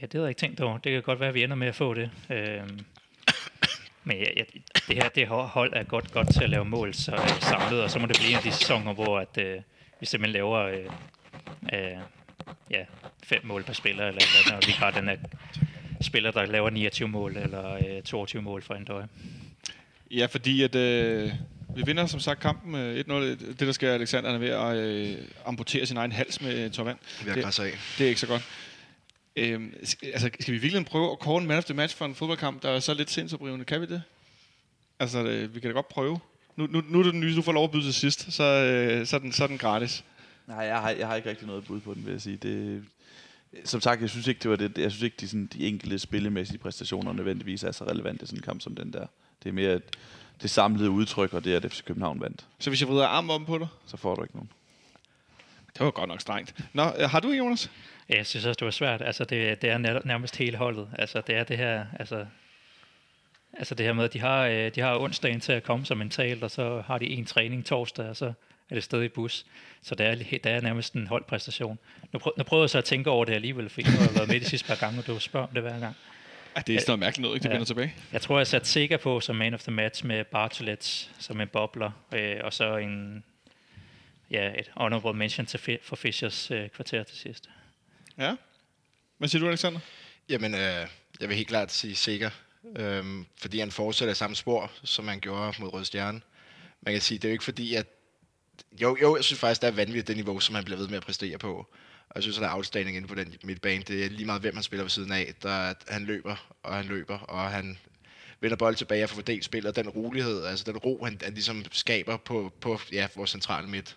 Ja, 0.00 0.06
det 0.06 0.12
havde 0.12 0.24
jeg 0.24 0.30
ikke 0.30 0.40
tænkt 0.40 0.60
over. 0.60 0.78
Det 0.78 0.92
kan 0.92 1.02
godt 1.02 1.20
være, 1.20 1.28
at 1.28 1.34
vi 1.34 1.42
ender 1.42 1.56
med 1.56 1.68
at 1.68 1.74
få 1.74 1.94
det. 1.94 2.10
Øhm, 2.30 2.80
men 4.04 4.16
ja, 4.16 4.26
ja, 4.36 4.42
det 4.88 4.96
her 4.96 5.08
det 5.08 5.28
hold 5.28 5.72
er 5.76 5.82
godt, 5.82 6.12
godt 6.12 6.32
til 6.34 6.42
at 6.42 6.50
lave 6.50 6.64
mål 6.64 6.94
så, 6.94 7.12
øh, 7.12 7.40
samlet, 7.40 7.82
og 7.82 7.90
så 7.90 7.98
må 7.98 8.06
det 8.06 8.16
blive 8.16 8.30
en 8.30 8.36
af 8.36 8.42
de 8.42 8.52
sæsoner, 8.52 8.92
hvor 8.92 9.18
at, 9.18 9.38
øh, 9.38 9.60
vi 10.00 10.06
simpelthen 10.06 10.32
laver 10.32 10.58
øh, 10.58 10.84
øh, 11.72 11.98
ja, 12.70 12.84
fem 13.22 13.40
mål 13.44 13.62
per 13.62 13.72
spiller, 13.72 14.06
eller, 14.06 14.22
eller 14.38 14.52
når 14.52 14.66
vi 14.66 14.72
har 14.72 14.90
den 14.90 15.08
her 15.08 15.16
spiller, 16.00 16.30
der 16.30 16.46
laver 16.46 16.70
29 16.70 17.08
mål, 17.08 17.36
eller 17.36 17.74
øh, 17.74 18.02
22 18.02 18.42
mål 18.42 18.62
for 18.62 18.74
en 18.74 18.84
døje. 18.84 19.08
Ja, 20.10 20.26
fordi 20.26 20.62
at, 20.62 20.74
øh, 20.74 21.32
vi 21.76 21.82
vinder 21.86 22.06
som 22.06 22.20
sagt 22.20 22.40
kampen 22.40 22.74
1-0. 22.74 23.12
Det, 23.12 23.60
der 23.60 23.72
sker, 23.72 23.92
Alexander 23.92 24.30
er 24.30 24.38
ved 24.38 24.48
at 24.48 24.76
øh, 24.76 25.18
amputere 25.46 25.86
sin 25.86 25.96
egen 25.96 26.12
hals 26.12 26.40
med 26.40 26.70
tår 26.70 26.84
vand. 26.84 26.98
Det, 27.24 27.34
det, 27.34 27.44
det 27.98 28.04
er 28.04 28.08
ikke 28.08 28.20
så 28.20 28.26
godt. 28.26 28.42
Øhm, 29.36 29.74
altså, 30.02 30.30
skal 30.40 30.54
vi 30.54 30.58
virkelig 30.58 30.86
prøve 30.86 31.12
at 31.12 31.18
kåre 31.18 31.42
en 31.42 31.48
man 31.48 31.58
of 31.58 31.64
the 31.64 31.74
match 31.74 31.96
for 31.96 32.04
en 32.04 32.14
fodboldkamp, 32.14 32.62
der 32.62 32.70
er 32.70 32.80
så 32.80 32.94
lidt 32.94 33.10
sindsoprivende? 33.10 33.64
Kan 33.64 33.80
vi 33.80 33.86
det? 33.86 34.02
Altså, 34.98 35.22
det, 35.24 35.54
vi 35.54 35.60
kan 35.60 35.70
da 35.70 35.74
godt 35.74 35.88
prøve. 35.88 36.20
Nu, 36.56 36.66
nu, 36.66 36.82
nu 36.88 36.98
er 36.98 37.02
det 37.02 37.12
den 37.12 37.20
nye, 37.20 37.36
du 37.36 37.42
får 37.42 37.52
lov 37.52 37.64
at 37.64 37.70
byde 37.70 37.84
til 37.84 37.94
sidst, 37.94 38.32
så, 38.32 38.44
øh, 38.44 39.06
så, 39.06 39.16
er 39.16 39.20
den, 39.20 39.32
så 39.32 39.42
er 39.44 39.48
den 39.48 39.58
gratis. 39.58 40.04
Nej, 40.46 40.58
jeg 40.58 40.80
har, 40.80 40.90
jeg 40.90 41.06
har 41.06 41.16
ikke 41.16 41.30
rigtig 41.30 41.46
noget 41.46 41.64
bud 41.64 41.80
på 41.80 41.94
den, 41.94 42.06
vil 42.06 42.12
jeg 42.12 42.20
sige. 42.20 42.36
Det, 42.36 42.84
som 43.64 43.80
sagt, 43.80 44.00
jeg 44.00 44.10
synes 44.10 44.26
ikke, 44.26 44.38
det 44.38 44.50
var 44.50 44.56
det. 44.56 44.78
Jeg 44.78 44.90
synes 44.90 45.02
ikke, 45.02 45.16
de, 45.20 45.28
sådan, 45.28 45.46
de 45.46 45.66
enkelte 45.66 45.98
spillemæssige 45.98 46.58
præstationer 46.58 47.12
nødvendigvis 47.12 47.62
er 47.62 47.72
så 47.72 47.84
relevante 47.84 48.22
i 48.22 48.26
sådan 48.26 48.38
en 48.38 48.42
kamp 48.42 48.60
som 48.60 48.74
den 48.74 48.92
der. 48.92 49.06
Det 49.42 49.48
er 49.48 49.52
mere 49.52 49.74
et, 49.74 49.96
det 50.42 50.50
samlede 50.50 50.90
udtryk, 50.90 51.34
og 51.34 51.44
det 51.44 51.52
er, 51.52 51.56
at 51.56 51.72
FC 51.72 51.84
København 51.84 52.20
vandt. 52.20 52.46
Så 52.58 52.70
hvis 52.70 52.80
jeg 52.80 52.88
vrider 52.88 53.06
armen 53.06 53.30
om 53.30 53.44
på 53.46 53.58
dig? 53.58 53.68
Så 53.86 53.96
får 53.96 54.14
du 54.14 54.22
ikke 54.22 54.34
nogen. 54.34 54.50
Det 55.74 55.84
var 55.84 55.90
godt 55.90 56.08
nok 56.08 56.20
strengt. 56.20 56.54
Nå, 56.72 56.82
øh, 56.98 57.10
har 57.10 57.20
du, 57.20 57.28
Jonas? 57.28 57.70
Ja, 58.08 58.16
jeg 58.16 58.26
synes 58.26 58.46
også, 58.46 58.58
det 58.58 58.64
var 58.64 58.70
svært. 58.70 59.02
Altså, 59.02 59.24
det, 59.24 59.62
det 59.62 59.70
er 59.70 59.78
nærmest 60.04 60.36
hele 60.36 60.56
holdet. 60.56 60.88
Altså, 60.98 61.22
det 61.26 61.34
er 61.34 61.44
det 61.44 61.56
her... 61.56 61.86
Altså, 61.98 62.26
altså 63.52 63.74
det 63.74 63.86
her 63.86 63.92
med, 63.92 64.04
at 64.04 64.12
de 64.12 64.20
har, 64.20 64.46
øh, 64.46 64.74
de 64.74 64.80
har 64.80 64.98
onsdagen 64.98 65.40
til 65.40 65.52
at 65.52 65.62
komme 65.62 65.86
som 65.86 65.98
mentalt, 65.98 66.44
og 66.44 66.50
så 66.50 66.82
har 66.86 66.98
de 66.98 67.06
en 67.06 67.24
træning 67.24 67.64
torsdag, 67.66 68.08
og 68.08 68.16
så 68.16 68.32
er 68.70 68.74
det 68.74 68.84
stadig 68.84 69.04
i 69.04 69.08
bus. 69.08 69.46
Så 69.82 69.94
det 69.94 70.06
er, 70.06 70.14
det 70.14 70.46
er 70.46 70.60
nærmest 70.60 70.94
en 70.94 71.06
holdpræstation. 71.06 71.78
Nu, 72.12 72.18
prøv, 72.18 72.32
nu 72.38 72.44
prøver 72.44 72.62
jeg 72.62 72.70
så 72.70 72.78
at 72.78 72.84
tænke 72.84 73.10
over 73.10 73.24
det 73.24 73.32
alligevel, 73.32 73.68
fordi 73.68 73.90
nu 73.90 73.96
har 73.96 74.04
jeg 74.04 74.14
været 74.14 74.28
med 74.28 74.40
de 74.40 74.44
sidste 74.44 74.68
par 74.68 74.74
gange, 74.74 74.98
og 74.98 75.06
du 75.06 75.18
spørger 75.18 75.46
om 75.46 75.54
det 75.54 75.62
hver 75.62 75.80
gang. 75.80 75.96
Det 76.56 76.74
er 76.74 76.80
sådan 76.80 76.84
noget 76.86 76.98
mærkeligt 76.98 77.22
noget, 77.22 77.36
ikke? 77.36 77.42
Det 77.42 77.48
ja. 77.48 77.54
vender 77.54 77.66
tilbage. 77.66 77.94
Jeg 78.12 78.22
tror, 78.22 78.38
jeg 78.38 78.46
sat 78.46 78.66
sikker 78.66 78.96
på 78.96 79.20
som 79.20 79.36
man 79.36 79.54
of 79.54 79.62
the 79.62 79.72
match 79.72 80.06
med 80.06 80.24
Bartolet 80.24 81.10
som 81.18 81.40
en 81.40 81.48
bobler, 81.48 81.90
øh, 82.14 82.36
og 82.44 82.52
så 82.52 82.76
en, 82.76 83.24
ja, 84.30 84.58
et 84.58 84.70
honorable 84.76 85.18
mention 85.18 85.46
til, 85.46 85.78
for 85.82 85.96
Fishers 85.96 86.50
øh, 86.50 86.68
kvarter 86.68 87.02
til 87.02 87.18
sidst. 87.18 87.48
Ja. 88.18 88.34
Hvad 89.18 89.28
siger 89.28 89.42
du, 89.42 89.48
Alexander? 89.48 89.80
Jamen, 90.28 90.54
øh, 90.54 90.86
jeg 91.20 91.28
vil 91.28 91.36
helt 91.36 91.48
klart 91.48 91.72
sige 91.72 91.94
sikker, 91.94 92.30
øh, 92.76 93.04
fordi 93.36 93.58
han 93.58 93.70
fortsætter 93.70 94.14
samme 94.14 94.36
spor, 94.36 94.70
som 94.84 95.08
han 95.08 95.20
gjorde 95.20 95.54
mod 95.60 95.72
Røde 95.72 95.84
Stjerne. 95.84 96.20
Man 96.82 96.94
kan 96.94 97.00
sige, 97.00 97.18
det 97.18 97.24
er 97.24 97.28
jo 97.28 97.32
ikke 97.32 97.44
fordi, 97.44 97.74
at... 97.74 97.86
Jo, 98.82 98.96
jo, 99.02 99.16
jeg 99.16 99.24
synes 99.24 99.40
faktisk, 99.40 99.62
det 99.62 99.68
er 99.68 99.72
vanvittigt 99.72 100.08
det 100.08 100.16
niveau, 100.16 100.40
som 100.40 100.54
han 100.54 100.64
bliver 100.64 100.78
ved 100.78 100.88
med 100.88 100.96
at 100.96 101.02
præstere 101.02 101.38
på. 101.38 101.66
Og 102.10 102.14
jeg 102.14 102.22
synes, 102.22 102.38
at 102.38 102.42
der 102.42 102.48
er 102.48 102.54
outstanding 102.54 102.96
inde 102.96 103.08
på 103.08 103.14
den 103.14 103.34
midtbane. 103.44 103.82
Det 103.82 104.04
er 104.04 104.10
lige 104.10 104.26
meget, 104.26 104.40
hvem 104.42 104.54
han 104.54 104.62
spiller 104.62 104.84
ved 104.84 104.90
siden 104.90 105.12
af. 105.12 105.34
Der, 105.42 105.50
at 105.50 105.76
han 105.88 106.04
løber, 106.04 106.50
og 106.62 106.74
han 106.74 106.84
løber, 106.84 107.18
og 107.18 107.50
han 107.50 107.78
vender 108.40 108.56
bold 108.56 108.76
tilbage 108.76 109.04
og 109.04 109.10
får 109.10 109.14
fordelt 109.14 109.44
spillet. 109.44 109.76
Den 109.76 109.88
rolighed, 109.88 110.44
altså 110.44 110.64
den 110.64 110.76
ro, 110.76 111.04
han, 111.04 111.20
han 111.22 111.32
ligesom 111.34 111.64
skaber 111.72 112.16
på, 112.16 112.52
på 112.60 112.80
ja, 112.92 113.08
vores 113.16 113.30
centrale 113.30 113.68
midt. 113.68 113.96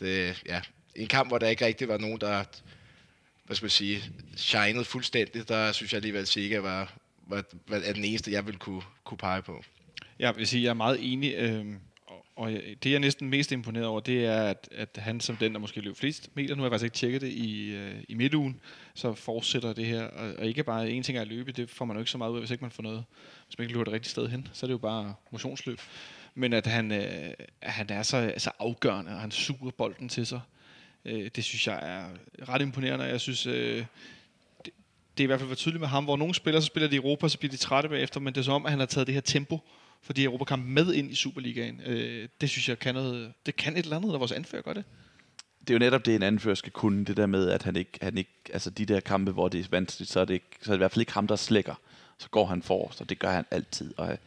Det, 0.00 0.42
ja, 0.46 0.60
I 0.96 1.02
en 1.02 1.08
kamp, 1.08 1.30
hvor 1.30 1.38
der 1.38 1.48
ikke 1.48 1.66
rigtig 1.66 1.88
var 1.88 1.98
nogen, 1.98 2.20
der 2.20 2.44
hvad 3.44 3.56
skal 3.56 3.64
man 3.64 3.70
sige, 3.70 4.02
shinede 4.36 4.84
fuldstændigt, 4.84 5.48
der 5.48 5.72
synes 5.72 5.92
jeg 5.92 5.96
alligevel, 5.96 6.20
at 6.20 6.28
Sega 6.28 6.58
var, 6.58 6.92
var, 7.26 7.44
var, 7.68 7.76
er 7.76 7.92
den 7.92 8.04
eneste, 8.04 8.32
jeg 8.32 8.46
vil 8.46 8.58
kunne, 8.58 8.82
kunne 9.04 9.18
pege 9.18 9.42
på. 9.42 9.64
Jeg 10.18 10.36
vil 10.36 10.46
sige, 10.46 10.62
jeg 10.62 10.70
er 10.70 10.74
meget 10.74 11.12
enig. 11.12 11.34
Øh 11.34 11.66
og 12.42 12.50
det, 12.52 12.86
jeg 12.86 12.94
er 12.94 12.98
næsten 12.98 13.28
mest 13.28 13.52
imponeret 13.52 13.86
over, 13.86 14.00
det 14.00 14.26
er, 14.26 14.42
at, 14.42 14.68
at 14.72 14.88
han 14.96 15.20
som 15.20 15.36
den, 15.36 15.52
der 15.52 15.58
måske 15.58 15.80
løb 15.80 15.96
flest 15.96 16.30
meter, 16.34 16.54
nu 16.54 16.62
har 16.62 16.66
jeg 16.66 16.72
faktisk 16.72 16.84
ikke 16.84 16.94
tjekket 16.94 17.20
det 17.20 17.28
i, 17.28 17.74
øh, 17.74 17.94
i 18.08 18.14
midtugen, 18.14 18.60
så 18.94 19.14
fortsætter 19.14 19.72
det 19.72 19.86
her. 19.86 20.04
Og, 20.04 20.34
og 20.38 20.46
ikke 20.46 20.64
bare 20.64 20.90
en 20.90 21.02
ting 21.02 21.18
er 21.18 21.22
at 21.22 21.28
løbe, 21.28 21.52
det 21.52 21.70
får 21.70 21.84
man 21.84 21.96
jo 21.96 22.00
ikke 22.00 22.10
så 22.10 22.18
meget 22.18 22.30
ud 22.30 22.36
af, 22.36 22.40
hvis 22.40 22.50
ikke 22.50 22.64
man 22.64 22.70
får 22.70 22.82
noget. 22.82 23.04
Hvis 23.46 23.58
man 23.58 23.64
ikke 23.64 23.72
løber 23.72 23.84
det 23.84 23.92
rigtige 23.92 24.10
sted 24.10 24.28
hen, 24.28 24.48
så 24.52 24.66
er 24.66 24.68
det 24.68 24.72
jo 24.72 24.78
bare 24.78 25.14
motionsløb. 25.30 25.80
Men 26.34 26.52
at 26.52 26.66
han, 26.66 26.92
øh, 26.92 27.32
han 27.62 27.90
er 27.90 28.02
så, 28.02 28.34
så 28.36 28.50
afgørende, 28.58 29.10
og 29.12 29.20
han 29.20 29.30
suger 29.30 29.70
bolden 29.70 30.08
til 30.08 30.26
sig, 30.26 30.40
Øh, 31.04 31.30
det 31.36 31.44
synes 31.44 31.66
jeg 31.66 31.78
er 31.82 32.04
ret 32.48 32.62
imponerende. 32.62 33.04
Jeg 33.04 33.20
synes, 33.20 33.46
Øh, 33.46 33.84
det, 34.64 34.72
det 35.16 35.22
er 35.22 35.24
i 35.24 35.26
hvert 35.26 35.40
fald 35.40 35.48
for 35.48 35.56
tydeligt 35.56 35.80
med 35.80 35.88
ham, 35.88 36.04
hvor 36.04 36.16
nogle 36.16 36.34
spillere, 36.34 36.62
så 36.62 36.66
spiller 36.66 36.88
de 36.88 36.94
i 36.94 36.98
Europa, 36.98 37.28
så 37.28 37.38
bliver 37.38 37.50
de 37.50 37.56
trætte 37.56 37.88
bagefter, 37.88 38.20
men 38.20 38.34
det 38.34 38.40
er 38.40 38.44
som 38.44 38.54
om, 38.54 38.66
at 38.66 38.72
han 38.72 38.78
har 38.78 38.86
taget 38.86 39.06
det 39.06 39.14
her 39.14 39.20
tempo, 39.20 39.60
fordi 40.02 40.24
Europakamp 40.24 40.66
med 40.66 40.94
ind 40.94 41.10
i 41.10 41.14
Superligaen. 41.14 41.80
Øh, 41.86 42.28
det 42.40 42.50
synes 42.50 42.68
jeg 42.68 42.78
kan 42.78 42.94
noget, 42.94 43.32
det 43.46 43.56
kan 43.56 43.72
et 43.76 43.78
eller 43.78 43.96
andet, 43.96 44.10
når 44.10 44.18
vores 44.18 44.32
anfører 44.32 44.62
gør 44.62 44.72
det. 44.72 44.84
Det 45.60 45.70
er 45.70 45.74
jo 45.74 45.78
netop 45.78 46.06
det, 46.06 46.14
en 46.14 46.22
anfører 46.22 46.54
skal 46.54 46.72
kunne, 46.72 47.04
det 47.04 47.16
der 47.16 47.26
med, 47.26 47.48
at 47.48 47.62
han 47.62 47.76
ikke, 47.76 47.98
han 48.02 48.18
ikke 48.18 48.30
altså 48.52 48.70
de 48.70 48.86
der 48.86 49.00
kampe, 49.00 49.32
hvor 49.32 49.48
det 49.48 49.60
er 49.60 49.64
vanskeligt, 49.70 50.10
så 50.10 50.20
er 50.20 50.24
det, 50.24 50.34
ikke, 50.34 50.46
så 50.62 50.70
er 50.70 50.72
det 50.72 50.78
i 50.78 50.78
hvert 50.78 50.92
fald 50.92 51.02
ikke 51.02 51.12
ham, 51.12 51.26
der 51.26 51.36
slækker. 51.36 51.74
Så 52.18 52.28
går 52.30 52.46
han 52.46 52.62
forrest, 52.62 53.00
og 53.00 53.08
det 53.08 53.18
gør 53.18 53.30
han 53.30 53.44
altid. 53.50 53.94
Og 53.96 54.12
øh, 54.12 54.18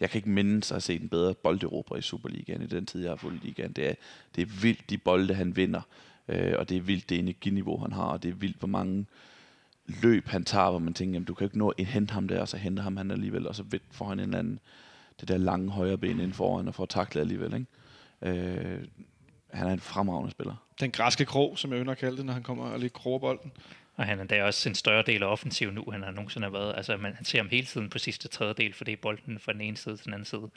jeg 0.00 0.10
kan 0.10 0.18
ikke 0.18 0.30
mindes 0.30 0.72
at 0.72 0.82
se 0.82 0.86
set 0.86 1.02
en 1.02 1.08
bedre 1.08 1.34
bolderober 1.34 1.96
i 1.96 2.02
Superligaen 2.02 2.62
i 2.62 2.66
den 2.66 2.86
tid, 2.86 3.02
jeg 3.02 3.10
har 3.10 3.16
fulgt 3.16 3.44
ligaen. 3.44 3.72
Det 3.72 3.88
er, 3.88 3.94
det 4.34 4.42
er 4.42 4.46
vildt, 4.46 4.90
de 4.90 4.98
bolde, 4.98 5.34
han 5.34 5.56
vinder. 5.56 5.80
Øh, 6.28 6.54
og 6.58 6.68
det 6.68 6.76
er 6.76 6.80
vildt, 6.80 7.08
det 7.08 7.18
energiniveau, 7.18 7.78
han 7.78 7.92
har. 7.92 8.04
Og 8.04 8.22
det 8.22 8.28
er 8.28 8.34
vildt, 8.34 8.58
hvor 8.58 8.68
mange 8.68 9.06
løb 10.02 10.28
han 10.28 10.44
tager, 10.44 10.70
hvor 10.70 10.78
man 10.78 10.94
tænker, 10.94 11.14
jamen, 11.14 11.26
du 11.26 11.34
kan 11.34 11.44
ikke 11.44 11.58
nå 11.58 11.68
at 11.68 11.86
hente 11.86 12.12
ham 12.12 12.28
der, 12.28 12.40
og 12.40 12.48
så 12.48 12.56
hente 12.56 12.82
ham 12.82 12.96
han 12.96 13.10
alligevel, 13.10 13.46
og 13.46 13.54
så 13.54 13.64
får 13.90 14.08
han 14.08 14.18
en 14.18 14.24
eller 14.24 14.38
anden 14.38 14.58
det 15.22 15.28
der 15.28 15.36
lange 15.36 15.70
højre 15.70 15.98
ben 15.98 16.20
ind 16.20 16.32
foran 16.32 16.68
og 16.68 16.74
får 16.74 16.86
taklet 16.86 17.20
alligevel. 17.20 17.54
Ikke? 17.54 18.38
Øh, 18.40 18.84
han 19.52 19.68
er 19.68 19.72
en 19.72 19.80
fremragende 19.80 20.30
spiller. 20.30 20.54
Den 20.80 20.90
græske 20.90 21.24
krog, 21.24 21.58
som 21.58 21.72
jeg 21.72 21.78
ønsker 21.78 21.92
at 21.92 21.98
kalde 21.98 22.16
det, 22.16 22.26
når 22.26 22.32
han 22.32 22.42
kommer 22.42 22.64
og 22.64 22.78
lige 22.78 22.90
kroger 22.90 23.18
bolden. 23.18 23.52
Og 23.96 24.06
han 24.06 24.20
er 24.20 24.24
da 24.24 24.44
også 24.44 24.68
en 24.68 24.74
større 24.74 25.02
del 25.06 25.22
af 25.22 25.26
offensiv 25.26 25.70
nu, 25.70 25.84
han 25.92 26.02
har 26.02 26.10
nogensinde 26.10 26.44
har 26.44 26.52
været. 26.52 26.74
Altså, 26.76 26.96
man, 26.96 27.14
han 27.14 27.24
ser 27.24 27.38
ham 27.38 27.48
hele 27.50 27.66
tiden 27.66 27.90
på 27.90 27.98
sidste 27.98 28.28
tredjedel, 28.28 28.72
fordi 28.72 28.96
bolden 28.96 29.38
fra 29.38 29.52
den 29.52 29.60
ene 29.60 29.76
side 29.76 29.96
til 29.96 30.04
den 30.04 30.14
anden 30.14 30.24
side. 30.24 30.50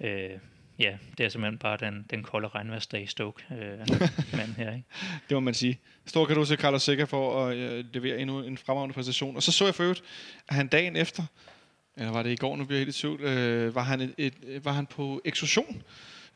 Øh, 0.00 0.38
ja, 0.78 0.96
det 1.18 1.26
er 1.26 1.28
simpelthen 1.28 1.58
bare 1.58 1.76
den, 1.76 2.06
den 2.10 2.22
kolde 2.22 2.48
regnværsdag 2.48 3.02
i 3.02 3.06
Stoke. 3.06 3.42
Øh, 3.50 3.78
mand 4.38 4.54
her, 4.56 4.72
ikke? 4.72 4.84
Det 5.28 5.34
må 5.34 5.40
man 5.40 5.54
sige. 5.54 5.78
Stor 6.06 6.26
kan 6.26 6.36
du 6.36 6.44
se 6.44 6.56
Carlos 6.56 6.82
Seca 6.82 7.04
for 7.04 7.46
at 7.46 7.56
øh, 7.56 7.84
levere 7.92 8.18
endnu 8.18 8.42
en 8.42 8.58
fremragende 8.58 8.94
præstation. 8.94 9.36
Og 9.36 9.42
så 9.42 9.52
så 9.52 9.64
jeg 9.64 9.74
for 9.74 9.82
øvrigt, 9.82 10.02
at 10.48 10.54
han 10.54 10.68
dagen 10.68 10.96
efter 10.96 11.22
eller 11.96 12.12
var 12.12 12.22
det 12.22 12.30
i 12.32 12.36
går, 12.36 12.56
nu 12.56 12.64
bliver 12.64 12.78
jeg 12.78 12.84
helt 12.84 12.96
i 12.96 13.00
tvivl, 13.00 13.20
øh, 13.20 13.74
var, 13.74 13.82
han 13.82 14.00
et, 14.00 14.14
et, 14.18 14.64
var 14.64 14.72
han 14.72 14.86
på 14.86 15.20
ekskursion? 15.24 15.82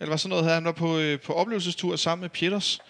Eller 0.01 0.11
var 0.11 0.17
sådan 0.17 0.31
noget, 0.31 0.55
han 0.55 0.65
var 0.65 0.73
på, 0.73 0.99
øh, 0.99 1.21
på 1.21 1.33
oplevelsestur 1.33 1.97
sammen 1.97 2.23
med 2.23 2.31
Pieters 2.31 2.81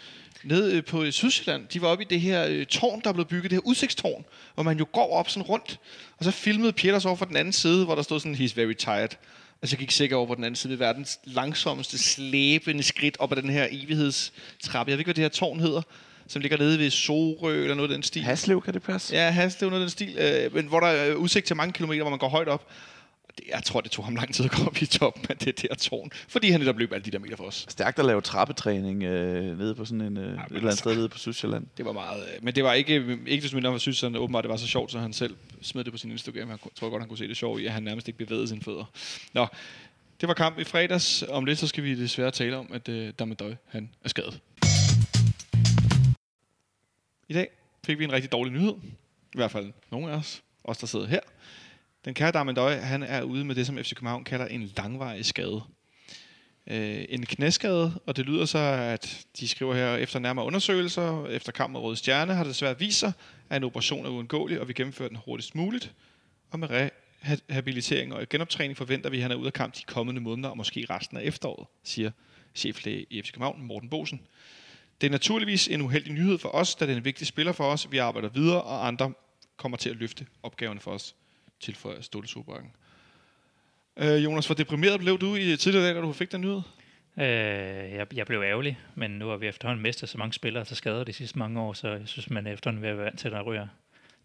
nede 0.43 0.77
øh, 0.77 0.85
på 0.85 1.11
Sydsjælland. 1.11 1.69
De 1.69 1.83
var 1.83 1.89
oppe 1.89 2.05
i 2.05 2.07
det 2.11 2.21
her 2.21 2.47
øh, 2.49 2.67
tårn, 2.67 3.01
der 3.05 3.13
blev 3.13 3.27
bygget, 3.27 3.51
det 3.51 3.57
her 3.57 3.67
udsigtstårn, 3.67 4.25
hvor 4.55 4.63
man 4.63 4.79
jo 4.79 4.87
går 4.93 5.13
op 5.13 5.29
sådan 5.29 5.43
rundt. 5.43 5.79
Og 6.19 6.25
så 6.25 6.31
filmede 6.31 6.73
Pieters 6.73 7.05
over 7.05 7.17
for 7.17 7.25
den 7.25 7.37
anden 7.37 7.53
side, 7.53 7.85
hvor 7.85 7.95
der 7.95 8.03
stod 8.03 8.21
sådan, 8.21 8.35
he's 8.35 8.57
very 8.57 8.75
tired. 8.75 9.03
Altså, 9.03 9.17
Og 9.61 9.69
så 9.69 9.77
gik 9.77 9.91
sikkert 9.91 10.17
over 10.17 10.27
på 10.27 10.35
den 10.35 10.45
anden 10.45 10.57
side 10.57 10.71
ved 10.71 10.79
verdens 10.79 11.21
langsomste, 11.25 11.99
slæbende 11.99 12.83
skridt 12.83 13.17
op 13.19 13.33
ad 13.33 13.37
den 13.37 13.51
her 13.51 13.69
evighedstrappe. 13.71 14.91
Jeg 14.91 14.97
ved 14.97 15.01
ikke, 15.01 15.07
hvad 15.07 15.15
det 15.15 15.25
her 15.25 15.29
tårn 15.29 15.61
hedder 15.61 15.83
som 16.31 16.43
ligger 16.43 16.59
nede 16.59 16.79
ved 16.79 16.90
Sorø 16.90 17.62
eller 17.62 17.75
noget 17.75 17.90
af 17.90 17.95
den 17.95 18.03
stil. 18.03 18.23
Haslev, 18.23 18.62
kan 18.62 18.75
det 18.75 18.83
passe? 18.83 19.14
Ja, 19.14 19.31
Haslev, 19.31 19.71
noget 19.71 19.83
af 19.83 19.87
den 19.87 19.90
stil. 19.90 20.16
Øh, 20.19 20.55
men 20.55 20.66
hvor 20.66 20.81
der 20.81 20.87
er 20.87 21.14
udsigt 21.14 21.47
til 21.47 21.57
mange 21.57 21.73
kilometer, 21.73 22.03
hvor 22.03 22.11
man 22.11 22.19
går 22.19 22.29
højt 22.29 22.49
op. 22.49 22.69
det, 23.38 23.45
jeg 23.49 23.62
tror, 23.64 23.81
det 23.81 23.90
tog 23.90 24.05
ham 24.05 24.16
lang 24.16 24.35
tid 24.35 24.45
at 24.45 24.51
komme 24.51 24.66
op 24.66 24.83
i 24.83 24.87
toppen 24.87 25.27
af 25.31 25.37
det 25.37 25.62
der 25.62 25.75
tårn, 25.75 26.11
fordi 26.29 26.51
han 26.51 26.61
netop 26.61 26.79
løb 26.79 26.93
alle 26.93 27.05
de 27.05 27.11
der 27.11 27.19
meter 27.19 27.37
for 27.37 27.45
os. 27.45 27.66
Stærkt 27.69 27.99
at 27.99 28.05
lave 28.05 28.21
trappetræning 28.21 29.03
øh, 29.03 29.59
nede 29.59 29.75
på 29.75 29.85
sådan 29.85 30.01
en, 30.01 30.16
øh, 30.16 30.23
et 30.23 30.29
eller 30.31 30.43
andet 30.51 30.64
altså- 30.64 30.77
sted 30.77 30.97
nede 30.97 31.09
på 31.09 31.19
Sydsjælland. 31.19 31.66
Det 31.77 31.85
var 31.85 31.93
meget, 31.93 32.23
øh, 32.23 32.45
men 32.45 32.55
det 32.55 32.64
var 32.64 32.73
ikke, 32.73 33.19
ikke 33.27 33.43
desto 33.43 33.57
mindre, 33.57 33.81
synes 33.81 34.01
han 34.01 34.16
åbenbart, 34.16 34.45
det 34.45 34.51
var 34.51 34.57
så 34.57 34.66
sjovt, 34.66 34.93
så 34.93 34.99
han 34.99 35.12
selv 35.12 35.37
smed 35.62 35.85
det 35.85 35.93
på 35.93 35.99
sin 35.99 36.11
Instagram. 36.11 36.49
Jeg 36.49 36.59
tror 36.81 36.90
godt, 36.90 37.03
han 37.03 37.09
kunne 37.09 37.19
se 37.19 37.29
det 37.29 37.37
sjovt 37.37 37.61
i, 37.61 37.66
at 37.66 37.73
han 37.73 37.83
nærmest 37.83 38.09
ikke 38.09 38.19
bevægede 38.19 38.49
sine 38.49 38.61
fødder. 38.62 38.85
Nå, 39.33 39.47
det 40.21 40.29
var 40.29 40.35
kamp 40.35 40.59
i 40.59 40.64
fredags. 40.64 41.25
Om 41.29 41.45
lidt, 41.45 41.59
så 41.59 41.66
skal 41.66 41.85
vi 41.85 41.95
desværre 41.95 42.31
tale 42.31 42.57
om, 42.57 42.71
at 42.73 42.88
øh, 42.88 43.12
Damadøj, 43.19 43.55
han 43.69 43.90
er 44.05 44.09
skadet. 44.09 44.40
I 47.31 47.33
dag 47.33 47.49
fik 47.87 47.99
vi 47.99 48.05
en 48.05 48.12
rigtig 48.12 48.33
dårlig 48.33 48.53
nyhed. 48.53 48.75
I 49.35 49.37
hvert 49.37 49.51
fald 49.51 49.73
nogle 49.90 50.12
af 50.12 50.16
os, 50.16 50.43
os 50.64 50.79
der 50.79 50.87
sidder 50.87 51.07
her. 51.07 51.21
Den 52.05 52.14
kære 52.14 52.31
Darmendøj, 52.31 52.77
han 52.77 53.03
er 53.03 53.23
ude 53.23 53.45
med 53.45 53.55
det, 53.55 53.66
som 53.66 53.79
FC 53.79 53.95
København 53.95 54.25
kalder 54.25 54.47
en 54.47 54.73
langvarig 54.77 55.25
skade. 55.25 55.62
Øh, 56.66 57.05
en 57.09 57.27
knæskade, 57.27 58.01
og 58.07 58.16
det 58.16 58.27
lyder 58.27 58.45
så, 58.45 58.59
at 58.95 59.27
de 59.40 59.49
skriver 59.49 59.75
her, 59.75 59.97
efter 59.97 60.19
nærmere 60.19 60.47
undersøgelser, 60.47 61.27
efter 61.27 61.53
kamp 61.53 61.73
mod 61.73 61.81
Røde 61.81 61.97
Stjerne, 61.97 62.35
har 62.35 62.45
det 62.45 62.51
desværre 62.51 62.79
vist 62.79 62.99
sig, 62.99 63.12
at 63.51 63.57
en 63.57 63.64
operation 63.64 64.07
er 64.07 64.11
uundgåelig, 64.11 64.61
og 64.61 64.69
vi 64.69 64.73
gennemfører 64.73 65.09
den 65.09 65.19
hurtigst 65.25 65.55
muligt. 65.55 65.95
Og 66.51 66.59
med 66.59 66.69
rehabilitering 66.71 68.14
og 68.14 68.29
genoptræning 68.29 68.77
forventer 68.77 69.11
vi, 69.11 69.16
at 69.16 69.23
han 69.23 69.31
er 69.31 69.37
ude 69.37 69.47
af 69.47 69.53
kamp 69.53 69.75
de 69.75 69.83
kommende 69.87 70.21
måneder, 70.21 70.49
og 70.49 70.57
måske 70.57 70.87
resten 70.90 71.16
af 71.16 71.23
efteråret, 71.23 71.66
siger 71.85 72.11
cheflæge 72.55 73.07
i 73.11 73.23
FC 73.23 73.33
København, 73.33 73.62
Morten 73.62 73.88
Bosen. 73.88 74.21
Det 75.01 75.07
er 75.07 75.11
naturligvis 75.11 75.69
en 75.69 75.81
uheldig 75.81 76.13
nyhed 76.13 76.39
for 76.39 76.49
os, 76.49 76.75
da 76.75 76.87
det 76.87 76.93
er 76.93 76.97
en 76.97 77.05
vigtig 77.05 77.27
spiller 77.27 77.53
for 77.53 77.65
os. 77.65 77.93
Vi 77.93 77.99
arbejder 77.99 78.29
videre, 78.29 78.63
og 78.63 78.87
andre 78.87 79.13
kommer 79.57 79.79
til 79.79 79.91
at 79.91 79.97
løfte 79.97 80.27
opgaverne 80.43 80.81
for 80.81 80.91
os, 80.91 81.15
tilføjer 81.61 82.01
Stolte 82.01 82.29
Sobakken. 82.29 82.73
Øh, 83.97 84.25
Jonas, 84.25 84.47
hvor 84.47 84.55
deprimeret 84.55 85.01
blev 85.01 85.19
du 85.19 85.35
i 85.35 85.57
tidligere 85.57 85.87
dag, 85.87 85.95
da 85.95 86.01
du 86.01 86.13
fik 86.13 86.33
den 86.33 86.41
nyhed? 86.41 86.63
Øh, 87.19 87.27
jeg, 87.95 88.07
jeg 88.15 88.27
blev 88.27 88.43
ærgerlig, 88.43 88.79
men 88.95 89.11
nu 89.11 89.29
har 89.29 89.37
vi 89.37 89.47
efterhånden 89.47 89.83
mistet 89.83 90.09
så 90.09 90.19
mange 90.19 90.33
spillere 90.33 90.65
til 90.65 90.77
skader 90.77 91.05
de 91.05 91.13
sidste 91.13 91.39
mange 91.39 91.61
år, 91.61 91.73
så 91.73 91.89
jeg 91.89 92.09
synes, 92.09 92.31
man 92.31 92.47
er 92.47 92.53
efterhånden 92.53 92.83
vil 92.83 92.97
være 92.97 93.05
vant 93.05 93.19
til, 93.19 93.29
at 93.29 93.33
der 93.33 93.43
ryger 93.43 93.67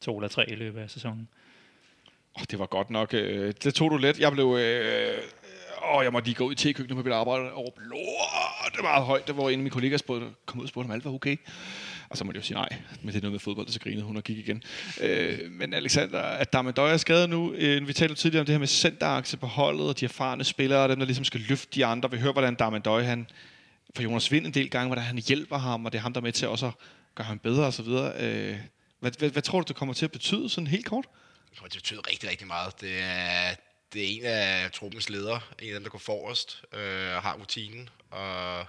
to 0.02 0.18
eller 0.18 0.28
tre 0.28 0.50
i 0.52 0.56
løbet 0.56 0.82
af 0.82 0.90
sæsonen. 0.90 1.28
Oh, 2.36 2.44
det 2.52 2.60
var 2.60 2.66
godt 2.66 2.90
nok. 2.90 3.14
Øh, 3.14 3.54
det 3.64 3.74
tog 3.74 3.92
du 3.92 3.98
let. 3.98 4.20
Jeg 4.20 4.32
blev... 4.32 4.58
Øh, 4.60 5.18
åh, 5.94 6.04
jeg 6.04 6.12
måtte 6.12 6.28
lige 6.28 6.36
gå 6.36 6.44
ud 6.44 6.56
til 6.56 6.74
køkkenet 6.74 6.98
på 6.98 7.04
mit 7.04 7.14
arbejde 7.14 7.52
og 7.52 7.66
råbe, 7.66 7.82
lort, 7.82 8.72
det 8.72 8.78
var 8.78 8.90
meget 8.90 9.06
højt. 9.06 9.28
Der 9.28 9.34
var 9.34 9.44
en 9.44 9.54
af 9.54 9.58
mine 9.58 9.70
kollegaer 9.70 9.98
spurgte, 9.98 10.28
kom 10.46 10.60
ud 10.60 10.66
og 10.66 10.70
spurgte, 10.70 10.88
om 10.88 10.92
alt 10.92 11.06
var 11.06 11.12
okay. 11.12 11.38
Og 12.10 12.18
så 12.18 12.24
måtte 12.24 12.38
jeg 12.38 12.44
jo 12.44 12.48
sige 12.48 12.58
nej, 12.58 12.70
men 13.02 13.08
det 13.08 13.16
er 13.16 13.22
noget 13.22 13.32
med 13.32 13.40
fodbold, 13.40 13.68
så 13.68 13.80
grinede 13.80 14.04
hun 14.04 14.18
og 14.18 14.24
gik 14.24 14.38
igen. 14.38 14.64
Øh, 15.02 15.52
men 15.52 15.74
Alexander, 15.74 16.22
at 16.22 16.54
der 16.54 16.62
med 16.62 16.74
Døj 16.74 16.92
er 16.92 17.28
nu, 17.28 17.54
øh, 17.54 17.88
vi 17.88 17.94
talte 17.94 18.16
tidligere 18.16 18.40
om 18.40 18.46
det 18.46 18.54
her 18.54 18.60
med 18.60 18.68
centerakse 18.68 19.38
på 19.38 19.48
holdet, 19.48 19.88
og 19.88 20.00
de 20.00 20.06
erfarne 20.06 20.44
spillere, 20.44 20.80
og 20.80 20.90
dem, 20.90 21.00
der 21.00 21.06
ligesom 21.06 21.26
skal 21.26 21.42
løfte 21.50 21.68
de 21.76 21.86
andre. 21.86 22.12
Vi 22.12 22.18
hører, 22.18 22.34
hvordan 22.34 22.56
der 22.56 22.80
Døj, 22.80 23.04
han 23.04 23.28
for 23.96 24.04
Jonas 24.04 24.32
Vind 24.32 24.46
en 24.46 24.54
del 24.54 24.70
gange, 24.70 24.88
hvordan 24.88 25.04
han 25.04 25.18
hjælper 25.18 25.58
ham, 25.58 25.86
og 25.86 25.92
det 25.92 25.98
er 25.98 26.02
ham, 26.02 26.14
der 26.14 26.22
er 26.22 26.24
med 26.24 26.32
til 26.32 26.48
også 26.48 26.66
at 26.66 26.74
gøre 27.16 27.28
ham 27.28 27.40
bedre 27.40 27.66
osv. 27.66 27.88
Øh, 27.88 28.58
hvad, 29.00 29.12
hvad, 29.20 29.30
hvad, 29.30 29.42
tror 29.42 29.62
du, 29.62 29.66
det 29.68 29.76
kommer 29.76 29.94
til 29.94 30.06
at 30.06 30.12
betyde 30.12 30.50
sådan 30.50 30.68
helt 30.68 30.86
kort? 30.86 31.06
Det 31.50 31.58
kommer 31.58 31.70
til 31.70 31.78
at 31.78 31.82
betyde 31.82 32.00
rigtig, 32.00 32.30
rigtig 32.30 32.48
meget. 32.48 32.82
Det 32.82 32.92
er, 33.02 33.56
det 33.94 34.04
er 34.04 34.08
en 34.08 34.26
af 34.26 34.72
truppens 34.72 35.10
ledere, 35.10 35.42
en 35.62 35.68
af 35.68 35.74
dem, 35.74 35.84
der 35.84 35.90
går 35.90 36.00
forrest 36.00 36.64
øh, 36.74 36.80
og 36.80 36.86
øh, 36.86 37.24
har 37.24 37.38
rutinen, 37.38 37.90
og 38.12 38.66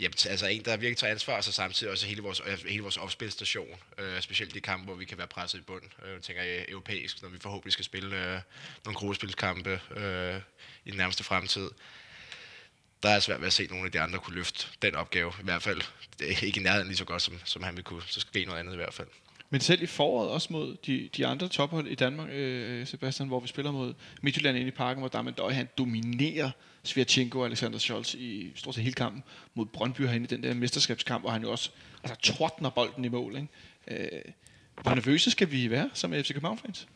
Jamen, 0.00 0.14
altså 0.28 0.46
en, 0.46 0.64
der 0.64 0.76
virkelig 0.76 0.96
tager 0.96 1.10
ansvar, 1.10 1.36
og 1.36 1.44
så 1.44 1.52
samtidig 1.52 1.90
også 1.90 2.06
hele 2.06 2.22
vores, 2.22 2.42
øh, 2.46 2.58
hele 2.68 2.82
vores 2.82 2.96
opspilstation, 2.96 3.68
øh, 3.98 4.20
specielt 4.20 4.54
de 4.54 4.60
kampe, 4.60 4.84
hvor 4.84 4.94
vi 4.94 5.04
kan 5.04 5.18
være 5.18 5.26
presset 5.26 5.58
i 5.58 5.62
bund, 5.62 5.82
Øh, 6.04 6.12
jeg 6.12 6.22
tænker 6.22 6.42
jeg 6.42 6.64
europæisk, 6.68 7.22
når 7.22 7.28
vi 7.28 7.38
forhåbentlig 7.38 7.72
skal 7.72 7.84
spille 7.84 8.16
øh, 8.16 8.40
nogle 8.84 8.98
gruppespilskampe 8.98 9.80
øh, 9.96 10.40
i 10.84 10.90
den 10.90 10.98
nærmeste 10.98 11.24
fremtid. 11.24 11.70
Der 13.02 13.08
er 13.08 13.20
svært 13.20 13.40
ved 13.40 13.46
at 13.46 13.52
se 13.52 13.66
nogle 13.66 13.86
af 13.86 13.92
de 13.92 14.00
andre 14.00 14.18
kunne 14.18 14.36
løfte 14.36 14.66
den 14.82 14.94
opgave, 14.94 15.32
i 15.40 15.44
hvert 15.44 15.62
fald. 15.62 15.80
Det 16.18 16.32
er 16.32 16.46
ikke 16.46 16.60
i 16.60 16.62
nærheden 16.62 16.88
lige 16.88 16.96
så 16.96 17.04
godt, 17.04 17.22
som, 17.22 17.40
som 17.44 17.62
han 17.62 17.76
vil 17.76 17.84
kunne. 17.84 18.02
Så 18.06 18.20
skal 18.20 18.46
noget 18.46 18.60
andet 18.60 18.72
i 18.72 18.76
hvert 18.76 18.94
fald. 18.94 19.08
Men 19.50 19.60
selv 19.60 19.82
i 19.82 19.86
foråret 19.86 20.30
også 20.30 20.48
mod 20.50 20.76
de, 20.86 21.08
de 21.16 21.26
andre 21.26 21.48
tophold 21.48 21.86
i 21.86 21.94
Danmark, 21.94 22.28
øh, 22.32 22.86
Sebastian, 22.86 23.28
hvor 23.28 23.40
vi 23.40 23.48
spiller 23.48 23.72
mod 23.72 23.94
Midtjylland 24.22 24.56
inde 24.56 24.68
i 24.68 24.70
parken, 24.70 25.00
hvor 25.00 25.08
Darmen 25.08 25.34
Døj, 25.34 25.52
han 25.52 25.68
dominerer 25.78 26.50
Svirchenko 26.82 27.38
og 27.40 27.46
Alexander 27.46 27.78
Scholz 27.78 28.14
i 28.14 28.52
stort 28.54 28.74
set 28.74 28.84
hele 28.84 28.94
kampen 28.94 29.22
mod 29.54 29.66
Brøndby 29.66 30.00
herinde 30.00 30.24
i 30.24 30.36
den 30.36 30.42
der 30.42 30.54
mesterskabskamp, 30.54 31.22
hvor 31.22 31.30
han 31.30 31.42
jo 31.42 31.50
også 31.50 31.70
altså, 32.04 32.32
trådner 32.32 32.70
bolden 32.70 33.04
i 33.04 33.08
mål. 33.08 33.36
Ikke? 33.36 34.04
Øh, 34.14 34.32
hvor 34.82 34.94
nervøse 34.94 35.30
skal 35.30 35.50
vi 35.50 35.70
være 35.70 35.90
som 35.94 36.12
FC 36.12 36.32
København-fans? 36.32 36.88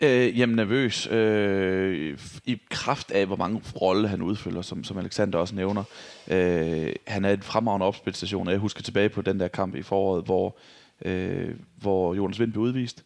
Øh, 0.00 0.38
jamen 0.38 0.56
nervøs. 0.56 1.06
Øh, 1.10 2.18
I 2.44 2.58
kraft 2.70 3.10
af, 3.10 3.26
hvor 3.26 3.36
mange 3.36 3.62
rolle 3.80 4.08
han 4.08 4.22
udfylder, 4.22 4.62
som, 4.62 4.84
som 4.84 4.98
Alexander 4.98 5.38
også 5.38 5.54
nævner. 5.54 5.84
Øh, 6.28 6.92
han 7.06 7.24
er 7.24 7.32
en 7.32 7.42
fremragende 7.42 7.86
opspilstation, 7.86 8.46
og 8.46 8.52
jeg 8.52 8.60
husker 8.60 8.82
tilbage 8.82 9.08
på 9.08 9.22
den 9.22 9.40
der 9.40 9.48
kamp 9.48 9.74
i 9.74 9.82
foråret, 9.82 10.24
hvor, 10.24 10.58
øh, 11.04 11.54
hvor 11.76 12.14
Jonas 12.14 12.40
Vind 12.40 12.52
blev 12.52 12.62
udvist 12.62 13.04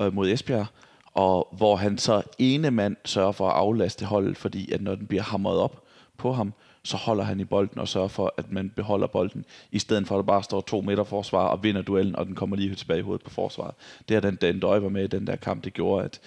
øh, 0.00 0.14
mod 0.14 0.30
Esbjerg, 0.30 0.66
og 1.14 1.48
hvor 1.52 1.76
han 1.76 1.98
så 1.98 2.22
ene 2.38 2.70
mand 2.70 2.96
sørger 3.04 3.32
for 3.32 3.48
at 3.48 3.56
aflaste 3.56 4.04
holdet, 4.04 4.36
fordi 4.36 4.72
at 4.72 4.82
når 4.82 4.94
den 4.94 5.06
bliver 5.06 5.22
hamret 5.22 5.58
op 5.58 5.82
på 6.16 6.32
ham, 6.32 6.52
så 6.82 6.96
holder 6.96 7.24
han 7.24 7.40
i 7.40 7.44
bolden 7.44 7.78
og 7.78 7.88
sørger 7.88 8.08
for, 8.08 8.34
at 8.36 8.52
man 8.52 8.70
beholder 8.76 9.06
bolden, 9.06 9.44
i 9.72 9.78
stedet 9.78 10.06
for 10.06 10.14
at 10.14 10.18
der 10.18 10.26
bare 10.26 10.42
står 10.42 10.60
to 10.60 10.80
meter 10.80 11.04
forsvar 11.04 11.46
og 11.46 11.62
vinder 11.62 11.82
duellen, 11.82 12.16
og 12.16 12.26
den 12.26 12.34
kommer 12.34 12.56
lige 12.56 12.74
tilbage 12.74 12.98
i 12.98 13.02
hovedet 13.02 13.24
på 13.24 13.30
forsvaret. 13.30 13.74
Det 14.08 14.16
er 14.16 14.20
den, 14.20 14.38
den 14.40 14.60
døj 14.60 14.78
var 14.78 14.88
med 14.88 15.04
i 15.04 15.06
den 15.06 15.26
der 15.26 15.36
kamp, 15.36 15.64
det 15.64 15.74
gjorde, 15.74 16.04
at, 16.04 16.20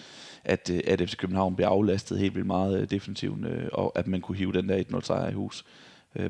at, 0.43 0.69
øh, 0.73 0.79
at 0.87 1.09
FC 1.09 1.17
København 1.17 1.55
blev 1.55 1.67
aflastet 1.67 2.19
helt 2.19 2.35
vildt 2.35 2.47
meget 2.47 2.81
øh, 2.81 2.89
defensivt, 2.89 3.45
øh, 3.45 3.67
og 3.73 3.91
at 3.95 4.07
man 4.07 4.21
kunne 4.21 4.37
hive 4.37 4.53
den 4.53 4.69
der 4.69 4.83
1-0 4.83 5.01
sejr 5.01 5.29
i 5.29 5.33
hus 5.33 5.65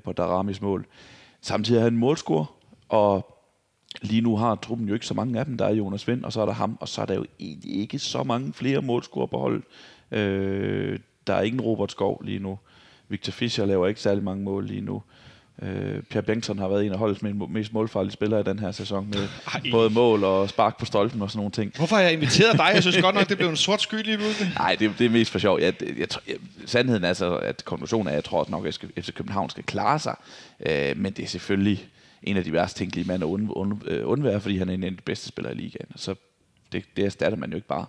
på 0.04 0.14
Daramis 0.14 0.62
mål. 0.62 0.86
Samtidig 1.42 1.82
har 1.82 1.84
han 1.84 1.94
en 1.94 2.00
målscore, 2.00 2.46
og 2.90 3.41
lige 4.02 4.22
nu 4.22 4.38
har 4.38 4.56
truppen 4.56 4.88
jo 4.88 4.94
ikke 4.94 5.06
så 5.06 5.14
mange 5.14 5.40
af 5.40 5.46
dem. 5.46 5.58
Der 5.58 5.66
er 5.66 5.74
Jonas 5.74 6.08
Vind, 6.08 6.24
og 6.24 6.34
så 6.34 6.42
er 6.42 6.46
der 6.46 6.54
ham, 6.54 6.78
og 6.80 6.88
så 6.88 7.02
er 7.02 7.06
der 7.06 7.14
jo 7.14 7.26
egentlig 7.40 7.76
ikke 7.76 8.00
så 8.00 8.24
mange 8.24 8.54
flere 8.54 8.82
målscorer 8.82 9.28
på 9.28 9.40
hold. 9.40 9.64
Øh, 10.12 11.00
der 11.28 11.34
er 11.34 11.42
ingen 11.42 11.62
Robert 11.62 11.92
Skov 11.92 12.22
lige 12.26 12.40
nu. 12.40 12.60
Victor 13.10 13.32
Fischer 13.32 13.66
laver 13.66 13.88
ikke 13.88 14.02
særlig 14.02 14.24
mange 14.24 14.44
mål 14.44 14.66
lige 14.66 14.82
nu. 14.82 15.02
Øh, 15.62 16.04
Pierre 16.04 16.26
Bengtsson 16.26 16.60
har 16.60 16.68
været 16.68 16.86
en 16.86 16.92
af 16.92 16.98
holdets 16.98 17.22
mest 17.50 17.74
målfarlige 17.74 18.12
spillere 18.12 18.40
i 18.40 18.44
den 18.44 18.60
her 18.60 18.72
sæson, 18.72 19.08
med 19.08 19.28
Ej. 19.54 19.62
både 19.72 19.90
mål 19.90 20.24
og 20.24 20.50
spark 20.50 20.80
på 20.80 20.86
stolpen 20.86 21.22
og 21.22 21.32
sådan 21.32 21.38
nogle 21.38 21.52
ting. 21.52 21.74
Hvorfor 21.78 21.96
har 21.96 22.04
jeg 22.04 22.14
inviteret 22.14 22.58
dig? 22.58 22.72
Jeg 22.74 22.82
synes 22.82 23.02
godt 23.02 23.16
nok, 23.16 23.30
det 23.30 23.38
blev 23.38 23.50
en 23.50 23.56
sort 23.56 23.82
sky 23.82 24.04
lige 24.04 24.18
pludselig. 24.18 24.52
Nej, 24.58 24.76
det, 24.80 24.92
det 25.00 25.06
er 25.06 25.10
mest 25.10 25.32
for 25.32 25.40
sjov. 25.40 25.60
Jeg, 25.60 25.74
jeg, 25.82 26.00
jeg, 26.00 26.08
jeg, 26.28 26.36
sandheden 26.66 27.04
er 27.04 27.14
så, 27.14 27.36
at 27.36 27.66
konklusionen 27.66 28.08
er, 28.08 28.12
at 28.12 28.16
jeg 28.16 28.24
tror 28.24 28.42
at 28.42 28.50
nok, 28.50 28.66
at 28.66 28.86
FC 29.00 29.14
København 29.14 29.50
skal 29.50 29.64
klare 29.64 30.00
sig. 30.00 30.16
Øh, 30.66 30.98
men 30.98 31.14
det 31.14 31.24
er 31.24 31.28
selvfølgelig 31.28 31.88
en 32.24 32.38
af 32.38 32.44
de 32.44 32.54
værste 32.54 32.80
tænkelige 32.80 33.08
mænd 33.08 33.24
at 33.24 33.28
und, 33.28 33.50
und, 33.50 33.88
øh, 33.88 34.08
undvære, 34.08 34.42
fordi 34.42 34.58
han 34.58 34.70
er 34.70 34.74
en 34.74 34.84
af 34.84 34.92
de 34.92 34.98
bedste 35.06 35.28
spillere 35.28 35.54
i 35.54 35.58
ligaen. 35.58 35.88
Så 35.96 36.16
det, 36.72 36.86
det 36.96 37.06
erstatter 37.06 37.38
man 37.38 37.50
jo 37.50 37.56
ikke 37.56 37.68
bare. 37.68 37.86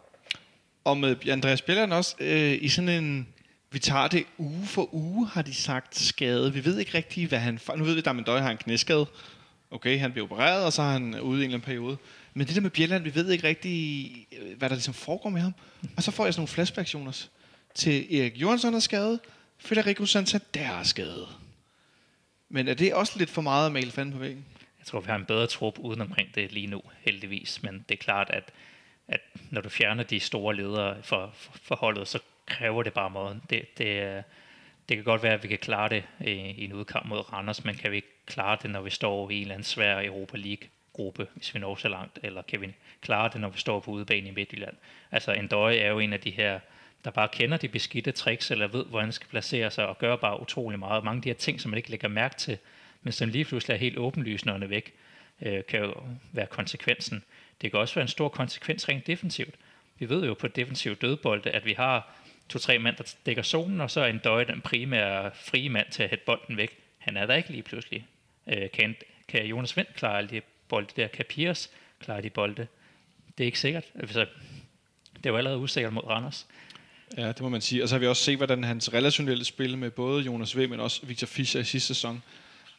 Og 0.85 0.97
med 0.97 1.29
Andreas 1.29 1.62
Bjelland 1.62 1.92
også, 1.92 2.16
øh, 2.21 2.59
i 2.61 2.68
sådan 2.68 3.05
en 3.05 3.29
vi 3.73 3.79
tager 3.79 4.09
det 4.09 4.25
uge 4.38 4.66
for 4.66 4.95
uge, 4.95 5.29
har 5.29 5.42
de 5.42 5.55
sagt, 5.55 5.99
skade. 5.99 6.53
Vi 6.53 6.64
ved 6.64 6.79
ikke 6.79 6.95
rigtigt, 6.95 7.29
hvad 7.29 7.38
han... 7.38 7.61
Nu 7.77 7.85
ved 7.85 7.95
vi, 7.95 8.03
at 8.07 8.27
Døj 8.27 8.40
har 8.40 8.51
en 8.51 8.57
knæskade. 8.57 9.07
Okay, 9.71 9.99
han 9.99 10.12
bliver 10.12 10.27
opereret, 10.27 10.64
og 10.64 10.73
så 10.73 10.83
er 10.83 10.90
han 10.92 11.21
ude 11.21 11.40
i 11.40 11.45
en 11.45 11.51
eller 11.51 11.59
anden 11.59 11.61
periode. 11.61 11.97
Men 12.35 12.47
det 12.47 12.55
der 12.55 12.61
med 12.61 12.71
Bjelland, 12.71 13.03
vi 13.03 13.14
ved 13.14 13.31
ikke 13.31 13.49
rigtigt, 13.49 14.12
øh, 14.42 14.59
hvad 14.59 14.68
der 14.68 14.75
ligesom 14.75 14.95
foregår 14.95 15.31
med 15.31 15.40
ham. 15.40 15.55
Og 15.97 16.03
så 16.03 16.11
får 16.11 16.25
jeg 16.25 16.35
sådan 16.35 16.40
nogle 16.40 16.49
flashbacks, 16.49 16.95
Jonas, 16.95 17.31
til 17.75 18.21
Erik 18.21 18.40
Jørgensen 18.40 18.75
er 18.75 18.79
skadet, 18.79 19.21
Federico 19.59 20.07
Santander 20.07 20.79
er 20.79 20.83
skadet. 20.83 21.29
Men 22.55 22.69
er 22.69 22.75
det 22.75 22.95
også 22.95 23.19
lidt 23.19 23.31
for 23.31 23.43
meget 23.43 23.67
at 23.67 23.73
male 23.73 23.91
fanden 23.91 24.12
på 24.12 24.19
væggen? 24.19 24.45
Jeg 24.79 24.87
tror, 24.87 25.01
vi 25.01 25.07
har 25.07 25.17
en 25.17 25.25
bedre 25.25 25.47
trup 25.47 25.79
uden 25.79 26.01
omkring 26.01 26.35
det 26.35 26.53
lige 26.53 26.67
nu, 26.67 26.83
heldigvis. 27.01 27.62
Men 27.62 27.85
det 27.88 27.95
er 27.95 28.03
klart, 28.03 28.31
at, 28.31 28.53
at 29.09 29.21
når 29.51 29.61
du 29.61 29.69
fjerner 29.69 30.03
de 30.03 30.21
store 30.21 30.57
ledere 30.57 31.03
for, 31.03 31.31
for, 31.35 31.53
for 31.62 31.77
holdet, 31.77 32.09
så 32.09 32.19
kræver 32.47 32.83
det 32.83 32.93
bare 32.93 33.11
måden. 33.11 33.43
Det, 33.51 33.79
det, 33.79 34.25
det 34.88 34.97
kan 34.97 35.05
godt 35.05 35.23
være, 35.23 35.33
at 35.33 35.43
vi 35.43 35.49
kan 35.49 35.59
klare 35.59 35.88
det 35.88 36.05
i 36.21 36.65
en 36.65 36.73
udkamp 36.73 37.07
mod 37.07 37.33
Randers, 37.33 37.65
men 37.65 37.75
kan 37.75 37.90
vi 37.90 37.96
ikke 37.96 38.27
klare 38.27 38.59
det, 38.63 38.71
når 38.71 38.83
vi 38.83 38.90
står 38.90 39.31
i 39.31 39.35
en 39.35 39.40
eller 39.40 39.55
anden 39.55 39.65
svær 39.65 40.03
Europa 40.03 40.37
League-gruppe, 40.37 41.27
hvis 41.35 41.55
vi 41.55 41.59
når 41.59 41.77
så 41.77 41.88
langt, 41.88 42.19
eller 42.23 42.42
kan 42.42 42.61
vi 42.61 42.75
klare 43.00 43.31
det, 43.33 43.40
når 43.40 43.48
vi 43.48 43.59
står 43.59 43.81
på 43.81 43.90
udebane 43.90 44.29
i 44.29 44.33
Midtjylland? 44.33 44.77
Altså, 45.11 45.33
en 45.33 45.48
døje 45.48 45.77
er 45.77 45.90
jo 45.90 45.98
en 45.98 46.13
af 46.13 46.21
de 46.21 46.31
her, 46.31 46.61
der 47.05 47.11
bare 47.11 47.29
kender 47.33 47.57
de 47.57 47.69
beskidte 47.69 48.13
tricks, 48.13 48.50
eller 48.50 48.67
ved, 48.67 48.85
hvordan 48.85 49.07
han 49.07 49.13
skal 49.13 49.29
placere 49.29 49.71
sig, 49.71 49.87
og 49.87 49.98
gør 49.98 50.17
bare 50.17 50.40
utrolig 50.40 50.79
meget. 50.79 51.05
Mange 51.05 51.19
af 51.19 51.23
de 51.23 51.29
her 51.29 51.35
ting, 51.35 51.61
som 51.61 51.71
man 51.71 51.77
ikke 51.77 51.90
lægger 51.90 52.09
mærke 52.09 52.35
til, 52.35 52.59
men 53.03 53.13
som 53.13 53.29
lige 53.29 53.44
pludselig 53.44 53.75
er 53.75 53.79
helt 53.79 53.98
åbenlyst, 53.98 54.46
når 54.46 54.55
er 54.55 54.67
væk, 54.67 54.94
øh, 55.42 55.65
kan 55.69 55.81
jo 55.81 55.94
være 56.33 56.46
konsekvensen. 56.46 57.25
Det 57.61 57.71
kan 57.71 57.81
også 57.81 57.94
være 57.94 58.03
en 58.03 58.09
stor 58.09 58.29
konsekvens 58.29 58.88
rent 58.88 59.07
defensivt. 59.07 59.55
Vi 59.98 60.09
ved 60.09 60.27
jo 60.27 60.35
på 60.35 60.48
defensiv 60.48 60.96
dødbolde, 60.96 61.50
at 61.50 61.65
vi 61.65 61.73
har 61.73 62.15
to-tre 62.48 62.79
mand, 62.79 62.96
der 62.96 63.15
dækker 63.27 63.42
zonen, 63.42 63.81
og 63.81 63.90
så 63.90 64.00
er 64.00 64.07
en 64.07 64.19
døje 64.19 64.44
den 64.44 64.61
primære 64.61 65.31
frie 65.35 65.69
mand 65.69 65.87
til 65.90 66.03
at 66.03 66.11
hætte 66.11 66.25
bolden 66.25 66.57
væk. 66.57 66.79
Han 66.98 67.17
er 67.17 67.27
der 67.27 67.35
ikke 67.35 67.50
lige 67.50 67.63
pludselig. 67.63 68.07
Øh, 68.46 68.71
kan, 68.71 68.96
kan 69.29 69.46
Jonas 69.46 69.77
Vind 69.77 69.87
klare 69.96 70.19
alle 70.19 70.31
de 70.31 70.40
bolde 70.69 70.88
der? 70.96 71.09
Kan 71.09 71.25
Piers 71.29 71.71
klare 72.00 72.23
de 72.23 72.31
bolde? 72.31 72.67
Det 73.38 73.44
er 73.44 73.46
ikke 73.46 73.59
sikkert. 73.59 73.85
Altså, 73.94 74.27
det 75.25 75.33
var 75.33 75.38
allerede 75.38 75.59
usikkert 75.59 75.92
mod 75.92 76.05
Randers. 76.05 76.46
Ja, 77.17 77.29
det 77.29 77.40
må 77.40 77.48
man 77.48 77.60
sige. 77.60 77.83
Og 77.83 77.88
så 77.88 77.94
har 77.94 78.00
vi 78.00 78.06
også 78.06 78.23
set, 78.23 78.37
hvordan 78.37 78.65
hans 78.65 78.92
relationelle 78.92 79.44
spil 79.44 79.79
med 79.79 79.90
både 79.90 80.23
Jonas 80.23 80.56
V, 80.56 80.69
men 80.69 80.81
også 80.81 81.06
Victor 81.06 81.27
Fischer 81.27 81.60
i 81.60 81.65
sidste 81.65 81.87
sæson, 81.94 82.23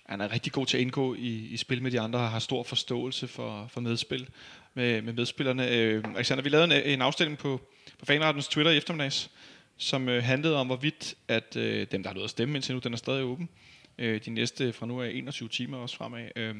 han 0.05 0.21
er 0.21 0.31
rigtig 0.31 0.51
god 0.51 0.65
til 0.65 0.77
at 0.77 0.81
indgå 0.81 1.15
i, 1.15 1.47
i 1.51 1.57
spil 1.57 1.83
med 1.83 1.91
de 1.91 1.99
andre, 1.99 2.19
og 2.19 2.29
har 2.29 2.39
stor 2.39 2.63
forståelse 2.63 3.27
for, 3.27 3.67
for 3.71 3.81
medspil 3.81 4.29
med, 4.73 5.01
med 5.01 5.13
medspillerne. 5.13 5.69
Øh, 5.69 6.03
Alexander, 6.15 6.43
vi 6.43 6.49
lavede 6.49 6.83
en, 6.83 6.93
en 6.93 7.01
afstilling 7.01 7.37
på, 7.37 7.61
på 7.99 8.05
Fanrettens 8.05 8.47
Twitter 8.47 8.71
i 8.71 8.77
eftermiddags, 8.77 9.31
som 9.77 10.09
øh, 10.09 10.23
handlede 10.23 10.55
om, 10.55 10.67
hvorvidt 10.67 11.15
at 11.27 11.55
øh, 11.55 11.87
dem, 11.91 12.03
der 12.03 12.09
har 12.09 12.13
løbet 12.13 12.23
at 12.23 12.29
stemme 12.29 12.55
indtil 12.55 12.73
nu, 12.75 12.79
den 12.79 12.93
er 12.93 12.97
stadig 12.97 13.23
åben. 13.23 13.49
Øh, 13.97 14.21
de 14.25 14.31
næste 14.31 14.73
fra 14.73 14.85
nu 14.85 15.01
af 15.01 15.09
21 15.13 15.49
timer 15.49 15.77
også 15.77 15.95
fremad. 15.95 16.29
Øh, 16.35 16.55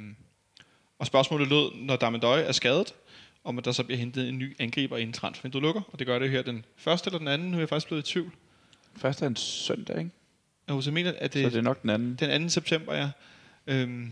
og 0.99 1.05
spørgsmålet 1.07 1.47
lød, 1.47 1.71
når 1.75 1.95
Damendøj 1.95 2.41
er 2.41 2.51
skadet, 2.51 2.93
om 3.43 3.57
at 3.57 3.65
der 3.65 3.71
så 3.71 3.83
bliver 3.83 3.97
hentet 3.97 4.29
en 4.29 4.37
ny 4.37 4.55
angriber 4.59 4.97
inden 4.97 5.13
transfervinduet 5.13 5.61
lukker. 5.61 5.81
Og 5.87 5.99
det 5.99 6.07
gør 6.07 6.19
det 6.19 6.29
her 6.31 6.41
den 6.41 6.65
første 6.77 7.07
eller 7.07 7.19
den 7.19 7.27
anden. 7.27 7.51
Nu 7.51 7.57
er 7.57 7.61
jeg 7.61 7.69
faktisk 7.69 7.87
blevet 7.87 8.09
i 8.09 8.11
tvivl. 8.11 8.31
Først 8.95 9.21
er 9.21 9.27
en 9.27 9.35
søndag, 9.35 9.97
ikke? 9.97 10.11
Jeg 10.67 10.75
husker, 10.75 10.91
mener, 10.91 11.13
at 11.17 11.33
det, 11.33 11.43
Så 11.43 11.49
det 11.49 11.57
er 11.57 11.61
nok 11.61 11.81
den 11.81 11.89
anden. 11.89 12.15
den 12.15 12.43
2. 12.43 12.49
september, 12.49 12.95
ja. 12.95 13.09
Øhm, 13.67 14.11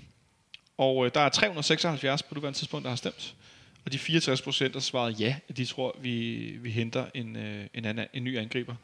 og 0.77 1.05
øh, 1.05 1.11
der 1.13 1.19
er 1.19 1.29
376 1.29 2.23
på 2.23 2.35
nuværende 2.35 2.59
tidspunkt, 2.59 2.83
der 2.83 2.89
har 2.89 2.95
stemt. 2.95 3.35
Og 3.85 3.91
de 3.91 3.99
64 3.99 4.41
procent 4.41 4.73
har 4.73 4.79
svaret 4.79 5.19
ja, 5.19 5.35
at 5.49 5.57
de 5.57 5.65
tror, 5.65 5.97
vi, 6.01 6.35
vi 6.61 6.71
henter 6.71 7.05
en, 7.13 7.35
øh, 7.35 7.65
en, 7.73 7.85
anden, 7.85 8.07
en 8.13 8.23
ny 8.23 8.37
angriber. 8.37 8.75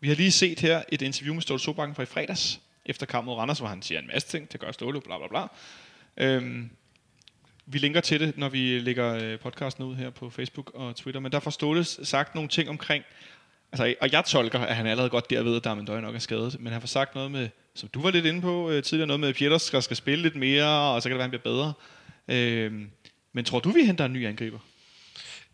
Vi 0.00 0.08
har 0.08 0.14
lige 0.14 0.32
set 0.32 0.60
her 0.60 0.82
et 0.88 1.02
interview 1.02 1.34
med 1.34 1.42
Ståle 1.42 1.60
Sobakken 1.60 1.94
fra 1.94 2.02
i 2.02 2.06
fredags, 2.06 2.60
efter 2.86 3.06
kampen 3.06 3.26
mod 3.26 3.38
Randers, 3.38 3.58
hvor 3.58 3.68
han 3.68 3.82
siger 3.82 3.98
en 4.00 4.06
masse 4.06 4.28
ting, 4.28 4.52
det 4.52 4.60
gør 4.60 4.72
Ståle, 4.72 5.00
bla 5.00 5.18
bla 5.18 5.26
bla. 5.28 5.46
Øhm, 6.26 6.70
vi 7.66 7.78
linker 7.78 8.00
til 8.00 8.20
det, 8.20 8.38
når 8.38 8.48
vi 8.48 8.78
lægger 8.78 9.14
øh, 9.14 9.38
podcasten 9.38 9.84
ud 9.84 9.96
her 9.96 10.10
på 10.10 10.30
Facebook 10.30 10.70
og 10.74 10.96
Twitter, 10.96 11.20
men 11.20 11.32
der 11.32 11.40
får 11.40 11.50
Ståles 11.50 12.00
sagt 12.02 12.34
nogle 12.34 12.50
ting 12.50 12.68
omkring, 12.68 13.04
altså, 13.72 13.94
og 14.00 14.12
jeg 14.12 14.24
tolker, 14.24 14.60
at 14.60 14.76
han 14.76 14.86
allerede 14.86 15.10
godt 15.10 15.30
der 15.30 15.42
ved, 15.42 15.56
at 15.56 15.64
Darmen 15.64 15.84
nok 15.84 16.14
er 16.14 16.18
skadet, 16.18 16.60
men 16.60 16.72
han 16.72 16.80
får 16.82 16.88
sagt 16.88 17.14
noget 17.14 17.30
med, 17.30 17.48
som 17.74 17.88
du 17.88 18.02
var 18.02 18.10
lidt 18.10 18.26
inde 18.26 18.40
på 18.40 18.70
øh, 18.70 18.82
tidligere, 18.82 19.06
noget 19.06 19.20
med, 19.20 19.28
at 19.28 19.34
Pieters 19.34 19.62
skal, 19.62 19.82
skal 19.82 19.96
spille 19.96 20.22
lidt 20.22 20.36
mere, 20.36 20.66
og 20.66 21.02
så 21.02 21.08
kan 21.08 21.12
det 21.12 21.18
være, 21.18 21.24
at 21.26 21.30
han 21.32 21.40
bliver 21.40 21.54
bedre. 21.54 21.72
Øhm, 22.28 22.90
men 23.32 23.44
tror 23.44 23.60
du, 23.60 23.70
vi 23.70 23.84
henter 23.84 24.04
en 24.04 24.12
ny 24.12 24.26
angriber? 24.26 24.58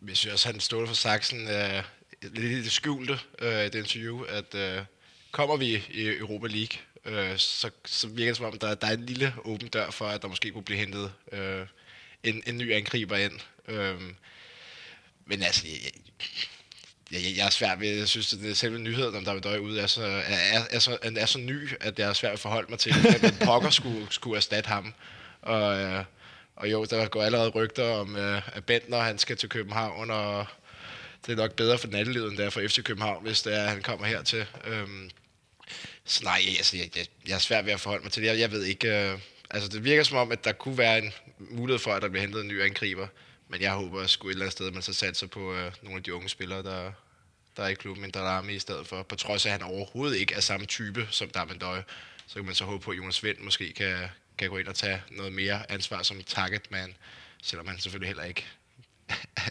Jeg 0.08 0.16
synes 0.16 0.32
også, 0.32 0.48
han 0.48 0.60
stod 0.60 0.86
for 0.86 0.94
Saxen 0.94 1.48
øh, 1.48 1.82
lidt 2.22 2.52
i 2.52 2.62
det 2.62 2.72
skjulte 2.72 3.18
øh, 3.38 3.66
i 3.66 3.68
det 3.68 3.74
interview, 3.74 4.22
at 4.22 4.54
øh, 4.54 4.82
kommer 5.30 5.56
vi 5.56 5.84
i 5.90 6.06
Europa 6.06 6.46
League, 6.46 6.78
øh, 7.04 7.38
så, 7.38 7.70
så 7.84 8.08
virker 8.08 8.30
det 8.30 8.36
som 8.36 8.46
om, 8.46 8.58
der, 8.58 8.74
der 8.74 8.86
er 8.86 8.92
en 8.92 9.06
lille 9.06 9.34
åben 9.44 9.68
dør 9.68 9.90
for, 9.90 10.06
at 10.06 10.22
der 10.22 10.28
måske 10.28 10.50
kunne 10.50 10.64
blive 10.64 10.78
hentet 10.78 11.12
øh, 11.32 11.66
en, 12.24 12.42
en 12.46 12.58
ny 12.58 12.72
angriber 12.72 13.16
ind. 13.16 13.40
Øh, 13.68 14.00
men 15.26 15.42
altså, 15.42 15.66
jeg, 15.66 15.92
jeg, 17.12 17.36
jeg 17.36 17.46
er 17.46 17.50
svært 17.50 17.80
ved, 17.80 17.88
jeg 17.88 18.08
synes, 18.08 18.32
at 18.32 18.38
det 18.38 18.50
er 18.50 18.54
selve 18.54 18.78
nyheden 18.78 19.14
om 19.14 19.24
David 19.24 19.40
Døj 19.40 19.58
ude 19.58 19.80
er 19.80 19.86
så, 19.86 20.04
er, 20.04 20.60
er, 20.70 20.78
så, 20.78 20.98
er 21.16 21.26
så 21.26 21.38
ny, 21.38 21.68
at 21.80 21.96
det 21.96 22.04
er 22.04 22.12
svært 22.12 22.32
at 22.32 22.38
forholde 22.38 22.70
mig 22.70 22.78
til, 22.78 22.94
at 23.22 23.34
Pokker 23.44 23.70
skulle, 23.80 24.06
skulle 24.10 24.36
erstatte 24.36 24.68
ham. 24.68 24.94
Og, 25.42 25.78
øh, 25.78 26.04
og 26.56 26.70
jo, 26.70 26.84
der 26.84 27.08
går 27.08 27.22
allerede 27.22 27.50
rygter 27.50 27.84
om, 27.84 28.16
øh, 28.16 28.56
at 28.56 28.64
Bentner 28.64 28.98
han 28.98 29.18
skal 29.18 29.36
til 29.36 29.48
København, 29.48 30.10
og 30.10 30.46
det 31.26 31.32
er 31.32 31.36
nok 31.36 31.52
bedre 31.52 31.78
for 31.78 31.88
nattelivet, 31.88 32.28
end 32.28 32.38
det 32.38 32.46
er 32.46 32.50
for 32.50 32.68
FC 32.68 32.82
København, 32.82 33.22
hvis 33.22 33.42
det 33.42 33.54
er, 33.54 33.62
at 33.62 33.70
han 33.70 33.82
kommer 33.82 34.06
hertil. 34.06 34.46
Øhm, 34.64 35.10
så 36.04 36.24
nej, 36.24 36.40
altså, 36.48 36.76
jeg, 36.76 36.96
jeg, 36.96 37.06
jeg 37.28 37.34
er 37.34 37.38
svært 37.38 37.66
ved 37.66 37.72
at 37.72 37.80
forholde 37.80 38.02
mig 38.02 38.12
til 38.12 38.22
det. 38.22 38.28
Jeg, 38.28 38.38
jeg 38.38 38.50
ved 38.50 38.64
ikke... 38.64 38.88
Øh, 38.88 39.18
altså, 39.52 39.68
det 39.68 39.84
virker 39.84 40.02
som 40.02 40.18
om, 40.18 40.32
at 40.32 40.44
der 40.44 40.52
kunne 40.52 40.78
være 40.78 40.98
en 40.98 41.12
mulighed 41.38 41.78
for, 41.78 41.92
at 41.92 42.02
der 42.02 42.08
bliver 42.08 42.22
hentet 42.22 42.40
en 42.40 42.48
ny 42.48 42.62
angriber. 42.62 43.06
Men 43.48 43.60
jeg 43.60 43.72
håber 43.72 44.06
sgu 44.06 44.28
et 44.28 44.32
eller 44.32 44.44
andet 44.44 44.52
sted, 44.52 44.66
at 44.66 44.72
man 44.72 44.82
så 44.82 44.92
satser 44.92 45.26
på 45.26 45.54
øh, 45.54 45.72
nogle 45.82 45.96
af 45.96 46.02
de 46.02 46.14
unge 46.14 46.28
spillere, 46.28 46.62
der, 46.62 46.92
der 47.56 47.62
er 47.62 47.68
i 47.68 47.74
klubben, 47.74 48.04
end 48.04 48.12
Darami 48.12 48.54
i 48.54 48.58
stedet 48.58 48.86
for. 48.86 49.02
På 49.02 49.16
trods 49.16 49.46
af, 49.46 49.50
at 49.50 49.60
han 49.60 49.70
overhovedet 49.70 50.16
ikke 50.16 50.34
er 50.34 50.40
samme 50.40 50.66
type 50.66 51.08
som 51.10 51.30
Darmendøje, 51.30 51.84
så 52.26 52.34
kan 52.34 52.44
man 52.44 52.54
så 52.54 52.64
håbe 52.64 52.84
på, 52.84 52.90
at 52.90 52.96
Jonas 52.96 53.22
Vind 53.22 53.38
måske 53.38 53.72
kan, 53.72 54.08
kan 54.38 54.50
gå 54.50 54.58
ind 54.58 54.68
og 54.68 54.74
tage 54.74 55.02
noget 55.10 55.32
mere 55.32 55.72
ansvar 55.72 56.02
som 56.02 56.22
target 56.22 56.70
man, 56.70 56.94
selvom 57.42 57.66
han 57.66 57.78
selvfølgelig 57.78 58.08
heller 58.08 58.24
ikke 58.24 58.46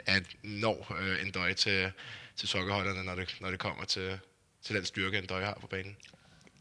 at 0.05 0.23
når 0.43 0.97
øh, 0.99 1.21
en 1.21 1.31
døje 1.31 1.53
til, 1.53 1.91
til 2.35 2.47
sokkerholderne, 2.47 3.03
når 3.03 3.15
det, 3.15 3.35
når 3.39 3.51
det 3.51 3.59
kommer 3.59 3.85
til, 3.85 4.19
til 4.63 4.75
den 4.75 4.85
styrke, 4.85 5.17
en 5.17 5.25
døje 5.25 5.45
har 5.45 5.57
på 5.61 5.67
banen. 5.67 5.97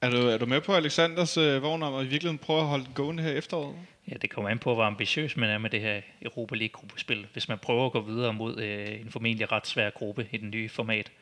Er 0.03 0.11
du, 0.11 0.17
er 0.17 0.39
du 0.39 0.47
med 0.47 0.61
på 0.61 0.75
Alexanders 0.75 1.37
øh, 1.37 1.63
vogn 1.63 1.83
om 1.83 1.95
at 1.95 2.05
i 2.05 2.09
virkeligheden 2.09 2.39
prøve 2.39 2.61
at 2.61 2.67
holde 2.67 2.85
den 2.85 2.95
gående 2.95 3.23
her 3.23 3.31
efteråret? 3.31 3.77
Ja, 4.09 4.15
det 4.15 4.31
kommer 4.31 4.51
an 4.51 4.59
på, 4.59 4.75
hvor 4.75 4.85
ambitiøs 4.85 5.37
man 5.37 5.51
er 5.51 5.59
med 5.59 5.71
det 5.71 5.81
her 5.81 6.01
Europa 6.23 6.55
League-gruppespil. 6.55 7.27
Hvis 7.33 7.49
man 7.49 7.59
prøver 7.59 7.87
at 7.87 7.93
gå 7.93 8.01
videre 8.01 8.33
mod 8.33 8.61
øh, 8.61 9.01
en 9.01 9.11
formentlig 9.11 9.53
ret 9.53 9.67
svær 9.67 9.91
gruppe 9.91 10.29
i 10.33 10.37
den 10.37 10.51
nye 10.51 10.69
format. 10.69 11.13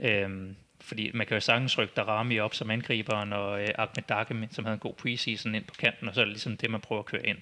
Øhm, 0.00 0.56
fordi 0.80 1.10
man 1.14 1.26
kan 1.26 1.36
jo 1.36 1.40
sagtens 1.40 1.78
rykke 1.78 1.92
Darami 1.96 2.38
op 2.38 2.54
som 2.54 2.70
angriberen, 2.70 3.32
og 3.32 3.62
øh, 3.62 3.68
Ahmed 3.78 4.02
Dake, 4.08 4.48
som 4.50 4.64
havde 4.64 4.74
en 4.74 4.80
god 4.80 4.94
preseason, 4.94 5.54
ind 5.54 5.64
på 5.64 5.74
kanten, 5.78 6.08
og 6.08 6.14
så 6.14 6.20
er 6.20 6.24
det 6.24 6.32
ligesom 6.32 6.56
det, 6.56 6.70
man 6.70 6.80
prøver 6.80 7.02
at 7.02 7.06
køre 7.06 7.26
ind. 7.26 7.38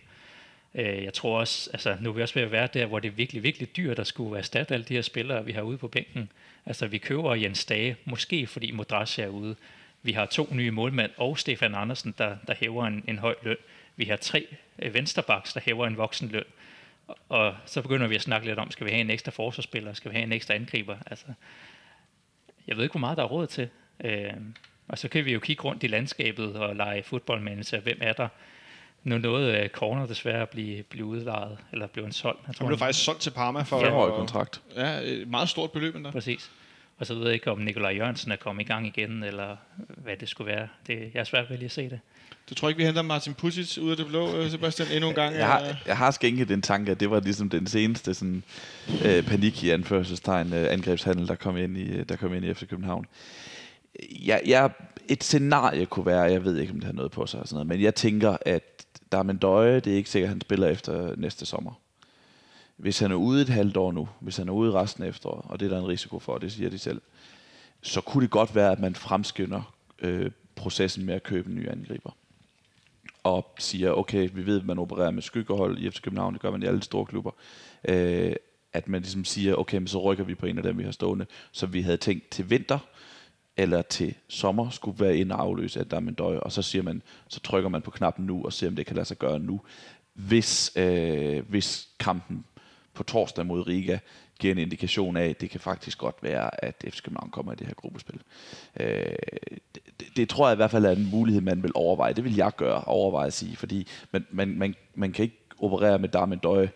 Øh, 0.74 1.04
jeg 1.04 1.14
tror 1.14 1.40
også, 1.40 1.70
altså 1.72 1.96
nu 2.00 2.08
er 2.08 2.14
vi 2.14 2.22
også 2.22 2.34
ved 2.34 2.42
at 2.42 2.52
være 2.52 2.68
der, 2.74 2.86
hvor 2.86 2.98
det 2.98 3.08
er 3.08 3.12
virkelig, 3.12 3.42
virkelig 3.42 3.76
dyrt 3.76 3.98
at 3.98 4.06
skulle 4.06 4.38
erstatte 4.38 4.74
alle 4.74 4.84
de 4.84 4.94
her 4.94 5.02
spillere, 5.02 5.44
vi 5.44 5.52
har 5.52 5.62
ude 5.62 5.78
på 5.78 5.88
bænken. 5.88 6.32
Altså 6.66 6.86
vi 6.86 6.98
køber 6.98 7.34
Jens 7.34 7.64
Dage, 7.64 7.96
måske 8.04 8.46
fordi 8.46 8.70
Modras 8.70 9.18
er 9.18 9.28
ude. 9.28 9.56
Vi 10.04 10.12
har 10.12 10.26
to 10.26 10.48
nye 10.52 10.70
målmænd 10.70 11.10
og 11.16 11.38
Stefan 11.38 11.74
Andersen, 11.74 12.14
der, 12.18 12.36
der 12.46 12.54
hæver 12.54 12.86
en, 12.86 13.04
en 13.08 13.18
høj 13.18 13.34
løn. 13.42 13.56
Vi 13.96 14.04
har 14.04 14.16
tre 14.16 14.46
øh, 14.78 14.94
vensterbaks, 14.94 15.52
der 15.52 15.60
hæver 15.60 15.86
en 15.86 15.96
voksen 15.96 16.28
løn. 16.28 16.44
Og, 17.08 17.16
og 17.28 17.54
så 17.66 17.82
begynder 17.82 18.06
vi 18.06 18.14
at 18.14 18.22
snakke 18.22 18.46
lidt 18.46 18.58
om, 18.58 18.70
skal 18.70 18.86
vi 18.86 18.90
have 18.90 19.00
en 19.00 19.10
ekstra 19.10 19.30
forsvarsspiller, 19.30 19.92
skal 19.92 20.10
vi 20.10 20.16
have 20.16 20.24
en 20.24 20.32
ekstra 20.32 20.54
angriber? 20.54 20.96
Altså, 21.06 21.26
jeg 22.66 22.76
ved 22.76 22.84
ikke, 22.84 22.92
hvor 22.92 23.00
meget 23.00 23.16
der 23.16 23.22
er 23.22 23.28
råd 23.28 23.46
til. 23.46 23.68
Øh, 24.04 24.32
og 24.88 24.98
så 24.98 25.08
kan 25.08 25.24
vi 25.24 25.32
jo 25.32 25.40
kigge 25.40 25.62
rundt 25.62 25.82
i 25.82 25.86
landskabet 25.86 26.56
og 26.56 26.76
lege 26.76 27.02
fodboldmanager. 27.02 27.80
Hvem 27.80 27.98
er 28.00 28.12
der? 28.12 28.28
Nu 29.04 29.18
nåede 29.18 29.68
Corner 29.68 30.06
desværre 30.06 30.42
at 30.42 30.48
blive, 30.48 30.82
blive 30.82 31.04
udlejet, 31.04 31.58
eller 31.72 31.86
blev 31.86 32.04
en 32.04 32.12
solgt. 32.12 32.40
Jeg 32.46 32.54
Han 32.58 32.66
blev 32.66 32.78
faktisk 32.78 33.04
solgt 33.04 33.20
til 33.20 33.30
Parma 33.30 33.62
for 33.62 33.80
Femårig 33.80 34.14
kontrakt. 34.14 34.62
Ja, 34.76 35.00
et 35.00 35.28
meget 35.28 35.48
stort 35.48 35.72
beløb 35.72 35.96
endda. 35.96 36.10
Præcis. 36.10 36.50
Og 36.98 37.06
så 37.06 37.14
ved 37.14 37.24
jeg 37.24 37.34
ikke, 37.34 37.50
om 37.50 37.58
Nikolaj 37.58 37.90
Jørgensen 37.90 38.32
er 38.32 38.36
kommet 38.36 38.62
i 38.62 38.66
gang 38.66 38.86
igen, 38.86 39.22
eller 39.22 39.56
hvad 39.88 40.16
det 40.16 40.28
skulle 40.28 40.52
være. 40.52 40.68
Det, 40.86 41.10
jeg 41.14 41.20
er 41.20 41.24
svært 41.24 41.50
ved 41.50 41.56
lige 41.56 41.64
at 41.64 41.72
se 41.72 41.90
det. 41.90 42.00
Du 42.50 42.54
tror 42.54 42.68
ikke, 42.68 42.78
vi 42.78 42.84
henter 42.84 43.02
Martin 43.02 43.34
Pusic 43.34 43.78
ud 43.78 43.90
af 43.90 43.96
det 43.96 44.06
blå, 44.06 44.36
øh, 44.36 44.50
Sebastian, 44.50 44.88
endnu 44.92 45.08
en 45.08 45.14
gang? 45.14 45.34
Jeg 45.34 45.46
har, 45.46 45.76
jeg 45.86 45.96
har 45.96 46.10
skænket 46.10 46.48
den 46.48 46.62
tanke, 46.62 46.90
at 46.90 47.00
det 47.00 47.10
var 47.10 47.20
ligesom 47.20 47.50
den 47.50 47.66
seneste 47.66 48.14
sådan, 48.14 48.42
øh, 49.04 49.22
panik 49.26 49.64
i 49.64 49.70
anførselstegn 49.70 50.52
øh, 50.52 50.72
angrebshandel, 50.72 51.28
der 51.28 51.34
kom 51.34 51.56
ind 51.56 51.76
i, 51.76 51.92
øh, 51.92 52.04
der 52.08 52.16
kom 52.16 52.34
ind 52.34 52.44
i 52.44 52.54
FC 52.54 52.68
København. 52.68 53.06
Jeg, 54.26 54.42
jeg, 54.46 54.70
et 55.08 55.24
scenarie 55.24 55.86
kunne 55.86 56.06
være, 56.06 56.20
jeg 56.20 56.44
ved 56.44 56.58
ikke, 56.58 56.72
om 56.72 56.78
det 56.78 56.86
har 56.86 56.92
noget 56.92 57.10
på 57.10 57.26
sig, 57.26 57.40
og 57.40 57.48
sådan 57.48 57.56
noget, 57.56 57.66
men 57.66 57.82
jeg 57.82 57.94
tænker, 57.94 58.36
at 58.40 58.86
der 59.12 59.18
er 59.18 59.32
Døje, 59.32 59.80
det 59.80 59.92
er 59.92 59.96
ikke 59.96 60.10
sikkert, 60.10 60.28
at 60.28 60.32
han 60.32 60.40
spiller 60.40 60.68
efter 60.68 61.16
næste 61.16 61.46
sommer. 61.46 61.80
Hvis 62.76 62.98
han 62.98 63.10
er 63.10 63.16
ude 63.16 63.42
et 63.42 63.48
halvt 63.48 63.76
år 63.76 63.92
nu, 63.92 64.08
hvis 64.20 64.36
han 64.36 64.48
er 64.48 64.52
ude 64.52 64.72
resten 64.72 65.04
af 65.04 65.08
efteråret, 65.08 65.44
og 65.48 65.60
det 65.60 65.66
er 65.66 65.70
der 65.70 65.78
en 65.78 65.88
risiko 65.88 66.18
for, 66.18 66.38
det 66.38 66.52
siger 66.52 66.70
de 66.70 66.78
selv, 66.78 67.00
så 67.82 68.00
kunne 68.00 68.22
det 68.22 68.30
godt 68.30 68.54
være, 68.54 68.72
at 68.72 68.80
man 68.80 68.94
fremskynder 68.94 69.74
øh, 69.98 70.30
processen 70.54 71.06
med 71.06 71.14
at 71.14 71.22
købe 71.22 71.50
en 71.50 71.56
ny 71.56 71.68
angriber. 71.70 72.10
Og 73.22 73.54
siger, 73.58 73.92
okay, 73.92 74.30
vi 74.34 74.46
ved, 74.46 74.60
at 74.60 74.66
man 74.66 74.78
opererer 74.78 75.10
med 75.10 75.22
skyggehold 75.22 75.78
i 75.78 75.90
FC 75.90 76.02
København, 76.02 76.34
det 76.34 76.42
gør 76.42 76.50
man 76.50 76.62
i 76.62 76.66
alle 76.66 76.82
store 76.82 77.06
klubber, 77.06 77.30
øh, 77.88 78.36
at 78.72 78.88
man 78.88 79.00
ligesom 79.02 79.24
siger, 79.24 79.54
okay, 79.54 79.78
men 79.78 79.86
så 79.86 79.98
rykker 79.98 80.24
vi 80.24 80.34
på 80.34 80.46
en 80.46 80.56
af 80.58 80.62
dem, 80.62 80.78
vi 80.78 80.84
har 80.84 80.90
stående, 80.90 81.26
som 81.52 81.72
vi 81.72 81.82
havde 81.82 81.96
tænkt 81.96 82.30
til 82.30 82.50
vinter, 82.50 82.78
eller 83.56 83.82
til 83.82 84.14
sommer 84.28 84.70
skulle 84.70 85.00
være 85.00 85.16
ind 85.16 85.32
og 85.32 85.40
afløse 85.40 85.80
af 85.80 85.86
døj, 86.18 86.36
og 86.36 86.52
så 86.52 86.62
siger 86.62 86.82
man, 86.82 87.02
så 87.28 87.40
trykker 87.40 87.68
man 87.68 87.82
på 87.82 87.90
knappen 87.90 88.26
nu, 88.26 88.44
og 88.44 88.52
ser, 88.52 88.68
om 88.68 88.76
det 88.76 88.86
kan 88.86 88.96
lade 88.96 89.06
sig 89.06 89.18
gøre 89.18 89.38
nu, 89.38 89.60
hvis, 90.14 90.72
øh, 90.76 91.48
hvis 91.48 91.88
kampen 91.98 92.44
på 92.94 93.02
torsdag 93.02 93.46
mod 93.46 93.66
Riga 93.66 93.98
giver 94.38 94.54
en 94.54 94.58
indikation 94.58 95.16
af, 95.16 95.28
at 95.28 95.40
det 95.40 95.50
kan 95.50 95.60
faktisk 95.60 95.98
godt 95.98 96.16
være, 96.22 96.64
at 96.64 96.84
FC 96.88 97.02
København 97.02 97.30
kommer 97.30 97.52
i 97.52 97.56
det 97.56 97.66
her 97.66 97.74
gruppespil. 97.74 98.20
Øh, 98.80 99.14
det, 99.74 100.06
det 100.16 100.28
tror 100.28 100.48
jeg 100.48 100.52
i 100.52 100.56
hvert 100.56 100.70
fald 100.70 100.84
er 100.84 100.90
en 100.90 101.10
mulighed, 101.10 101.42
man 101.42 101.62
vil 101.62 101.72
overveje. 101.74 102.12
Det 102.12 102.24
vil 102.24 102.36
jeg 102.36 102.52
gøre, 102.56 102.84
overveje 102.84 103.26
at 103.26 103.32
sige, 103.32 103.56
fordi 103.56 103.86
man, 104.12 104.26
man, 104.30 104.48
man, 104.58 104.74
man 104.94 105.12
kan 105.12 105.22
ikke 105.22 105.38
operere 105.58 105.98
med 105.98 106.08
Darmen 106.08 106.38
Døje 106.38 106.70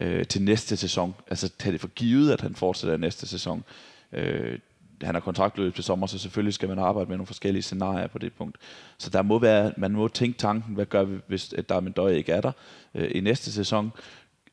øh, 0.00 0.26
til 0.26 0.42
næste 0.42 0.76
sæson. 0.76 1.14
Altså 1.30 1.48
tage 1.58 1.72
det 1.72 1.80
for 1.80 1.88
givet, 1.88 2.32
at 2.32 2.40
han 2.40 2.54
fortsætter 2.54 2.96
næste 2.96 3.26
sæson. 3.26 3.64
Øh, 4.12 4.58
han 5.02 5.14
har 5.14 5.20
kontraktløb 5.20 5.74
til 5.74 5.84
sommer, 5.84 6.06
så 6.06 6.18
selvfølgelig 6.18 6.54
skal 6.54 6.68
man 6.68 6.78
arbejde 6.78 7.08
med 7.08 7.16
nogle 7.16 7.26
forskellige 7.26 7.62
scenarier 7.62 8.06
på 8.06 8.18
det 8.18 8.32
punkt. 8.32 8.56
Så 8.98 9.10
der 9.10 9.22
må 9.22 9.38
være, 9.38 9.72
man 9.76 9.92
må 9.92 10.08
tænke 10.08 10.38
tanken, 10.38 10.74
hvad 10.74 10.86
gør 10.86 11.04
vi, 11.04 11.18
hvis 11.26 11.54
Darmen 11.68 11.92
Døje 11.92 12.16
ikke 12.16 12.32
er 12.32 12.40
der 12.40 12.52
øh, 12.94 13.10
i 13.14 13.20
næste 13.20 13.52
sæson? 13.52 13.92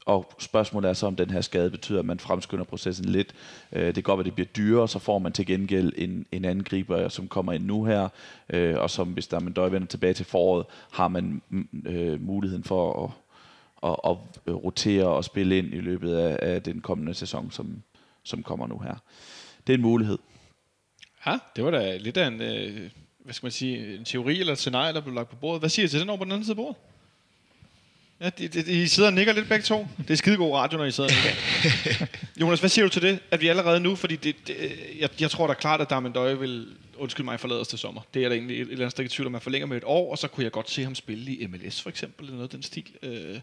Og 0.08 0.32
spørgsmålet 0.40 0.90
er 0.90 0.94
så, 0.94 1.08
om 1.08 1.16
den 1.16 1.30
her 1.30 1.42
skade 1.42 1.70
betyder, 1.70 2.00
at 2.00 2.06
man 2.06 2.20
fremskynder 2.20 2.64
processen 2.64 3.06
lidt. 3.06 3.34
Øh, 3.72 3.86
det 3.86 3.94
kan 3.94 4.04
godt 4.04 4.18
være, 4.18 4.22
at 4.22 4.26
det 4.26 4.34
bliver 4.34 4.48
dyrere, 4.48 4.88
så 4.88 5.00
får 5.00 5.20
man 5.20 5.32
til 5.32 5.46
gengæld 5.46 5.94
en, 5.96 6.26
en 6.32 6.46
angriber, 6.46 7.10
som 7.10 7.28
kommer 7.28 7.54
ind 7.54 7.66
nu 7.66 7.86
her, 7.86 8.10
øh, 8.50 8.78
og 8.78 8.90
som, 8.90 9.08
hvis 9.08 9.28
der 9.28 9.40
man 9.40 9.54
døj 9.54 9.70
vender 9.70 9.88
tilbage 9.88 10.14
til 10.14 10.26
foråret, 10.26 10.66
har 10.92 11.08
man 11.08 11.42
mm, 11.50 11.68
øh, 11.86 12.22
muligheden 12.22 12.64
for 12.64 13.14
at, 13.84 13.92
at, 14.06 14.18
at 14.48 14.64
rotere 14.64 15.08
og 15.08 15.24
spille 15.24 15.58
ind 15.58 15.74
i 15.74 15.80
løbet 15.80 16.14
af, 16.14 16.54
af 16.54 16.64
den 16.64 16.82
kommende 16.82 17.14
sæson, 17.14 17.52
som, 17.52 17.84
som 18.24 18.44
kommer 18.44 18.68
nu 18.68 18.80
her. 18.80 18.96
Det 19.68 19.74
er 19.74 19.78
en 19.78 19.82
mulighed. 19.82 20.18
Ja, 21.26 21.40
det 21.56 21.64
var 21.64 21.72
da 21.72 21.98
lidt 21.98 22.18
af 22.18 22.28
en, 22.28 22.42
øh, 22.42 22.90
hvad 23.20 23.34
skal 23.34 23.46
man 23.46 23.52
sige, 23.52 23.98
en 23.98 24.06
teori 24.06 24.40
eller 24.40 24.54
et 24.54 24.60
scenarie, 24.60 24.94
der 24.94 25.02
blev 25.02 25.16
lagt 25.16 25.30
på 25.30 25.36
bordet. 25.36 25.62
Hvad 25.62 25.70
siger 25.70 25.88
du 25.88 25.92
til 25.92 26.00
den 26.00 26.10
over 26.10 26.18
på 26.18 26.24
den 26.24 26.32
anden 26.32 26.46
side 26.46 26.54
af 26.54 26.58
bordet? 26.58 26.76
Ja, 28.22 28.30
de, 28.30 28.48
de, 28.48 28.64
de 28.64 28.90
sidder 28.90 29.10
og 29.10 29.14
nikker 29.16 29.34
lidt 29.34 29.50
begge 29.50 29.64
to. 29.64 29.88
Det 29.98 30.10
er 30.10 30.16
skidegod 30.16 30.56
radio, 30.56 30.78
når 30.78 30.86
I 30.86 30.92
sidder 30.92 31.10
og 31.10 31.16
nikker. 31.16 32.06
Jonas, 32.42 32.60
hvad 32.60 32.70
siger 32.70 32.86
du 32.86 32.90
til 32.90 33.02
det? 33.02 33.20
At 33.32 33.42
vi 33.42 33.48
allerede 33.48 33.80
nu, 33.80 33.96
fordi 33.96 34.16
det, 34.16 34.36
det, 34.48 34.56
jeg, 35.00 35.10
jeg 35.22 35.32
tror 35.32 35.48
da 35.48 35.54
klart, 35.54 35.82
at 35.82 35.90
Darmen 35.90 36.12
Døje 36.12 36.40
vil, 36.40 36.68
undskyld 36.96 37.26
mig, 37.26 37.40
forlade 37.40 37.62
os 37.62 37.68
til 37.68 37.80
sommer. 37.80 38.02
Det 38.14 38.24
er 38.24 38.30
der 38.30 38.36
egentlig 38.36 38.56
et, 38.56 38.62
et 38.62 38.72
eller 38.72 38.86
andet 38.86 38.92
sted 38.92 39.06
i 39.06 39.08
tvivl, 39.08 39.26
om 39.26 39.32
man 39.32 39.42
forlænger 39.42 39.68
med 39.68 39.78
et 39.78 39.84
år, 39.86 40.12
og 40.12 40.18
så 40.18 40.28
kunne 40.28 40.44
jeg 40.44 40.52
godt 40.52 40.70
se 40.70 40.84
ham 40.84 40.96
spille 40.96 41.32
i 41.32 41.48
MLS 41.48 41.82
for 41.82 41.90
eksempel, 41.90 42.26
eller 42.26 42.36
noget 42.36 42.48
af 42.48 42.52
den 42.52 42.64
stil, 42.64 42.86
øh, 43.04 43.40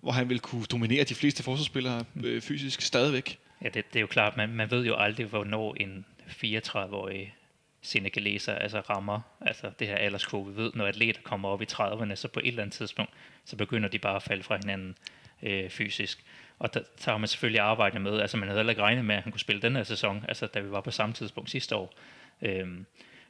hvor 0.00 0.12
han 0.12 0.28
vil 0.28 0.40
kunne 0.40 0.64
dominere 0.64 1.04
de 1.04 1.14
fleste 1.14 1.42
forsvarsspillere 1.42 2.04
øh, 2.24 2.40
fysisk 2.40 2.80
stadigvæk. 2.80 3.38
Ja, 3.62 3.68
det, 3.68 3.84
det 3.92 3.96
er 3.96 4.00
jo 4.00 4.06
klart, 4.06 4.36
man, 4.36 4.48
man 4.48 4.70
ved 4.70 4.86
jo 4.86 4.96
aldrig, 4.96 5.26
hvornår 5.26 5.76
en 5.80 6.04
34-årig 6.44 7.34
senegaleser 7.82 8.54
altså 8.54 8.80
rammer 8.80 9.20
altså 9.40 9.70
det 9.78 9.88
her 9.88 9.96
alderskurve. 9.96 10.46
Vi 10.46 10.56
ved, 10.56 10.72
når 10.74 10.86
atleter 10.86 11.20
kommer 11.22 11.48
op 11.48 11.62
i 11.62 11.66
30'erne, 11.72 12.14
så 12.14 12.28
på 12.28 12.40
et 12.40 12.48
eller 12.48 12.62
andet 12.62 12.76
tidspunkt, 12.76 13.12
så 13.44 13.56
begynder 13.56 13.88
de 13.88 13.98
bare 13.98 14.16
at 14.16 14.22
falde 14.22 14.42
fra 14.42 14.56
hinanden 14.56 14.96
øh, 15.42 15.70
fysisk. 15.70 16.24
Og 16.58 16.74
der, 16.74 16.80
der 17.04 17.10
har 17.10 17.18
man 17.18 17.28
selvfølgelig 17.28 17.60
arbejdet 17.60 18.00
med, 18.00 18.20
altså 18.20 18.36
man 18.36 18.48
havde 18.48 18.58
heller 18.58 18.70
ikke 18.70 18.82
regnet 18.82 19.04
med, 19.04 19.16
at 19.16 19.22
han 19.22 19.32
kunne 19.32 19.40
spille 19.40 19.62
den 19.62 19.76
her 19.76 19.82
sæson, 19.82 20.24
altså 20.28 20.46
da 20.46 20.60
vi 20.60 20.70
var 20.70 20.80
på 20.80 20.90
samme 20.90 21.14
tidspunkt 21.14 21.50
sidste 21.50 21.76
år. 21.76 21.94
Øh, 22.42 22.68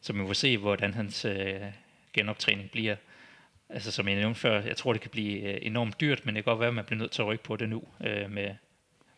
så 0.01 0.13
man 0.13 0.27
må 0.27 0.35
se, 0.35 0.59
hvordan 0.59 0.95
hans 0.95 1.25
øh, 1.25 1.61
genoptræning 2.13 2.71
bliver. 2.71 2.97
Altså 3.69 3.91
som 3.91 4.09
jeg 4.09 4.17
nævnte 4.17 4.41
før, 4.41 4.63
jeg 4.63 4.77
tror, 4.77 4.93
det 4.93 5.03
kan 5.03 5.11
blive 5.11 5.41
øh, 5.41 5.59
enormt 5.63 6.01
dyrt, 6.01 6.27
men 6.27 6.35
det 6.35 6.45
kan 6.45 6.51
godt 6.51 6.61
være, 6.61 6.69
at 6.69 6.75
man 6.75 6.85
bliver 6.85 6.99
nødt 6.99 7.11
til 7.11 7.23
at 7.23 7.29
rykke 7.29 7.45
på 7.45 7.57
det 7.57 7.69
nu 7.69 7.83
øh, 8.05 8.31
med 8.31 8.55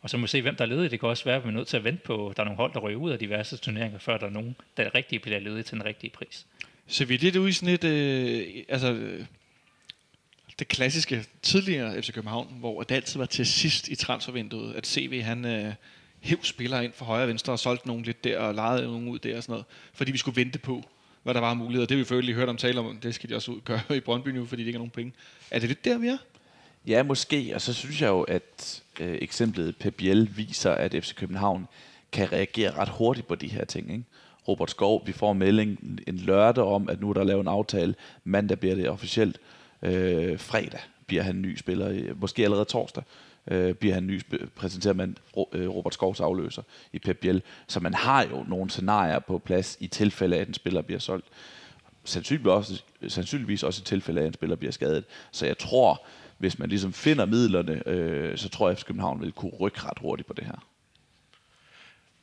og 0.03 0.11
så 0.11 0.17
må 0.17 0.21
vi 0.21 0.29
se, 0.29 0.43
hvem 0.43 0.57
der 0.57 0.65
er 0.65 0.69
ledige. 0.69 0.89
Det 0.89 1.01
kan 1.01 1.09
også 1.09 1.25
være, 1.25 1.37
at 1.37 1.45
vi 1.45 1.49
er 1.49 1.53
nødt 1.53 1.69
til 1.69 1.77
at 1.77 1.85
vente 1.85 2.03
på, 2.05 2.29
at 2.29 2.37
der 2.37 2.43
er 2.43 2.45
nogle 2.45 2.57
hold, 2.57 2.73
der 2.73 2.81
ryger 2.81 2.99
ud 2.99 3.11
af 3.11 3.19
diverse 3.19 3.57
turneringer, 3.57 3.99
før 3.99 4.19
der 4.19 4.27
er 4.27 4.31
nogen, 4.31 4.57
der 4.77 4.95
rigtig 4.95 5.23
bliver 5.23 5.39
ledige 5.39 5.63
til 5.63 5.75
den 5.75 5.85
rigtige 5.85 6.11
pris. 6.11 6.47
Så 6.87 7.05
vi 7.05 7.15
er 7.15 7.19
lidt 7.19 7.37
ude 7.37 7.49
i 7.49 7.53
sådan 7.53 7.75
et, 7.75 7.85
øh, 7.85 8.65
altså, 8.69 8.93
øh, 8.93 9.25
det 10.59 10.69
klassiske 10.69 11.25
tidligere 11.43 12.03
FC 12.03 12.13
København, 12.13 12.57
hvor 12.59 12.83
det 12.83 12.95
altid 12.95 13.19
var 13.19 13.27
til 13.27 13.47
sidst 13.47 13.89
i 13.89 13.95
transfervinduet, 13.95 14.75
at 14.75 14.87
CV 14.87 15.23
han 15.23 15.45
øh, 15.45 15.75
hæv 16.21 16.39
spillere 16.43 16.85
ind 16.85 16.93
for 16.93 17.05
højre 17.05 17.23
og 17.23 17.29
venstre 17.29 17.53
og 17.53 17.59
solgte 17.59 17.87
nogen 17.87 18.03
lidt 18.03 18.25
der 18.25 18.39
og 18.39 18.55
lejede 18.55 18.83
nogen 18.83 19.09
ud 19.09 19.19
der 19.19 19.37
og 19.37 19.43
sådan 19.43 19.53
noget, 19.53 19.67
fordi 19.93 20.13
vi 20.13 20.19
skulle 20.19 20.37
vente 20.37 20.59
på, 20.59 20.85
hvad 21.23 21.35
der 21.35 21.41
var 21.41 21.55
muligheder. 21.55 21.87
Det 21.87 21.95
har 21.95 21.99
vi 21.99 22.05
selvfølgelig 22.05 22.35
hørt 22.35 22.49
om 22.49 22.57
tale 22.57 22.81
om, 22.81 22.97
det 22.97 23.15
skal 23.15 23.31
de 23.31 23.35
også 23.35 23.53
ud 23.53 23.61
gøre 23.61 23.81
i 23.97 24.01
Brøndby 24.01 24.29
nu, 24.29 24.47
fordi 24.47 24.63
de 24.63 24.67
ikke 24.67 24.77
har 24.77 24.81
nogen 24.81 24.91
penge. 24.91 25.13
Er 25.51 25.59
det 25.59 25.69
lidt 25.69 25.85
der, 25.85 25.99
vi 25.99 26.07
er? 26.07 26.19
Ja, 26.87 27.03
måske. 27.03 27.53
Og 27.55 27.61
så 27.61 27.73
synes 27.73 28.03
jeg 28.03 28.09
jo, 28.09 28.23
at 28.23 28.83
øh, 29.01 29.19
eksemplet 29.23 29.77
Pep 29.77 30.01
viser, 30.37 30.71
at 30.71 30.93
FC 30.93 31.15
København 31.15 31.69
kan 32.13 32.33
reagere 32.33 32.71
ret 32.71 32.89
hurtigt 32.89 33.27
på 33.27 33.35
de 33.35 33.49
her 33.49 33.65
ting. 33.65 33.93
Ikke? 33.93 34.05
Robert 34.49 34.71
Skov, 34.71 35.07
vi 35.07 35.13
får 35.13 35.33
melding 35.33 36.01
en 36.07 36.17
lørdag 36.17 36.65
om, 36.65 36.89
at 36.89 37.01
nu 37.01 37.11
er 37.11 37.15
der 37.15 37.25
lavet 37.25 37.41
en 37.41 37.49
aftale. 37.49 37.95
Mandag 38.25 38.59
bliver 38.59 38.75
det 38.75 38.89
officielt. 38.89 39.39
Øh, 39.83 40.39
fredag 40.39 40.81
bliver 41.07 41.23
han 41.23 41.43
ny 41.43 41.57
spiller. 41.57 42.15
Måske 42.15 42.45
allerede 42.45 42.65
torsdag 42.65 43.03
øh, 43.47 43.75
bliver 43.75 43.95
han 43.95 44.07
ny 44.07 44.21
præsenterer 44.57 44.95
man 44.95 45.17
øh, 45.53 45.69
Robert 45.69 45.95
Skovs 45.95 46.21
afløser 46.21 46.63
i 46.93 46.99
Pep 46.99 47.19
Biel. 47.19 47.43
Så 47.67 47.81
man 47.81 47.95
har 47.95 48.25
jo 48.25 48.45
nogle 48.49 48.71
scenarier 48.71 49.19
på 49.19 49.39
plads 49.39 49.77
i 49.81 49.87
tilfælde 49.87 50.37
af, 50.37 50.41
at 50.41 50.49
en 50.49 50.55
spiller 50.55 50.83
bliver 50.83 51.01
solgt. 51.01 51.27
Sandsynligvis 52.05 52.53
også, 52.53 52.83
sandsynligvis 53.09 53.63
også 53.63 53.81
i 53.81 53.85
tilfælde 53.85 54.21
af, 54.21 54.25
at 54.25 54.29
en 54.29 54.35
spiller 54.35 54.57
bliver 54.57 54.73
skadet. 54.73 55.05
Så 55.31 55.47
jeg 55.47 55.59
tror, 55.59 56.07
hvis 56.41 56.59
man 56.59 56.69
ligesom 56.69 56.93
finder 56.93 57.27
midlerne, 57.27 57.89
øh, 57.89 58.39
så 58.39 58.49
tror 58.49 58.69
jeg, 58.69 58.79
at 58.79 58.87
København 58.87 59.21
vil 59.21 59.33
kunne 59.33 59.53
rykke 59.61 59.81
ret 59.81 59.99
hurtigt 60.01 60.27
på 60.27 60.33
det 60.33 60.45
her. 60.45 60.67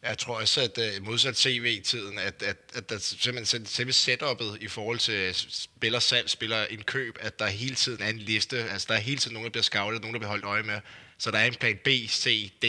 Jeg 0.04 0.18
tror 0.18 0.42
også, 0.42 0.62
at 0.62 0.78
uh, 0.78 1.06
modsat 1.06 1.38
CV-tiden, 1.38 2.20
at, 2.20 2.44
at, 2.44 2.58
at 2.76 2.90
der 2.90 2.98
simpelthen 2.98 3.66
selve 3.66 3.92
setup'et 3.92 4.58
i 4.64 4.68
forhold 4.68 5.00
til 5.00 5.34
spiller 5.34 6.00
salg, 6.00 6.30
spiller 6.30 6.66
en 6.66 6.84
køb, 6.84 7.18
at 7.22 7.40
der 7.40 7.48
hele 7.48 7.76
tiden 7.76 8.04
er 8.04 8.10
en 8.10 8.18
liste, 8.18 8.58
altså 8.58 8.86
der 8.90 8.96
er 8.96 9.00
hele 9.00 9.18
tiden 9.18 9.34
nogen, 9.34 9.46
der 9.46 9.52
bliver 9.52 9.64
scoutet, 9.64 10.02
nogen, 10.02 10.14
der 10.14 10.20
bliver 10.20 10.30
holdt 10.30 10.46
øje 10.46 10.64
med, 10.64 10.80
så 11.18 11.32
der 11.32 11.38
er 11.38 11.46
en 11.46 11.54
plan 11.54 11.78
B, 11.84 11.88
C, 12.10 12.52
D 12.62 12.66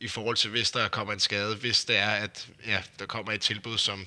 i 0.00 0.08
forhold 0.08 0.36
til, 0.36 0.50
hvis 0.50 0.70
der 0.70 0.88
kommer 0.88 1.12
en 1.12 1.20
skade, 1.20 1.56
hvis 1.56 1.84
det 1.84 1.96
er, 1.96 2.10
at 2.10 2.48
ja, 2.66 2.82
der 2.98 3.06
kommer 3.06 3.32
et 3.32 3.40
tilbud, 3.40 3.78
som 3.78 4.06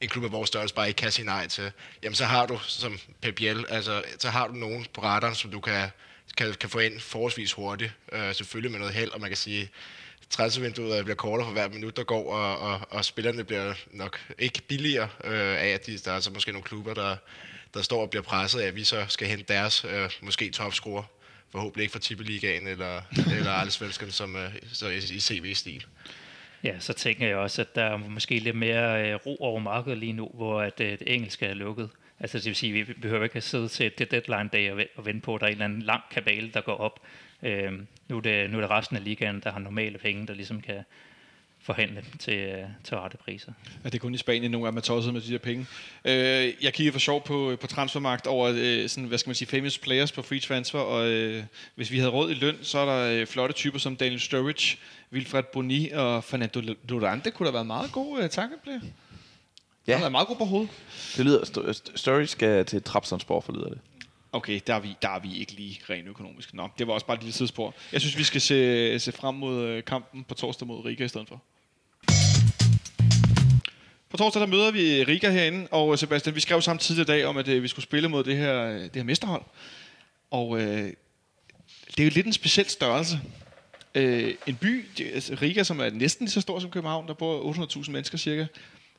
en 0.00 0.08
klub 0.08 0.24
af 0.24 0.32
vores 0.32 0.48
størrelse 0.48 0.74
bare 0.74 0.88
ikke 0.88 0.98
kan 0.98 1.12
sige 1.12 1.26
nej 1.26 1.48
til, 1.48 1.72
jamen 2.02 2.14
så 2.14 2.24
har 2.24 2.46
du, 2.46 2.58
som 2.62 2.98
Pep 3.20 3.34
Biel, 3.34 3.64
altså 3.68 4.02
så 4.18 4.30
har 4.30 4.46
du 4.46 4.54
nogen 4.54 4.86
på 4.94 5.02
radaren, 5.02 5.34
som 5.34 5.50
du 5.50 5.60
kan 5.60 5.90
kan, 6.36 6.54
kan 6.54 6.70
få 6.70 6.78
ind 6.78 7.00
forholdsvis 7.00 7.52
hurtigt. 7.52 7.92
Øh, 8.12 8.34
selvfølgelig 8.34 8.70
med 8.70 8.78
noget 8.78 8.94
held, 8.94 9.10
og 9.10 9.20
man 9.20 9.30
kan 9.30 9.36
sige, 9.36 9.70
transfervinduet 10.30 11.04
bliver 11.04 11.16
kortere 11.16 11.46
for 11.46 11.52
hver 11.52 11.68
minut, 11.68 11.96
der 11.96 12.04
går, 12.04 12.32
og, 12.32 12.58
og, 12.58 12.80
og 12.90 13.04
spillerne 13.04 13.44
bliver 13.44 13.74
nok 13.90 14.20
ikke 14.38 14.62
billigere 14.68 15.08
øh, 15.24 15.62
af, 15.62 15.68
at 15.68 15.86
de, 15.86 15.98
der 15.98 16.12
er 16.12 16.20
så 16.20 16.30
måske 16.30 16.52
nogle 16.52 16.64
klubber, 16.64 16.94
der, 16.94 17.16
der 17.74 17.82
står 17.82 18.02
og 18.02 18.10
bliver 18.10 18.22
presset 18.22 18.60
af, 18.60 18.66
at 18.66 18.76
vi 18.76 18.84
så 18.84 19.04
skal 19.08 19.28
hente 19.28 19.44
deres 19.48 19.84
øh, 19.84 20.10
måske 20.22 20.50
topscorer. 20.50 21.02
Forhåbentlig 21.52 21.82
ikke 21.82 21.92
fra 21.92 21.98
Tippeligaen 21.98 22.66
eller, 22.66 23.02
eller 23.36 23.50
Allsvenskan, 23.60 24.10
som 24.10 24.36
øh, 24.36 24.54
så 24.72 24.88
i, 24.88 24.96
i 24.96 25.20
CV-stil. 25.20 25.86
Ja, 26.64 26.80
så 26.80 26.92
tænker 26.92 27.26
jeg 27.26 27.36
også, 27.36 27.62
at 27.62 27.74
der 27.74 27.84
er 27.84 27.96
måske 27.96 28.38
lidt 28.38 28.56
mere 28.56 29.10
øh, 29.10 29.14
ro 29.26 29.36
over 29.40 29.60
markedet 29.60 29.98
lige 29.98 30.12
nu, 30.12 30.30
hvor 30.34 30.60
at, 30.62 30.80
øh, 30.80 30.98
det 30.98 31.14
engelske 31.14 31.46
er 31.46 31.54
lukket. 31.54 31.90
Altså 32.20 32.38
det 32.38 32.46
vil 32.46 32.56
sige, 32.56 32.80
at 32.80 32.88
vi 32.88 32.92
behøver 32.92 33.24
ikke 33.24 33.36
at 33.36 33.42
sidde 33.42 33.68
til 33.68 33.92
det 33.98 34.10
deadline 34.10 34.48
dag 34.52 34.88
og 34.96 35.06
vente 35.06 35.20
på, 35.20 35.34
at 35.34 35.40
der 35.40 35.46
er 35.46 35.50
en 35.50 35.52
eller 35.52 35.64
anden 35.64 35.82
lang 35.82 36.02
kabale, 36.10 36.50
der 36.54 36.60
går 36.60 36.76
op. 36.76 37.00
Øh, 37.42 37.72
nu, 38.08 38.16
er 38.16 38.20
det, 38.20 38.50
nu 38.50 38.56
er 38.56 38.60
det 38.60 38.70
resten 38.70 38.96
af 38.96 39.04
ligaen, 39.04 39.40
der 39.40 39.52
har 39.52 39.58
normale 39.58 39.98
penge, 39.98 40.26
der 40.26 40.34
ligesom 40.34 40.60
kan 40.60 40.84
forhandle 41.60 42.04
til, 42.18 42.38
øh, 42.38 42.64
til 42.84 42.96
rette 42.96 43.16
priser. 43.16 43.52
Ja, 43.84 43.88
det 43.88 43.94
er 43.94 43.98
kun 43.98 44.14
i 44.14 44.16
Spanien 44.16 44.50
nogle 44.50 44.66
af 44.66 44.72
dem 44.72 44.76
er 44.76 44.82
tosset 44.82 45.12
med 45.14 45.20
de 45.20 45.30
her 45.30 45.38
penge. 45.38 45.66
Øh, 46.04 46.52
jeg 46.62 46.72
kigger 46.72 46.92
for 46.92 46.98
sjov 46.98 47.24
på, 47.24 47.56
på 47.60 47.66
transfermagt 47.66 48.26
over 48.26 48.52
øh, 48.56 48.88
sådan, 48.88 49.08
hvad 49.08 49.18
skal 49.18 49.28
man 49.28 49.34
sige, 49.34 49.48
famous 49.48 49.78
players 49.78 50.12
på 50.12 50.22
free 50.22 50.40
transfer, 50.40 50.78
og 50.78 51.08
øh, 51.08 51.44
hvis 51.74 51.90
vi 51.90 51.98
havde 51.98 52.10
råd 52.10 52.30
i 52.30 52.34
løn, 52.34 52.58
så 52.62 52.78
er 52.78 52.86
der 52.86 53.20
øh, 53.20 53.26
flotte 53.26 53.54
typer 53.54 53.78
som 53.78 53.96
Daniel 53.96 54.20
Sturridge, 54.20 54.78
Wilfred 55.12 55.42
Boni 55.42 55.90
og 55.90 56.24
Fernando 56.24 56.60
Durante 56.88 57.30
kunne 57.30 57.46
der 57.46 57.52
være 57.52 57.64
meget 57.64 57.92
gode 57.92 58.22
øh, 58.22 58.30
takkeplayer. 58.30 58.80
Ja. 59.88 59.96
Han 59.96 60.04
er 60.04 60.08
meget 60.08 60.28
god 60.28 60.36
på 60.36 60.44
hovedet. 60.44 60.70
Det 61.16 61.24
lyder, 61.24 61.40
st- 61.44 61.96
Story 61.96 62.24
skal 62.24 62.64
til 62.64 62.82
Trapsonsborg, 62.82 63.44
for 63.44 63.52
lyder 63.52 63.68
det. 63.68 63.78
Okay, 64.32 64.60
der 64.66 64.74
er, 64.74 64.80
vi, 64.80 64.96
der 65.02 65.08
er 65.08 65.18
vi 65.20 65.36
ikke 65.38 65.52
lige 65.52 65.80
rent 65.90 66.08
økonomisk. 66.08 66.54
Nå, 66.54 66.68
det 66.78 66.86
var 66.86 66.92
også 66.92 67.06
bare 67.06 67.14
et 67.16 67.22
lille 67.22 67.32
sidespor. 67.34 67.74
Jeg 67.92 68.00
synes, 68.00 68.18
vi 68.18 68.22
skal 68.24 68.40
se, 68.40 68.98
se 68.98 69.12
frem 69.12 69.34
mod 69.34 69.62
øh, 69.64 69.84
kampen 69.84 70.24
på 70.24 70.34
torsdag 70.34 70.68
mod 70.68 70.84
Riga 70.84 71.04
i 71.04 71.08
stedet 71.08 71.28
for. 71.28 71.42
På 74.10 74.16
torsdag 74.16 74.40
der 74.40 74.46
møder 74.46 74.70
vi 74.70 75.04
Riga 75.04 75.30
herinde, 75.30 75.68
og 75.70 75.98
Sebastian, 75.98 76.34
vi 76.34 76.40
skrev 76.40 76.62
sammen 76.62 76.78
tidligere 76.78 77.06
dag 77.06 77.24
om, 77.24 77.36
at 77.36 77.48
øh, 77.48 77.62
vi 77.62 77.68
skulle 77.68 77.82
spille 77.82 78.08
mod 78.08 78.24
det 78.24 78.36
her, 78.36 78.64
det 78.72 78.96
her 78.96 79.02
mesterhold. 79.02 79.42
Og 80.30 80.60
øh, 80.60 80.92
det 81.86 82.00
er 82.00 82.04
jo 82.04 82.10
lidt 82.14 82.26
en 82.26 82.32
speciel 82.32 82.66
størrelse. 82.68 83.20
Øh, 83.94 84.34
en 84.46 84.56
by, 84.56 84.86
altså 85.14 85.38
Riga, 85.42 85.62
som 85.62 85.80
er 85.80 85.90
næsten 85.90 86.24
lige 86.24 86.32
så 86.32 86.40
stor 86.40 86.58
som 86.58 86.70
København, 86.70 87.06
der 87.08 87.14
bor 87.14 87.52
800.000 87.52 87.90
mennesker 87.90 88.18
cirka, 88.18 88.46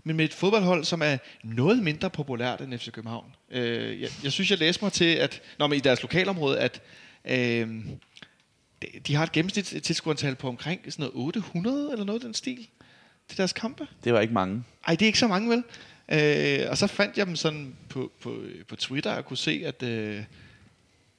men 0.04 0.16
med 0.16 0.26
et 0.26 0.34
fodboldhold, 0.34 0.84
som 0.84 1.02
er 1.02 1.18
noget 1.44 1.84
mindre 1.84 2.10
populært 2.10 2.62
end 2.62 2.80
FC 2.80 2.92
København. 2.92 3.36
Øh, 3.52 4.02
jeg, 4.02 4.10
jeg 4.24 4.32
synes, 4.32 4.52
jeg 4.52 4.60
læste 4.60 4.86
mig 4.86 4.94
til, 4.94 5.06
at 5.16 5.42
når 5.60 5.68
man 5.68 5.78
i 5.78 5.82
deres 5.82 6.02
lokalområde, 6.02 6.60
at 6.60 6.82
øh, 7.26 7.86
de 9.08 9.16
har 9.16 9.24
et 9.24 9.32
gennemsnit 9.32 9.84
tilskuerantal 9.84 10.36
på 10.36 10.48
omkring 10.48 10.82
sådan 10.90 11.04
noget 11.04 11.26
800 11.26 11.92
eller 11.92 12.06
noget 12.06 12.22
den 12.22 12.34
stil 12.34 12.68
til 13.28 13.38
deres 13.38 13.54
kampe. 13.54 13.88
Det 14.04 14.14
var 14.14 14.20
ikke 14.20 14.34
mange. 14.34 14.64
Ej, 14.88 14.94
det 14.94 15.02
er 15.02 15.08
ikke 15.08 15.20
så 15.20 15.28
mange, 15.28 15.50
vel? 15.50 15.64
Øh, 16.12 16.70
og 16.70 16.78
så 16.78 16.88
fandt 16.88 17.18
jeg 17.18 17.28
dem 17.28 17.36
sådan 17.36 17.76
på, 17.90 18.12
på, 18.22 18.42
på 18.68 18.76
Twitter 18.76 19.12
og 19.12 19.26
kunne 19.26 19.38
se, 19.38 19.62
at 19.66 19.84
øh, 19.84 20.24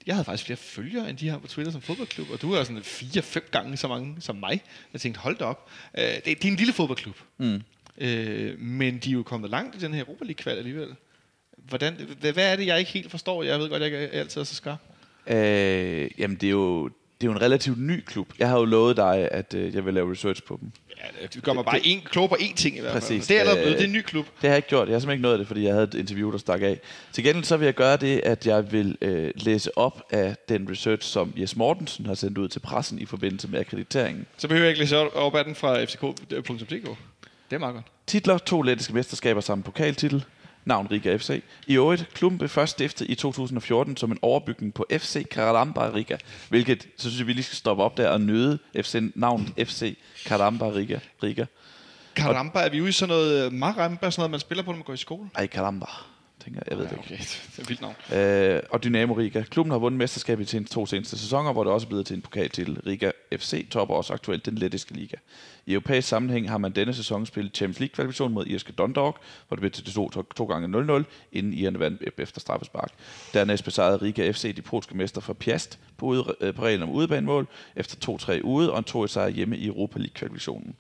jeg 0.07 0.15
havde 0.15 0.25
faktisk 0.25 0.45
flere 0.45 0.57
følgere, 0.57 1.11
end 1.11 1.19
de 1.19 1.29
har 1.29 1.39
på 1.39 1.47
Twitter 1.47 1.73
som 1.73 1.83
fodboldklub, 1.83 2.31
og 2.31 2.43
du 2.43 2.53
er 2.53 2.65
sådan 2.65 2.83
fire-fem 2.83 3.49
gange 3.51 3.77
så 3.77 3.89
mange 3.89 4.17
som 4.21 4.37
mig. 4.37 4.63
Jeg 4.93 5.01
tænkte, 5.01 5.21
hold 5.21 5.37
da 5.37 5.45
op. 5.45 5.71
Øh, 5.99 6.05
det, 6.05 6.25
det 6.25 6.45
er 6.45 6.49
en 6.49 6.57
lille 6.57 6.73
fodboldklub. 6.73 7.17
Mm. 7.39 7.63
Øh, 8.01 8.59
men 8.59 8.99
de 8.99 9.11
er 9.11 9.15
jo 9.15 9.23
kommet 9.23 9.51
langt 9.51 9.77
i 9.77 9.79
den 9.79 9.95
her 9.95 10.01
Europa 10.01 10.25
League-kval 10.25 10.57
alligevel. 10.57 10.89
Hvordan, 11.57 11.95
hvad, 12.21 12.33
hvad 12.33 12.53
er 12.53 12.57
det, 12.57 12.67
jeg 12.67 12.79
ikke 12.79 12.91
helt 12.91 13.11
forstår? 13.11 13.43
Jeg 13.43 13.59
ved 13.59 13.69
godt, 13.69 13.83
jeg 13.83 13.93
ikke 13.93 13.99
altid 13.99 14.41
er 14.41 14.45
så 14.45 14.55
skarp. 14.55 14.79
Øh, 15.27 16.11
jamen, 16.19 16.37
det 16.37 16.47
er 16.47 16.51
jo 16.51 16.91
det 17.21 17.27
er 17.27 17.31
jo 17.31 17.37
en 17.37 17.43
relativt 17.43 17.79
ny 17.79 18.01
klub. 18.01 18.29
Jeg 18.39 18.49
har 18.49 18.59
jo 18.59 18.65
lovet 18.65 18.97
dig, 18.97 19.29
at 19.33 19.55
øh, 19.55 19.75
jeg 19.75 19.87
vil 19.87 19.95
lave 19.95 20.13
research 20.13 20.43
på 20.43 20.59
dem. 20.61 20.73
Ja, 20.99 21.27
du 21.35 21.41
gør 21.41 21.53
mig 21.53 21.65
bare 21.65 21.87
en, 21.87 22.01
klog 22.01 22.29
på 22.29 22.35
én 22.41 22.55
ting 22.55 22.77
i 22.77 22.81
hvert 22.81 22.93
fald. 22.93 23.03
Præcis. 23.03 23.27
Det 23.27 23.37
er 23.37 23.41
allerede 23.41 23.63
blevet, 23.63 23.79
det 23.79 23.85
er 23.85 23.89
en 23.89 23.93
ny 23.93 24.03
klub. 24.03 24.27
Det 24.27 24.35
har 24.41 24.49
jeg 24.49 24.57
ikke 24.57 24.69
gjort. 24.69 24.89
Jeg 24.89 24.95
har 24.95 25.01
simpelthen 25.01 25.19
ikke 25.19 25.29
nået 25.29 25.39
det, 25.39 25.47
fordi 25.47 25.65
jeg 25.65 25.73
havde 25.73 25.85
et 25.85 25.95
interview, 25.95 26.33
der 26.33 26.39
stak 26.39 26.63
af. 26.63 26.81
Til 27.13 27.25
gengæld 27.25 27.45
så 27.45 27.57
vil 27.57 27.65
jeg 27.65 27.75
gøre 27.75 27.97
det, 27.97 28.21
at 28.25 28.47
jeg 28.47 28.73
vil 28.73 28.97
øh, 29.01 29.31
læse 29.35 29.79
op 29.79 30.03
af 30.11 30.37
den 30.49 30.71
research, 30.71 31.09
som 31.09 31.33
Jes 31.37 31.57
Mortensen 31.57 32.07
har 32.07 32.15
sendt 32.15 32.39
ud 32.39 32.49
til 32.49 32.61
pressen 32.61 32.99
i 32.99 33.07
forbindelse 33.07 33.49
med 33.49 33.61
akkrediteringen. 33.61 34.27
Så 34.37 34.49
behøver 34.49 34.65
jeg 34.65 34.71
ikke 34.71 34.81
læse 34.81 34.97
op 34.99 35.35
af 35.35 35.45
den 35.45 35.55
fra 35.55 35.85
fck.dk. 35.85 36.89
Det 37.51 37.57
er 37.57 37.61
meget 37.61 37.75
godt. 37.75 37.87
Titler, 38.07 38.39
to 38.39 38.63
lettiske 38.63 38.95
mesterskaber 38.95 39.41
samt 39.41 39.65
pokaltitel. 39.65 40.25
Navn 40.65 40.91
Riga 40.91 41.17
FC. 41.17 41.43
I 41.67 41.77
øvrigt, 41.77 42.09
klubben 42.15 42.39
blev 42.39 42.49
først 42.49 42.73
stiftet 42.73 43.11
i 43.11 43.15
2014 43.15 43.97
som 43.97 44.13
en 44.13 44.19
overbygning 44.23 44.75
på 44.75 44.87
FC 44.91 45.29
Karamba 45.29 45.91
Riga, 45.95 46.17
hvilket, 46.49 46.83
så 46.97 47.09
synes 47.09 47.19
jeg, 47.19 47.27
vi 47.27 47.33
lige 47.33 47.45
skal 47.45 47.57
stoppe 47.57 47.83
op 47.83 47.97
der 47.97 48.09
og 48.09 48.21
nøde 48.21 48.59
FC, 48.83 49.11
navnet 49.15 49.69
FC 49.69 49.97
Karamba 50.27 50.67
Riga. 50.67 50.99
Riga. 51.23 51.45
Karamba, 52.17 52.61
er 52.61 52.71
vi 52.71 52.81
ude 52.81 52.89
i 52.89 52.93
sådan 52.93 53.09
noget 53.09 53.47
øh, 53.47 53.53
maramba, 53.53 54.11
sådan 54.11 54.21
noget, 54.21 54.31
man 54.31 54.41
spiller 54.41 54.65
på, 54.65 54.71
når 54.71 54.77
man 54.77 54.85
går 54.85 54.93
i 54.93 54.97
skole? 54.97 55.29
Ej, 55.35 55.47
caramba, 55.47 55.87
tænker 56.41 56.61
jeg. 56.61 56.71
Jeg 56.71 56.79
ved 56.79 56.85
det 56.85 56.93
ikke. 56.93 57.25
Det 57.57 57.63
er 57.63 57.67
vildt 57.67 57.81
navn. 57.81 57.95
Øh, 58.57 58.63
og 58.71 58.85
Dynamo 58.85 59.15
Riga. 59.15 59.43
Klubben 59.43 59.71
har 59.71 59.79
vundet 59.79 59.99
mesterskabet 59.99 60.49
til 60.49 60.61
de 60.61 60.69
to 60.69 60.87
seneste 60.87 61.19
sæsoner, 61.19 61.53
hvor 61.53 61.65
det 61.65 61.73
også 61.73 61.87
er 61.87 61.89
blevet 61.89 62.07
til 62.07 62.17
en 62.17 62.23
pokaltitel. 62.23 62.81
Riga 62.87 63.11
FC 63.37 63.69
topper 63.71 63.95
også 63.95 64.13
aktuelt 64.13 64.47
den 64.47 64.55
lettiske 64.55 64.93
liga. 64.93 65.17
I 65.67 65.73
europæisk 65.73 66.09
sammenhæng 66.09 66.51
har 66.51 66.59
man 66.59 66.73
denne 66.73 66.95
sæson 66.95 67.27
spillet 67.27 67.57
Champions 67.57 67.81
League 67.81 67.95
kvalifikation 67.95 68.33
mod 68.33 68.47
irske 68.47 68.73
Dundalk, 68.73 69.17
hvor 69.49 69.55
det 69.55 69.61
blev 69.61 69.71
til 69.71 69.85
to, 69.85 70.11
to, 70.11 70.23
to 70.23 70.45
gange 70.45 70.99
0-0, 70.99 71.03
inden 71.33 71.53
Irerne 71.53 71.79
vandt 71.79 72.03
efter 72.19 72.41
straffespark. 72.41 72.93
Dernæst 73.35 73.65
besejrede 73.65 73.97
Riga 73.97 74.31
FC 74.31 74.57
de 74.57 74.63
polske 74.63 74.97
mester 74.97 75.21
fra 75.21 75.33
Piast 75.33 75.79
på, 75.97 76.07
ude, 76.07 76.35
øh, 76.41 76.55
på 76.55 76.63
reglen 76.63 76.83
om 76.83 76.91
udebanemål 76.91 77.47
efter 77.77 78.17
2-3 78.19 78.41
ude 78.43 78.73
og 78.73 78.79
en 78.79 78.85
2 78.85 79.07
sejr 79.07 79.29
hjemme 79.29 79.57
i 79.57 79.67
Europa 79.67 79.99
League 79.99 80.15
kvalifikationen. 80.15 80.77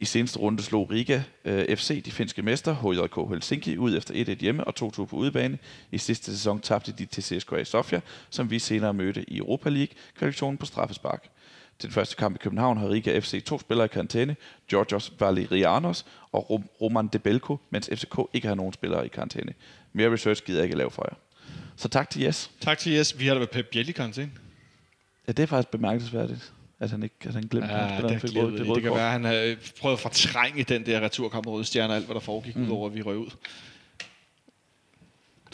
I 0.00 0.04
seneste 0.04 0.38
runde 0.38 0.62
slog 0.62 0.90
Riga 0.90 1.22
øh, 1.44 1.76
FC 1.76 2.04
de 2.04 2.10
finske 2.10 2.42
mester 2.42 2.74
HJK 2.74 3.30
Helsinki 3.30 3.76
ud 3.78 3.96
efter 3.96 4.14
1-1 4.34 4.40
hjemme 4.40 4.64
og 4.64 4.74
2-2 4.80 5.04
på 5.04 5.16
udebane. 5.16 5.58
I 5.92 5.98
sidste 5.98 6.30
sæson 6.32 6.60
tabte 6.60 6.92
de 6.92 7.06
til 7.06 7.22
CSKA 7.22 7.64
Sofia, 7.64 8.00
som 8.30 8.50
vi 8.50 8.58
senere 8.58 8.94
mødte 8.94 9.30
i 9.30 9.38
Europa 9.38 9.68
League 9.68 9.94
kvalifikationen 10.18 10.58
på 10.58 10.66
straffespark. 10.66 11.28
Til 11.78 11.88
den 11.88 11.94
første 11.94 12.16
kamp 12.16 12.34
i 12.36 12.38
København 12.38 12.76
har 12.78 12.88
Riga 12.88 13.18
FC 13.18 13.44
to 13.44 13.58
spillere 13.58 13.84
i 13.84 13.88
karantæne, 13.88 14.36
Georgios 14.70 15.12
Valerianos 15.20 16.06
og 16.32 16.50
Rom- 16.50 16.68
Roman 16.80 17.06
Debelko, 17.08 17.58
mens 17.70 17.90
FCK 17.92 18.18
ikke 18.32 18.48
har 18.48 18.54
nogen 18.54 18.72
spillere 18.72 19.06
i 19.06 19.08
karantæne. 19.08 19.54
Mere 19.92 20.12
research 20.12 20.44
gider 20.44 20.58
jeg 20.58 20.64
ikke 20.64 20.76
lave 20.76 20.90
for 20.90 21.06
jer. 21.10 21.16
Så 21.76 21.88
tak 21.88 22.10
til 22.10 22.22
Jes. 22.22 22.50
Tak 22.60 22.78
til 22.78 22.92
Jes. 22.92 23.18
Vi 23.18 23.26
har 23.26 23.34
da 23.34 23.38
været 23.38 23.50
Pep 23.50 23.66
Biel 23.72 23.88
i 23.88 23.92
karantæne. 23.92 24.30
Ja, 25.28 25.32
det 25.32 25.42
er 25.42 25.46
faktisk 25.46 25.70
bemærkelsesværdigt, 25.70 26.52
at 26.80 26.90
han 26.90 27.02
ikke 27.02 27.14
at 27.24 27.34
han 27.34 27.42
glemte, 27.42 27.68
Ja, 27.68 27.88
spiller, 27.88 28.00
det, 28.00 28.10
han 28.10 28.20
fik 28.20 28.30
det, 28.30 28.42
rød- 28.42 28.52
det, 28.52 28.66
kan 28.66 28.90
kort. 28.90 28.98
være, 28.98 29.06
at 29.06 29.12
han 29.12 29.24
har 29.24 29.56
prøvet 29.80 29.96
at 29.96 30.00
fortrænge 30.00 30.62
den 30.64 30.86
der 30.86 31.00
returkamp 31.00 31.46
med 31.46 31.52
Røde 31.52 31.84
og 31.88 31.94
alt, 31.96 32.04
hvad 32.04 32.14
der 32.14 32.20
foregik, 32.20 32.56
mm. 32.56 32.64
udover 32.64 32.86
at 32.88 32.94
vi 32.94 33.02
røg 33.02 33.16
ud. 33.16 33.30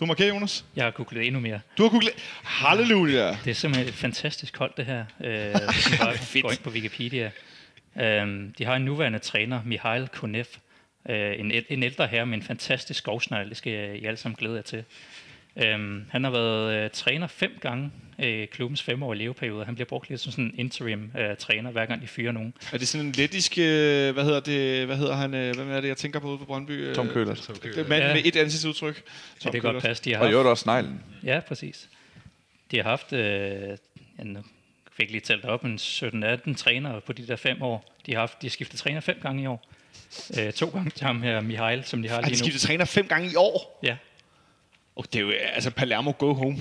Du 0.01 0.07
markerer, 0.07 0.29
Jonas? 0.29 0.65
Jeg 0.77 0.85
har 0.85 0.91
googlet 0.91 1.27
endnu 1.27 1.41
mere. 1.41 1.61
Du 1.79 1.83
har 1.83 1.91
googlet... 1.91 2.13
Halleluja! 2.43 3.37
Det 3.45 3.51
er 3.51 3.55
simpelthen 3.55 3.89
et 3.89 3.95
fantastisk 3.95 4.57
hold, 4.57 4.73
det 4.77 4.87
her. 4.87 5.05
Øh, 5.21 5.55
hvis 5.73 5.99
bare 6.01 6.43
går 6.43 6.51
ind 6.51 6.59
på 6.59 6.71
Wikipedia. 6.71 7.31
Um, 7.95 8.55
de 8.59 8.65
har 8.65 8.77
en 8.77 8.85
nuværende 8.85 9.19
træner, 9.19 9.61
Mihail 9.65 10.09
Konev. 10.09 10.45
Uh, 11.09 11.15
en, 11.15 11.53
en 11.69 11.83
ældre 11.83 12.07
herre 12.07 12.27
med 12.27 12.35
en 12.35 12.43
fantastisk 12.43 12.99
skovsnegl. 12.99 13.49
Det 13.49 13.57
skal 13.57 13.73
I 13.73 14.05
alle 14.05 14.17
sammen 14.17 14.37
glæde 14.37 14.55
jer 14.55 14.63
til. 14.63 14.85
Um, 15.57 16.05
han 16.11 16.25
har 16.25 16.31
været 16.31 16.85
uh, 16.85 16.91
træner 16.91 17.27
fem 17.27 17.59
gange 17.61 17.91
i 18.19 18.45
klubbens 18.53 18.83
femårige 18.83 19.19
leveperiode. 19.19 19.65
Han 19.65 19.75
bliver 19.75 19.87
brugt 19.89 20.09
lidt 20.11 20.21
som 20.21 20.33
sådan 20.33 20.45
en 20.45 20.55
interim-træner, 20.59 21.71
hver 21.71 21.87
gang 21.87 22.03
de 22.03 22.07
fyrer 22.07 22.33
nogen. 22.33 22.55
Er 22.73 22.79
det 22.79 22.89
sådan 22.89 23.07
en 23.07 23.13
lettisk... 23.13 23.59
Øh, 23.59 24.13
hvad 24.15 24.25
hedder 24.25 24.41
det? 24.41 24.87
Hvad 24.87 24.97
hedder 24.97 25.15
han? 25.15 25.35
Øh, 25.35 25.55
hvem 25.57 25.71
er 25.71 25.81
det, 25.81 25.89
jeg 25.89 25.97
tænker 25.97 26.19
på 26.21 26.29
ude 26.29 26.39
på 26.39 26.45
Brøndby? 26.45 26.71
Øh, 26.71 26.95
Tom 26.95 27.09
Køhlert. 27.09 27.51
Det 27.63 27.79
er 27.79 27.89
manden 27.89 28.09
Ja. 28.09 28.15
med 28.15 28.23
et 28.25 28.37
ansigtsudtryk. 28.37 28.97
Så 28.97 29.03
Tom 29.41 29.53
det 29.53 29.63
kan 29.63 29.73
godt 29.73 29.83
passe. 29.85 30.05
De 30.05 30.11
har 30.15 30.19
Og 30.19 30.25
i 30.25 30.27
haft, 30.27 30.33
øvrigt 30.33 30.49
også 30.49 30.63
sneglen. 30.63 31.01
Ja, 31.25 31.41
præcis. 31.49 31.89
De 32.71 32.77
har 32.77 32.85
haft, 32.85 33.13
øh, 33.13 33.21
jeg 33.21 33.77
nu 34.25 34.41
fik 34.93 35.11
lige 35.11 35.21
talt 35.21 35.45
op, 35.45 35.65
en 35.65 35.77
17-18 35.79 36.55
trænere 36.55 37.01
på 37.01 37.13
de 37.13 37.27
der 37.27 37.37
fem 37.37 37.63
år. 37.63 37.95
De 38.07 38.13
har, 38.13 38.21
haft, 38.21 38.43
de 38.43 38.47
har 38.47 38.51
skiftet 38.51 38.79
træner 38.79 39.01
fem 39.01 39.19
gange 39.23 39.43
i 39.43 39.47
år. 39.47 39.69
Øh, 40.41 40.53
to 40.53 40.69
gange 40.69 40.91
til 40.91 41.07
ham 41.07 41.23
her, 41.23 41.41
Mihail, 41.41 41.85
som 41.85 42.03
de 42.03 42.09
har 42.09 42.15
Har 42.15 42.23
de 42.23 42.29
lige 42.29 42.39
nu. 42.39 42.45
skiftet 42.45 42.61
træner 42.63 42.85
fem 42.85 43.07
gange 43.09 43.31
i 43.33 43.35
år? 43.37 43.81
Ja, 43.83 43.97
Oh, 44.97 45.05
det 45.13 45.17
er 45.17 45.21
jo 45.21 45.31
altså 45.31 45.71
Palermo 45.71 46.13
go 46.19 46.33
home. 46.35 46.59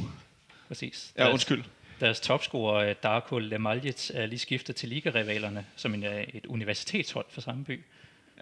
præcis. 0.68 1.14
Ja, 1.18 1.24
Deres- 1.24 1.32
undskyld. 1.34 1.64
Deres 2.00 2.20
topscorer, 2.20 2.90
øh, 2.90 2.96
Darko 3.04 3.38
Lemaljic, 3.40 4.12
er 4.14 4.26
lige 4.26 4.40
skiftet 4.40 4.76
til 4.76 4.90
ligarivalerne 4.90 5.66
som 5.76 5.94
en, 5.94 6.04
øh, 6.06 6.24
et 6.34 6.46
universitetshold 6.46 7.26
for 7.30 7.42
samme 7.42 7.64
by. 7.66 7.84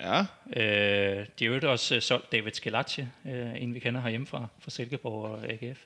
Ja. 0.01 0.19
Øh, 0.61 1.25
de 1.39 1.45
har 1.45 1.59
jo 1.63 1.71
også 1.71 1.95
øh, 1.95 2.01
solgt 2.01 2.31
David 2.31 2.51
Skelacci, 2.53 3.01
øh, 3.25 3.61
en 3.63 3.73
vi 3.73 3.79
kender 3.79 4.01
herhjemme 4.01 4.27
fra, 4.27 4.47
fra 4.59 4.71
Silkeborg 4.71 5.23
og 5.31 5.43
AGF. 5.49 5.77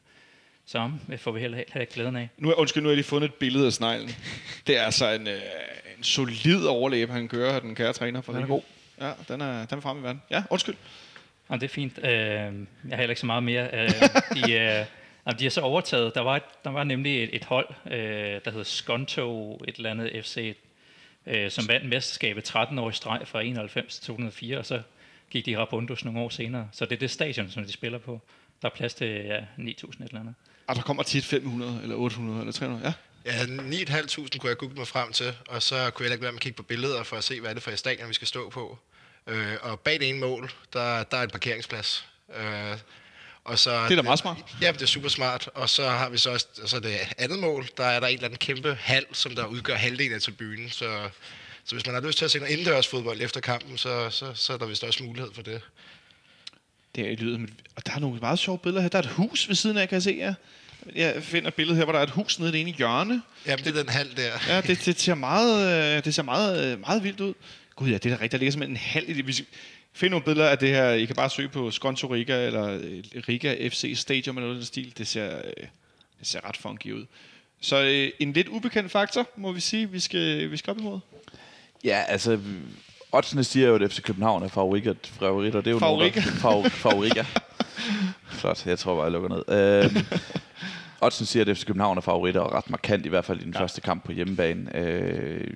Så 0.65 0.91
øh, 1.11 1.17
får 1.19 1.31
vi 1.31 1.39
heller, 1.39 1.57
ikke 1.57 1.93
glæden 1.93 2.15
af. 2.15 2.29
Nu, 2.37 2.49
er- 2.49 2.53
undskyld, 2.55 2.83
nu 2.83 2.87
har 2.87 2.91
jeg 2.91 2.95
lige 2.97 3.05
fundet 3.05 3.27
et 3.29 3.33
billede 3.35 3.65
af 3.65 3.73
sneglen. 3.73 4.09
Det 4.67 4.77
er 4.77 4.83
altså 4.83 5.11
en, 5.11 5.27
øh, 5.27 5.41
en 5.97 6.03
solid 6.03 6.65
overlæbe, 6.65 7.11
han 7.11 7.27
kører, 7.27 7.59
den 7.59 7.75
kære 7.75 7.93
træner. 7.93 8.21
For 8.21 8.33
Den 8.33 8.43
er 8.43 8.47
god. 8.47 8.61
Ja, 9.01 9.11
den 9.27 9.41
er, 9.41 9.65
den 9.65 9.77
er 9.77 9.81
fremme 9.81 9.99
i 10.01 10.03
verden. 10.03 10.21
Ja, 10.31 10.43
undskyld. 10.49 10.75
Jamen, 11.53 11.61
det 11.61 11.67
er 11.67 11.73
fint. 11.73 11.97
Øh, 11.97 12.05
jeg 12.09 12.49
har 12.89 12.95
heller 12.95 13.09
ikke 13.09 13.19
så 13.19 13.25
meget 13.25 13.43
mere. 13.43 13.69
Øh, 13.73 13.89
de, 14.35 14.41
øh, 14.41 14.85
jamen, 15.25 15.39
de 15.39 15.43
har 15.43 15.49
så 15.49 15.61
overtaget. 15.61 16.15
Der 16.15 16.21
var, 16.21 16.35
et, 16.35 16.43
der 16.63 16.69
var 16.69 16.83
nemlig 16.83 17.23
et, 17.23 17.29
et 17.35 17.43
hold, 17.43 17.67
øh, 17.85 18.41
der 18.45 18.51
hed 18.51 18.63
Skonto, 18.63 19.55
et 19.67 19.75
eller 19.75 19.91
andet 19.91 20.25
FC, 20.25 20.57
øh, 21.27 21.51
som 21.51 21.67
vandt 21.67 21.89
mesterskabet 21.89 22.43
13 22.43 22.79
år 22.79 22.89
i 22.89 22.93
streg 22.93 23.21
fra 23.25 23.41
91 23.41 23.93
til 23.93 24.03
2004, 24.03 24.57
og 24.57 24.65
så 24.65 24.81
gik 25.29 25.45
de 25.45 25.51
i 25.51 25.57
Rabundus 25.57 26.05
nogle 26.05 26.19
år 26.19 26.29
senere. 26.29 26.69
Så 26.71 26.85
det 26.85 26.91
er 26.91 26.99
det 26.99 27.11
stadion, 27.11 27.49
som 27.49 27.65
de 27.65 27.71
spiller 27.71 27.97
på. 27.97 28.21
Der 28.61 28.69
er 28.69 28.73
plads 28.75 28.93
til 28.93 29.07
ja, 29.07 29.39
9.000 29.39 29.63
et 29.63 29.85
eller 29.99 30.19
andet. 30.19 30.35
Og 30.67 30.75
der 30.75 30.81
kommer 30.81 31.03
tit 31.03 31.25
500, 31.25 31.79
eller 31.83 31.95
800, 31.95 32.39
eller 32.39 32.53
300. 32.53 32.85
Ja. 32.85 32.93
Ja, 33.25 33.45
9.500 33.45 34.37
kunne 34.37 34.49
jeg 34.49 34.57
google 34.57 34.75
mig 34.75 34.87
frem 34.87 35.11
til, 35.11 35.33
og 35.47 35.61
så 35.61 35.75
kunne 35.75 35.83
jeg 35.83 35.93
heller 35.99 36.13
ikke 36.13 36.23
være 36.23 36.31
med 36.31 36.37
at 36.37 36.41
kigge 36.41 36.55
på 36.55 36.63
billeder 36.63 37.03
for 37.03 37.15
at 37.15 37.23
se, 37.23 37.39
hvad 37.39 37.49
er 37.49 37.53
det 37.53 37.63
for 37.63 37.71
et 37.71 37.79
stadion, 37.79 38.09
vi 38.09 38.13
skal 38.13 38.27
stå 38.27 38.49
på. 38.49 38.79
Øh, 39.27 39.55
og 39.61 39.79
bag 39.79 39.99
det 39.99 40.09
ene 40.09 40.19
mål, 40.19 40.51
der, 40.73 41.03
der 41.03 41.17
er 41.17 41.23
en 41.23 41.29
parkeringsplads. 41.29 42.05
Øh, 42.37 42.77
og 43.43 43.59
så, 43.59 43.83
Det 43.83 43.91
er 43.91 43.95
da 43.95 44.01
meget 44.01 44.19
smart. 44.19 44.37
Ja, 44.61 44.71
det 44.71 44.81
er 44.81 44.85
super 44.85 45.09
smart. 45.09 45.49
Og 45.53 45.69
så 45.69 45.89
har 45.89 46.09
vi 46.09 46.17
så 46.17 46.31
også 46.31 46.47
så 46.65 46.79
det 46.79 46.97
andet 47.17 47.39
mål, 47.39 47.67
der 47.77 47.85
er 47.85 47.99
der 47.99 48.07
en 48.07 48.13
eller 48.13 48.25
anden 48.25 48.37
kæmpe 48.37 48.77
hal, 48.81 49.05
som 49.11 49.35
der 49.35 49.45
udgør 49.45 49.75
halvdelen 49.75 50.13
af 50.13 50.21
tribunen. 50.21 50.69
Så, 50.69 51.09
så 51.65 51.75
hvis 51.75 51.85
man 51.85 51.95
har 51.95 52.01
lyst 52.01 52.17
til 52.17 52.25
at 52.25 52.31
se 52.31 52.39
noget 52.39 52.51
indendørs 52.51 52.87
fodbold 52.87 53.21
efter 53.21 53.39
kampen, 53.39 53.77
så, 53.77 54.09
så, 54.09 54.33
så 54.33 54.53
er 54.53 54.57
der 54.57 54.65
vist 54.65 54.83
også 54.83 55.03
mulighed 55.03 55.31
for 55.33 55.41
det. 55.41 55.61
Det 56.95 57.19
lyder 57.19 57.37
med, 57.37 57.47
og 57.75 57.85
der 57.85 57.91
er 57.95 57.99
nogle 57.99 58.19
meget 58.19 58.39
sjove 58.39 58.57
billeder 58.59 58.81
her. 58.81 58.89
Der 58.89 58.97
er 58.97 59.03
et 59.03 59.09
hus 59.09 59.47
ved 59.47 59.55
siden 59.55 59.77
af, 59.77 59.89
kan 59.89 59.95
jeg 59.95 60.03
se. 60.03 60.15
Ja. 60.19 60.33
Jeg 60.95 61.23
finder 61.23 61.47
et 61.47 61.53
billede 61.53 61.77
her, 61.77 61.83
hvor 61.83 61.93
der 61.93 61.99
er 61.99 62.03
et 62.03 62.09
hus 62.09 62.39
nede 62.39 62.49
i 62.49 62.53
det 62.53 62.61
ene 62.61 62.71
hjørne. 62.71 63.21
Jamen, 63.45 63.65
det 63.65 63.75
er 63.75 63.83
den 63.83 63.89
hal 63.89 64.17
der. 64.17 64.31
Ja, 64.47 64.61
det, 64.61 64.85
det 64.85 64.99
ser, 64.99 65.15
meget, 65.15 65.95
øh, 65.97 66.05
det 66.05 66.15
ser 66.15 66.23
meget, 66.23 66.71
øh, 66.73 66.79
meget 66.79 67.03
vildt 67.03 67.21
ud. 67.21 67.33
Gud 67.75 67.89
ja, 67.89 67.97
det 67.97 68.05
er 68.05 68.09
da 68.09 68.13
rigtigt. 68.13 68.31
Der 68.31 68.37
ligger 68.37 68.51
simpelthen 68.51 68.75
en 68.75 68.81
halv 68.81 69.09
i 69.09 69.13
det. 69.13 69.27
Vi 69.27 69.45
finde 69.93 70.11
nogle 70.11 70.25
billeder 70.25 70.49
af 70.49 70.57
det 70.57 70.69
her. 70.69 70.89
I 70.89 71.05
kan 71.05 71.15
bare 71.15 71.29
søge 71.29 71.49
på 71.49 71.71
Skonto 71.71 72.07
Riga, 72.07 72.45
eller 72.45 72.67
øh, 72.69 73.03
Riga 73.29 73.67
FC 73.69 73.93
Stadium, 73.95 74.37
eller 74.37 74.47
noget 74.47 74.57
den 74.57 74.65
stil. 74.65 74.93
Det 74.97 75.07
ser, 75.07 75.37
øh, 75.37 75.67
det 76.19 76.27
ser 76.27 76.47
ret 76.47 76.57
funky 76.57 76.91
ud. 76.91 77.05
Så 77.61 77.83
øh, 77.83 78.11
en 78.19 78.33
lidt 78.33 78.47
ubekendt 78.47 78.91
faktor, 78.91 79.27
må 79.37 79.51
vi 79.51 79.59
sige, 79.59 79.89
vi 79.89 79.99
skal, 79.99 80.51
vi 80.51 80.57
skal 80.57 80.71
op 80.71 80.77
imod. 80.77 80.99
Ja, 81.83 82.03
altså, 82.07 82.39
oddsene 83.11 83.43
siger 83.43 83.67
jo, 83.67 83.75
at 83.75 83.91
FC 83.91 84.01
København 84.01 84.43
er 84.43 84.47
favoritter. 84.47 84.93
favoritter. 85.03 85.61
Det 85.61 85.67
er 85.67 85.71
jo 85.71 85.79
Favoritter. 85.79 86.21
Nogen, 86.21 86.33
der, 86.33 86.39
fav, 86.39 86.69
favoritter. 86.69 87.25
Flot, 88.39 88.65
jeg 88.65 88.79
tror 88.79 88.95
bare, 88.95 89.03
jeg 89.03 89.11
lukker 89.11 89.29
ned. 89.29 89.43
Øhm, 89.85 90.05
oddsen 91.01 91.25
siger, 91.25 91.45
at 91.45 91.57
FC 91.57 91.65
København 91.65 91.97
er 91.97 92.01
favoritter, 92.01 92.41
og 92.41 92.53
ret 92.53 92.69
markant 92.69 93.05
i 93.05 93.09
hvert 93.09 93.25
fald 93.25 93.41
i 93.41 93.43
den 93.43 93.53
ja. 93.53 93.61
første 93.61 93.81
kamp 93.81 94.03
på 94.03 94.11
hjemmebane. 94.11 94.75
Øh, 94.77 95.47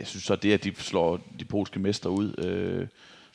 jeg 0.00 0.08
synes 0.08 0.24
så, 0.24 0.36
det, 0.36 0.52
at 0.52 0.64
de 0.64 0.74
slår 0.74 1.20
de 1.40 1.44
polske 1.44 1.78
mester 1.78 2.10
ud, 2.10 2.44
øh, 2.44 2.86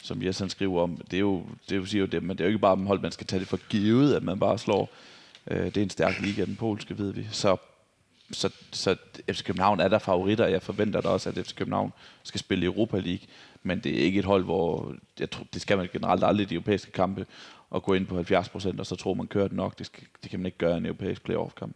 som 0.04 0.24
Jes 0.24 0.44
skriver 0.48 0.82
om, 0.82 0.98
det 1.12 1.18
er 1.18 1.22
jo, 1.22 1.44
det 1.70 1.72
er 1.72 1.80
jo, 1.80 1.86
siger 1.86 2.00
jo 2.00 2.08
det, 2.08 2.24
men 2.24 2.38
det 2.38 2.44
er 2.44 2.46
jo 2.46 2.50
ikke 2.50 2.60
bare 2.60 2.76
hold, 2.76 3.02
man 3.02 3.12
skal 3.12 3.28
tage 3.28 3.40
det 3.40 3.48
for 3.48 3.60
givet, 3.70 4.14
at 4.14 4.24
man 4.24 4.40
bare 4.40 4.58
slår. 4.58 4.90
Øh, 5.48 5.66
det 5.66 5.78
er 5.78 5.82
en 5.82 5.90
stærk 5.90 6.22
liga, 6.22 6.46
den 6.46 6.56
polske, 6.56 6.98
ved 6.98 7.14
vi. 7.14 7.28
Så 7.32 7.58
så, 8.32 8.50
så 8.72 8.96
FC 9.32 9.44
København 9.44 9.80
er 9.80 9.88
der 9.88 10.00
favoritter. 10.00 10.48
Jeg 10.48 10.62
forventer 10.62 11.02
da 11.02 11.08
også, 11.08 11.30
at 11.30 11.48
FC 11.48 11.56
København 11.56 11.94
skal 12.24 12.40
spille 12.40 12.64
i 12.64 12.66
Europa 12.66 13.00
League. 13.00 13.28
Men 13.64 13.80
det 13.80 14.00
er 14.00 14.04
ikke 14.04 14.20
et 14.20 14.26
hold, 14.26 14.44
hvor... 14.44 14.96
Jeg 15.20 15.32
tror, 15.32 15.46
det 15.54 15.62
skal 15.62 15.78
man 15.78 15.90
generelt 15.94 16.24
aldrig 16.24 16.44
i 16.44 16.50
de 16.50 16.54
europæiske 16.54 16.92
kampe. 16.92 17.26
at 17.76 17.84
gå 17.84 17.94
ind 17.94 18.08
på 18.08 18.16
70 18.16 18.50
procent, 18.50 18.80
og 18.80 18.86
så 18.86 18.96
tror 18.96 19.14
man 19.14 19.28
kører 19.28 19.48
det 19.48 19.58
nok. 19.58 19.78
Det, 19.78 19.86
skal, 19.86 20.04
det 20.24 20.32
kan 20.32 20.40
man 20.40 20.46
ikke 20.46 20.58
gøre 20.58 20.74
i 20.74 20.78
en 20.78 20.86
europæisk 20.86 21.24
playoff-kamp. 21.24 21.76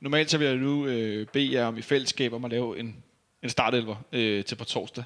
Normalt 0.00 0.30
så 0.30 0.38
vil 0.38 0.46
jeg 0.46 0.56
nu 0.56 0.86
øh, 0.86 1.26
bede 1.26 1.52
jer 1.52 1.66
om 1.66 1.78
i 1.78 1.82
fællesskab 1.82 2.32
om 2.32 2.44
at 2.44 2.50
lave 2.50 2.78
en, 2.78 2.96
en 3.44 3.50
startelver 3.50 3.96
øh, 4.12 4.44
til 4.44 4.54
på 4.54 4.64
torsdag. 4.64 5.04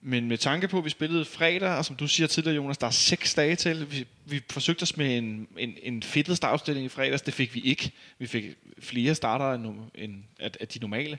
Men 0.00 0.28
med 0.28 0.38
tanke 0.38 0.68
på, 0.68 0.78
at 0.78 0.84
vi 0.84 0.90
spillede 0.90 1.24
fredag, 1.24 1.76
og 1.76 1.84
som 1.84 1.96
du 1.96 2.06
siger 2.06 2.26
tidligere, 2.26 2.56
Jonas, 2.56 2.78
der 2.78 2.86
er 2.86 2.90
seks 2.90 3.34
dage 3.34 3.56
til. 3.56 3.90
Vi, 3.90 4.06
vi 4.24 4.42
forsøgte 4.50 4.82
os 4.82 4.96
med 4.96 5.18
en, 5.18 5.48
en, 5.58 5.74
en 5.82 6.02
fedtet 6.02 6.36
startopstilling 6.36 6.86
i 6.86 6.88
fredags. 6.88 7.22
Det 7.22 7.34
fik 7.34 7.54
vi 7.54 7.60
ikke. 7.60 7.92
Vi 8.18 8.26
fik 8.26 8.44
flere 8.78 9.14
starter 9.14 9.52
end, 9.52 9.78
end 9.94 10.22
at, 10.38 10.56
at 10.60 10.74
de 10.74 10.78
normale. 10.78 11.18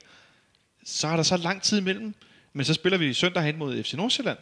Så 0.84 1.08
er 1.08 1.16
der 1.16 1.22
så 1.22 1.36
lang 1.36 1.62
tid 1.62 1.78
imellem. 1.78 2.14
Men 2.52 2.64
så 2.64 2.74
spiller 2.74 2.98
vi 2.98 3.12
søndag 3.12 3.42
hen 3.42 3.56
mod 3.56 3.82
FC 3.82 3.94
Nordsjælland, 3.94 4.38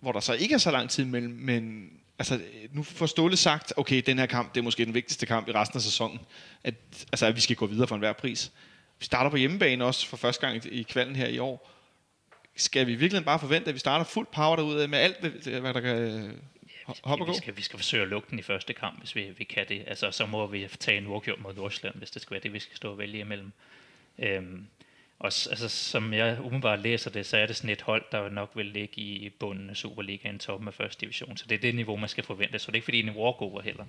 hvor 0.00 0.12
der 0.12 0.20
så 0.20 0.34
ikke 0.34 0.54
er 0.54 0.58
så 0.58 0.70
lang 0.70 0.90
tid 0.90 1.04
imellem. 1.04 1.32
Men 1.32 1.90
altså, 2.18 2.40
nu 2.72 2.82
får 2.82 3.06
Ståle 3.06 3.36
sagt, 3.36 3.72
okay, 3.76 4.02
den 4.06 4.18
her 4.18 4.26
kamp, 4.26 4.54
det 4.54 4.60
er 4.60 4.64
måske 4.64 4.84
den 4.84 4.94
vigtigste 4.94 5.26
kamp 5.26 5.48
i 5.48 5.52
resten 5.52 5.76
af 5.76 5.82
sæsonen. 5.82 6.20
At, 6.64 6.74
altså, 7.12 7.26
at 7.26 7.36
vi 7.36 7.40
skal 7.40 7.56
gå 7.56 7.66
videre 7.66 7.86
for 7.86 7.94
enhver 7.94 8.12
pris. 8.12 8.52
Vi 8.98 9.04
starter 9.04 9.30
på 9.30 9.36
hjemmebane 9.36 9.84
også 9.84 10.06
for 10.06 10.16
første 10.16 10.46
gang 10.46 10.66
i 10.66 10.82
kvalden 10.82 11.16
her 11.16 11.26
i 11.26 11.38
år 11.38 11.72
skal 12.58 12.86
vi 12.86 12.94
virkelig 12.94 13.24
bare 13.24 13.38
forvente, 13.38 13.68
at 13.68 13.74
vi 13.74 13.78
starter 13.78 14.04
fuld 14.04 14.26
power 14.32 14.56
derude 14.56 14.88
med 14.88 14.98
alt, 14.98 15.20
hvad 15.60 15.74
der 15.74 15.80
kan 15.80 15.96
øh, 15.98 16.30
ho- 16.88 17.00
hoppe 17.04 17.22
og 17.22 17.26
gå? 17.26 17.32
vi, 17.32 17.36
skal, 17.38 17.56
vi 17.56 17.62
skal 17.62 17.78
forsøge 17.78 18.02
at 18.02 18.08
lukke 18.08 18.30
den 18.30 18.38
i 18.38 18.42
første 18.42 18.72
kamp, 18.72 18.98
hvis 18.98 19.16
vi, 19.16 19.30
vi 19.38 19.44
kan 19.44 19.66
det. 19.68 19.84
Altså, 19.86 20.10
så 20.10 20.26
må 20.26 20.46
vi 20.46 20.68
tage 20.80 20.98
en 20.98 21.06
uafgjort 21.06 21.40
mod 21.40 21.54
Nordsjælland, 21.54 21.94
hvis 21.98 22.10
det 22.10 22.22
skal 22.22 22.34
være 22.34 22.40
det, 22.42 22.52
vi 22.52 22.58
skal 22.58 22.76
stå 22.76 22.90
og 22.90 22.98
vælge 22.98 23.18
imellem. 23.18 23.52
Øhm, 24.18 24.66
Og 25.18 25.26
altså, 25.26 25.68
som 25.68 26.14
jeg 26.14 26.38
umiddelbart 26.40 26.80
læser 26.80 27.10
det, 27.10 27.26
så 27.26 27.36
er 27.36 27.46
det 27.46 27.56
sådan 27.56 27.70
et 27.70 27.82
hold, 27.82 28.04
der 28.12 28.28
nok 28.28 28.50
vil 28.54 28.66
ligge 28.66 29.00
i 29.00 29.28
bunden 29.30 29.70
af 29.70 29.76
Superligaen, 29.76 30.38
toppen 30.38 30.68
af 30.68 30.74
første 30.74 31.00
division. 31.00 31.36
Så 31.36 31.44
det 31.48 31.54
er 31.54 31.58
det 31.60 31.74
niveau, 31.74 31.96
man 31.96 32.08
skal 32.08 32.24
forvente. 32.24 32.58
Så 32.58 32.66
det 32.66 32.72
er 32.72 32.76
ikke 32.76 32.84
fordi, 32.84 33.02
det 33.02 33.08
er 33.08 33.12
en 33.12 33.18
walkover 33.18 33.62
heller. 33.62 33.84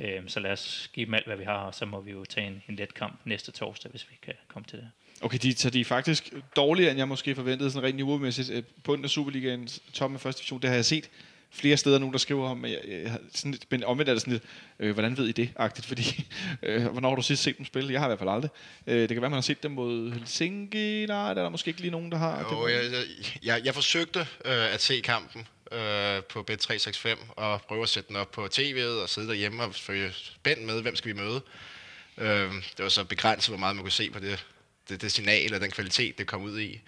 Øhm, 0.00 0.28
så 0.28 0.40
lad 0.40 0.50
os 0.50 0.90
give 0.92 1.06
dem 1.06 1.14
alt, 1.14 1.26
hvad 1.26 1.36
vi 1.36 1.44
har, 1.44 1.58
og 1.58 1.74
så 1.74 1.84
må 1.84 2.00
vi 2.00 2.10
jo 2.10 2.24
tage 2.24 2.46
en, 2.46 2.62
en 2.68 2.76
let 2.76 2.94
kamp 2.94 3.20
næste 3.24 3.52
torsdag, 3.52 3.90
hvis 3.90 4.06
vi 4.10 4.18
kan 4.22 4.34
komme 4.48 4.66
til 4.68 4.78
det. 4.78 4.90
Okay, 5.20 5.38
de, 5.42 5.56
så 5.56 5.70
de 5.70 5.80
er 5.80 5.84
faktisk 5.84 6.32
dårligere, 6.56 6.90
end 6.90 6.98
jeg 6.98 7.08
måske 7.08 7.34
forventede, 7.34 7.70
sådan 7.70 7.88
rent 7.88 7.96
niveaumæssigt. 7.96 8.50
Øh, 8.50 8.62
Bunden 8.84 9.04
af 9.04 9.10
Superligaen, 9.10 9.68
toppen 9.92 10.14
af 10.14 10.20
første 10.20 10.40
division, 10.40 10.62
det 10.62 10.68
har 10.68 10.74
jeg 10.74 10.84
set 10.84 11.10
flere 11.50 11.76
steder, 11.76 11.98
nogen 11.98 12.12
der 12.12 12.18
skriver 12.18 12.48
om, 12.48 12.58
men, 12.58 12.70
jeg, 12.70 12.80
jeg, 12.88 13.10
har 13.10 13.20
sådan 13.34 13.50
lidt, 13.50 13.66
men 13.70 13.84
omvendt 13.84 14.08
er 14.08 14.12
det 14.12 14.22
sådan 14.22 14.32
lidt, 14.32 14.42
øh, 14.78 14.92
hvordan 14.92 15.16
ved 15.16 15.28
I 15.28 15.32
det, 15.32 15.50
agtigt, 15.56 15.86
fordi, 15.86 16.26
øh, 16.62 16.86
hvornår 16.86 17.08
har 17.08 17.16
du 17.16 17.22
sidst 17.22 17.42
set 17.42 17.58
dem 17.58 17.66
spille? 17.66 17.92
Jeg 17.92 18.00
har 18.00 18.06
i 18.06 18.10
hvert 18.10 18.18
fald 18.18 18.30
aldrig. 18.30 18.50
Øh, 18.86 19.00
det 19.00 19.08
kan 19.08 19.20
være, 19.20 19.30
man 19.30 19.36
har 19.36 19.40
set 19.40 19.62
dem 19.62 19.70
mod 19.70 20.12
Helsinki, 20.12 21.06
nej, 21.08 21.34
der 21.34 21.40
er 21.40 21.44
der 21.44 21.48
måske 21.48 21.68
ikke 21.68 21.80
lige 21.80 21.90
nogen, 21.90 22.12
der 22.12 22.18
har. 22.18 22.40
Jo, 22.52 22.66
det, 22.66 22.74
jeg, 22.74 22.82
jeg, 22.92 23.04
jeg, 23.42 23.64
jeg 23.64 23.74
forsøgte 23.74 24.20
øh, 24.20 24.74
at 24.74 24.80
se 24.80 25.00
kampen 25.00 25.46
øh, 25.72 26.22
på 26.24 26.46
Bet365 26.50 27.16
og 27.36 27.62
prøve 27.62 27.82
at 27.82 27.88
sætte 27.88 28.08
den 28.08 28.16
op 28.16 28.30
på 28.30 28.46
tv'et 28.46 29.02
og 29.02 29.08
sidde 29.08 29.28
derhjemme 29.28 29.62
og 29.62 29.74
følge 29.74 30.12
spændt 30.12 30.62
med, 30.62 30.82
hvem 30.82 30.96
skal 30.96 31.08
vi 31.08 31.20
møde. 31.20 31.42
Øh, 32.18 32.52
det 32.76 32.82
var 32.82 32.88
så 32.88 33.04
begrænset, 33.04 33.50
hvor 33.50 33.58
meget 33.58 33.76
man 33.76 33.84
kunne 33.84 33.92
se 33.92 34.10
på 34.10 34.18
det, 34.18 34.46
det, 34.88 35.02
det 35.02 35.12
signal 35.12 35.54
og 35.54 35.60
den 35.60 35.70
kvalitet, 35.70 36.18
det 36.18 36.26
kom 36.26 36.42
ud 36.42 36.60
i. 36.60 36.80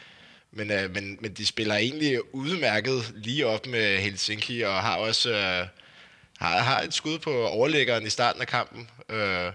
Men, 0.50 0.70
øh, 0.70 0.94
men, 0.94 1.18
men 1.20 1.32
de 1.32 1.46
spiller 1.46 1.74
egentlig 1.74 2.34
udmærket 2.34 3.12
lige 3.14 3.46
op 3.46 3.66
med 3.66 3.98
Helsinki 3.98 4.60
og 4.60 4.82
har 4.82 4.96
også 4.96 5.30
øh, 5.30 5.66
har, 6.38 6.58
har 6.58 6.80
et 6.80 6.94
skud 6.94 7.18
på 7.18 7.46
overlæggeren 7.46 8.06
i 8.06 8.10
starten 8.10 8.40
af 8.40 8.46
kampen. 8.46 8.90
Øh, 9.08 9.52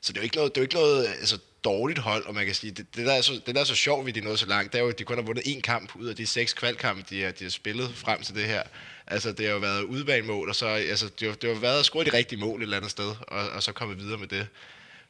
så 0.00 0.12
det 0.12 0.16
er 0.16 0.20
jo 0.20 0.24
ikke 0.24 0.36
noget, 0.36 0.54
det 0.54 0.60
er 0.60 0.62
jo 0.62 0.64
ikke 0.64 0.74
noget 0.74 1.06
altså, 1.06 1.38
dårligt 1.64 1.98
hold, 1.98 2.26
og 2.26 2.34
man 2.34 2.46
kan 2.46 2.54
sige, 2.54 2.70
det, 2.70 2.86
det, 2.96 3.06
der 3.06 3.12
er 3.12 3.20
så, 3.20 3.40
det 3.46 3.54
der 3.54 3.60
er 3.60 3.64
så 3.64 3.74
sjovt 3.74 4.04
ved, 4.06 4.12
at 4.12 4.14
de 4.14 4.20
nåede 4.20 4.38
så 4.38 4.46
langt, 4.46 4.72
det 4.72 4.78
er 4.78 4.82
jo, 4.82 4.88
at 4.88 4.98
de 4.98 5.04
kun 5.04 5.16
har 5.16 5.22
vundet 5.22 5.42
én 5.42 5.60
kamp 5.60 5.96
ud 5.96 6.06
af 6.06 6.16
de 6.16 6.26
seks 6.26 6.52
kvalkampe, 6.52 7.04
de, 7.10 7.22
har- 7.22 7.30
de 7.30 7.44
har 7.44 7.50
spillet 7.50 7.90
frem 7.94 8.22
til 8.22 8.34
det 8.34 8.44
her. 8.44 8.62
Altså, 9.06 9.32
det 9.32 9.46
har 9.46 9.52
jo 9.52 9.58
været 9.58 9.82
udbanemål, 9.82 10.48
og 10.48 10.54
så, 10.54 10.66
altså, 10.66 11.08
det, 11.20 11.28
har, 11.28 11.34
det 11.34 11.54
har 11.54 11.60
været 11.60 11.78
at 11.78 11.84
score 11.84 12.04
de 12.04 12.12
rigtige 12.12 12.38
mål 12.40 12.58
et 12.60 12.62
eller 12.62 12.76
andet 12.76 12.90
sted, 12.90 13.14
og, 13.28 13.48
og 13.50 13.62
så 13.62 13.72
komme 13.72 13.96
videre 13.98 14.18
med 14.18 14.28
det. 14.28 14.46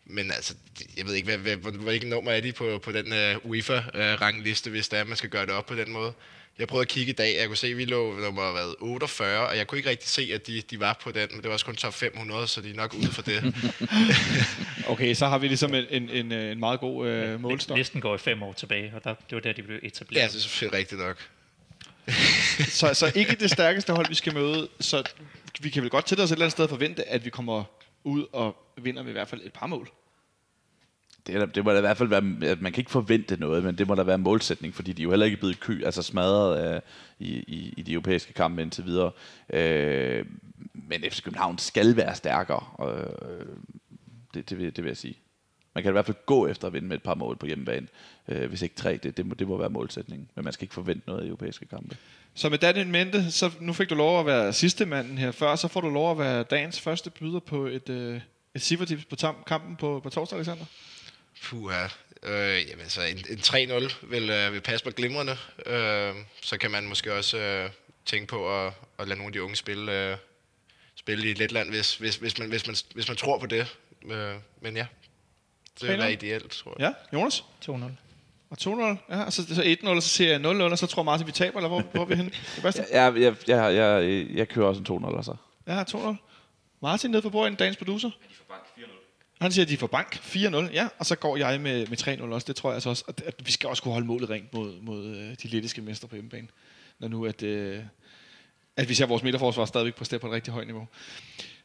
Men 0.06 0.30
altså, 0.30 0.54
jeg 0.96 1.06
ved 1.06 1.14
ikke, 1.14 1.26
hvad, 1.26 1.38
hvad, 1.38 1.56
hvor, 1.56 1.70
hvilken 1.70 2.08
nummer 2.10 2.32
er 2.32 2.40
de 2.40 2.52
på, 2.52 2.78
på 2.84 2.92
den 2.92 3.06
uh, 3.12 3.50
UEFA-rangliste, 3.50 4.70
hvis 4.70 4.88
det 4.88 4.98
er, 4.98 5.04
man 5.04 5.16
skal 5.16 5.30
gøre 5.30 5.46
det 5.46 5.54
op 5.54 5.66
på 5.66 5.74
den 5.74 5.90
måde. 5.92 6.12
Jeg 6.58 6.68
prøvede 6.68 6.82
at 6.82 6.88
kigge 6.88 7.10
i 7.12 7.14
dag, 7.14 7.36
jeg 7.38 7.46
kunne 7.46 7.56
se, 7.56 7.66
at 7.66 7.76
vi 7.76 7.84
lå 7.84 8.12
nummer 8.18 8.52
hvad, 8.52 8.74
48, 8.80 9.48
og 9.48 9.56
jeg 9.56 9.66
kunne 9.66 9.78
ikke 9.78 9.90
rigtig 9.90 10.08
se, 10.08 10.30
at 10.34 10.46
de, 10.46 10.62
de 10.70 10.80
var 10.80 11.00
på 11.02 11.12
den, 11.12 11.28
men 11.30 11.36
det 11.40 11.44
var 11.46 11.52
også 11.52 11.66
kun 11.66 11.76
top 11.76 11.94
500, 11.94 12.48
så 12.48 12.60
de 12.60 12.70
er 12.70 12.74
nok 12.74 12.94
ude 12.94 13.12
for 13.12 13.22
det. 13.22 13.42
Okay, 14.88 15.14
så 15.14 15.26
har 15.26 15.38
vi 15.38 15.48
ligesom 15.48 15.74
en, 15.74 15.84
en, 15.90 16.10
en, 16.10 16.32
øh, 16.32 16.52
en 16.52 16.58
meget 16.58 16.80
god 16.80 17.08
øh, 17.08 17.40
målstok. 17.40 17.76
Listen 17.76 18.00
går 18.00 18.14
i 18.14 18.18
fem 18.18 18.42
år 18.42 18.52
tilbage, 18.52 18.92
og 18.94 19.04
der, 19.04 19.14
det 19.14 19.34
var 19.34 19.40
der, 19.40 19.52
de 19.52 19.62
blev 19.62 19.78
etableret. 19.82 20.22
ja, 20.22 20.28
det 20.28 20.36
er 20.36 20.40
selvfølgelig 20.40 20.78
rigtigt 20.78 21.00
nok. 21.00 21.28
Så, 22.68 22.94
så 22.94 23.12
ikke 23.14 23.36
det 23.40 23.50
stærkeste 23.50 23.92
hold, 23.92 24.08
vi 24.08 24.14
skal 24.14 24.34
møde, 24.34 24.68
så 24.80 25.10
vi 25.60 25.70
kan 25.70 25.82
vel 25.82 25.90
godt 25.90 26.06
til 26.06 26.20
os 26.20 26.30
et 26.30 26.34
eller 26.34 26.44
andet 26.44 26.52
sted 26.52 26.68
forvente, 26.68 27.08
at 27.08 27.24
vi 27.24 27.30
kommer 27.30 27.64
ud 28.04 28.24
og 28.32 28.56
vinder 28.82 29.02
med 29.02 29.10
i 29.10 29.12
hvert 29.12 29.28
fald 29.28 29.40
et 29.44 29.52
par 29.52 29.66
mål. 29.66 29.88
Det, 31.26 31.54
det 31.54 31.64
må 31.64 31.70
da 31.70 31.78
i 31.78 31.80
hvert 31.80 31.96
fald 31.96 32.08
være, 32.08 32.50
at 32.50 32.60
man 32.60 32.72
kan 32.72 32.80
ikke 32.80 32.90
forvente 32.90 33.36
noget, 33.36 33.64
men 33.64 33.78
det 33.78 33.88
må 33.88 33.94
da 33.94 34.02
være 34.02 34.14
en 34.14 34.22
målsætning, 34.22 34.74
fordi 34.74 34.92
de 34.92 35.02
er 35.02 35.04
jo 35.04 35.10
heller 35.10 35.26
ikke 35.26 35.36
blevet 35.36 35.60
kø, 35.60 35.82
altså 35.84 36.02
smadret 36.02 36.74
øh, 36.74 36.80
i, 37.18 37.28
i, 37.28 37.74
i 37.76 37.82
de 37.82 37.92
europæiske 37.92 38.32
kampe 38.32 38.62
indtil 38.62 38.84
videre. 38.84 39.10
Øh, 39.52 40.24
men 40.74 41.04
FC 41.10 41.22
København 41.22 41.58
skal 41.58 41.96
være 41.96 42.14
stærkere, 42.14 42.64
øh, 42.88 43.46
det, 44.34 44.50
det, 44.50 44.58
vil, 44.58 44.76
det 44.76 44.84
vil 44.84 44.90
jeg 44.90 44.96
sige. 44.96 45.18
Man 45.74 45.82
kan 45.82 45.90
i 45.90 45.92
hvert 45.92 46.06
fald 46.06 46.16
gå 46.26 46.46
efter 46.46 46.66
at 46.66 46.72
vinde 46.72 46.88
med 46.88 46.96
et 46.96 47.02
par 47.02 47.14
mål 47.14 47.36
på 47.36 47.46
hjemmebane, 47.46 47.88
øh, 48.28 48.48
hvis 48.48 48.62
ikke 48.62 48.74
tre, 48.74 48.96
det, 48.96 49.16
det, 49.16 49.26
må, 49.26 49.34
det 49.34 49.48
må 49.48 49.56
være 49.56 49.70
målsætningen. 49.70 50.30
Men 50.34 50.44
man 50.44 50.52
skal 50.52 50.64
ikke 50.64 50.74
forvente 50.74 51.02
noget 51.06 51.24
i 51.24 51.26
europæiske 51.26 51.66
kampe. 51.66 51.96
Så 52.34 52.48
med 52.48 52.58
den 52.58 52.76
in 52.76 52.90
mente, 52.90 53.30
så 53.30 53.50
nu 53.60 53.72
fik 53.72 53.90
du 53.90 53.94
lov 53.94 54.20
at 54.20 54.26
være 54.26 54.52
sidste 54.52 54.86
manden 54.86 55.18
her 55.18 55.30
før, 55.30 55.56
så 55.56 55.68
får 55.68 55.80
du 55.80 55.90
lov 55.90 56.10
at 56.10 56.18
være 56.18 56.42
dagens 56.42 56.80
første 56.80 57.10
byder 57.10 57.40
på 57.40 57.66
et, 57.66 57.88
øh, 57.88 58.20
et 58.54 58.62
cifretips 58.62 59.04
på 59.04 59.16
tam, 59.16 59.36
kampen 59.46 59.76
på, 59.76 60.00
på 60.00 60.10
torsdag, 60.10 60.36
Alexander. 60.36 60.64
Puha. 61.44 61.84
Øh, 62.22 62.68
jamen, 62.70 62.88
så 62.88 63.02
en, 63.02 63.18
en 63.30 63.38
3-0 63.38 63.94
vil, 64.02 64.30
øh, 64.30 64.52
vil 64.52 64.60
passe 64.60 64.84
på 64.84 64.90
glimrende. 64.90 65.36
Øh, 65.66 66.14
så 66.42 66.58
kan 66.58 66.70
man 66.70 66.88
måske 66.88 67.14
også 67.14 67.38
øh, 67.38 67.70
tænke 68.06 68.26
på 68.26 68.66
at, 68.66 68.72
at 68.98 69.08
lade 69.08 69.18
nogle 69.18 69.28
af 69.28 69.32
de 69.32 69.42
unge 69.42 69.56
spille, 69.56 70.10
øh, 70.10 70.16
spille 70.94 71.30
i 71.30 71.34
Letland, 71.34 71.70
hvis, 71.70 71.96
hvis, 71.96 72.16
hvis, 72.16 72.38
man, 72.38 72.48
hvis, 72.48 72.66
man, 72.66 72.76
hvis 72.94 73.08
man 73.08 73.16
tror 73.16 73.38
på 73.38 73.46
det. 73.46 73.76
Øh, 74.04 74.34
men 74.60 74.76
ja, 74.76 74.86
det 75.80 75.88
vil 75.88 75.96
3-0. 75.96 75.98
være 75.98 76.12
ideelt, 76.12 76.50
tror 76.50 76.76
jeg. 76.78 76.94
Ja, 77.12 77.18
Jonas? 77.18 77.44
2-0. 77.64 77.72
Og 78.50 78.56
2-0. 78.60 79.14
Ja, 79.14 79.22
og 79.24 79.32
så, 79.32 79.54
så 79.54 79.62
1-0, 79.62 79.88
og 79.88 80.02
så 80.02 80.08
siger 80.08 80.30
jeg 80.30 80.40
0-0, 80.40 80.44
og 80.62 80.78
så 80.78 80.86
tror 80.86 81.02
Martin, 81.02 81.26
vi 81.26 81.32
taber, 81.32 81.58
eller 81.58 81.68
hvor, 81.68 81.80
hvor 81.80 82.00
er 82.00 82.04
vi 82.04 82.14
henne? 82.14 82.30
Sebastian? 82.56 82.86
Jeg, 82.92 83.14
jeg, 83.16 83.36
jeg, 83.48 83.74
jeg, 83.74 84.26
jeg 84.34 84.48
kører 84.48 84.66
også 84.66 84.94
en 84.94 85.04
2-0, 85.04 85.16
altså. 85.16 85.34
Ja, 85.66 85.82
2-0. 85.82 86.16
Martin 86.82 87.10
nede 87.10 87.22
på 87.22 87.30
bordet, 87.30 87.58
dagens 87.58 87.76
producer. 87.76 88.10
Han 89.40 89.52
siger, 89.52 89.64
at 89.64 89.68
de 89.68 89.76
får 89.76 89.86
bank 89.86 90.14
4-0, 90.14 90.72
ja, 90.72 90.88
og 90.98 91.06
så 91.06 91.16
går 91.16 91.36
jeg 91.36 91.60
med, 91.60 91.86
med 91.86 91.98
3-0 91.98 92.22
også. 92.22 92.44
Det 92.46 92.56
tror 92.56 92.70
jeg 92.70 92.74
altså 92.74 92.90
også, 92.90 93.04
at, 93.08 93.20
at 93.26 93.34
vi 93.46 93.52
skal 93.52 93.68
også 93.68 93.82
kunne 93.82 93.92
holde 93.92 94.06
målet 94.06 94.30
rent 94.30 94.54
mod, 94.54 94.80
mod 94.80 95.06
øh, 95.06 95.36
de 95.42 95.48
lettiske 95.48 95.82
mestre 95.82 96.08
på 96.08 96.14
hjemmebane. 96.14 96.48
Når 96.98 97.08
nu, 97.08 97.26
at, 97.26 97.42
øh, 97.42 97.82
at 98.78 98.88
vi 98.88 98.94
ser 98.94 99.06
vores 99.06 99.22
midterforsvar 99.22 99.64
stadigvæk 99.64 99.94
præstere 99.94 100.20
på 100.20 100.26
et 100.26 100.32
rigtig 100.32 100.52
højt 100.52 100.66
niveau. 100.66 100.86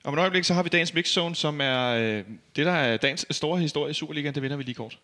Om 0.03 0.13
et 0.13 0.19
øjeblik, 0.19 0.43
så 0.43 0.53
har 0.53 0.63
vi 0.63 0.69
dagens 0.69 0.93
mixzone, 0.93 1.35
som 1.35 1.61
er 1.61 1.87
øh, 1.87 2.23
det, 2.55 2.65
der 2.65 2.71
er 2.71 2.97
dagens 2.97 3.25
store 3.31 3.59
historie 3.59 3.91
i 3.91 3.93
Superligaen. 3.93 4.35
Det 4.35 4.43
vinder 4.43 4.57
vi 4.57 4.63
lige 4.63 4.75
kort. 4.75 4.99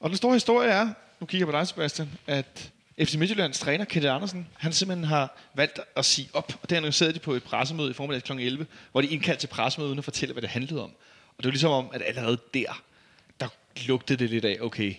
Og 0.00 0.10
den 0.10 0.16
store 0.16 0.32
historie 0.32 0.70
er, 0.70 0.88
nu 1.20 1.26
kigger 1.26 1.46
jeg 1.46 1.52
på 1.52 1.58
dig, 1.58 1.68
Sebastian, 1.68 2.10
at 2.26 2.72
FC 2.98 3.14
Midtjyllands 3.14 3.58
træner, 3.58 3.84
Kenneth 3.84 4.14
Andersen, 4.14 4.48
han 4.58 4.72
simpelthen 4.72 5.04
har 5.04 5.36
valgt 5.54 5.80
at 5.96 6.04
sige 6.04 6.28
op. 6.32 6.52
Og 6.62 6.70
det 6.70 6.76
annoncerede 6.76 7.14
de 7.14 7.18
på 7.18 7.32
et 7.32 7.42
pressemøde 7.42 7.90
i 7.90 7.92
formiddag 7.92 8.22
kl. 8.22 8.32
11, 8.32 8.66
hvor 8.92 9.00
de 9.00 9.06
indkaldte 9.06 9.42
til 9.42 9.48
pressemøde 9.48 9.88
uden 9.88 9.98
at 9.98 10.04
fortælle, 10.04 10.32
hvad 10.32 10.42
det 10.42 10.50
handlede 10.50 10.82
om. 10.82 10.90
Og 11.28 11.38
det 11.38 11.44
var 11.44 11.50
ligesom 11.50 11.70
om, 11.70 11.90
at 11.92 12.02
allerede 12.06 12.38
der, 12.54 12.82
der 13.40 13.48
lugtede 13.86 14.18
det 14.18 14.30
lidt 14.30 14.44
af, 14.44 14.58
okay, 14.60 14.94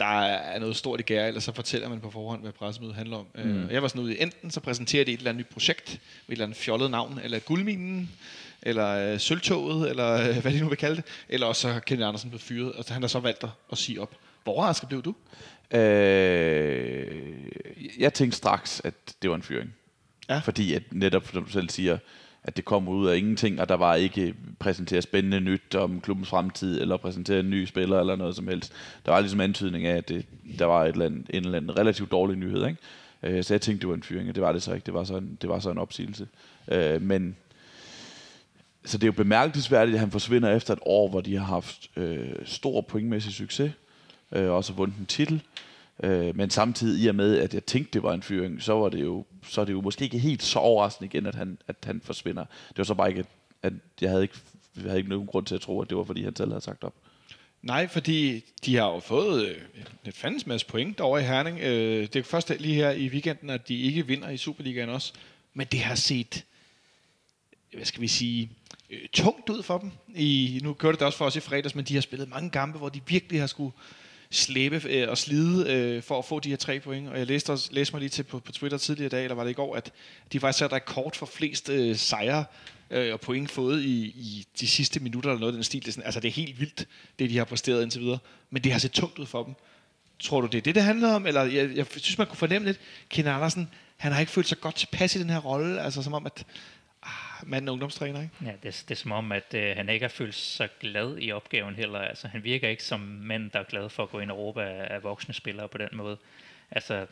der 0.00 0.20
er 0.24 0.58
noget 0.58 0.76
stort 0.76 1.00
i 1.00 1.02
gære, 1.02 1.28
eller 1.28 1.40
så 1.40 1.52
fortæller 1.52 1.88
man 1.88 2.00
på 2.00 2.10
forhånd, 2.10 2.42
hvad 2.42 2.52
pressemødet 2.52 2.94
handler 2.94 3.16
om. 3.16 3.26
Mm. 3.34 3.70
Jeg 3.70 3.82
var 3.82 3.88
sådan 3.88 4.02
ude 4.02 4.16
i 4.16 4.22
enten, 4.22 4.50
så 4.50 4.60
præsenterer 4.60 5.04
de 5.04 5.12
et 5.12 5.18
eller 5.18 5.30
andet 5.30 5.46
nyt 5.46 5.52
projekt, 5.52 5.90
med 5.90 5.98
et 6.28 6.32
eller 6.32 6.44
andet 6.44 6.58
fjollet 6.58 6.90
navn, 6.90 7.20
eller 7.24 7.38
guldminen, 7.38 8.10
eller 8.62 9.12
øh, 9.12 9.20
sølvtoget, 9.20 9.90
eller 9.90 10.28
øh, 10.28 10.36
hvad 10.42 10.52
de 10.52 10.60
nu 10.60 10.68
vil 10.68 10.78
kalde 10.78 10.96
det, 10.96 11.04
eller 11.28 11.46
også 11.46 11.62
så 11.62 11.80
Kenneth 11.80 12.08
Andersen 12.08 12.30
blevet 12.30 12.42
fyret, 12.42 12.72
og 12.72 12.84
han 12.88 13.02
har 13.02 13.08
så 13.08 13.20
valgt 13.20 13.44
at, 13.44 13.50
at 13.72 13.78
sige 13.78 14.00
op. 14.00 14.16
Hvor 14.44 14.52
overrasket 14.52 14.88
blev 14.88 15.02
du? 15.02 15.14
Øh, 15.78 17.06
jeg 17.98 18.14
tænkte 18.14 18.38
straks, 18.38 18.80
at 18.84 18.94
det 19.22 19.30
var 19.30 19.36
en 19.36 19.42
fyring. 19.42 19.74
Ja. 20.28 20.38
Fordi 20.38 20.74
at 20.74 20.82
netop, 20.90 21.28
som 21.32 21.44
du 21.44 21.50
selv 21.50 21.70
siger, 21.70 21.98
at 22.44 22.56
det 22.56 22.64
kom 22.64 22.88
ud 22.88 23.08
af 23.08 23.16
ingenting, 23.16 23.60
og 23.60 23.68
der 23.68 23.74
var 23.74 23.94
ikke 23.94 24.34
præsenteret 24.58 25.02
spændende 25.02 25.40
nyt 25.40 25.74
om 25.74 26.00
klubbens 26.00 26.28
fremtid, 26.28 26.80
eller 26.80 26.96
præsenteret 26.96 27.40
en 27.40 27.50
ny 27.50 27.64
spiller, 27.64 28.00
eller 28.00 28.16
noget 28.16 28.36
som 28.36 28.48
helst. 28.48 28.72
Der 29.06 29.12
var 29.12 29.20
ligesom 29.20 29.40
antydning 29.40 29.86
af, 29.86 29.96
at 29.96 30.08
det, 30.08 30.26
der 30.58 30.64
var 30.64 30.84
et 30.84 30.92
eller 30.92 31.06
andet, 31.06 31.26
en 31.30 31.44
eller 31.44 31.56
anden 31.56 31.78
relativt 31.78 32.10
dårlig 32.10 32.36
nyhed. 32.36 32.66
Ikke? 32.66 32.78
Øh, 33.22 33.44
så 33.44 33.54
jeg 33.54 33.60
tænkte, 33.60 33.80
det 33.80 33.88
var 33.88 33.94
en 33.94 34.02
fyring, 34.02 34.28
og 34.28 34.34
det 34.34 34.42
var 34.42 34.52
det 34.52 34.62
så 34.62 34.72
ikke. 34.74 34.86
Det 34.86 34.94
var 34.94 35.04
så 35.04 35.16
en, 35.16 35.38
det 35.42 35.48
var 35.48 35.58
så 35.58 35.70
en 35.70 35.78
opsigelse. 35.78 36.28
Øh, 36.68 37.02
men 37.02 37.36
så 38.84 38.98
det 38.98 39.04
er 39.04 39.08
jo 39.08 39.12
bemærkelsesværdigt, 39.12 39.94
at 39.94 40.00
han 40.00 40.10
forsvinder 40.10 40.56
efter 40.56 40.74
et 40.74 40.80
år, 40.82 41.08
hvor 41.08 41.20
de 41.20 41.36
har 41.36 41.44
haft 41.44 41.90
øh, 41.96 42.28
stor 42.44 42.80
pointmæssig 42.80 43.32
succes, 43.32 43.72
øh, 44.32 44.50
og 44.50 44.56
også 44.56 44.72
vundet 44.72 44.98
en 44.98 45.06
titel. 45.06 45.34
Øh, 45.34 45.69
Øh, 46.02 46.36
men 46.36 46.50
samtidig 46.50 47.04
i 47.04 47.06
og 47.06 47.14
med, 47.14 47.38
at 47.38 47.54
jeg 47.54 47.64
tænkte, 47.64 47.92
det 47.92 48.02
var 48.02 48.14
en 48.14 48.22
fyring, 48.22 48.62
så 48.62 48.72
var 48.72 48.88
det 48.88 49.00
jo, 49.00 49.24
så 49.42 49.60
er 49.60 49.64
det 49.64 49.72
jo 49.72 49.80
måske 49.80 50.04
ikke 50.04 50.18
helt 50.18 50.42
så 50.42 50.58
overraskende 50.58 51.06
igen, 51.06 51.26
at 51.26 51.34
han, 51.34 51.58
at 51.68 51.76
han 51.84 52.00
forsvinder. 52.04 52.44
Det 52.68 52.78
var 52.78 52.84
så 52.84 52.94
bare 52.94 53.08
ikke, 53.08 53.20
at, 53.20 53.26
at 53.62 53.72
jeg 54.00 54.10
havde 54.10 54.22
ikke, 54.22 54.34
jeg 54.76 54.84
havde 54.84 54.98
ikke 54.98 55.10
nogen 55.10 55.26
grund 55.26 55.46
til 55.46 55.54
at 55.54 55.60
tro, 55.60 55.82
at 55.82 55.88
det 55.90 55.96
var, 55.96 56.04
fordi 56.04 56.24
han 56.24 56.36
selv 56.36 56.50
havde 56.50 56.64
sagt 56.64 56.84
op. 56.84 56.94
Nej, 57.62 57.88
fordi 57.88 58.44
de 58.64 58.76
har 58.76 58.86
jo 58.86 59.00
fået 59.00 59.48
øh, 59.48 59.56
et 60.04 60.14
fandens 60.14 60.46
masse 60.46 60.66
point 60.66 60.98
derovre 60.98 61.20
i 61.20 61.24
Herning. 61.24 61.58
Øh, 61.60 62.02
det 62.02 62.16
er 62.16 62.22
først 62.22 62.52
lige 62.58 62.74
her 62.74 62.90
i 62.90 63.08
weekenden, 63.08 63.50
at 63.50 63.68
de 63.68 63.76
ikke 63.76 64.06
vinder 64.06 64.28
i 64.28 64.36
Superligaen 64.36 64.88
også. 64.88 65.12
Men 65.54 65.66
det 65.72 65.80
har 65.80 65.94
set, 65.94 66.44
hvad 67.74 67.84
skal 67.84 68.00
vi 68.00 68.08
sige, 68.08 68.50
øh, 68.90 68.98
tungt 69.12 69.48
ud 69.48 69.62
for 69.62 69.78
dem. 69.78 69.90
I, 70.14 70.60
nu 70.62 70.72
kørte 70.72 70.98
det 70.98 71.06
også 71.06 71.18
for 71.18 71.24
os 71.24 71.36
i 71.36 71.40
fredags, 71.40 71.74
men 71.74 71.84
de 71.84 71.94
har 71.94 72.00
spillet 72.00 72.28
mange 72.28 72.50
kampe, 72.50 72.78
hvor 72.78 72.88
de 72.88 73.00
virkelig 73.06 73.40
har 73.40 73.46
skulle 73.46 73.72
slæbe 74.30 74.82
øh, 74.88 75.08
og 75.08 75.18
slide 75.18 75.72
øh, 75.72 76.02
for 76.02 76.18
at 76.18 76.24
få 76.24 76.40
de 76.40 76.48
her 76.48 76.56
tre 76.56 76.80
point. 76.80 77.08
Og 77.08 77.18
jeg 77.18 77.26
læste, 77.26 77.50
også, 77.50 77.68
læste 77.72 77.94
mig 77.94 78.00
lige 78.00 78.10
til 78.10 78.22
på, 78.22 78.38
på 78.38 78.52
Twitter 78.52 78.78
tidligere 78.78 79.06
i 79.06 79.10
dag, 79.10 79.24
eller 79.24 79.34
var 79.34 79.44
det 79.44 79.50
i 79.50 79.54
går, 79.54 79.76
at 79.76 79.92
de 80.32 80.40
faktisk 80.40 80.58
satte 80.58 80.76
rekord 80.76 81.14
for 81.14 81.26
flest 81.26 81.68
øh, 81.68 81.96
sejre 81.96 82.44
øh, 82.90 83.12
og 83.12 83.20
point 83.20 83.50
fået 83.50 83.82
i, 83.82 84.04
i 84.04 84.46
de 84.60 84.68
sidste 84.68 85.00
minutter 85.00 85.30
eller 85.30 85.40
noget 85.40 85.52
af 85.52 85.56
den 85.56 85.64
stil. 85.64 85.80
Det 85.80 85.88
er, 85.88 85.92
sådan, 85.92 86.04
altså 86.04 86.20
det 86.20 86.28
er 86.28 86.32
helt 86.32 86.60
vildt, 86.60 86.88
det 87.18 87.30
de 87.30 87.38
har 87.38 87.44
præsteret 87.44 87.82
indtil 87.82 88.00
videre. 88.00 88.18
Men 88.50 88.64
det 88.64 88.72
har 88.72 88.78
set 88.78 88.92
tungt 88.92 89.18
ud 89.18 89.26
for 89.26 89.44
dem. 89.44 89.54
Tror 90.18 90.40
du, 90.40 90.46
det 90.46 90.58
er 90.58 90.62
det, 90.62 90.74
det 90.74 90.82
handler 90.82 91.12
om? 91.12 91.26
Eller 91.26 91.42
jeg, 91.42 91.76
jeg 91.76 91.86
synes, 91.90 92.18
man 92.18 92.26
kunne 92.26 92.36
fornemme 92.36 92.68
lidt, 92.68 92.80
Ken 93.08 93.26
Andersen, 93.26 93.68
han 93.96 94.12
har 94.12 94.20
ikke 94.20 94.32
følt 94.32 94.48
sig 94.48 94.60
godt 94.60 94.74
tilpas 94.74 95.16
i 95.16 95.18
den 95.18 95.30
her 95.30 95.38
rolle. 95.38 95.82
Altså 95.82 96.02
som 96.02 96.14
om, 96.14 96.26
at 96.26 96.46
manden 97.42 97.68
er 97.68 97.72
ungdomstræner, 97.72 98.22
ikke? 98.22 98.34
Ja, 98.44 98.52
det, 98.62 98.84
det 98.88 98.90
er 98.90 98.94
som 98.94 99.12
om, 99.12 99.32
at 99.32 99.54
øh, 99.54 99.76
han 99.76 99.88
ikke 99.88 100.04
har 100.04 100.08
følt 100.08 100.34
sig 100.34 100.68
glad 100.80 101.16
i 101.18 101.32
opgaven 101.32 101.74
heller. 101.74 101.98
Altså, 101.98 102.28
han 102.28 102.44
virker 102.44 102.68
ikke 102.68 102.84
som 102.84 103.00
mand, 103.00 103.50
der 103.50 103.58
er 103.58 103.64
glad 103.64 103.88
for 103.88 104.02
at 104.02 104.10
gå 104.10 104.20
ind 104.20 104.30
og 104.30 104.38
råbe 104.38 104.62
af, 104.62 104.94
af 104.94 105.02
voksne 105.02 105.34
spillere 105.34 105.68
på 105.68 105.78
den 105.78 105.88
måde. 105.92 106.16
Altså, 106.70 107.06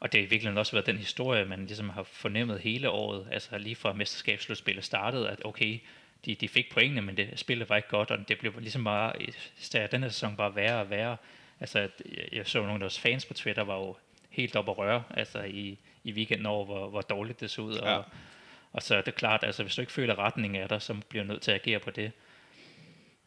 og 0.00 0.12
det 0.12 0.20
har 0.20 0.28
virkelig 0.28 0.58
også 0.58 0.72
været 0.72 0.86
den 0.86 0.96
historie, 0.96 1.44
man 1.44 1.66
ligesom 1.66 1.88
har 1.88 2.02
fornemmet 2.02 2.60
hele 2.60 2.90
året. 2.90 3.28
Altså 3.32 3.58
lige 3.58 3.76
fra 3.76 3.92
mesterskabsslutspillet 3.92 4.84
startede, 4.84 5.30
at 5.30 5.44
okay, 5.44 5.80
de, 6.24 6.34
de 6.34 6.48
fik 6.48 6.72
pointene, 6.72 7.02
men 7.02 7.16
det 7.16 7.38
spillet 7.38 7.68
var 7.68 7.76
ikke 7.76 7.88
godt, 7.88 8.10
og 8.10 8.28
det 8.28 8.38
blev 8.38 8.52
ligesom 8.58 8.84
bare, 8.84 9.12
den 9.92 10.02
her 10.02 10.08
sæson 10.08 10.36
bare 10.36 10.56
værre 10.56 10.80
og 10.80 10.90
værre. 10.90 11.16
Altså, 11.60 11.78
jeg, 11.78 11.88
jeg 12.32 12.46
så 12.46 12.58
nogle 12.58 12.74
af 12.74 12.80
deres 12.80 12.98
fans 12.98 13.24
på 13.24 13.34
Twitter 13.34 13.62
var 13.62 13.76
jo 13.76 13.96
helt 14.30 14.56
op 14.56 14.68
at 14.68 14.78
røre, 14.78 15.02
altså 15.10 15.42
i, 15.42 15.78
i 16.04 16.12
weekenden 16.12 16.46
over, 16.46 16.64
hvor, 16.64 16.88
hvor 16.88 17.00
dårligt 17.00 17.40
det 17.40 17.50
så 17.50 17.62
ud. 17.62 17.74
Ja. 17.74 17.96
Og, 17.96 18.04
og 18.72 18.82
så 18.82 18.94
er 18.94 19.02
det 19.02 19.14
klart, 19.14 19.44
altså 19.44 19.62
hvis 19.62 19.74
du 19.74 19.80
ikke 19.80 19.92
føler 19.92 20.18
retningen 20.18 20.62
af 20.62 20.68
dig, 20.68 20.82
så 20.82 20.94
bliver 21.08 21.24
du 21.24 21.32
nødt 21.32 21.42
til 21.42 21.50
at 21.50 21.60
agere 21.60 21.78
på 21.78 21.90
det. 21.90 22.12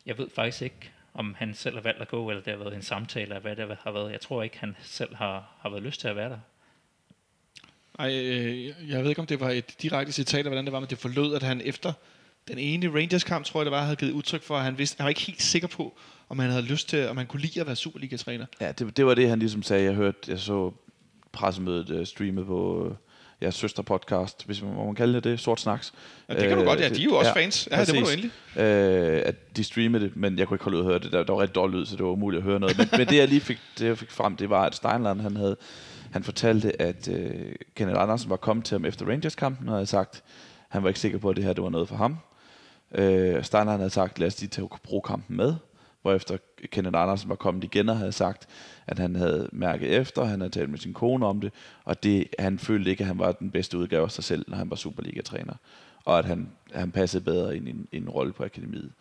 Jeg 0.06 0.18
ved 0.18 0.28
faktisk 0.36 0.62
ikke, 0.62 0.92
om 1.14 1.36
han 1.38 1.54
selv 1.54 1.76
har 1.76 1.82
valgt 1.82 2.02
at 2.02 2.08
gå, 2.08 2.30
eller 2.30 2.44
det 2.44 2.54
har 2.54 2.58
været 2.58 2.76
en 2.76 2.82
samtale, 2.82 3.24
eller 3.24 3.40
hvad 3.40 3.56
det 3.56 3.78
har 3.84 3.92
været. 3.92 4.12
Jeg 4.12 4.22
tror 4.22 4.44
ikke, 4.44 4.60
han 4.60 4.76
selv 4.82 5.16
har, 5.16 5.56
har 5.60 5.70
været 5.70 5.84
lyst 5.84 6.02
til 6.02 6.08
at 6.08 6.16
være 6.16 6.30
der. 6.30 6.40
Ej, 8.00 8.20
øh, 8.20 8.90
jeg 8.90 9.02
ved 9.02 9.10
ikke, 9.10 9.22
om 9.22 9.28
det 9.28 9.40
var 9.40 9.50
et 9.50 9.82
direkte 9.82 10.14
citat, 10.14 10.40
eller 10.40 10.50
hvordan 10.50 10.66
det 10.66 10.74
var, 10.74 10.80
men 10.80 10.90
det 10.90 10.98
forlød, 10.98 11.36
at 11.36 11.44
han 11.44 11.62
efter 11.62 11.94
den 12.48 12.58
ene 12.58 12.88
Rangers-kamp, 12.88 13.46
tror 13.46 13.60
jeg 13.60 13.66
det 13.66 13.72
var, 13.72 13.84
havde 13.84 13.96
givet 13.96 14.12
udtryk 14.12 14.44
for, 14.44 14.58
at 14.58 14.64
han, 14.64 14.78
vidste, 14.78 14.98
han 14.98 15.04
var 15.04 15.10
ikke 15.10 15.22
helt 15.22 15.42
sikker 15.42 15.68
på, 15.68 15.98
om 16.30 16.40
han 16.40 16.50
havde 16.50 16.64
lyst 16.64 16.90
til, 16.90 17.08
om 17.08 17.18
han 17.18 17.28
kunne 17.28 17.42
lide 17.42 17.62
at 17.62 17.68
være 17.68 17.76
Superliga-træner. 17.76 18.46
Ja, 18.62 18.72
det, 18.72 18.98
det 18.98 19.06
var 19.06 19.14
det, 19.14 19.30
han 19.30 19.40
ligesom 19.40 19.64
sagde. 19.64 19.84
Jeg 19.84 19.94
hørte, 19.94 20.18
jeg 20.28 20.40
så 20.40 20.72
pressemødet 21.32 21.90
uh, 21.90 22.06
streamet 22.06 22.46
på 22.46 22.86
uh, 22.86 22.96
ja, 23.44 23.52
søsterpodcast, 23.52 24.46
hvis 24.46 24.62
man, 24.62 24.74
må 24.74 24.86
man 24.86 24.96
kalde 24.96 25.14
det 25.14 25.24
det, 25.24 25.40
Sort 25.40 25.60
Snaks. 25.60 25.94
Ja, 26.30 26.34
det 26.34 26.50
kan 26.50 26.58
du 26.58 26.64
godt, 26.64 26.80
ja. 26.80 26.90
De 26.90 27.02
er 27.02 27.06
jo 27.06 27.16
også 27.16 27.32
ja, 27.36 27.44
fans. 27.44 27.68
Ja, 27.72 27.76
præcis. 27.76 27.94
det 27.94 28.02
må 28.02 28.08
du 28.08 28.12
endelig. 28.12 28.32
Uh, 28.56 29.28
at 29.28 29.58
de 29.58 29.64
streamede 29.64 30.04
det, 30.04 30.16
men 30.16 30.40
jeg 30.40 30.48
kunne 30.48 30.56
ikke 30.56 30.64
holde 30.64 30.78
ud 30.78 30.82
at 30.82 30.88
høre 30.88 31.00
det. 31.00 31.12
Der, 31.12 31.24
der 31.24 31.34
var 31.34 31.42
rigtig 31.42 31.56
dårlig 31.56 31.80
lyd, 31.80 31.86
så 31.86 31.96
det 31.96 32.06
var 32.06 32.12
umuligt 32.12 32.40
at 32.40 32.44
høre 32.44 32.60
noget. 32.60 32.78
Men, 32.78 32.88
men 32.98 33.08
det, 33.08 33.18
jeg 33.18 33.28
lige 33.28 33.42
fik, 33.42 33.60
det, 33.80 33.86
jeg 33.86 33.98
fik 33.98 34.12
frem, 34.12 34.36
det 34.36 34.50
var, 34.50 34.66
at 34.66 34.76
Steinland, 34.76 35.22
han 35.22 35.38
havde 35.38 35.58
han 36.12 36.24
fortalte, 36.24 36.82
at 36.82 37.08
uh, 37.08 37.16
Kenneth 37.76 38.02
Andersen 38.02 38.30
var 38.30 38.36
kommet 38.36 38.66
til 38.66 38.76
ham 38.76 38.86
efter 38.86 39.06
Rangers-kampen, 39.06 39.70
og 39.70 39.76
havde 39.76 39.86
sagt, 39.86 40.24
han 40.70 40.84
var 40.84 40.90
ikke 40.90 41.00
sikker 41.00 41.18
på, 41.18 41.30
at 41.30 41.36
det 41.36 41.44
her 41.44 41.54
det 41.54 41.64
var 41.64 41.70
noget 41.70 41.88
for 41.88 41.96
ham. 41.96 42.18
Uh, 42.92 43.44
Steinland 43.44 43.78
havde 43.78 43.90
sagt, 43.90 44.20
lad 44.20 44.28
os 44.28 44.40
lige 44.42 44.50
tage 44.50 44.70
bruge 44.84 45.02
kampen 45.02 45.38
med 45.38 45.56
hvorefter 46.04 46.38
Kenneth 46.72 47.00
Andersen 47.00 47.30
var 47.30 47.36
kommet 47.36 47.64
igen 47.64 47.90
og 47.90 47.98
havde 47.98 48.12
sagt, 48.12 48.48
at 48.88 49.00
han 49.00 49.16
havde 49.16 49.50
mærket 49.52 49.96
efter, 49.96 50.24
han 50.24 50.42
havde 50.42 50.54
talt 50.54 50.70
med 50.70 50.80
sin 50.80 50.94
kone 50.94 51.26
om 51.26 51.42
det, 51.42 51.54
og 51.84 52.04
det, 52.04 52.28
han 52.40 52.60
følte 52.60 52.92
ikke, 52.92 53.02
at 53.02 53.08
han 53.08 53.20
var 53.20 53.32
den 53.32 53.52
bedste 53.52 53.78
udgave 53.78 54.04
af 54.04 54.12
sig 54.12 54.24
selv, 54.24 54.46
når 54.48 54.58
han 54.58 54.70
var 54.70 54.76
Superliga-træner, 54.76 55.54
og 56.06 56.20
at 56.20 56.26
han, 56.26 56.50
han 56.74 56.92
passede 56.92 57.24
bedre 57.24 57.58
ind 57.58 57.68
i 57.68 57.72
en, 57.72 57.88
en 57.92 58.10
rolle 58.10 58.34
på 58.34 58.44
akademiet. 58.44 58.92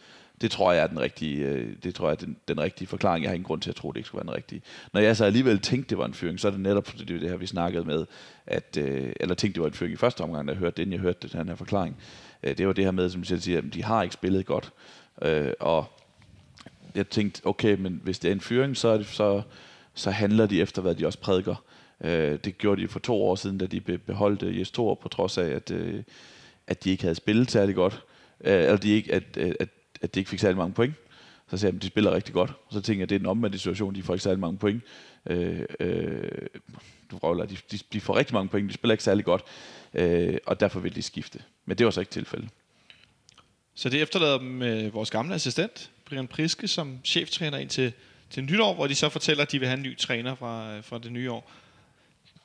Det 0.41 0.51
tror 0.51 0.73
jeg 0.73 0.83
er 0.83 0.87
den 0.87 1.01
rigtige, 1.01 1.47
øh, 1.47 1.77
det 1.83 1.95
tror 1.95 2.09
jeg 2.09 2.13
er 2.13 2.27
den, 2.27 2.37
den 2.49 2.61
rigtige 2.61 2.89
forklaring. 2.89 3.23
Jeg 3.23 3.31
har 3.31 3.35
ingen 3.35 3.47
grund 3.47 3.61
til 3.61 3.71
at 3.71 3.77
tro, 3.77 3.89
at 3.91 3.95
det 3.95 3.99
ikke 3.99 4.07
skulle 4.07 4.27
være 4.27 4.33
den 4.33 4.37
rigtige. 4.37 4.63
Når 4.93 5.01
jeg 5.01 5.17
så 5.17 5.25
alligevel 5.25 5.59
tænkte, 5.59 5.91
det 5.91 5.99
var 5.99 6.05
en 6.05 6.15
fyring, 6.15 6.41
så 6.41 6.49
er 6.49 6.53
det 6.53 6.61
netop 6.61 6.93
det, 6.99 7.09
det 7.09 7.29
her, 7.31 7.37
vi 7.37 7.47
snakkede 7.47 7.85
med, 7.85 8.07
at, 8.47 8.77
øh, 8.77 9.13
eller 9.21 9.35
tænkte, 9.35 9.55
det 9.55 9.63
var 9.63 9.69
en 9.69 9.75
fyring 9.75 9.93
i 9.93 9.97
første 9.97 10.21
omgang, 10.21 10.49
da 10.49 10.53
jeg 10.53 10.59
hørte 10.59 10.77
det, 10.77 10.83
inden 10.83 10.93
jeg 10.93 11.01
hørte 11.01 11.29
den 11.29 11.49
her 11.49 11.55
forklaring. 11.55 11.97
Øh, 12.43 12.59
det 12.59 12.67
var 12.67 12.73
det 12.73 12.85
her 12.85 12.91
med, 12.91 13.11
som 13.11 13.25
jeg 13.31 13.43
siger, 13.43 13.59
at 13.59 13.65
de 13.75 13.85
har 13.85 14.03
ikke 14.03 14.13
spillet 14.13 14.47
godt. 14.47 14.73
og 15.61 16.02
jeg 16.95 17.09
tænkte, 17.09 17.47
okay, 17.47 17.77
men 17.79 18.01
hvis 18.05 18.19
det 18.19 18.29
er 18.29 18.33
en 18.33 18.41
fyring, 18.41 18.77
så, 18.77 18.89
er 18.89 18.97
det, 18.97 19.07
så, 19.07 19.43
så 19.95 20.11
handler 20.11 20.47
de 20.47 20.61
efter, 20.61 20.83
hvad 20.83 20.95
de 20.95 21.07
også 21.07 21.19
prædiker. 21.19 21.65
Øh, 22.05 22.39
det 22.45 22.59
gjorde 22.59 22.83
de 22.83 22.89
for 22.89 22.99
to 22.99 23.23
år 23.23 23.35
siden, 23.35 23.59
da 23.59 23.67
de 23.67 23.81
beholdte 23.81 24.47
øh, 24.47 24.59
Jes 24.59 24.71
Thor, 24.71 24.95
på 24.95 25.09
trods 25.09 25.39
af, 25.39 25.47
at, 25.47 25.71
øh, 25.71 26.03
at 26.67 26.85
de 26.85 26.91
ikke 26.91 27.03
havde 27.03 27.15
spillet 27.15 27.51
særlig 27.51 27.75
godt. 27.75 28.03
Øh, 28.41 28.63
eller 28.63 28.77
de 28.77 28.91
ikke, 28.91 29.15
at, 29.15 29.37
øh, 29.37 29.55
at, 29.61 29.69
at 30.03 30.15
de 30.15 30.21
ikke 30.21 30.31
fik 30.31 30.39
særlig 30.39 30.57
mange 30.57 30.75
point. 30.75 30.95
Så 31.51 31.57
sagde 31.57 31.71
jeg, 31.71 31.77
at 31.77 31.83
de 31.83 31.87
spiller 31.87 32.15
rigtig 32.15 32.35
godt. 32.35 32.51
Og 32.51 32.73
så 32.73 32.81
tænkte 32.81 32.99
jeg, 32.99 33.03
at 33.03 33.09
det 33.09 33.17
er 33.17 33.21
en 33.21 33.27
omvendt 33.27 33.57
situation, 33.57 33.95
de 33.95 34.03
får 34.03 34.15
ikke 34.15 34.23
særlig 34.23 34.41
mange 34.41 34.59
point. 34.59 34.83
Øh, 35.27 35.61
øh, 35.81 36.31
du 37.11 37.17
vrøvler, 37.17 37.45
de, 37.45 37.57
de, 37.73 37.79
de 37.93 38.01
får 38.01 38.17
rigtig 38.17 38.35
mange 38.35 38.49
point, 38.49 38.69
de 38.69 38.75
spiller 38.75 38.93
ikke 38.93 39.05
særlig 39.05 39.25
godt. 39.25 39.43
Øh, 39.95 40.37
og 40.47 40.61
derfor 40.61 40.81
vil 40.81 40.95
de 40.95 41.03
skifte. 41.03 41.39
Men 41.65 41.79
det 41.79 41.85
var 41.85 41.91
så 41.91 42.01
ikke 42.01 42.13
tilfældet. 42.13 42.49
Så 43.75 43.89
det 43.89 44.03
efterlader 44.03 44.41
med 44.41 44.85
øh, 44.85 44.95
vores 44.95 45.11
gamle 45.11 45.35
assistent, 45.35 45.91
Brian 46.13 46.29
Priske 46.29 46.69
som 46.69 46.99
cheftræner 47.05 47.59
ind 47.59 47.71
til, 47.71 47.93
til 48.31 48.45
nytår, 48.45 48.75
hvor 48.75 48.87
de 48.87 48.95
så 48.95 49.09
fortæller, 49.09 49.43
at 49.43 49.53
de 49.53 49.59
vil 49.59 49.69
have 49.69 49.77
en 49.77 49.83
ny 49.83 49.99
træner 49.99 50.35
fra, 50.35 50.81
fra 50.81 50.99
det 50.99 51.13
nye 51.13 51.31
år. 51.31 51.51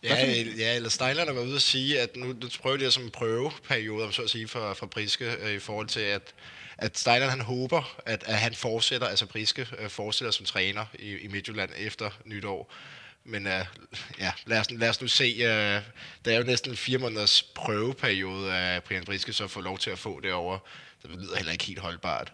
Ja, 0.04 0.26
ja, 0.58 0.76
eller 0.76 0.90
Steinler 0.90 1.34
var 1.34 1.42
ude 1.42 1.56
at 1.56 1.62
sige, 1.62 2.00
at 2.00 2.16
nu, 2.16 2.28
nu 2.28 2.50
prøver 2.62 2.78
de 2.78 2.92
som 2.92 3.04
en 3.04 3.12
prøveperiode, 3.12 4.06
om 4.06 4.12
så 4.12 4.22
at 4.22 4.30
sige, 4.30 4.48
for, 4.48 4.74
for 4.74 4.86
Priske, 4.86 5.36
øh, 5.42 5.52
i 5.52 5.60
forhold 5.60 5.88
til, 5.88 6.00
at, 6.00 6.34
at 6.78 6.98
Steiner 6.98 7.28
han 7.28 7.42
håber, 7.42 8.02
at, 8.06 8.24
at 8.26 8.38
han 8.38 8.54
fortsætter, 8.54 9.08
altså 9.08 9.26
Priske 9.26 9.68
øh, 9.80 9.90
fortsætter 9.90 10.32
som 10.32 10.46
træner 10.46 10.86
i, 11.00 11.18
i 11.18 11.28
Midtjylland 11.28 11.70
efter 11.78 12.10
nytår. 12.26 12.74
Men 13.24 13.46
uh, 13.46 13.52
ja, 14.20 14.32
lad 14.46 14.60
os, 14.60 14.72
lad 14.72 14.90
os 14.90 15.02
nu 15.02 15.08
se. 15.08 15.36
Uh, 15.38 15.84
der 16.26 16.34
er 16.34 16.38
jo 16.38 16.44
næsten 16.44 16.76
fire 16.76 16.98
måneders 16.98 17.44
prøveperiode, 17.44 18.54
at 18.54 18.84
Brian 18.84 19.06
Priske 19.06 19.34
så 19.34 19.48
får 19.48 19.62
lov 19.62 19.78
til 19.80 19.90
at 19.90 20.00
få 20.00 20.20
det 20.20 20.34
over. 20.34 20.60
Det 21.04 21.12
lyder 21.12 21.36
heller 21.36 21.52
ikke 21.52 21.66
helt 21.66 21.80
holdbart. 21.80 22.34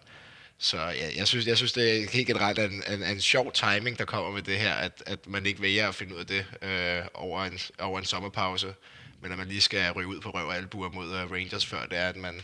Så 0.58 0.78
ja, 0.78 1.10
jeg, 1.16 1.28
synes, 1.28 1.46
jeg 1.46 1.56
synes, 1.56 1.72
det 1.72 1.96
er 1.96 2.10
helt 2.10 2.26
generelt 2.26 2.58
en, 2.58 2.82
en, 2.92 3.02
en 3.02 3.20
sjov 3.20 3.52
timing, 3.52 3.98
der 3.98 4.04
kommer 4.04 4.30
med 4.30 4.42
det 4.42 4.58
her, 4.58 4.74
at, 4.74 5.02
at 5.06 5.26
man 5.26 5.46
ikke 5.46 5.62
vælger 5.62 5.88
at 5.88 5.94
finde 5.94 6.14
ud 6.14 6.20
af 6.20 6.26
det 6.26 6.46
øh, 6.62 7.02
over, 7.14 7.44
en, 7.44 7.58
over 7.78 7.98
en 7.98 8.04
sommerpause, 8.04 8.74
men 9.22 9.32
at 9.32 9.38
man 9.38 9.48
lige 9.48 9.60
skal 9.60 9.92
ryge 9.92 10.08
ud 10.08 10.20
på 10.20 10.30
røv 10.30 10.46
og 10.46 10.56
albuer 10.56 10.90
mod 10.90 11.08
uh, 11.08 11.32
Rangers, 11.32 11.66
før 11.66 11.86
det 11.86 11.98
er, 11.98 12.08
at 12.08 12.16
man 12.16 12.40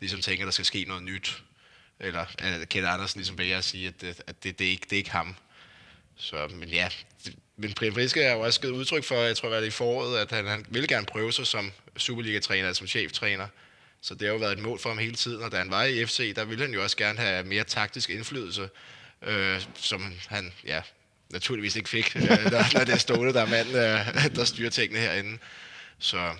ligesom 0.00 0.20
tænker, 0.20 0.44
at 0.44 0.46
der 0.46 0.52
skal 0.52 0.64
ske 0.64 0.84
noget 0.88 1.02
nyt. 1.02 1.42
Eller 2.00 2.26
at 2.38 2.68
Kent 2.68 2.86
Andersen 2.86 3.18
ligesom 3.18 3.38
vælger 3.38 3.58
at 3.58 3.64
sige, 3.64 3.88
at, 3.88 4.00
det, 4.00 4.20
at 4.26 4.44
det, 4.44 4.58
det, 4.58 4.66
er 4.66 4.70
ikke, 4.70 4.84
det 4.84 4.92
er 4.92 4.96
ikke 4.96 5.10
ham. 5.10 5.36
Så, 6.16 6.48
men 6.54 6.68
ja, 6.68 6.88
det, 7.24 7.34
men 7.56 7.72
Brian 7.72 7.94
Friske 7.94 8.24
har 8.24 8.34
jo 8.34 8.40
også 8.40 8.60
givet 8.60 8.72
udtryk 8.72 9.04
for, 9.04 9.14
jeg 9.14 9.36
tror, 9.36 9.50
det 9.50 9.66
i 9.66 9.70
foråret, 9.70 10.18
at 10.18 10.30
han, 10.30 10.46
han 10.46 10.66
vil 10.68 10.88
gerne 10.88 11.06
prøve 11.06 11.32
sig 11.32 11.46
som 11.46 11.72
Superliga-træner, 11.96 12.66
altså 12.66 12.78
som 12.78 12.86
cheftræner. 12.86 13.46
Så 14.00 14.14
det 14.14 14.22
har 14.22 14.34
jo 14.34 14.38
været 14.38 14.52
et 14.52 14.62
mål 14.64 14.78
for 14.78 14.88
ham 14.88 14.98
hele 14.98 15.14
tiden, 15.14 15.42
og 15.42 15.52
da 15.52 15.56
han 15.56 15.70
var 15.70 15.84
i 15.84 16.06
FC, 16.06 16.34
der 16.34 16.44
ville 16.44 16.64
han 16.64 16.74
jo 16.74 16.82
også 16.82 16.96
gerne 16.96 17.18
have 17.18 17.44
mere 17.44 17.64
taktisk 17.64 18.10
indflydelse, 18.10 18.68
øh, 19.22 19.60
som 19.74 20.14
han 20.28 20.52
ja, 20.66 20.82
naturligvis 21.30 21.76
ikke 21.76 21.88
fik, 21.88 22.16
øh, 22.16 22.22
når, 22.52 22.78
når 22.78 22.84
det 22.84 22.94
er 22.94 22.98
Ståle, 22.98 23.32
der 23.32 23.42
er 23.42 23.46
mand, 23.46 23.68
øh, 23.68 24.34
der 24.36 24.44
styrer 24.44 24.70
tingene 24.70 25.00
herinde. 25.00 25.38
Så 25.98 26.34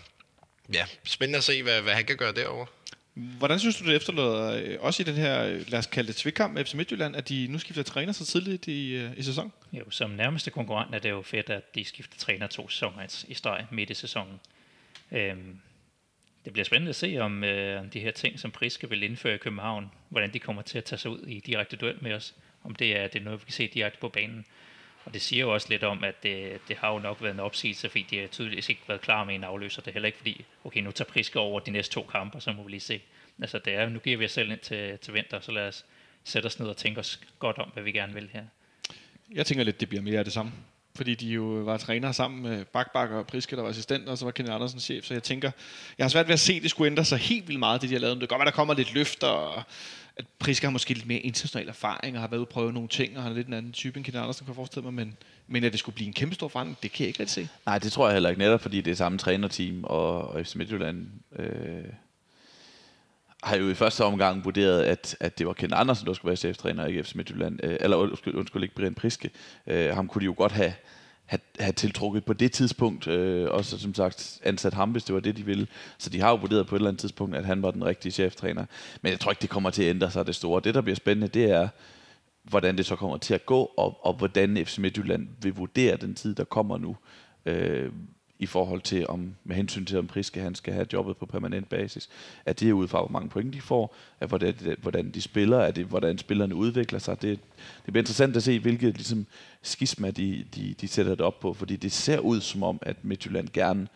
ja, 0.72 0.86
spændende 1.04 1.36
at 1.36 1.44
se, 1.44 1.62
hvad, 1.62 1.82
hvad 1.82 1.94
han 1.94 2.04
kan 2.04 2.16
gøre 2.16 2.32
derovre. 2.32 2.66
Hvordan 3.14 3.58
synes 3.58 3.76
du, 3.76 3.84
det 3.84 3.96
efterlader 3.96 4.62
øh, 4.64 4.76
også 4.80 5.02
i 5.02 5.04
den 5.04 5.14
her, 5.14 5.44
øh, 5.44 5.70
lad 5.70 5.78
os 5.78 5.86
kalde 5.86 6.08
det 6.08 6.16
tvikkamp 6.16 6.54
med 6.54 6.64
FC 6.64 6.74
Midtjylland, 6.74 7.16
at 7.16 7.28
de 7.28 7.46
nu 7.50 7.58
skifter 7.58 7.82
træner 7.82 8.12
så 8.12 8.26
tidligt 8.26 8.68
i, 8.68 9.06
i 9.06 9.22
sæsonen? 9.22 9.52
Jo, 9.72 9.90
som 9.90 10.10
nærmeste 10.10 10.50
konkurrent 10.50 10.94
er 10.94 10.98
det 10.98 11.10
jo 11.10 11.22
fedt, 11.22 11.50
at 11.50 11.74
de 11.74 11.84
skifter 11.84 12.18
træner 12.18 12.46
to 12.46 12.68
sæsoner 12.68 13.24
i 13.28 13.34
streg 13.34 13.66
midt 13.70 13.90
i 13.90 13.94
sæsonen. 13.94 14.40
Øhm, 15.12 15.60
det 16.44 16.52
bliver 16.52 16.64
spændende 16.64 16.90
at 16.90 16.96
se, 16.96 17.18
om 17.18 17.44
øh, 17.44 17.92
de 17.92 18.00
her 18.00 18.10
ting, 18.10 18.38
som 18.38 18.50
Priske 18.50 18.88
vil 18.88 19.02
indføre 19.02 19.34
i 19.34 19.38
København, 19.38 19.90
hvordan 20.08 20.32
de 20.32 20.38
kommer 20.38 20.62
til 20.62 20.78
at 20.78 20.84
tage 20.84 20.98
sig 20.98 21.10
ud 21.10 21.26
i 21.26 21.40
direkte 21.40 21.76
duel 21.76 21.98
med 22.00 22.12
os. 22.12 22.34
Om 22.64 22.74
det 22.74 22.96
er, 22.96 23.06
det 23.06 23.20
er 23.20 23.24
noget, 23.24 23.40
vi 23.40 23.44
kan 23.44 23.52
se 23.52 23.66
direkte 23.66 23.98
på 24.00 24.08
banen. 24.08 24.44
Og 25.04 25.14
det 25.14 25.22
siger 25.22 25.40
jo 25.40 25.54
også 25.54 25.66
lidt 25.70 25.84
om, 25.84 26.04
at 26.04 26.22
det, 26.22 26.60
det 26.68 26.76
har 26.76 26.92
jo 26.92 26.98
nok 26.98 27.22
været 27.22 27.34
en 27.34 27.40
opsigelse, 27.40 27.88
fordi 27.88 28.06
de 28.10 28.18
har 28.18 28.26
tydeligvis 28.26 28.68
ikke 28.68 28.80
været 28.88 29.00
klar 29.00 29.24
med 29.24 29.34
en 29.34 29.44
afløser. 29.44 29.82
Det 29.82 29.88
er 29.88 29.92
heller 29.92 30.06
ikke 30.06 30.18
fordi, 30.18 30.44
okay, 30.64 30.80
nu 30.80 30.90
tager 30.90 31.10
Priske 31.10 31.38
over 31.38 31.60
de 31.60 31.70
næste 31.70 31.94
to 31.94 32.02
kampe, 32.02 32.40
så 32.40 32.52
må 32.52 32.62
vi 32.62 32.70
lige 32.70 32.80
se. 32.80 33.00
Altså 33.40 33.58
det 33.58 33.74
er, 33.74 33.88
nu 33.88 33.98
giver 33.98 34.16
vi 34.16 34.24
os 34.24 34.32
selv 34.32 34.50
ind 34.50 34.58
til, 34.58 34.98
til 34.98 35.14
vinter, 35.14 35.40
så 35.40 35.52
lad 35.52 35.68
os 35.68 35.84
sætte 36.24 36.46
os 36.46 36.58
ned 36.58 36.68
og 36.68 36.76
tænke 36.76 37.00
os 37.00 37.20
godt 37.38 37.58
om, 37.58 37.70
hvad 37.72 37.82
vi 37.82 37.92
gerne 37.92 38.14
vil 38.14 38.30
her. 38.32 38.44
Jeg 39.34 39.46
tænker 39.46 39.64
lidt, 39.64 39.80
det 39.80 39.88
bliver 39.88 40.02
mere 40.02 40.18
af 40.18 40.24
det 40.24 40.32
samme 40.32 40.52
fordi 40.98 41.14
de 41.14 41.26
jo 41.26 41.42
var 41.42 41.76
trænere 41.76 42.12
sammen 42.12 42.42
med 42.42 42.64
Bakbak 42.64 43.10
og 43.10 43.26
Priske, 43.26 43.56
der 43.56 43.62
var 43.62 43.68
assistent, 43.68 44.08
og 44.08 44.18
så 44.18 44.24
var 44.24 44.32
Kenneth 44.32 44.54
Andersen 44.54 44.80
chef. 44.80 45.04
Så 45.04 45.14
jeg 45.14 45.22
tænker, 45.22 45.50
jeg 45.98 46.04
har 46.04 46.08
svært 46.08 46.26
ved 46.26 46.32
at 46.32 46.40
se, 46.40 46.52
at 46.52 46.62
det 46.62 46.70
skulle 46.70 46.90
ændre 46.90 47.04
sig 47.04 47.18
helt 47.18 47.48
vildt 47.48 47.58
meget, 47.58 47.82
det 47.82 47.90
de 47.90 47.94
har 47.94 48.00
lavet. 48.00 48.20
Det 48.20 48.28
kan 48.28 48.28
godt 48.28 48.38
være, 48.38 48.50
der 48.50 48.56
kommer 48.56 48.74
lidt 48.74 48.94
løft, 48.94 49.22
og 49.22 49.62
at 50.16 50.24
Priske 50.38 50.66
har 50.66 50.70
måske 50.70 50.94
lidt 50.94 51.06
mere 51.06 51.18
international 51.18 51.68
erfaring, 51.68 52.16
og 52.16 52.20
har 52.20 52.28
været 52.28 52.38
ude 52.38 52.44
og 52.44 52.48
prøve 52.48 52.72
nogle 52.72 52.88
ting, 52.88 53.16
og 53.16 53.22
har 53.22 53.30
lidt 53.30 53.46
en 53.46 53.52
anden 53.52 53.72
type 53.72 53.96
end 53.96 54.04
Kenneth 54.04 54.22
Andersen, 54.22 54.44
kan 54.44 54.50
jeg 54.50 54.56
forestille 54.56 54.84
mig, 54.84 54.94
men, 54.94 55.16
men 55.46 55.64
at 55.64 55.72
det 55.72 55.80
skulle 55.80 55.94
blive 55.94 56.06
en 56.06 56.12
kæmpe 56.12 56.34
stor 56.34 56.48
forandring, 56.48 56.78
det 56.82 56.92
kan 56.92 57.02
jeg 57.02 57.08
ikke 57.08 57.20
rigtig 57.20 57.34
se. 57.34 57.48
Nej, 57.66 57.78
det 57.78 57.92
tror 57.92 58.06
jeg 58.06 58.12
heller 58.12 58.28
ikke, 58.28 58.38
netop 58.38 58.60
fordi 58.60 58.80
det 58.80 58.90
er 58.90 58.94
samme 58.94 59.18
trænerteam, 59.18 59.84
og, 59.84 60.28
og 60.28 60.46
FC 60.46 60.54
Midtjylland 60.54 61.06
øh, 61.38 61.48
har 63.42 63.56
jo 63.56 63.70
i 63.70 63.74
første 63.74 64.04
omgang 64.04 64.44
vurderet, 64.44 64.82
at, 64.82 65.16
at 65.20 65.38
det 65.38 65.46
var 65.46 65.52
Ken 65.52 65.72
Andersen, 65.72 66.06
der 66.06 66.12
skulle 66.12 66.28
være 66.28 66.36
cheftræner 66.36 66.86
i 66.86 67.02
FC 67.02 67.14
Midtjylland, 67.14 67.60
øh, 67.62 67.76
eller 67.80 67.96
undskyld, 67.96 68.34
undskyld 68.34 68.62
ikke 68.62 68.74
Brian 68.74 68.94
Priske. 68.94 69.30
Øh, 69.66 69.94
ham 69.94 70.08
kunne 70.08 70.20
de 70.20 70.24
jo 70.24 70.34
godt 70.36 70.52
have, 70.52 70.72
have, 71.24 71.40
have 71.60 71.72
tiltrukket 71.72 72.24
på 72.24 72.32
det 72.32 72.52
tidspunkt, 72.52 73.06
øh, 73.06 73.50
og 73.50 73.64
så 73.64 73.78
som 73.78 73.94
sagt 73.94 74.40
ansat 74.42 74.74
ham, 74.74 74.90
hvis 74.90 75.04
det 75.04 75.14
var 75.14 75.20
det, 75.20 75.36
de 75.36 75.44
ville. 75.44 75.66
Så 75.98 76.10
de 76.10 76.20
har 76.20 76.30
jo 76.30 76.36
vurderet 76.36 76.66
på 76.66 76.74
et 76.74 76.78
eller 76.78 76.88
andet 76.88 77.00
tidspunkt, 77.00 77.36
at 77.36 77.44
han 77.44 77.62
var 77.62 77.70
den 77.70 77.84
rigtige 77.84 78.12
cheftræner. 78.12 78.64
Men 79.02 79.12
jeg 79.12 79.20
tror 79.20 79.32
ikke, 79.32 79.42
det 79.42 79.50
kommer 79.50 79.70
til 79.70 79.82
at 79.82 79.90
ændre 79.90 80.10
sig 80.10 80.26
det 80.26 80.34
store. 80.34 80.60
Det, 80.64 80.74
der 80.74 80.80
bliver 80.80 80.96
spændende, 80.96 81.28
det 81.28 81.50
er, 81.50 81.68
hvordan 82.42 82.76
det 82.76 82.86
så 82.86 82.96
kommer 82.96 83.16
til 83.16 83.34
at 83.34 83.46
gå, 83.46 83.72
og, 83.76 84.06
og 84.06 84.14
hvordan 84.14 84.66
FC 84.66 84.78
Midtjylland 84.78 85.28
vil 85.42 85.54
vurdere 85.54 85.96
den 85.96 86.14
tid, 86.14 86.34
der 86.34 86.44
kommer 86.44 86.78
nu. 86.78 86.96
Øh, 87.46 87.92
i 88.38 88.46
forhold 88.46 88.80
til, 88.80 89.08
om 89.08 89.34
med 89.44 89.56
hensyn 89.56 89.84
til, 89.84 89.98
om 89.98 90.06
Priske 90.06 90.40
han 90.40 90.54
skal 90.54 90.72
have 90.72 90.86
jobbet 90.92 91.16
på 91.16 91.26
permanent 91.26 91.68
basis. 91.68 92.08
At 92.46 92.60
det 92.60 92.68
er 92.68 92.72
ud 92.72 92.88
fra, 92.88 92.98
hvor 92.98 93.08
mange 93.08 93.28
point 93.28 93.54
de 93.54 93.60
får, 93.60 93.94
at 94.20 94.28
hvordan, 94.28 94.54
hvordan 94.82 95.10
de 95.10 95.22
spiller, 95.22 95.58
at 95.58 95.76
det, 95.76 95.86
hvordan 95.86 96.18
spillerne 96.18 96.54
udvikler 96.54 96.98
sig. 96.98 97.22
Det, 97.22 97.38
det 97.86 97.92
bliver 97.92 98.02
interessant 98.02 98.36
at 98.36 98.42
se, 98.42 98.58
hvilket 98.58 98.94
ligesom, 98.94 99.26
skisma 99.62 100.10
de, 100.10 100.44
de, 100.54 100.74
de 100.80 100.88
sætter 100.88 101.12
det 101.14 101.20
op 101.20 101.40
på, 101.40 101.54
fordi 101.54 101.76
det 101.76 101.92
ser 101.92 102.18
ud 102.18 102.40
som 102.40 102.62
om, 102.62 102.78
at 102.82 103.04
Midtjylland 103.04 103.48
gerne 103.52 103.88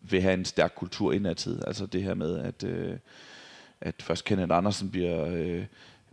vil 0.00 0.22
have 0.22 0.34
en 0.34 0.44
stærk 0.44 0.72
kultur 0.76 1.12
indadtid. 1.12 1.60
Altså 1.66 1.86
det 1.86 2.02
her 2.02 2.14
med, 2.14 2.38
at, 2.38 2.64
øh, 2.64 2.96
at 3.80 3.94
først 4.02 4.24
Kenneth 4.24 4.56
Andersen 4.56 4.90
bliver, 4.90 5.26
øh, 5.26 5.64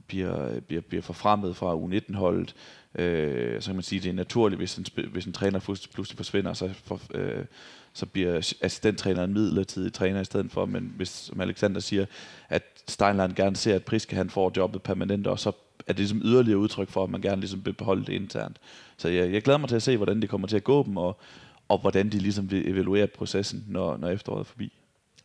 bliver, 0.07 0.59
bliver, 0.59 0.81
bliver 0.81 1.01
forfremmet 1.01 1.55
fra 1.55 1.75
U19-holdet. 1.75 2.55
Øh, 2.95 3.61
så 3.61 3.67
kan 3.67 3.75
man 3.75 3.83
sige, 3.83 3.97
at 3.97 4.03
det 4.03 4.09
er 4.09 4.13
naturligt, 4.13 4.59
hvis 4.59 4.77
en, 4.77 4.85
hvis 5.11 5.25
en 5.25 5.33
træner 5.33 5.59
pludselig 5.93 6.17
forsvinder, 6.17 6.53
så, 6.53 6.69
for, 6.83 7.01
øh, 7.13 7.45
så 7.93 8.05
bliver 8.05 8.37
assistenttræneren 8.61 9.33
midlertidig 9.33 9.93
træner 9.93 10.21
i 10.21 10.25
stedet 10.25 10.51
for. 10.51 10.65
Men 10.65 10.93
hvis, 10.95 11.09
som 11.09 11.41
Alexander 11.41 11.79
siger, 11.79 12.05
at 12.49 12.63
Steinlein 12.87 13.33
gerne 13.33 13.55
ser, 13.55 13.75
at 13.75 13.85
Priske 13.85 14.15
han 14.15 14.29
får 14.29 14.51
jobbet 14.57 14.81
permanent, 14.81 15.27
og 15.27 15.39
så 15.39 15.51
er 15.87 15.93
det 15.93 15.99
ligesom 15.99 16.21
yderligere 16.23 16.59
udtryk 16.59 16.89
for, 16.89 17.03
at 17.03 17.09
man 17.09 17.21
gerne 17.21 17.41
ligesom 17.41 17.65
vil 17.65 17.73
beholde 17.73 18.05
det 18.05 18.13
internt. 18.13 18.57
Så 18.97 19.07
jeg, 19.09 19.33
jeg 19.33 19.41
glæder 19.41 19.57
mig 19.57 19.69
til 19.69 19.75
at 19.75 19.83
se, 19.83 19.97
hvordan 19.97 20.21
det 20.21 20.29
kommer 20.29 20.47
til 20.47 20.55
at 20.55 20.63
gå 20.63 20.83
dem, 20.83 20.97
og, 20.97 21.19
og 21.67 21.77
hvordan 21.77 22.09
de 22.09 22.19
ligesom 22.19 22.51
vil 22.51 22.69
evaluere 22.69 23.07
processen, 23.07 23.65
når, 23.67 23.97
når 23.97 24.09
efteråret 24.09 24.39
er 24.39 24.43
forbi. 24.43 24.73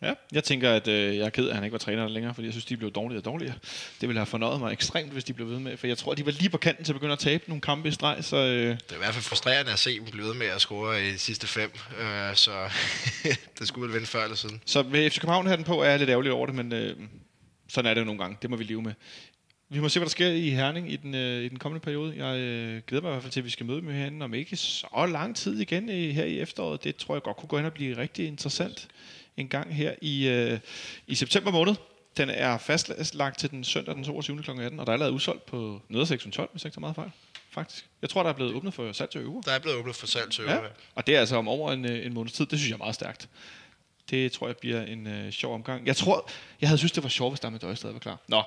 Ja, 0.02 0.14
jeg 0.32 0.44
tænker, 0.44 0.70
at 0.70 0.88
øh, 0.88 1.16
jeg 1.16 1.26
er 1.26 1.30
ked 1.30 1.44
af, 1.44 1.48
at 1.48 1.54
han 1.54 1.64
ikke 1.64 1.72
var 1.72 1.78
træner 1.78 2.08
længere, 2.08 2.34
fordi 2.34 2.46
jeg 2.46 2.52
synes, 2.52 2.64
de 2.64 2.76
blev 2.76 2.90
dårligere 2.90 3.20
og 3.20 3.24
dårligere. 3.24 3.54
Det 4.00 4.08
ville 4.08 4.18
have 4.18 4.26
fornøjet 4.26 4.60
mig 4.60 4.72
ekstremt, 4.72 5.12
hvis 5.12 5.24
de 5.24 5.32
blev 5.32 5.50
ved 5.50 5.58
med, 5.58 5.76
for 5.76 5.86
jeg 5.86 5.98
tror, 5.98 6.14
de 6.14 6.26
var 6.26 6.32
lige 6.32 6.50
på 6.50 6.58
kanten 6.58 6.84
til 6.84 6.92
at 6.92 6.94
begynde 6.94 7.12
at 7.12 7.18
tabe 7.18 7.44
nogle 7.46 7.60
kampe 7.60 7.88
i 7.88 7.92
streg, 7.92 8.24
så... 8.24 8.36
Øh... 8.36 8.68
Det 8.68 8.90
er 8.90 8.94
i 8.94 8.98
hvert 8.98 9.14
fald 9.14 9.24
frustrerende 9.24 9.72
at 9.72 9.78
se 9.78 9.96
dem 9.96 10.04
blive 10.04 10.26
ved 10.26 10.34
med 10.34 10.46
at 10.46 10.60
score 10.60 11.06
i 11.08 11.12
de 11.12 11.18
sidste 11.18 11.46
fem, 11.46 11.72
øh, 12.00 12.34
så 12.34 12.50
det 13.58 13.68
skulle 13.68 13.86
vel 13.86 13.94
vende 13.94 14.06
før 14.06 14.22
eller 14.22 14.36
siden. 14.36 14.60
Så 14.66 14.82
ved 14.82 15.10
FC 15.10 15.20
København 15.20 15.46
den 15.46 15.64
på 15.64 15.82
er 15.82 15.90
jeg 15.90 15.98
lidt 15.98 16.10
ærgerlig 16.10 16.32
over 16.32 16.46
det, 16.46 16.54
men 16.54 16.72
øh, 16.72 16.96
sådan 17.68 17.90
er 17.90 17.94
det 17.94 18.00
jo 18.00 18.04
nogle 18.04 18.20
gange. 18.20 18.36
Det 18.42 18.50
må 18.50 18.56
vi 18.56 18.64
leve 18.64 18.82
med. 18.82 18.92
Vi 19.72 19.80
må 19.80 19.88
se, 19.88 19.98
hvad 19.98 20.06
der 20.06 20.10
sker 20.10 20.28
i 20.28 20.50
Herning 20.50 20.92
i 20.92 20.96
den, 20.96 21.14
øh, 21.14 21.42
i 21.42 21.48
den 21.48 21.58
kommende 21.58 21.84
periode. 21.84 22.26
Jeg 22.26 22.38
øh, 22.38 22.82
glæder 22.86 23.02
mig 23.02 23.10
i 23.10 23.12
hvert 23.12 23.22
fald 23.22 23.32
til, 23.32 23.40
at 23.40 23.44
vi 23.44 23.50
skal 23.50 23.66
møde 23.66 23.82
med 23.82 23.92
hinanden 23.92 24.22
om 24.22 24.34
ikke 24.34 24.56
så 24.56 25.06
lang 25.12 25.36
tid 25.36 25.60
igen 25.60 25.88
i, 25.88 26.10
her 26.10 26.24
i 26.24 26.40
efteråret. 26.40 26.84
Det 26.84 26.96
tror 26.96 27.14
jeg 27.14 27.22
godt 27.22 27.36
kunne 27.36 27.48
gå 27.48 27.58
ind 27.58 27.66
og 27.66 27.72
blive 27.72 27.96
rigtig 27.96 28.26
interessant 28.26 28.88
en 29.36 29.48
gang 29.48 29.74
her 29.74 29.94
i, 30.02 30.28
øh, 30.28 30.58
i 31.06 31.14
september 31.14 31.50
måned. 31.50 31.74
Den 32.16 32.30
er 32.30 32.58
fastlagt 32.58 33.38
til 33.38 33.50
den 33.50 33.64
søndag 33.64 33.94
den 33.94 34.04
22. 34.04 34.42
kl. 34.42 34.50
18, 34.50 34.80
og 34.80 34.86
der 34.86 34.92
er 34.92 34.96
lavet 34.96 35.10
udsolgt 35.10 35.46
på 35.46 35.82
neder 35.88 36.04
12, 36.04 36.50
hvis 36.52 36.64
jeg 36.64 36.68
ikke 36.68 36.74
tager 36.74 36.80
meget 36.80 36.96
fejl. 36.96 37.10
Faktisk. 37.50 37.86
Jeg 38.02 38.10
tror, 38.10 38.22
der 38.22 38.30
er 38.30 38.34
blevet 38.34 38.54
åbnet 38.54 38.74
for 38.74 38.92
salg 38.92 39.10
til 39.10 39.20
øver. 39.20 39.40
Der 39.40 39.52
er 39.52 39.58
blevet 39.58 39.78
åbnet 39.78 39.96
for 39.96 40.06
salg 40.06 40.30
til 40.30 40.44
øver. 40.44 40.54
Ja. 40.54 40.60
Og 40.94 41.06
det 41.06 41.16
er 41.16 41.20
altså 41.20 41.36
om 41.36 41.48
over 41.48 41.72
en, 41.72 41.84
øh, 41.84 42.06
en 42.06 42.14
måneds 42.14 42.32
tid. 42.32 42.46
Det 42.46 42.58
synes 42.58 42.70
jeg 42.70 42.74
er 42.74 42.78
meget 42.78 42.94
stærkt. 42.94 43.28
Det 44.10 44.32
tror 44.32 44.46
jeg 44.46 44.56
bliver 44.56 44.82
en 44.82 45.06
øh, 45.06 45.32
sjov 45.32 45.54
omgang. 45.54 45.86
Jeg 45.86 45.96
tror, 45.96 46.30
jeg 46.60 46.68
havde 46.68 46.78
synes, 46.78 46.92
det 46.92 47.02
var 47.02 47.08
sjovt, 47.08 47.32
hvis 47.32 47.40
der 47.40 47.50
med 47.50 47.76
stadig 47.76 47.94
var 47.94 48.00
klar. 48.00 48.18
Nå, 48.28 48.42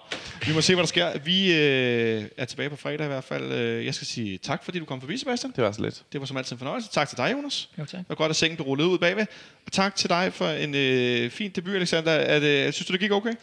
vi 0.47 0.53
må 0.53 0.61
se, 0.61 0.75
hvad 0.75 0.83
der 0.83 0.87
sker. 0.87 1.17
Vi 1.19 1.53
øh, 1.53 2.25
er 2.37 2.45
tilbage 2.45 2.69
på 2.69 2.75
fredag 2.75 3.05
i 3.05 3.07
hvert 3.07 3.23
fald. 3.23 3.51
Øh, 3.51 3.85
jeg 3.85 3.95
skal 3.95 4.07
sige 4.07 4.37
tak, 4.37 4.63
fordi 4.63 4.79
du 4.79 4.85
kom 4.85 4.99
forbi, 4.99 5.17
Sebastian. 5.17 5.53
Det 5.55 5.63
var 5.63 5.71
så 5.71 5.81
lidt. 5.81 6.03
Det 6.13 6.19
var 6.19 6.27
som 6.27 6.37
altid 6.37 6.51
en 6.51 6.57
fornøjelse. 6.57 6.89
Tak 6.89 7.09
til 7.09 7.17
dig, 7.17 7.33
Jonas. 7.33 7.69
Jo, 7.79 7.85
tak. 7.85 7.99
Det 7.99 8.09
var 8.09 8.15
godt, 8.15 8.29
at 8.29 8.35
sengen 8.35 8.57
blev 8.57 8.67
rullet 8.67 8.85
ud 8.85 8.97
bagved. 8.97 9.25
Og 9.65 9.71
tak 9.71 9.95
til 9.95 10.09
dig 10.09 10.33
for 10.33 10.47
en 10.47 10.75
øh, 10.75 11.31
fin 11.31 11.51
debut, 11.51 11.75
Alexander. 11.75 12.11
Er 12.11 12.39
det, 12.39 12.73
synes 12.73 12.87
du, 12.87 12.93
det 12.93 12.99
gik 12.99 13.11
okay? 13.11 13.33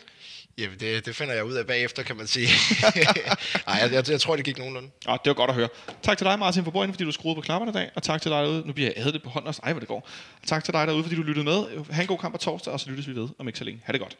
Jamen, 0.61 0.80
det, 0.80 1.06
det 1.06 1.16
finder 1.16 1.34
jeg 1.34 1.44
ud 1.44 1.52
af 1.52 1.66
bagefter, 1.66 2.02
kan 2.02 2.16
man 2.16 2.26
sige. 2.26 2.48
Nej, 3.66 3.78
jeg, 3.82 3.92
jeg, 3.92 4.11
jeg 4.11 4.20
tror, 4.20 4.36
det 4.36 4.44
gik 4.44 4.58
nogenlunde. 4.58 4.90
Ja, 5.08 5.12
det 5.12 5.26
var 5.26 5.34
godt 5.34 5.50
at 5.50 5.56
høre. 5.56 5.68
Tak 6.02 6.18
til 6.18 6.24
dig, 6.26 6.38
Martin 6.38 6.64
for 6.64 6.70
fordi 6.70 7.04
du 7.04 7.12
skruede 7.12 7.34
på 7.34 7.40
knapperne 7.40 7.70
i 7.70 7.74
dag. 7.74 7.90
Og 7.94 8.02
tak 8.02 8.22
til 8.22 8.30
dig 8.30 8.42
derude. 8.42 8.62
Nu 8.66 8.72
bliver 8.72 8.90
jeg 8.96 9.12
det 9.12 9.22
på 9.22 9.30
hånden 9.30 9.48
også. 9.48 9.61
Ej, 9.64 9.72
hvor 9.72 9.80
det 9.80 9.88
går. 9.88 10.08
Tak 10.46 10.64
til 10.64 10.74
dig 10.74 10.86
derude, 10.86 11.02
fordi 11.02 11.16
du 11.16 11.22
lyttede 11.22 11.44
med. 11.44 11.84
Ha' 11.90 12.02
en 12.02 12.08
god 12.08 12.18
kamp 12.18 12.34
på 12.34 12.38
torsdag, 12.38 12.72
og 12.72 12.80
så 12.80 12.90
lyttes 12.90 13.08
vi 13.08 13.14
ved 13.16 13.28
om 13.38 13.48
ikke 13.48 13.58
så 13.58 13.64
længe. 13.64 13.80
Ha' 13.84 13.92
det 13.92 14.00
godt. 14.00 14.16